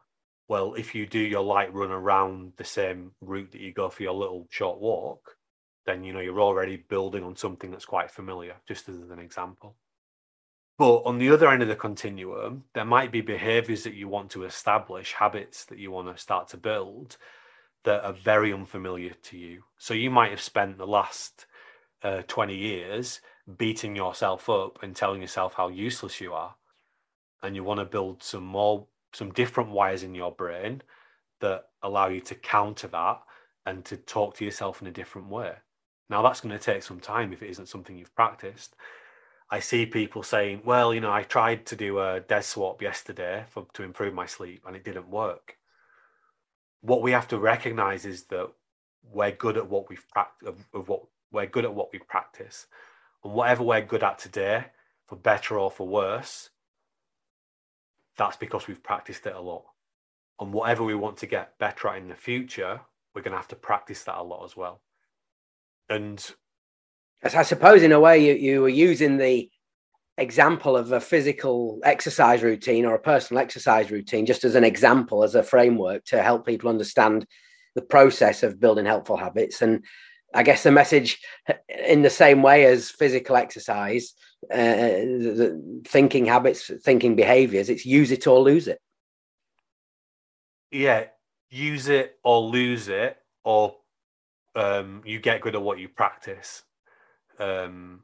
well, 0.49 0.74
if 0.74 0.95
you 0.95 1.07
do 1.07 1.18
your 1.18 1.43
light 1.43 1.72
run 1.74 1.91
around 1.91 2.53
the 2.57 2.64
same 2.64 3.12
route 3.20 3.51
that 3.53 3.61
you 3.61 3.72
go 3.72 3.89
for 3.91 4.03
your 4.03 4.12
little 4.12 4.47
short 4.51 4.80
walk, 4.80 5.37
then 5.87 6.05
you 6.05 6.12
know 6.12 6.20
you're 6.20 6.41
already 6.41 6.76
building 6.76 7.24
on 7.24 7.37
something 7.37 7.70
that's 7.70 7.84
quite 7.84 8.11
familiar, 8.11 8.55
just 8.66 8.89
as 8.89 9.11
an 9.11 9.18
example. 9.18 9.76
But 10.79 11.03
on 11.05 11.18
the 11.18 11.31
other 11.31 11.49
end 11.49 11.62
of 11.62 11.68
the 11.68 11.77
continuum, 11.77 12.64
there 12.74 12.85
might 12.85 13.11
be 13.11 13.22
behaviors 13.22 13.83
that 13.85 13.95
you 13.95 14.09
want 14.09 14.31
to 14.33 14.45
establish, 14.45 15.14
habits 15.14 15.64
that 15.66 15.79
you 15.79 15.91
want 15.91 16.14
to 16.14 16.20
start 16.20 16.49
to 16.49 16.59
build 16.59 17.16
that 17.85 18.05
are 18.05 18.12
very 18.12 18.53
unfamiliar 18.53 19.14
to 19.22 19.39
you. 19.39 19.62
So 19.79 19.95
you 19.95 20.11
might 20.11 20.31
have 20.31 20.41
spent 20.41 20.77
the 20.77 20.87
last 20.87 21.47
uh, 22.03 22.22
20 22.27 22.55
years 22.55 23.20
beating 23.57 23.97
yourself 23.97 24.51
up 24.51 24.83
and 24.83 24.95
telling 24.95 25.22
yourself 25.22 25.55
how 25.55 25.68
useless 25.68 26.20
you 26.20 26.35
are. 26.35 26.55
And 27.43 27.55
you 27.55 27.64
want 27.64 27.81
to 27.81 27.87
build 27.87 28.22
some 28.22 28.45
more 28.45 28.87
some 29.12 29.33
different 29.33 29.70
wires 29.70 30.03
in 30.03 30.14
your 30.14 30.33
brain 30.33 30.83
that 31.41 31.68
allow 31.83 32.09
you 32.09 32.20
to 32.20 32.35
counter 32.35 32.89
that 32.89 33.20
and 33.64 33.85
to 33.85 33.97
talk 33.97 34.37
to 34.37 34.45
yourself 34.45 34.83
in 34.83 34.89
a 34.89 34.93
different 34.93 35.29
way. 35.29 35.53
Now, 36.11 36.23
that's 36.23 36.40
going 36.40 36.57
to 36.57 36.62
take 36.62 36.82
some 36.82 37.01
time 37.01 37.32
if 37.32 37.43
it 37.43 37.51
isn't 37.51 37.69
something 37.69 37.97
you've 37.97 38.15
practiced. 38.15 38.77
I 39.51 39.60
see 39.60 39.86
people 39.86 40.23
saying, 40.23 40.62
well, 40.64 40.93
you 40.93 41.01
know, 41.01 41.12
I 41.12 41.23
tried 41.23 41.66
to 41.66 41.77
do 41.77 42.01
a 42.01 42.20
DES 42.20 42.47
swap 42.47 42.82
yesterday 42.82 43.44
for, 43.48 43.66
to 43.74 43.82
improve 43.85 44.12
my 44.12 44.27
sleep 44.27 44.64
and 44.66 44.74
it 44.74 44.85
didn't 44.85 45.09
work. 45.09 45.56
What 46.81 47.02
we 47.02 47.12
have 47.12 47.28
to 47.28 47.39
recognize 47.39 48.05
is 48.05 48.24
that 48.24 48.51
we're 49.12 49.32
good 49.32 49.56
at 49.56 49.68
what 49.68 49.89
we've 49.89 50.06
practiced, 50.09 50.48
of, 50.48 50.66
of 50.74 50.89
what 50.89 51.02
we're 51.31 51.47
good 51.47 51.64
at 51.64 51.74
what 51.74 51.93
we 51.93 52.01
practice. 52.01 52.66
And 53.23 53.35
whatever 53.35 53.62
we're 53.62 53.82
good 53.82 54.02
at 54.02 54.18
today, 54.18 54.66
for 55.06 55.16
better 55.16 55.59
or 55.59 55.70
for 55.70 55.86
worse, 55.86 56.51
that's 58.16 58.36
because 58.36 58.66
we've 58.66 58.82
practiced 58.82 59.27
it 59.27 59.35
a 59.35 59.40
lot. 59.40 59.64
And 60.40 60.52
whatever 60.52 60.85
we 60.85 60.94
want 60.94 61.18
to 61.18 61.27
get 61.27 61.59
better 61.59 61.89
at 61.89 61.98
in 61.98 62.09
the 62.09 62.14
future, 62.14 62.81
we're 63.14 63.23
going 63.23 63.32
to 63.32 63.39
have 63.39 63.48
to 63.48 63.56
practice 63.56 64.02
that 64.05 64.18
a 64.18 64.23
lot 64.23 64.44
as 64.44 64.56
well. 64.56 64.81
And 65.89 66.35
I 67.24 67.43
suppose, 67.43 67.82
in 67.82 67.93
a 67.93 68.01
way, 68.01 68.18
you, 68.18 68.34
you 68.34 68.60
were 68.60 68.68
using 68.68 69.16
the 69.16 69.51
example 70.18 70.76
of 70.76 70.93
a 70.93 71.01
physical 71.01 71.80
exercise 71.84 72.43
routine 72.43 72.84
or 72.84 72.94
a 72.94 73.01
personal 73.01 73.43
exercise 73.43 73.90
routine 73.90 74.26
just 74.26 74.44
as 74.44 74.55
an 74.55 74.64
example, 74.64 75.24
as 75.24 75.34
a 75.34 75.43
framework 75.43 76.05
to 76.06 76.22
help 76.22 76.47
people 76.47 76.70
understand 76.70 77.26
the 77.74 77.82
process 77.82 78.43
of 78.43 78.60
building 78.60 78.86
helpful 78.86 79.16
habits. 79.16 79.60
And 79.60 79.84
I 80.34 80.43
guess 80.43 80.62
the 80.62 80.70
message, 80.70 81.18
in 81.68 82.02
the 82.02 82.10
same 82.10 82.43
way 82.43 82.64
as 82.64 82.90
physical 82.90 83.36
exercise, 83.36 84.14
uh, 84.52 85.01
thinking 85.86 86.26
habits, 86.26 86.70
thinking 86.82 87.16
behaviors, 87.16 87.68
it's 87.68 87.86
use 87.86 88.10
it 88.10 88.26
or 88.26 88.40
lose 88.40 88.68
it. 88.68 88.80
Yeah, 90.70 91.05
use 91.51 91.88
it 91.88 92.18
or 92.24 92.40
lose 92.40 92.88
it, 92.88 93.16
or 93.44 93.76
um, 94.55 95.02
you 95.05 95.20
get 95.20 95.40
good 95.40 95.55
at 95.55 95.62
what 95.62 95.78
you 95.78 95.88
practice. 95.88 96.62
Um, 97.39 98.03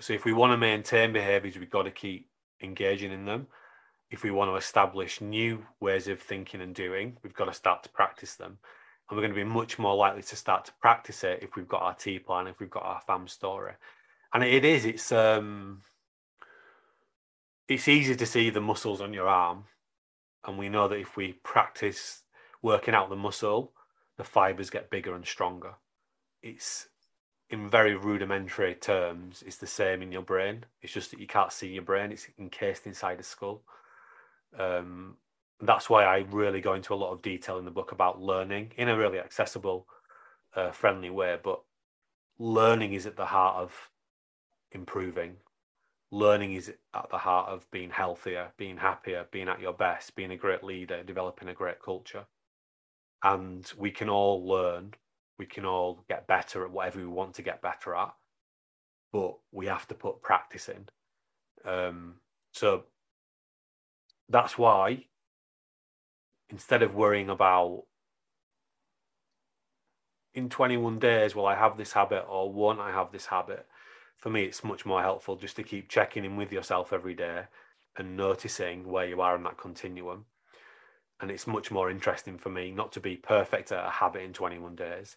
so 0.00 0.12
if 0.12 0.24
we 0.24 0.32
want 0.32 0.52
to 0.52 0.56
maintain 0.56 1.12
behaviors, 1.12 1.58
we've 1.58 1.70
got 1.70 1.82
to 1.82 1.90
keep 1.90 2.28
engaging 2.62 3.12
in 3.12 3.24
them. 3.24 3.46
If 4.10 4.22
we 4.22 4.30
want 4.30 4.50
to 4.50 4.56
establish 4.56 5.20
new 5.20 5.64
ways 5.80 6.08
of 6.08 6.20
thinking 6.20 6.60
and 6.60 6.74
doing, 6.74 7.16
we've 7.22 7.34
got 7.34 7.46
to 7.46 7.54
start 7.54 7.82
to 7.84 7.88
practice 7.88 8.34
them 8.34 8.58
and 9.12 9.18
we're 9.18 9.26
going 9.26 9.34
to 9.34 9.44
be 9.44 9.50
much 9.50 9.78
more 9.78 9.94
likely 9.94 10.22
to 10.22 10.36
start 10.36 10.64
to 10.64 10.72
practice 10.80 11.22
it 11.22 11.40
if 11.42 11.54
we've 11.54 11.68
got 11.68 11.82
our 11.82 11.94
TEA 11.94 12.18
plan, 12.18 12.46
if 12.46 12.58
we've 12.58 12.70
got 12.70 12.84
our 12.84 13.02
fam 13.06 13.28
story. 13.28 13.74
And 14.32 14.42
it 14.42 14.64
is, 14.64 14.86
it's 14.86 15.12
um 15.12 15.82
it's 17.68 17.88
easy 17.88 18.16
to 18.16 18.24
see 18.24 18.48
the 18.48 18.62
muscles 18.62 19.02
on 19.02 19.12
your 19.12 19.28
arm. 19.28 19.64
And 20.46 20.56
we 20.56 20.70
know 20.70 20.88
that 20.88 20.98
if 20.98 21.14
we 21.14 21.34
practice 21.44 22.22
working 22.62 22.94
out 22.94 23.10
the 23.10 23.16
muscle, 23.16 23.72
the 24.16 24.24
fibers 24.24 24.70
get 24.70 24.90
bigger 24.90 25.14
and 25.14 25.26
stronger. 25.26 25.74
It's 26.42 26.88
in 27.52 27.68
very 27.68 27.94
rudimentary 27.94 28.74
terms, 28.74 29.44
it's 29.46 29.58
the 29.58 29.66
same 29.66 30.00
in 30.00 30.10
your 30.10 30.22
brain. 30.22 30.64
It's 30.80 30.92
just 30.92 31.10
that 31.10 31.20
you 31.20 31.26
can't 31.26 31.52
see 31.52 31.68
your 31.68 31.82
brain; 31.82 32.10
it's 32.10 32.26
encased 32.38 32.86
inside 32.86 33.18
the 33.18 33.22
skull. 33.22 33.62
Um, 34.58 35.18
that's 35.60 35.90
why 35.90 36.04
I 36.04 36.24
really 36.30 36.60
go 36.62 36.74
into 36.74 36.94
a 36.94 36.96
lot 36.96 37.12
of 37.12 37.22
detail 37.22 37.58
in 37.58 37.66
the 37.66 37.70
book 37.70 37.92
about 37.92 38.20
learning 38.20 38.72
in 38.76 38.88
a 38.88 38.96
really 38.96 39.18
accessible, 39.18 39.86
uh, 40.56 40.70
friendly 40.72 41.10
way. 41.10 41.38
But 41.42 41.60
learning 42.38 42.94
is 42.94 43.06
at 43.06 43.16
the 43.16 43.26
heart 43.26 43.56
of 43.56 43.90
improving. 44.72 45.36
Learning 46.10 46.54
is 46.54 46.72
at 46.94 47.10
the 47.10 47.18
heart 47.18 47.48
of 47.50 47.70
being 47.70 47.90
healthier, 47.90 48.52
being 48.56 48.78
happier, 48.78 49.26
being 49.30 49.48
at 49.48 49.60
your 49.60 49.72
best, 49.74 50.16
being 50.16 50.30
a 50.30 50.36
great 50.36 50.64
leader, 50.64 51.02
developing 51.02 51.48
a 51.48 51.54
great 51.54 51.80
culture. 51.82 52.24
And 53.22 53.70
we 53.78 53.90
can 53.90 54.08
all 54.08 54.46
learn, 54.46 54.94
we 55.38 55.46
can 55.46 55.64
all 55.64 56.04
get 56.08 56.26
better 56.26 56.64
at 56.64 56.70
whatever 56.70 57.00
we 57.00 57.06
want 57.06 57.34
to 57.34 57.42
get 57.42 57.62
better 57.62 57.94
at, 57.94 58.14
but 59.12 59.34
we 59.50 59.66
have 59.66 59.86
to 59.88 59.94
put 59.94 60.22
practice 60.22 60.68
in. 60.68 60.88
Um, 61.70 62.14
so 62.52 62.84
that's 64.28 64.56
why 64.58 65.04
instead 66.50 66.82
of 66.82 66.94
worrying 66.94 67.30
about 67.30 67.84
in 70.34 70.48
21 70.48 70.98
days 70.98 71.34
will 71.34 71.46
i 71.46 71.54
have 71.54 71.76
this 71.76 71.92
habit 71.92 72.24
or 72.28 72.52
won't 72.52 72.80
i 72.80 72.90
have 72.90 73.12
this 73.12 73.26
habit 73.26 73.66
for 74.16 74.30
me 74.30 74.44
it's 74.44 74.64
much 74.64 74.86
more 74.86 75.02
helpful 75.02 75.36
just 75.36 75.56
to 75.56 75.62
keep 75.62 75.88
checking 75.88 76.24
in 76.24 76.36
with 76.36 76.52
yourself 76.52 76.92
every 76.92 77.14
day 77.14 77.42
and 77.98 78.16
noticing 78.16 78.86
where 78.86 79.06
you 79.06 79.20
are 79.20 79.36
in 79.36 79.42
that 79.42 79.58
continuum 79.58 80.24
and 81.22 81.30
it's 81.30 81.46
much 81.46 81.70
more 81.70 81.88
interesting 81.90 82.36
for 82.36 82.50
me 82.50 82.72
not 82.72 82.92
to 82.92 83.00
be 83.00 83.16
perfect 83.16 83.72
at 83.72 83.86
a 83.86 83.90
habit 83.90 84.22
in 84.22 84.32
21 84.32 84.74
days 84.74 85.16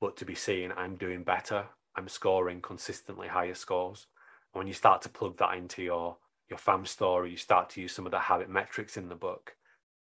but 0.00 0.16
to 0.16 0.24
be 0.24 0.34
seeing 0.34 0.72
i'm 0.72 0.96
doing 0.96 1.22
better 1.22 1.64
i'm 1.96 2.08
scoring 2.08 2.60
consistently 2.60 3.28
higher 3.28 3.54
scores. 3.54 4.06
And 4.52 4.60
when 4.60 4.66
you 4.66 4.74
start 4.74 5.00
to 5.02 5.08
plug 5.08 5.38
that 5.38 5.56
into 5.56 5.82
your 5.82 6.18
your 6.50 6.58
fam 6.58 6.84
story 6.84 7.30
you 7.30 7.36
start 7.36 7.70
to 7.70 7.80
use 7.80 7.92
some 7.92 8.04
of 8.04 8.12
the 8.12 8.18
habit 8.18 8.50
metrics 8.50 8.96
in 8.96 9.08
the 9.08 9.14
book 9.14 9.56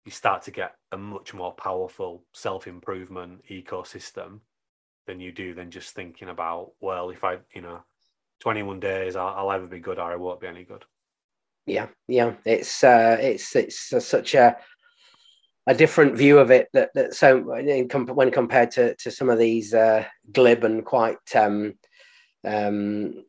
you 0.04 0.10
start 0.10 0.42
to 0.42 0.50
get 0.50 0.74
a 0.92 0.96
much 0.96 1.32
more 1.32 1.52
powerful 1.52 2.24
self 2.32 2.66
improvement 2.66 3.42
ecosystem 3.50 4.40
than 5.06 5.20
you 5.20 5.30
do 5.32 5.54
than 5.54 5.70
just 5.70 5.94
thinking 5.94 6.30
about 6.30 6.72
well 6.80 7.10
if 7.10 7.22
i 7.22 7.36
you 7.54 7.60
know 7.60 7.82
21 8.40 8.80
days 8.80 9.16
i'll, 9.16 9.34
I'll 9.34 9.52
ever 9.52 9.66
be 9.66 9.78
good 9.78 9.98
or 9.98 10.10
i 10.10 10.16
won't 10.16 10.40
be 10.40 10.46
any 10.46 10.64
good. 10.64 10.84
Yeah 11.66 11.88
yeah. 12.08 12.34
It's 12.44 12.84
uh 12.84 13.16
it's 13.20 13.56
it's 13.56 13.92
uh, 13.92 14.00
such 14.00 14.34
a 14.34 14.56
a 15.66 15.74
different 15.74 16.16
view 16.16 16.38
of 16.38 16.50
it 16.50 16.68
that, 16.72 16.90
that 16.94 17.14
so 17.14 17.38
when 17.40 18.30
compared 18.30 18.70
to 18.70 18.94
to 18.96 19.10
some 19.10 19.30
of 19.30 19.38
these 19.38 19.72
uh 19.72 20.04
glib 20.32 20.64
and 20.64 20.84
quite 20.84 21.34
um 21.34 21.74
um 22.44 23.24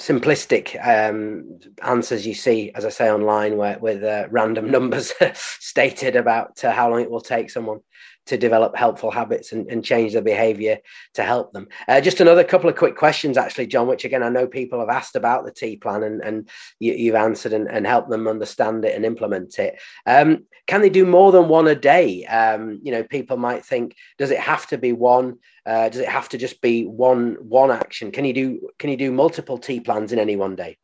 simplistic 0.00 0.74
um, 0.84 1.60
answers 1.82 2.26
you 2.26 2.34
see, 2.34 2.72
as 2.74 2.84
I 2.84 2.88
say, 2.88 3.10
online, 3.10 3.56
where, 3.56 3.78
with 3.78 4.02
uh, 4.02 4.26
random 4.30 4.70
numbers 4.70 5.12
stated 5.34 6.16
about 6.16 6.64
uh, 6.64 6.72
how 6.72 6.90
long 6.90 7.02
it 7.02 7.10
will 7.10 7.20
take 7.20 7.50
someone 7.50 7.80
to 8.26 8.36
develop 8.36 8.76
helpful 8.76 9.10
habits 9.10 9.52
and, 9.52 9.70
and 9.70 9.84
change 9.84 10.12
their 10.12 10.22
behavior 10.22 10.78
to 11.14 11.22
help 11.22 11.52
them. 11.52 11.68
Uh, 11.88 12.00
just 12.00 12.20
another 12.20 12.44
couple 12.44 12.68
of 12.70 12.76
quick 12.76 12.96
questions, 12.96 13.36
actually, 13.36 13.66
Jon, 13.66 13.88
which 13.88 14.04
again, 14.04 14.22
I 14.22 14.28
know 14.28 14.46
people 14.46 14.80
have 14.80 14.88
asked 14.88 15.16
about 15.16 15.44
the 15.44 15.52
TEA 15.52 15.76
plan 15.76 16.02
and, 16.02 16.20
and 16.22 16.48
you, 16.78 17.12
have 17.12 17.22
answered 17.22 17.52
and, 17.52 17.68
and, 17.68 17.86
helped 17.86 18.10
them 18.10 18.28
understand 18.28 18.84
it 18.84 18.94
and 18.94 19.04
implement 19.04 19.58
it. 19.58 19.80
Um, 20.06 20.46
can 20.66 20.80
they 20.80 20.90
do 20.90 21.04
more 21.04 21.32
than 21.32 21.48
one 21.48 21.66
a 21.66 21.74
day? 21.74 22.24
Um, 22.26 22.80
you 22.82 22.92
know, 22.92 23.02
people 23.02 23.36
might 23.36 23.64
think, 23.64 23.96
does 24.18 24.30
it 24.30 24.38
have 24.38 24.66
to 24.68 24.78
be 24.78 24.92
one? 24.92 25.38
Uh, 25.66 25.88
does 25.88 26.00
it 26.00 26.08
have 26.08 26.28
to 26.30 26.38
just 26.38 26.60
be 26.60 26.84
one 26.84 27.36
one 27.40 27.70
action? 27.70 28.12
Can 28.12 28.24
you 28.24 28.32
do 28.32 28.70
can 28.78 28.90
you 28.90 28.96
do 28.96 29.10
multiple 29.10 29.58
TEA 29.58 29.80
plans 29.80 30.12
in 30.12 30.18
any 30.18 30.36
one 30.36 30.56
day? 30.56 30.78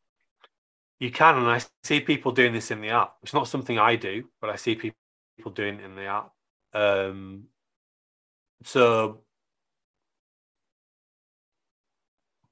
You 0.99 1.11
can, 1.11 1.37
and 1.37 1.47
I 1.47 1.61
see 1.85 2.01
people 2.01 2.33
doing 2.33 2.53
this 2.53 2.71
in 2.71 2.81
the 2.81 2.89
app. 2.89 3.15
It's 3.23 3.35
not 3.35 3.49
something 3.49 3.79
I 3.79 3.97
do, 3.97 4.25
but 4.41 4.51
I 4.51 4.57
see 4.57 4.75
people 4.75 4.97
doing 5.53 5.79
it 5.79 5.85
in 5.85 5.95
the 5.95 6.07
app. 6.07 6.31
Um, 6.77 7.45
so 8.63 9.23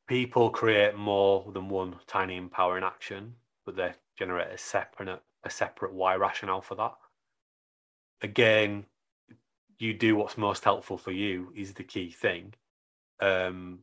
people 0.09 0.49
create 0.49 0.97
more 0.97 1.51
than 1.53 1.69
one 1.69 1.97
tiny 2.07 2.37
empowering 2.37 2.85
action, 2.85 3.35
but 3.67 3.77
they 3.77 3.93
generate 4.19 4.49
a 4.49 4.57
separate 4.57 5.21
a 5.45 5.51
separate 5.51 5.93
why 5.93 6.17
rationale 6.17 6.63
for 6.63 6.75
that. 6.77 6.95
Again, 8.23 8.87
you 9.79 9.93
do 9.93 10.17
what's 10.17 10.39
most 10.39 10.65
helpful 10.65 10.97
for 10.97 11.13
you 11.13 11.53
is 11.55 11.75
the 11.75 11.85
key 11.85 12.11
thing. 12.11 12.55
Um, 13.21 13.81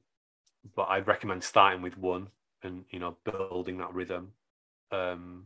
but 0.76 0.90
I'd 0.90 1.06
recommend 1.06 1.44
starting 1.44 1.84
with 1.84 2.00
one 2.00 2.30
and 2.64 2.84
you 2.90 2.98
know 2.98 3.16
building 3.26 3.78
that 3.78 3.94
rhythm. 3.94 4.32
Um, 4.92 5.46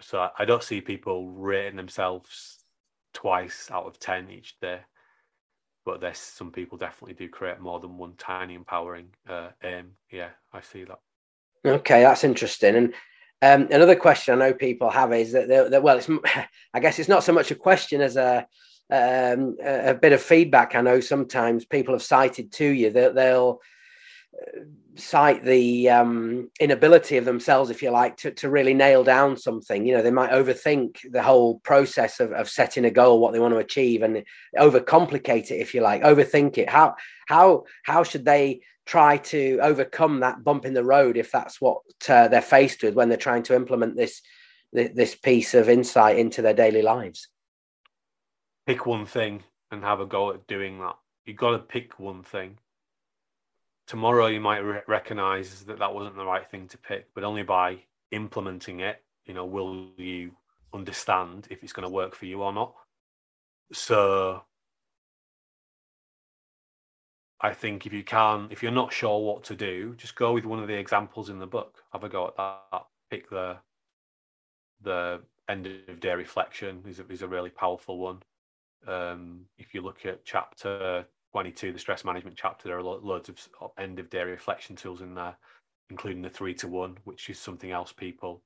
so 0.00 0.30
I 0.38 0.46
don't 0.46 0.62
see 0.62 0.80
people 0.80 1.28
rating 1.30 1.76
themselves 1.76 2.63
twice 3.14 3.70
out 3.70 3.86
of 3.86 3.98
10 3.98 4.30
each 4.30 4.58
day. 4.60 4.80
But 5.86 6.00
there's 6.00 6.18
some 6.18 6.50
people 6.50 6.76
definitely 6.76 7.14
do 7.14 7.28
create 7.28 7.60
more 7.60 7.80
than 7.80 7.96
one 7.96 8.14
tiny 8.18 8.54
empowering 8.54 9.08
uh, 9.28 9.48
aim. 9.62 9.92
Yeah, 10.10 10.30
I 10.52 10.60
see 10.60 10.84
that. 10.84 10.98
Okay, 11.66 12.02
that's 12.02 12.24
interesting. 12.24 12.76
And 12.76 12.94
um, 13.42 13.68
another 13.70 13.96
question 13.96 14.34
I 14.34 14.46
know 14.48 14.54
people 14.54 14.90
have 14.90 15.12
is 15.12 15.32
that, 15.32 15.48
that 15.48 15.82
well, 15.82 15.98
it's 15.98 16.10
I 16.74 16.80
guess 16.80 16.98
it's 16.98 17.08
not 17.08 17.24
so 17.24 17.32
much 17.32 17.50
a 17.50 17.54
question 17.54 18.00
as 18.00 18.16
a 18.16 18.46
um, 18.90 19.56
a 19.62 19.94
bit 19.94 20.12
of 20.12 20.22
feedback. 20.22 20.74
I 20.74 20.80
know 20.80 21.00
sometimes 21.00 21.64
people 21.64 21.94
have 21.94 22.02
cited 22.02 22.52
to 22.52 22.66
you 22.66 22.90
that 22.90 23.14
they'll 23.14 23.60
cite 24.96 25.44
the 25.44 25.88
um, 25.90 26.50
inability 26.60 27.16
of 27.16 27.24
themselves, 27.24 27.70
if 27.70 27.82
you 27.82 27.90
like, 27.90 28.16
to, 28.18 28.30
to 28.30 28.48
really 28.48 28.74
nail 28.74 29.02
down 29.04 29.36
something. 29.36 29.86
You 29.86 29.96
know, 29.96 30.02
they 30.02 30.10
might 30.10 30.30
overthink 30.30 30.98
the 31.10 31.22
whole 31.22 31.60
process 31.60 32.20
of, 32.20 32.32
of 32.32 32.48
setting 32.48 32.84
a 32.84 32.90
goal, 32.90 33.20
what 33.20 33.32
they 33.32 33.40
want 33.40 33.54
to 33.54 33.58
achieve, 33.58 34.02
and 34.02 34.24
overcomplicate 34.58 35.50
it, 35.50 35.60
if 35.60 35.74
you 35.74 35.80
like, 35.80 36.02
overthink 36.02 36.58
it. 36.58 36.68
How 36.68 36.94
how 37.26 37.64
how 37.84 38.04
should 38.04 38.24
they 38.24 38.60
try 38.86 39.16
to 39.16 39.58
overcome 39.62 40.20
that 40.20 40.44
bump 40.44 40.64
in 40.64 40.74
the 40.74 40.84
road 40.84 41.16
if 41.16 41.32
that's 41.32 41.60
what 41.60 41.78
uh, 42.08 42.28
they're 42.28 42.42
faced 42.42 42.82
with 42.82 42.94
when 42.94 43.08
they're 43.08 43.18
trying 43.18 43.42
to 43.44 43.56
implement 43.56 43.96
this 43.96 44.20
this 44.72 45.14
piece 45.14 45.54
of 45.54 45.68
insight 45.68 46.18
into 46.18 46.42
their 46.42 46.54
daily 46.54 46.82
lives? 46.82 47.28
Pick 48.66 48.86
one 48.86 49.06
thing 49.06 49.42
and 49.70 49.82
have 49.82 50.00
a 50.00 50.06
go 50.06 50.30
at 50.32 50.46
doing 50.46 50.78
that. 50.80 50.96
You've 51.26 51.36
got 51.36 51.50
to 51.52 51.58
pick 51.58 51.98
one 51.98 52.22
thing 52.22 52.58
tomorrow 53.86 54.26
you 54.26 54.40
might 54.40 54.58
re- 54.58 54.82
recognize 54.86 55.64
that 55.64 55.78
that 55.78 55.94
wasn't 55.94 56.16
the 56.16 56.24
right 56.24 56.48
thing 56.50 56.68
to 56.68 56.78
pick, 56.78 57.12
but 57.14 57.24
only 57.24 57.42
by 57.42 57.78
implementing 58.10 58.80
it, 58.80 59.02
you 59.26 59.34
know, 59.34 59.44
will 59.44 59.90
you 59.96 60.32
understand 60.74 61.46
if 61.50 61.62
it's 61.62 61.72
going 61.72 61.86
to 61.86 61.92
work 61.92 62.14
for 62.14 62.26
you 62.26 62.42
or 62.42 62.52
not. 62.52 62.74
So 63.72 64.42
I 67.40 67.52
think 67.54 67.86
if 67.86 67.92
you 67.92 68.02
can, 68.02 68.48
if 68.50 68.62
you're 68.62 68.72
not 68.72 68.92
sure 68.92 69.20
what 69.20 69.44
to 69.44 69.54
do, 69.54 69.94
just 69.96 70.16
go 70.16 70.32
with 70.32 70.44
one 70.44 70.60
of 70.60 70.68
the 70.68 70.74
examples 70.74 71.30
in 71.30 71.38
the 71.38 71.46
book. 71.46 71.82
Have 71.92 72.04
a 72.04 72.08
go 72.08 72.28
at 72.28 72.36
that. 72.36 72.86
Pick 73.10 73.30
the 73.30 73.58
the 74.82 75.20
end 75.48 75.66
of 75.88 76.00
day 76.00 76.14
reflection 76.14 76.82
is 76.86 77.00
a, 77.00 77.06
is 77.08 77.22
a 77.22 77.28
really 77.28 77.50
powerful 77.50 77.98
one. 77.98 78.22
Um, 78.86 79.46
if 79.58 79.72
you 79.72 79.80
look 79.80 80.04
at 80.04 80.24
chapter 80.24 81.06
22, 81.34 81.72
the 81.72 81.78
stress 81.80 82.04
management 82.04 82.36
chapter, 82.36 82.68
there 82.68 82.78
are 82.78 82.82
loads 82.82 83.28
of 83.28 83.36
end 83.76 83.98
of 83.98 84.08
day 84.08 84.22
reflection 84.22 84.76
tools 84.76 85.00
in 85.00 85.16
there, 85.16 85.36
including 85.90 86.22
the 86.22 86.30
three 86.30 86.54
to 86.54 86.68
one, 86.68 86.96
which 87.02 87.28
is 87.28 87.40
something 87.40 87.72
else 87.72 87.92
people 87.92 88.40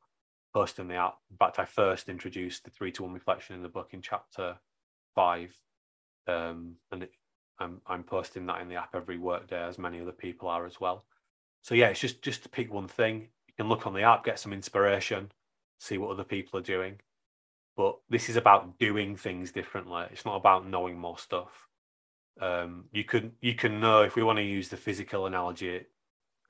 post 0.55 0.79
in 0.79 0.89
the 0.89 0.95
app. 0.95 1.19
In 1.31 1.37
fact, 1.37 1.59
I 1.59 1.67
first 1.67 2.09
introduced 2.09 2.65
the 2.65 2.71
three 2.71 2.91
to 2.93 3.03
one 3.03 3.13
reflection 3.13 3.55
in 3.55 3.63
the 3.63 3.69
book 3.69 3.91
in 3.93 4.01
chapter 4.01 4.57
five, 5.15 5.55
um, 6.29 6.77
and 6.91 7.03
it, 7.03 7.13
I'm 7.59 7.83
I'm 7.87 8.05
posting 8.05 8.47
that 8.47 8.63
in 8.63 8.71
the 8.71 8.77
app 8.77 8.95
every 8.95 9.19
workday, 9.19 9.63
as 9.63 9.79
many 9.79 10.01
other 10.01 10.11
people 10.11 10.49
are 10.49 10.65
as 10.65 10.81
well. 10.81 11.05
So 11.65 11.75
yeah, 11.75 11.89
it's 11.89 12.01
just 12.01 12.23
just 12.23 12.43
to 12.45 12.49
pick 12.49 12.73
one 12.73 12.89
thing. 12.89 13.29
You 13.49 13.55
can 13.59 13.69
look 13.69 13.87
on 13.87 13.93
the 13.93 14.01
app, 14.01 14.25
get 14.25 14.39
some 14.39 14.55
inspiration, 14.55 15.31
see 15.79 15.99
what 15.99 16.11
other 16.11 16.25
people 16.25 16.59
are 16.59 16.63
doing. 16.63 16.99
But 17.77 17.99
this 18.09 18.31
is 18.31 18.37
about 18.37 18.79
doing 18.79 19.15
things 19.15 19.53
differently. 19.53 20.07
It's 20.11 20.25
not 20.25 20.37
about 20.37 20.67
knowing 20.67 20.99
more 20.99 21.19
stuff 21.19 21.68
um, 22.41 22.85
you 22.93 23.05
can 23.05 23.33
you 23.41 23.55
can 23.55 23.81
know 23.81 24.03
if 24.03 24.17
we 24.17 24.23
want 24.23 24.39
to 24.39 24.45
use 24.45 24.69
the 24.69 24.77
physical 24.77 25.27
analogy 25.27 25.83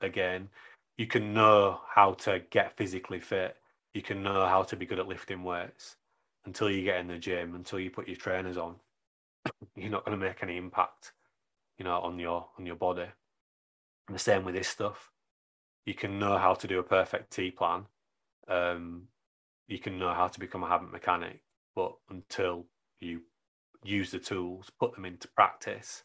again, 0.01 0.49
you 0.97 1.07
can 1.07 1.33
know 1.33 1.81
how 1.93 2.13
to 2.13 2.41
get 2.51 2.77
physically 2.77 3.19
fit. 3.19 3.55
You 3.93 4.01
can 4.01 4.21
know 4.21 4.45
how 4.45 4.63
to 4.63 4.75
be 4.75 4.85
good 4.85 4.99
at 4.99 5.07
lifting 5.07 5.43
weights 5.43 5.95
until 6.45 6.69
you 6.69 6.83
get 6.83 6.99
in 6.99 7.07
the 7.07 7.17
gym, 7.17 7.55
until 7.55 7.79
you 7.79 7.89
put 7.89 8.07
your 8.07 8.17
trainers 8.17 8.57
on. 8.57 8.75
You're 9.75 9.89
not 9.89 10.05
going 10.05 10.17
to 10.17 10.25
make 10.25 10.43
any 10.43 10.57
impact, 10.57 11.13
you 11.77 11.85
know, 11.85 11.99
on 11.99 12.19
your 12.19 12.47
on 12.57 12.65
your 12.65 12.75
body. 12.75 13.07
And 14.07 14.15
the 14.15 14.19
same 14.19 14.43
with 14.43 14.55
this 14.55 14.67
stuff. 14.67 15.11
You 15.85 15.93
can 15.95 16.19
know 16.19 16.37
how 16.37 16.53
to 16.53 16.67
do 16.67 16.79
a 16.79 16.83
perfect 16.83 17.31
TEA 17.31 17.51
plan. 17.51 17.85
Um, 18.47 19.03
you 19.67 19.79
can 19.79 19.97
know 19.97 20.13
how 20.13 20.27
to 20.27 20.39
become 20.39 20.63
a 20.63 20.67
habit 20.67 20.91
mechanic, 20.91 21.41
but 21.75 21.93
until 22.09 22.65
you 22.99 23.21
use 23.83 24.11
the 24.11 24.19
tools, 24.19 24.69
put 24.79 24.93
them 24.93 25.05
into 25.05 25.27
practice, 25.29 26.03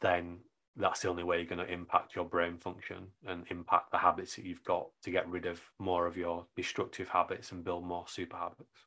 then 0.00 0.38
that's 0.76 1.00
the 1.00 1.08
only 1.08 1.24
way 1.24 1.38
you're 1.38 1.44
going 1.44 1.66
to 1.66 1.72
impact 1.72 2.14
your 2.14 2.24
brain 2.24 2.56
function 2.56 3.08
and 3.26 3.44
impact 3.50 3.90
the 3.90 3.98
habits 3.98 4.36
that 4.36 4.44
you've 4.44 4.64
got 4.64 4.86
to 5.02 5.10
get 5.10 5.28
rid 5.28 5.46
of 5.46 5.60
more 5.78 6.06
of 6.06 6.16
your 6.16 6.46
destructive 6.56 7.08
habits 7.08 7.52
and 7.52 7.64
build 7.64 7.84
more 7.84 8.04
super 8.06 8.36
habits. 8.36 8.86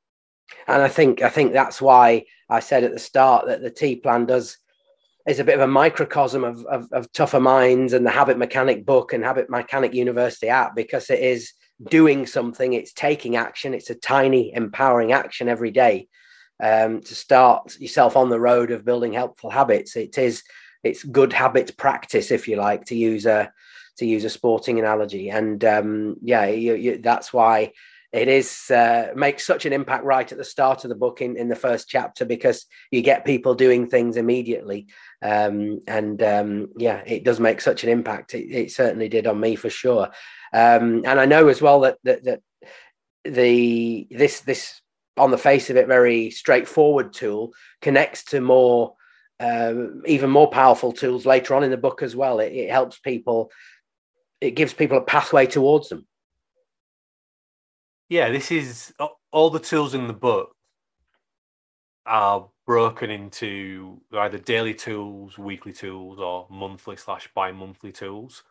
And 0.67 0.81
I 0.81 0.87
think 0.87 1.21
I 1.21 1.29
think 1.29 1.53
that's 1.53 1.81
why 1.81 2.25
I 2.49 2.59
said 2.59 2.83
at 2.83 2.91
the 2.91 2.99
start 2.99 3.47
that 3.47 3.61
the 3.61 3.69
TEA 3.69 3.97
plan 3.97 4.25
does 4.25 4.57
is 5.27 5.39
a 5.39 5.43
bit 5.43 5.55
of 5.55 5.61
a 5.61 5.67
microcosm 5.67 6.43
of, 6.43 6.65
of, 6.65 6.91
of 6.91 7.11
tougher 7.11 7.39
minds 7.39 7.93
and 7.93 8.05
the 8.05 8.11
habit 8.11 8.37
mechanic 8.37 8.85
book 8.85 9.13
and 9.13 9.23
habit 9.23 9.49
mechanic 9.49 9.93
university 9.93 10.49
app 10.49 10.75
because 10.75 11.09
it 11.09 11.19
is 11.19 11.53
doing 11.89 12.25
something 12.25 12.73
it's 12.73 12.93
taking 12.93 13.35
action 13.35 13.73
it's 13.73 13.89
a 13.89 13.95
tiny 13.95 14.53
empowering 14.53 15.11
action 15.11 15.47
every 15.47 15.71
day 15.71 16.07
um, 16.61 17.01
to 17.01 17.15
start 17.15 17.79
yourself 17.79 18.15
on 18.15 18.29
the 18.29 18.39
road 18.39 18.71
of 18.71 18.85
building 18.85 19.13
helpful 19.13 19.49
habits. 19.49 19.95
It 19.95 20.17
is 20.17 20.43
it's 20.83 21.03
good 21.03 21.33
habit 21.33 21.77
practice 21.77 22.31
if 22.31 22.47
you 22.47 22.55
like 22.55 22.85
to 22.85 22.95
use 22.95 23.25
a 23.25 23.51
to 23.97 24.05
use 24.05 24.23
a 24.23 24.29
sporting 24.29 24.79
analogy. 24.79 25.29
And 25.29 25.63
um, 25.65 26.15
yeah 26.21 26.45
you, 26.45 26.75
you, 26.75 26.97
that's 26.99 27.33
why 27.33 27.73
it 28.11 28.27
is 28.27 28.69
uh, 28.69 29.11
makes 29.15 29.45
such 29.45 29.65
an 29.65 29.73
impact 29.73 30.03
right 30.03 30.29
at 30.29 30.37
the 30.37 30.43
start 30.43 30.83
of 30.83 30.89
the 30.89 30.95
book 30.95 31.21
in, 31.21 31.37
in 31.37 31.47
the 31.47 31.55
first 31.55 31.87
chapter 31.87 32.25
because 32.25 32.65
you 32.91 33.01
get 33.01 33.25
people 33.25 33.55
doing 33.55 33.87
things 33.87 34.17
immediately. 34.17 34.87
Um, 35.21 35.81
and 35.87 36.21
um, 36.21 36.69
yeah 36.77 37.01
it 37.05 37.23
does 37.23 37.39
make 37.39 37.61
such 37.61 37.83
an 37.83 37.89
impact. 37.89 38.33
It, 38.33 38.53
it 38.53 38.71
certainly 38.71 39.09
did 39.09 39.27
on 39.27 39.39
me 39.39 39.55
for 39.55 39.69
sure. 39.69 40.09
Um, 40.53 41.03
and 41.05 41.17
i 41.17 41.25
know 41.25 41.47
as 41.47 41.61
well 41.61 41.79
that, 41.81 41.97
that 42.03 42.25
that 42.25 42.41
the 43.23 44.07
this 44.11 44.41
this 44.41 44.80
on 45.17 45.31
the 45.31 45.37
face 45.37 45.69
of 45.69 45.77
it 45.77 45.87
very 45.87 46.29
straightforward 46.29 47.13
tool 47.13 47.53
connects 47.81 48.23
to 48.23 48.41
more 48.41 48.95
uh, 49.39 49.73
even 50.05 50.29
more 50.29 50.49
powerful 50.49 50.91
tools 50.91 51.25
later 51.25 51.55
on 51.55 51.63
in 51.63 51.71
the 51.71 51.77
book 51.77 52.01
as 52.03 52.15
well 52.15 52.39
it, 52.39 52.53
it 52.53 52.69
helps 52.69 52.99
people 52.99 53.51
it 54.39 54.51
gives 54.51 54.73
people 54.73 54.97
a 54.97 55.01
pathway 55.01 55.45
towards 55.45 55.89
them 55.89 56.05
yeah, 58.11 58.29
this 58.29 58.51
is 58.51 58.93
all 59.31 59.49
the 59.49 59.59
tools 59.61 59.93
in 59.93 60.07
the 60.07 60.13
book 60.13 60.53
are 62.05 62.49
broken 62.65 63.09
into 63.09 64.01
either 64.11 64.37
daily 64.37 64.73
tools, 64.73 65.37
weekly 65.37 65.71
tools, 65.71 66.19
or 66.19 66.45
monthly 66.49 66.97
slash 66.97 67.29
bi 67.33 67.53
monthly 67.53 67.93
tools. 67.93 68.43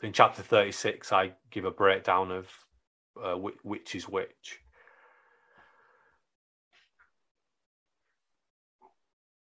So 0.00 0.06
in 0.06 0.14
chapter 0.14 0.40
36, 0.40 1.12
I 1.12 1.32
give 1.50 1.66
a 1.66 1.70
breakdown 1.70 2.32
of 2.32 2.48
uh, 3.22 3.34
which 3.62 3.94
is 3.94 4.08
which. 4.08 4.58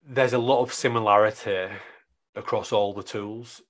There's 0.05 0.33
a 0.33 0.39
lot 0.39 0.63
of 0.63 0.73
similarity 0.73 1.69
across 2.35 2.73
all 2.73 2.93
the 2.93 3.05
tools 3.05 3.63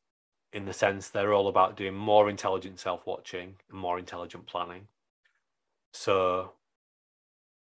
in 0.51 0.65
the 0.65 0.73
sense 0.73 1.09
they're 1.09 1.35
all 1.35 1.49
about 1.49 1.77
doing 1.77 1.95
more 1.95 2.31
intelligent 2.31 2.79
self 2.79 3.07
watching 3.07 3.57
and 3.71 3.79
more 3.79 3.99
intelligent 3.99 4.47
planning. 4.47 4.89
So 5.93 6.53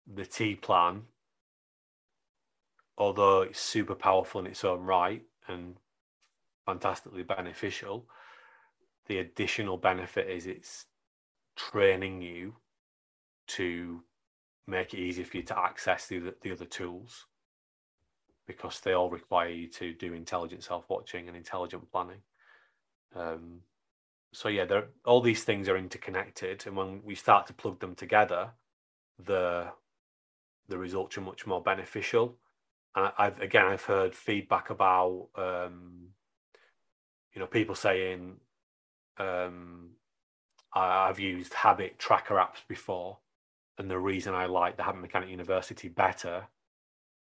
the 0.05 0.25
TEA 0.25 0.55
plan, 0.55 1.03
although 2.95 3.41
it's 3.41 3.59
super 3.59 3.95
powerful 3.95 4.39
in 4.41 4.47
its 4.47 4.63
own 4.63 4.81
right 4.81 5.23
and 5.47 5.77
fantastically 6.67 7.23
beneficial, 7.23 8.05
the 9.07 9.17
additional 9.17 9.77
benefit 9.77 10.29
is 10.29 10.45
it's 10.45 10.85
training 11.55 12.21
you 12.21 12.55
to 13.47 14.03
make 14.67 14.93
it 14.93 14.99
easier 14.99 15.25
for 15.25 15.37
you 15.37 15.43
to 15.43 15.57
access 15.57 16.05
the, 16.05 16.35
the 16.41 16.51
other 16.51 16.65
tools 16.65 17.25
because 18.49 18.80
they 18.80 18.93
all 18.93 19.11
require 19.11 19.49
you 19.49 19.67
to 19.67 19.93
do 19.93 20.11
intelligent 20.13 20.63
self-watching 20.63 21.27
and 21.27 21.38
intelligent 21.38 21.89
planning. 21.91 22.23
Um, 23.15 23.61
so 24.34 24.49
yeah, 24.49 24.65
all 25.05 25.21
these 25.21 25.43
things 25.43 25.69
are 25.69 25.77
interconnected, 25.77 26.63
and 26.65 26.76
when 26.76 27.03
we 27.03 27.13
start 27.13 27.45
to 27.47 27.53
plug 27.53 27.80
them 27.80 27.93
together, 27.93 28.49
the 29.23 29.67
the 30.67 30.80
results 30.80 31.15
are 31.17 31.21
much 31.21 31.45
more 31.45 31.61
beneficial. 31.61 32.38
And 32.95 33.11
I've 33.19 33.39
again, 33.39 33.65
I've 33.65 33.84
heard 33.84 34.15
feedback 34.15 34.71
about 34.71 35.27
um, 35.35 36.07
you 37.34 37.39
know 37.39 37.47
people 37.47 37.76
saying 37.76 38.38
um, 39.19 39.91
I've 40.73 41.19
used 41.19 41.53
habit 41.53 41.99
tracker 41.99 42.35
apps 42.35 42.67
before, 42.67 43.19
and 43.77 43.91
the 43.91 43.99
reason 43.99 44.34
I 44.34 44.47
like 44.47 44.76
the 44.76 44.84
Habit 44.84 45.01
Mechanic 45.01 45.30
University 45.30 45.88
better 45.88 46.47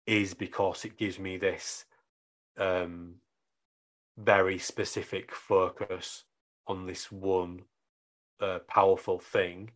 is 0.07 0.33
because 0.33 0.85
it 0.85 0.97
gives 0.97 1.19
me 1.19 1.37
this 1.37 1.85
um, 2.57 3.15
very 4.17 4.57
specific 4.57 5.33
focus 5.35 6.23
on 6.65 6.87
this 6.87 7.11
one 7.11 7.61
uh, 8.41 8.59
powerful 8.67 9.19
thing 9.19 9.69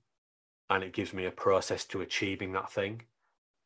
and 0.70 0.84
it 0.84 0.94
gives 0.94 1.14
me 1.14 1.26
a 1.26 1.32
process 1.32 1.84
to 1.86 2.02
achieving 2.02 2.53
that 2.53 2.72
thing. 2.72 3.02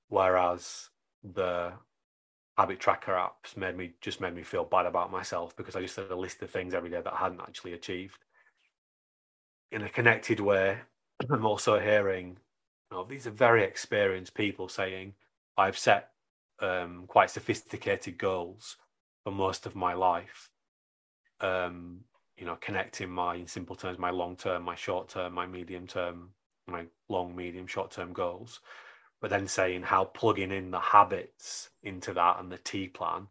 Whereas 0.10 0.90
the 1.24 1.74
habit 2.58 2.80
tracker 2.80 3.14
apps 3.14 3.56
made 3.56 3.78
me 3.78 3.94
just 4.02 4.22
made 4.22 4.34
me 4.36 4.44
feel 4.44 4.64
bad 4.64 4.86
about 4.86 5.12
myself 5.12 5.56
because 5.58 5.76
i 5.76 5.82
just 5.82 5.96
had 5.98 6.10
a 6.10 6.16
list 6.16 6.42
of 6.42 6.50
things 6.50 6.74
every 6.74 6.90
day 6.90 7.02
that 7.02 7.14
i 7.14 7.18
hadn't 7.18 7.42
actually 7.42 7.74
achieved. 7.74 8.20
In 9.72 9.82
a 9.82 9.90
connected 9.90 10.40
way 10.40 10.78
i'm 11.30 11.46
also 11.46 11.80
hearing 11.80 12.38
you 12.92 12.98
know, 12.98 13.04
these 13.04 13.28
are 13.28 13.32
very 13.32 13.64
experienced 13.64 14.36
people 14.36 14.70
saying 14.70 15.14
i've 15.58 15.78
set 15.78 16.12
um, 16.62 17.06
quite 17.08 17.30
sophisticated 17.30 18.18
goals 18.18 18.78
for 19.24 19.32
most 19.32 19.66
of 19.66 19.76
my 19.76 19.94
life. 19.94 20.50
Um, 21.42 22.02
you 22.38 22.46
know 22.46 22.58
connecting 22.62 23.10
my 23.10 23.36
in 23.36 23.48
simple 23.48 23.76
terms 23.76 23.98
my 23.98 24.10
long 24.10 24.36
term 24.36 24.64
my 24.64 24.76
short 24.76 25.08
term 25.10 25.34
my 25.34 25.46
medium 25.46 25.88
term 25.88 26.30
my 26.68 26.86
long 27.10 27.36
medium 27.36 27.68
short 27.68 27.92
term 27.92 28.14
goals. 28.14 28.62
But 29.22 29.30
then 29.30 29.48
saying 29.48 29.84
how 29.84 30.06
plugging 30.06 30.52
in 30.52 30.72
the 30.72 30.80
habits 30.80 31.70
into 31.84 32.14
that 32.14 32.40
and 32.40 32.52
the 32.52 32.58
TEA 32.58 32.90
plan 32.90 33.28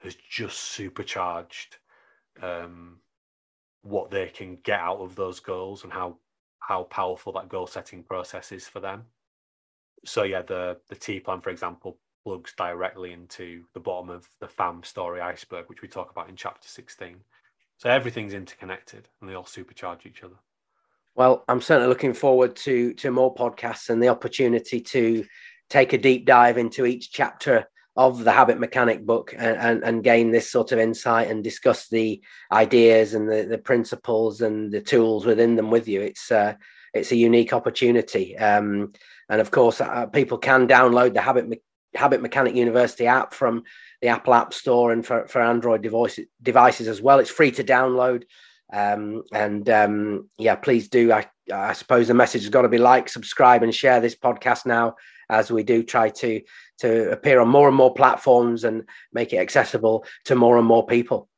has 0.00 0.16
just 0.30 0.58
supercharged 0.58 1.76
um, 2.42 2.98
what 3.82 4.10
they 4.10 4.28
can 4.28 4.58
get 4.62 4.80
out 4.80 4.98
of 4.98 5.14
those 5.16 5.40
goals 5.40 5.84
and 5.84 5.92
how 5.92 6.16
how 6.60 6.84
powerful 6.84 7.32
that 7.32 7.48
goal 7.48 7.66
setting 7.66 8.02
process 8.02 8.52
is 8.52 8.66
for 8.68 8.80
them. 8.80 9.04
So 10.04 10.22
yeah 10.22 10.42
the 10.42 10.78
the 10.88 10.96
TEA 10.96 11.20
plan 11.20 11.40
for 11.40 11.50
example 11.50 11.98
plugs 12.28 12.52
directly 12.58 13.12
into 13.12 13.64
the 13.72 13.80
bottom 13.80 14.10
of 14.10 14.28
the 14.40 14.48
fam 14.48 14.82
story 14.82 15.20
iceberg 15.20 15.64
which 15.68 15.80
we 15.80 15.88
talk 15.88 16.10
about 16.10 16.28
in 16.28 16.36
chapter 16.36 16.68
16 16.68 17.16
so 17.78 17.88
everything's 17.88 18.34
interconnected 18.34 19.08
and 19.20 19.30
they 19.30 19.34
all 19.34 19.44
supercharge 19.44 20.04
each 20.04 20.22
other. 20.24 20.34
Well, 21.14 21.44
I'm 21.48 21.60
certainly 21.60 21.88
looking 21.88 22.12
forward 22.12 22.56
to 22.56 22.92
to 22.94 23.10
more 23.10 23.34
podcasts 23.34 23.88
and 23.88 24.02
the 24.02 24.08
opportunity 24.08 24.80
to 24.80 25.24
take 25.70 25.92
a 25.92 25.98
deep 25.98 26.26
dive 26.26 26.58
into 26.58 26.86
each 26.86 27.12
chapter 27.12 27.66
of 27.96 28.24
the 28.24 28.32
habit 28.32 28.60
mechanic 28.60 29.04
book 29.04 29.34
and, 29.36 29.56
and, 29.56 29.82
and, 29.82 30.04
gain 30.04 30.30
this 30.30 30.48
sort 30.48 30.70
of 30.70 30.78
insight 30.78 31.28
and 31.28 31.42
discuss 31.42 31.88
the 31.88 32.22
ideas 32.52 33.12
and 33.12 33.28
the, 33.28 33.42
the 33.42 33.58
principles 33.58 34.40
and 34.40 34.70
the 34.70 34.80
tools 34.80 35.26
within 35.26 35.56
them 35.56 35.68
with 35.68 35.88
you. 35.88 36.00
It's 36.00 36.30
uh, 36.30 36.54
it's 36.94 37.12
a 37.12 37.16
unique 37.16 37.52
opportunity. 37.52 38.36
Um, 38.38 38.92
and 39.28 39.40
of 39.40 39.50
course, 39.50 39.80
uh, 39.80 40.06
people 40.06 40.38
can 40.38 40.66
download 40.66 41.14
the 41.14 41.20
Habit 41.20 41.48
Me- 41.48 41.60
Habit 41.94 42.22
Mechanic 42.22 42.54
University 42.54 43.06
app 43.06 43.34
from 43.34 43.64
the 44.02 44.08
Apple 44.08 44.34
App 44.34 44.54
Store 44.54 44.92
and 44.92 45.04
for, 45.04 45.26
for 45.26 45.40
Android 45.40 45.82
devices, 45.82 46.26
devices 46.42 46.88
as 46.88 47.00
well. 47.00 47.18
It's 47.18 47.30
free 47.30 47.50
to 47.52 47.64
download. 47.64 48.24
Um, 48.72 49.22
and 49.32 49.68
um, 49.70 50.28
yeah, 50.36 50.54
please 50.54 50.88
do. 50.88 51.12
I, 51.12 51.26
I 51.52 51.72
suppose 51.72 52.08
the 52.08 52.14
message 52.14 52.42
has 52.42 52.50
got 52.50 52.62
to 52.62 52.68
be 52.68 52.78
like, 52.78 53.08
subscribe, 53.08 53.62
and 53.62 53.74
share 53.74 54.00
this 54.00 54.14
podcast 54.14 54.66
now 54.66 54.96
as 55.30 55.50
we 55.50 55.62
do 55.62 55.82
try 55.82 56.08
to 56.08 56.42
to 56.78 57.10
appear 57.10 57.40
on 57.40 57.48
more 57.48 57.68
and 57.68 57.76
more 57.76 57.92
platforms 57.92 58.64
and 58.64 58.84
make 59.12 59.32
it 59.32 59.38
accessible 59.38 60.04
to 60.24 60.34
more 60.34 60.58
and 60.58 60.66
more 60.66 60.86
people. 60.86 61.28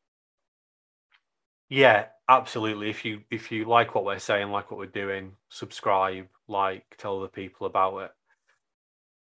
Yeah, 1.68 2.06
absolutely. 2.28 2.90
If 2.90 3.04
you 3.04 3.20
if 3.30 3.52
you 3.52 3.64
like 3.64 3.94
what 3.94 4.04
we're 4.04 4.18
saying, 4.18 4.50
like 4.50 4.70
what 4.70 4.78
we're 4.78 4.86
doing, 4.86 5.32
subscribe, 5.48 6.26
like, 6.48 6.84
tell 6.98 7.18
other 7.18 7.28
people 7.28 7.66
about 7.66 7.98
it. 7.98 8.10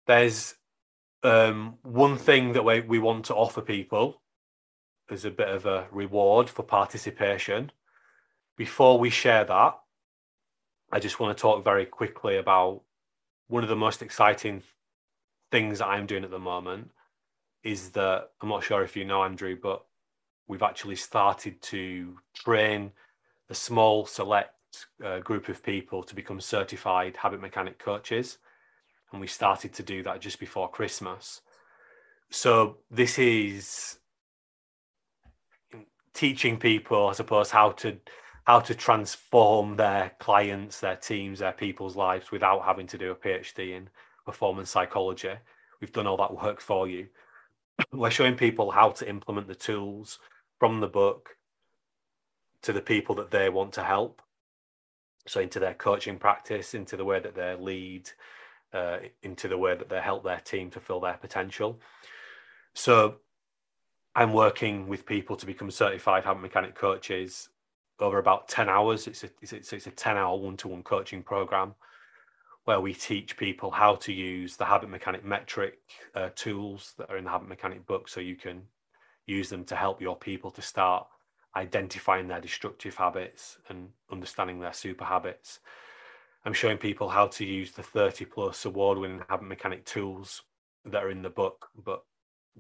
There's 0.07 0.55
um, 1.23 1.77
one 1.83 2.17
thing 2.17 2.53
that 2.53 2.65
we, 2.65 2.81
we 2.81 2.99
want 2.99 3.27
to 3.27 3.35
offer 3.35 3.61
people 3.61 4.21
as 5.11 5.25
a 5.25 5.31
bit 5.31 5.49
of 5.49 5.67
a 5.67 5.87
reward 5.91 6.49
for 6.49 6.63
participation. 6.63 7.73
Before 8.57 8.99
we 8.99 9.11
share 9.11 9.45
that, 9.45 9.79
I 10.93 10.99
just 10.99 11.21
want 11.21 11.37
to 11.37 11.41
talk 11.41 11.65
very 11.65 11.87
quickly 11.87 12.37
about 12.37 12.83
one 13.49 13.63
of 13.63 13.69
the 13.69 13.77
most 13.77 14.03
exciting 14.03 14.63
things 15.51 15.79
that 15.79 15.89
I'm 15.89 16.07
doing 16.07 16.25
at 16.25 16.31
the 16.31 16.39
moment 16.39 16.91
is 17.63 17.91
that 17.91 18.31
I'm 18.41 18.49
not 18.49 18.65
sure 18.65 18.83
if 18.83 18.97
you 18.97 19.05
know, 19.05 19.23
Andrew, 19.23 19.57
but 19.61 19.85
we've 20.49 20.63
actually 20.63 20.97
started 20.97 21.61
to 21.63 22.17
train 22.35 22.93
a 23.51 23.55
small 23.55 24.07
select 24.07 24.55
uh, 25.05 25.19
group 25.19 25.49
of 25.49 25.63
people 25.63 26.03
to 26.05 26.15
become 26.15 26.41
certified 26.41 27.17
habit 27.17 27.41
mechanic 27.41 27.79
coaches 27.79 28.39
and 29.13 29.21
we 29.21 29.27
started 29.27 29.73
to 29.75 29.83
do 29.83 30.03
that 30.03 30.21
just 30.21 30.39
before 30.39 30.71
Christmas. 30.71 31.41
so 32.31 32.79
this 32.91 33.19
is 33.19 33.99
teaching 36.15 36.59
people, 36.59 37.09
I 37.09 37.13
suppose, 37.13 37.51
how 37.51 37.71
to 37.73 37.99
how 38.45 38.61
to 38.61 38.75
transform 38.75 39.77
their 39.77 40.13
clients, 40.19 40.81
their 40.81 40.97
teams, 40.97 41.39
their 41.39 41.53
people's 41.53 41.95
lives 41.95 42.33
without 42.33 42.65
having 42.65 42.87
to 42.89 42.99
do 42.99 43.11
a 43.13 43.15
PhD 43.15 43.77
in 43.77 43.89
performance 44.25 44.71
psychology. 44.71 45.35
We've 45.81 45.93
done 45.93 46.07
all 46.07 46.17
that 46.17 46.35
work 46.35 46.61
for 46.61 46.89
you. 46.89 47.07
We're 47.93 48.11
showing 48.11 48.37
people 48.37 48.71
how 48.71 48.91
to 48.91 49.09
implement 49.09 49.47
the 49.47 49.55
tools 49.55 50.19
from 50.59 50.81
the 50.81 50.89
book 50.89 51.37
to 52.63 52.73
the 52.73 52.83
people 52.83 53.15
that 53.17 53.31
they 53.31 53.49
want 53.49 53.73
to 53.75 53.85
help. 53.85 54.21
So 55.27 55.41
into 55.41 55.61
their 55.61 55.75
coaching 55.75 56.19
practice, 56.19 56.75
into 56.75 56.97
the 56.97 57.05
way 57.05 57.21
that 57.21 57.35
they 57.35 57.55
lead, 57.55 58.11
uh, 58.73 58.99
into 59.23 59.49
the 59.49 59.59
way 59.59 59.77
that 59.77 59.89
they 59.89 60.01
help 60.01 60.25
their 60.25 60.41
team 60.41 60.71
to 60.71 60.81
fill 60.81 61.01
their 61.01 61.15
potential. 61.15 61.81
So 62.75 63.17
I'm 64.15 64.33
working 64.33 64.89
with 64.89 65.07
people 65.07 65.37
to 65.37 65.47
become 65.47 65.71
certified 65.71 66.25
habit 66.25 66.43
mechanic 66.43 66.75
coaches 66.75 67.49
over 67.99 68.19
about 68.19 68.49
10 68.49 68.69
hours. 68.69 69.07
It's 69.07 69.25
a, 69.25 69.31
it's, 69.43 69.73
it's 69.73 69.87
a 69.87 69.91
10 69.91 70.17
hour 70.17 70.37
one 70.37 70.57
to 70.59 70.69
one 70.69 70.83
coaching 70.83 71.23
program 71.23 71.75
where 72.65 72.81
we 72.81 72.95
teach 72.95 73.37
people 73.37 73.71
how 73.71 73.97
to 73.97 74.13
use 74.13 74.57
the 74.57 74.65
habit 74.65 74.89
mechanic 74.89 75.25
metric 75.25 75.79
uh, 76.15 76.29
tools 76.35 76.95
that 76.99 77.11
are 77.11 77.17
in 77.17 77.25
the 77.25 77.31
habit 77.31 77.49
mechanic 77.49 77.87
book 77.87 78.09
so 78.09 78.21
you 78.21 78.37
can 78.37 78.63
use 79.27 79.49
them 79.49 79.65
to 79.65 79.77
help 79.77 80.01
your 80.01 80.17
people 80.17 80.51
to 80.51 80.63
start 80.63 81.07
identifying 81.57 82.29
their 82.29 82.41
destructive 82.41 82.95
habits 82.95 83.59
and 83.69 83.89
understanding 84.11 84.61
their 84.61 84.73
super 84.73 85.05
habits. 85.05 85.61
I'm 86.45 86.53
showing 86.53 86.79
people 86.79 87.09
how 87.09 87.27
to 87.29 87.45
use 87.45 87.73
the 87.73 87.83
30 87.83 88.25
plus 88.25 88.65
award 88.65 88.99
winning 88.99 89.23
habit 89.29 89.47
mechanic 89.47 89.85
tools 89.85 90.43
that 90.87 91.03
are 91.03 91.11
in 91.11 91.23
the 91.23 91.31
book, 91.31 91.69
but 91.85 92.03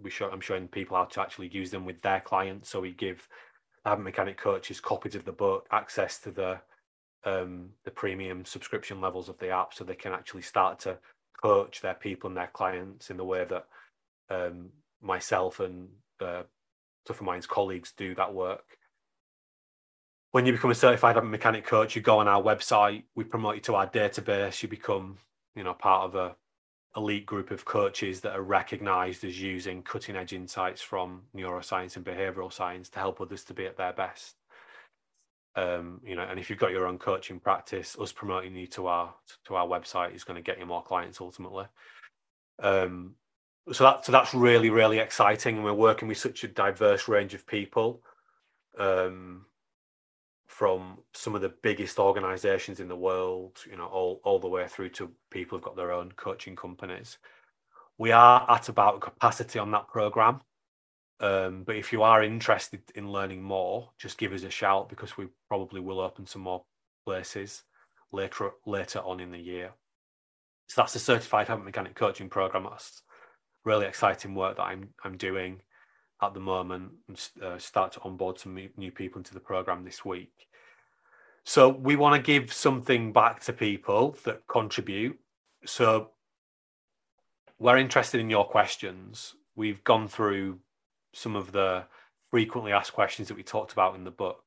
we 0.00 0.10
show, 0.10 0.28
I'm 0.30 0.40
showing 0.40 0.68
people 0.68 0.96
how 0.96 1.06
to 1.06 1.20
actually 1.20 1.48
use 1.48 1.70
them 1.70 1.86
with 1.86 2.00
their 2.02 2.20
clients. 2.20 2.68
So 2.68 2.80
we 2.80 2.92
give 2.92 3.26
habit 3.84 4.02
mechanic 4.02 4.36
coaches 4.36 4.80
copies 4.80 5.14
of 5.14 5.24
the 5.24 5.32
book, 5.32 5.66
access 5.70 6.18
to 6.20 6.30
the 6.30 6.60
um, 7.24 7.68
the 7.84 7.90
premium 7.90 8.46
subscription 8.46 9.00
levels 9.00 9.28
of 9.28 9.38
the 9.38 9.50
app, 9.50 9.74
so 9.74 9.84
they 9.84 9.94
can 9.94 10.12
actually 10.12 10.40
start 10.42 10.78
to 10.80 10.98
coach 11.42 11.80
their 11.80 11.94
people 11.94 12.28
and 12.28 12.36
their 12.36 12.50
clients 12.52 13.10
in 13.10 13.18
the 13.18 13.24
way 13.24 13.44
that 13.44 13.66
um, 14.30 14.70
myself 15.02 15.60
and 15.60 15.88
uh, 16.20 16.42
Tougher 17.06 17.24
Minds 17.24 17.46
colleagues 17.46 17.92
do 17.96 18.14
that 18.14 18.32
work. 18.32 18.78
When 20.32 20.46
you 20.46 20.52
become 20.52 20.70
a 20.70 20.74
certified 20.76 21.22
mechanic 21.24 21.64
coach, 21.64 21.96
you 21.96 22.02
go 22.02 22.18
on 22.20 22.28
our 22.28 22.42
website. 22.42 23.02
We 23.14 23.24
promote 23.24 23.56
you 23.56 23.60
to 23.62 23.74
our 23.74 23.88
database. 23.88 24.62
You 24.62 24.68
become, 24.68 25.18
you 25.56 25.64
know, 25.64 25.74
part 25.74 26.04
of 26.04 26.14
a 26.14 26.36
elite 26.96 27.26
group 27.26 27.50
of 27.50 27.64
coaches 27.64 28.20
that 28.20 28.36
are 28.36 28.42
recognized 28.42 29.24
as 29.24 29.40
using 29.40 29.82
cutting 29.82 30.16
edge 30.16 30.32
insights 30.32 30.82
from 30.82 31.22
neuroscience 31.36 31.96
and 31.96 32.04
behavioral 32.04 32.52
science 32.52 32.88
to 32.88 32.98
help 32.98 33.20
others 33.20 33.44
to 33.44 33.54
be 33.54 33.64
at 33.64 33.76
their 33.76 33.92
best 33.92 34.34
um, 35.56 36.00
you 36.04 36.16
know 36.16 36.22
and 36.22 36.38
if 36.38 36.50
you've 36.50 36.58
got 36.58 36.72
your 36.72 36.86
own 36.86 36.98
coaching 36.98 37.38
practice 37.38 37.96
us 38.00 38.12
promoting 38.12 38.56
you 38.56 38.66
to 38.66 38.86
our 38.86 39.14
to 39.44 39.54
our 39.54 39.66
website 39.66 40.14
is 40.14 40.24
going 40.24 40.36
to 40.36 40.42
get 40.42 40.58
you 40.58 40.66
more 40.66 40.82
clients 40.82 41.20
ultimately 41.20 41.66
um, 42.60 43.14
so 43.72 43.84
that 43.84 44.04
so 44.04 44.10
that's 44.10 44.34
really 44.34 44.70
really 44.70 44.98
exciting 44.98 45.56
and 45.56 45.64
we're 45.64 45.72
working 45.72 46.08
with 46.08 46.18
such 46.18 46.42
a 46.42 46.48
diverse 46.48 47.06
range 47.06 47.34
of 47.34 47.46
people 47.46 48.02
um, 48.78 49.44
from 50.50 50.98
some 51.14 51.36
of 51.36 51.40
the 51.40 51.54
biggest 51.62 52.00
organizations 52.00 52.80
in 52.80 52.88
the 52.88 52.96
world, 52.96 53.58
you 53.70 53.76
know, 53.76 53.86
all, 53.86 54.20
all 54.24 54.40
the 54.40 54.48
way 54.48 54.66
through 54.66 54.88
to 54.88 55.08
people 55.30 55.56
who've 55.56 55.64
got 55.64 55.76
their 55.76 55.92
own 55.92 56.10
coaching 56.16 56.56
companies. 56.56 57.18
We 57.98 58.10
are 58.10 58.44
at 58.50 58.68
about 58.68 59.00
capacity 59.00 59.60
on 59.60 59.70
that 59.70 59.86
program. 59.86 60.40
Um, 61.20 61.62
but 61.62 61.76
if 61.76 61.92
you 61.92 62.02
are 62.02 62.24
interested 62.24 62.82
in 62.96 63.12
learning 63.12 63.42
more, 63.42 63.90
just 63.96 64.18
give 64.18 64.32
us 64.32 64.42
a 64.42 64.50
shout 64.50 64.88
because 64.88 65.16
we 65.16 65.28
probably 65.46 65.80
will 65.80 66.00
open 66.00 66.26
some 66.26 66.42
more 66.42 66.64
places 67.06 67.62
later 68.10 68.50
later 68.66 68.98
on 68.98 69.20
in 69.20 69.30
the 69.30 69.38
year. 69.38 69.70
So 70.68 70.80
that's 70.80 70.94
the 70.94 70.98
certified 70.98 71.46
habit 71.46 71.64
mechanic 71.64 71.94
coaching 71.94 72.28
program. 72.28 72.64
That's 72.64 73.02
really 73.64 73.86
exciting 73.86 74.34
work 74.34 74.56
that 74.56 74.64
I'm 74.64 74.88
I'm 75.04 75.16
doing 75.16 75.62
at 76.22 76.34
the 76.34 76.40
moment. 76.40 76.92
And, 77.08 77.28
uh, 77.42 77.58
start 77.58 77.92
to 77.92 78.00
onboard 78.02 78.38
some 78.38 78.58
new 78.76 78.92
people 78.92 79.18
into 79.18 79.34
the 79.34 79.40
program 79.40 79.84
this 79.84 80.04
week. 80.04 80.48
So 81.44 81.68
we 81.68 81.96
want 81.96 82.16
to 82.16 82.22
give 82.22 82.52
something 82.52 83.12
back 83.12 83.40
to 83.44 83.52
people 83.52 84.16
that 84.24 84.46
contribute. 84.46 85.18
So 85.64 86.10
we're 87.58 87.78
interested 87.78 88.20
in 88.20 88.30
your 88.30 88.46
questions. 88.46 89.34
We've 89.56 89.82
gone 89.84 90.08
through 90.08 90.60
some 91.12 91.36
of 91.36 91.52
the 91.52 91.84
frequently 92.30 92.72
asked 92.72 92.92
questions 92.92 93.28
that 93.28 93.36
we 93.36 93.42
talked 93.42 93.72
about 93.72 93.94
in 93.94 94.04
the 94.04 94.10
book. 94.10 94.44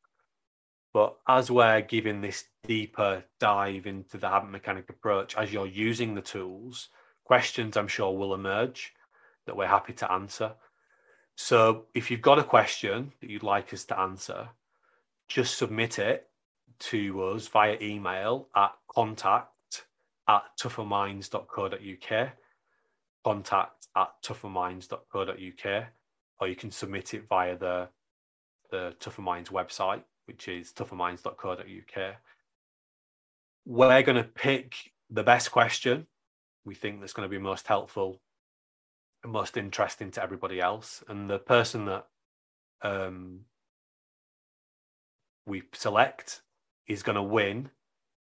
But 0.94 1.18
as 1.28 1.50
we're 1.50 1.82
giving 1.82 2.22
this 2.22 2.46
deeper 2.64 3.24
dive 3.40 3.88
into 3.88 4.18
the 4.18 4.30
habit 4.30 4.52
mechanic 4.52 4.90
approach, 4.90 5.36
as 5.36 5.52
you're 5.52 5.68
using 5.68 6.14
the 6.14 6.22
tools, 6.22 6.90
questions 7.26 7.76
I'm 7.76 7.88
sure 7.88 8.16
will 8.16 8.36
emerge 8.36 8.94
that 9.46 9.58
we're 9.58 9.68
happy 9.68 9.94
to 9.94 10.12
answer. 10.12 10.54
So 11.36 11.86
if 11.94 12.12
you've 12.12 12.22
got 12.22 12.40
a 12.40 12.44
question 12.44 13.12
that 13.20 13.30
you'd 13.30 13.44
like 13.44 13.74
us 13.74 13.86
to 13.86 14.00
answer, 14.00 14.50
just 15.28 15.58
submit 15.58 16.00
it 16.00 16.30
to 16.80 17.24
us 17.24 17.48
via 17.48 17.78
email 17.82 18.50
at 18.56 18.74
contact 18.94 19.50
at 20.28 20.44
tougherminds.co.uk, 20.62 22.30
contact 23.24 23.88
at 23.96 24.10
tougherminds.co.uk, 24.24 25.84
or 26.40 26.48
you 26.48 26.56
can 26.56 26.72
submit 26.72 27.14
it 27.14 27.28
via 27.28 27.58
the, 27.58 27.88
the 28.72 28.96
Tougher 29.00 29.22
Minds 29.22 29.50
website, 29.50 30.04
which 30.26 30.48
is 30.48 30.72
tougherminds.co.uk. 30.72 32.16
We're 33.66 34.04
going 34.04 34.18
to 34.18 34.24
pick 34.24 34.76
the 35.10 35.24
best 35.24 35.52
question 35.52 36.08
we 36.66 36.76
think 36.76 37.00
that's 37.00 37.14
going 37.14 37.28
to 37.28 37.32
be 37.32 37.38
most 37.38 37.68
helpful 37.68 38.22
most 39.28 39.58
interesting 39.58 40.12
to 40.12 40.24
everybody 40.24 40.60
else. 40.60 41.04
And 41.08 41.30
the 41.30 41.40
person 41.40 41.86
that 41.86 42.08
um, 42.82 43.42
we 45.46 45.64
select 45.74 46.42
is 46.88 47.04
going 47.04 47.16
to 47.16 47.24
win 47.24 47.70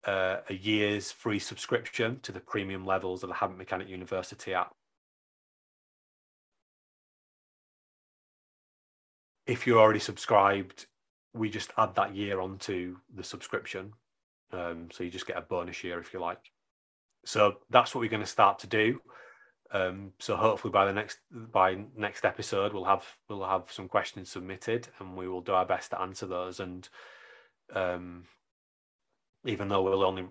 uh, 0.06 0.38
a 0.50 0.54
year's 0.54 1.12
free 1.12 1.40
subscription 1.40 2.20
to 2.24 2.32
the 2.32 2.40
premium 2.40 2.86
levels 2.86 3.24
of 3.24 3.30
the 3.30 3.36
Habit 3.36 3.58
Mechanic 3.58 3.88
University 3.88 4.54
app. 4.54 4.74
If 9.46 9.66
you're 9.66 9.80
already 9.80 10.00
subscribed, 10.00 10.88
we 11.34 11.50
just 11.50 11.72
add 11.78 11.96
that 11.96 12.16
year 12.16 12.42
onto 12.42 12.98
the 13.14 13.24
subscription. 13.24 13.94
Um, 14.52 14.90
so 14.92 15.04
you 15.04 15.10
just 15.10 15.28
get 15.28 15.38
a 15.38 15.42
bonus 15.42 15.84
year 15.84 16.00
if 16.00 16.14
you 16.14 16.20
like. 16.20 16.52
So 17.26 17.58
that's 17.70 17.94
what 17.94 18.02
we're 18.02 18.10
going 18.10 18.24
to 18.24 18.28
start 18.28 18.60
to 18.60 18.68
do. 18.68 19.00
Um, 19.74 20.12
so 20.20 20.36
hopefully 20.36 20.72
by 20.72 20.86
the 20.86 20.92
next 20.92 21.20
by 21.32 21.78
next 21.96 22.26
episode 22.26 22.74
we'll 22.74 22.84
have 22.84 23.06
we'll 23.30 23.46
have 23.46 23.72
some 23.72 23.88
questions 23.88 24.30
submitted 24.30 24.90
and 25.00 25.16
we 25.16 25.30
will 25.30 25.40
do 25.40 25.54
our 25.54 25.66
best 25.66 25.92
to 25.92 26.02
answer 26.02 26.26
those 26.26 26.60
and 26.60 26.90
um, 27.74 28.26
even 29.46 29.70
though 29.70 29.82
we'll 29.82 30.04
only 30.04 30.26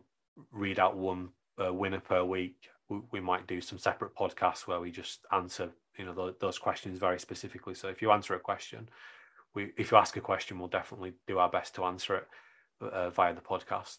read 0.53 0.79
out 0.79 0.97
one 0.97 1.31
uh, 1.63 1.73
winner 1.73 2.01
per 2.01 2.25
week, 2.25 2.69
we, 2.89 3.01
we, 3.13 3.21
might 3.21 3.47
do 3.47 3.61
some 3.61 3.79
separate 3.79 4.15
podcasts 4.15 4.67
where 4.67 4.81
we 4.81 4.91
just 4.91 5.27
answer 5.33 5.71
you 5.99 6.05
know 6.05 6.15
th- 6.15 6.37
those 6.41 6.59
questions 6.59 6.99
very 6.99 7.19
specifically. 7.19 7.75
So 7.75 7.89
if 7.89 8.01
you 8.03 8.11
answer 8.11 8.35
a 8.35 8.41
question, 8.41 8.89
we 9.55 9.73
if 9.77 9.91
you 9.91 9.97
ask 9.97 10.17
a 10.17 10.21
question, 10.21 10.59
we'll 10.59 10.69
definitely 10.69 11.15
do 11.27 11.39
our 11.39 11.51
best 11.51 11.75
to 11.77 11.85
answer 11.85 12.17
it 12.17 12.29
uh, 12.81 13.11
via 13.11 13.35
the 13.35 13.41
podcast. 13.41 13.99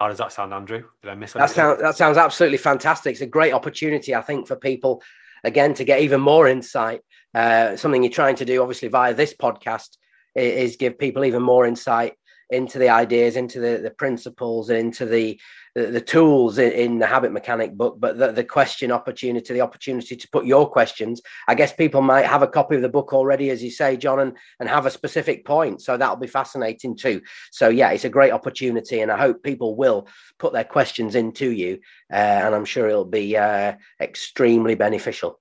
How 0.00 0.08
does 0.08 0.18
that 0.18 0.32
sound, 0.32 0.54
Andrew? 0.54 0.84
Did 1.02 1.10
I 1.10 1.14
miss 1.14 1.34
that? 1.34 1.50
Sound, 1.50 1.80
that 1.80 1.96
sounds 1.96 2.16
absolutely 2.16 2.56
fantastic. 2.56 3.12
It's 3.12 3.20
a 3.20 3.26
great 3.26 3.52
opportunity, 3.52 4.14
I 4.14 4.22
think, 4.22 4.48
for 4.48 4.56
people 4.56 5.02
again 5.44 5.74
to 5.74 5.84
get 5.84 6.00
even 6.00 6.22
more 6.22 6.48
insight. 6.48 7.02
Uh, 7.34 7.76
something 7.76 8.02
you're 8.02 8.10
trying 8.10 8.36
to 8.36 8.46
do, 8.46 8.62
obviously, 8.62 8.88
via 8.88 9.12
this 9.12 9.34
podcast, 9.34 9.98
is, 10.34 10.70
is 10.70 10.76
give 10.76 10.98
people 10.98 11.24
even 11.24 11.42
more 11.42 11.66
insight 11.66 12.14
into 12.50 12.78
the 12.78 12.88
ideas, 12.88 13.36
into 13.36 13.60
the, 13.60 13.78
the 13.78 13.90
principles, 13.90 14.70
into 14.70 15.06
the 15.06 15.40
the, 15.74 15.86
the 15.86 16.00
tools 16.00 16.58
in, 16.58 16.72
in, 16.72 16.98
the 16.98 17.06
habit 17.06 17.32
mechanic 17.32 17.74
book, 17.76 17.96
but 18.00 18.18
the, 18.18 18.32
the 18.32 18.44
question 18.44 18.90
opportunity, 18.90 19.54
the 19.54 19.60
opportunity 19.60 20.16
to 20.16 20.28
put 20.28 20.44
your 20.44 20.68
questions. 20.68 21.22
I 21.46 21.54
guess 21.54 21.72
people 21.72 22.02
might 22.02 22.26
have 22.26 22.42
a 22.42 22.48
copy 22.48 22.74
of 22.76 22.82
the 22.82 22.88
book 22.88 23.12
already, 23.12 23.50
as 23.50 23.62
you 23.62 23.70
say, 23.70 23.96
Jon, 23.96 24.18
and, 24.18 24.36
and 24.58 24.68
have 24.68 24.86
a 24.86 24.90
specific 24.90 25.44
point. 25.44 25.80
So 25.80 25.96
that'll 25.96 26.16
be 26.16 26.26
fascinating 26.26 26.96
too. 26.96 27.22
So 27.52 27.68
yeah, 27.68 27.90
it's 27.90 28.04
a 28.04 28.08
great 28.08 28.32
opportunity, 28.32 29.00
and 29.00 29.12
I 29.12 29.18
hope 29.18 29.42
people 29.42 29.76
will 29.76 30.08
put 30.38 30.52
their 30.52 30.64
questions 30.64 31.14
into 31.14 31.50
you, 31.50 31.80
uh, 32.12 32.16
and 32.16 32.54
I'm 32.54 32.64
sure 32.64 32.88
it'll 32.88 33.04
be 33.04 33.36
uh, 33.36 33.74
extremely 34.00 34.74
beneficial. 34.74 35.38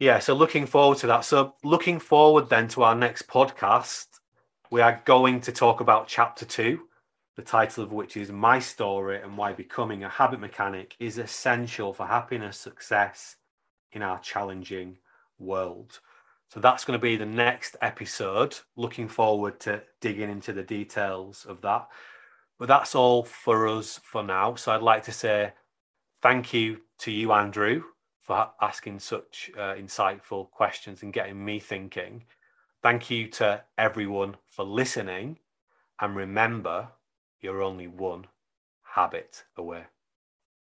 Yeah, 0.00 0.20
so 0.20 0.34
looking 0.34 0.66
forward 0.66 0.98
to 0.98 1.08
that. 1.08 1.24
So 1.24 1.54
looking 1.64 1.98
forward 1.98 2.48
then 2.48 2.68
to 2.68 2.84
our 2.84 2.94
next 2.94 3.26
podcast 3.26 4.07
we 4.70 4.82
are 4.82 5.00
going 5.06 5.40
to 5.40 5.52
talk 5.52 5.80
about 5.80 6.08
chapter 6.08 6.44
two, 6.44 6.80
the 7.36 7.42
title 7.42 7.82
of 7.82 7.92
which 7.92 8.18
is 8.18 8.30
My 8.30 8.58
Story 8.58 9.22
and 9.22 9.36
Why 9.36 9.54
Becoming 9.54 10.04
a 10.04 10.10
Habit 10.10 10.40
Mechanic 10.40 10.94
is 10.98 11.16
Essential 11.16 11.94
for 11.94 12.06
Happiness, 12.06 12.58
Success, 12.58 13.36
in 13.92 14.02
our 14.02 14.18
challenging 14.18 14.98
world. 15.38 16.00
So 16.50 16.60
that's 16.60 16.84
going 16.84 16.98
to 16.98 17.02
be 17.02 17.16
the 17.16 17.24
next 17.24 17.76
episode. 17.80 18.58
Looking 18.76 19.08
forward 19.08 19.58
to 19.60 19.82
digging 20.02 20.30
into 20.30 20.52
the 20.52 20.62
details 20.62 21.46
of 21.48 21.62
that. 21.62 21.88
But 22.58 22.68
that's 22.68 22.94
all 22.94 23.22
for 23.22 23.68
us 23.68 23.98
for 24.02 24.22
now. 24.22 24.54
So 24.54 24.72
I'd 24.72 24.82
like 24.82 25.04
to 25.04 25.12
say 25.12 25.52
thank 26.20 26.52
you 26.52 26.82
to 27.00 27.10
you, 27.10 27.32
Andrew, 27.32 27.84
for 28.20 28.50
asking 28.60 28.98
such 28.98 29.50
uh, 29.56 29.74
insightful 29.74 30.50
questions 30.50 31.02
and 31.02 31.12
getting 31.12 31.42
me 31.42 31.58
thinking. 31.58 32.24
Thank 32.88 33.10
you 33.10 33.28
to 33.32 33.64
everyone 33.76 34.38
for 34.46 34.64
listening. 34.64 35.40
And 36.00 36.16
remember, 36.16 36.88
you're 37.38 37.60
only 37.60 37.86
one 37.86 38.28
habit 38.94 39.44
away. 39.58 39.82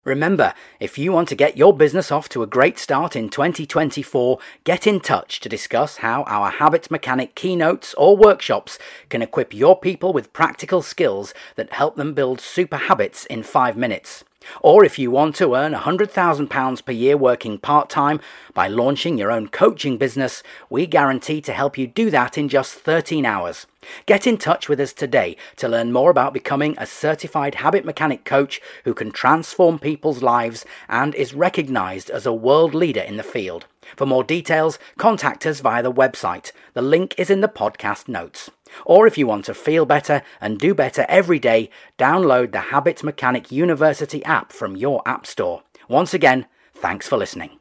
Remember, 0.06 0.54
if 0.80 1.00
you 1.00 1.12
want 1.12 1.28
to 1.30 1.36
get 1.36 1.58
your 1.58 1.76
business 1.76 2.12
off 2.12 2.30
to 2.30 2.44
a 2.44 2.48
great 2.48 2.78
start 2.78 3.16
in 3.16 3.30
2024, 3.30 4.38
get 4.64 4.86
in 4.86 5.00
touch 5.00 5.40
to 5.40 5.50
discuss 5.50 5.98
how 5.98 6.22
our 6.26 6.52
Habit 6.52 6.92
Mechanic 6.92 7.34
keynotes 7.34 7.96
or 7.96 8.16
workshops 8.16 8.78
can 9.10 9.24
equip 9.24 9.52
your 9.52 9.80
people 9.80 10.14
with 10.14 10.34
practical 10.34 10.84
skills 10.84 11.34
that 11.56 11.74
help 11.74 11.96
them 11.96 12.14
build 12.14 12.40
super 12.40 12.78
habits 12.78 13.26
in 13.26 13.42
five 13.42 13.76
minutes. 13.76 14.24
Or 14.62 14.84
if 14.84 14.98
you 14.98 15.12
want 15.12 15.36
to 15.38 15.56
earn 15.56 15.74
£100,000 15.74 16.86
per 16.86 16.92
year 16.92 17.18
working 17.18 17.58
part 17.58 17.90
time 17.90 18.20
by 18.54 18.68
launching 18.68 19.18
your 19.18 19.32
own 19.32 19.48
coaching 19.48 19.98
business, 19.98 20.44
we 20.70 20.86
guarantee 20.86 21.42
to 21.42 21.54
help 21.54 21.78
you 21.78 21.88
do 21.88 22.10
that 22.10 22.38
in 22.38 22.50
just 22.50 22.76
13 22.76 23.26
hours. 23.26 23.66
Get 24.06 24.26
in 24.26 24.38
touch 24.38 24.70
with 24.70 24.80
us 24.80 24.94
today 24.94 25.36
to 25.58 25.68
learn 25.68 25.92
more 25.92 26.10
about 26.10 26.34
becoming 26.34 26.76
a 26.78 26.86
certified 26.86 27.56
habit 27.56 27.86
mechanic 27.86 28.24
coach 28.24 28.62
who 28.86 28.94
can 28.94 29.12
transform 29.12 29.80
people's 29.80 30.24
lives 30.24 30.66
and 30.88 31.14
is 31.16 31.34
recognized 31.34 32.10
as 32.10 32.26
a 32.26 32.34
world 32.34 32.74
leader 32.74 33.02
in 33.02 33.18
the 33.18 33.24
field. 33.24 33.66
For 33.96 34.06
more 34.06 34.24
details, 34.24 34.80
contact 34.98 35.46
us 35.46 35.60
via 35.60 35.84
the 35.84 35.92
website. 35.92 36.52
The 36.74 36.82
link 36.82 37.16
is 37.18 37.30
in 37.30 37.42
the 37.42 37.48
podcast 37.50 38.08
notes. 38.08 38.50
Or 38.86 39.08
if 39.08 39.18
you 39.18 39.28
want 39.28 39.46
to 39.46 39.54
feel 39.54 39.86
better 39.86 40.22
and 40.40 40.60
do 40.60 40.74
better 40.74 41.06
every 41.10 41.40
day, 41.40 41.70
download 41.98 42.52
the 42.52 42.60
Habit 42.60 43.04
Mechanic 43.04 43.52
University 43.52 44.24
app 44.26 44.52
from 44.52 44.76
your 44.76 45.02
App 45.06 45.26
Store. 45.26 45.64
Once 45.88 46.14
again, 46.14 46.46
thanks 46.74 47.08
for 47.08 47.18
listening. 47.18 47.60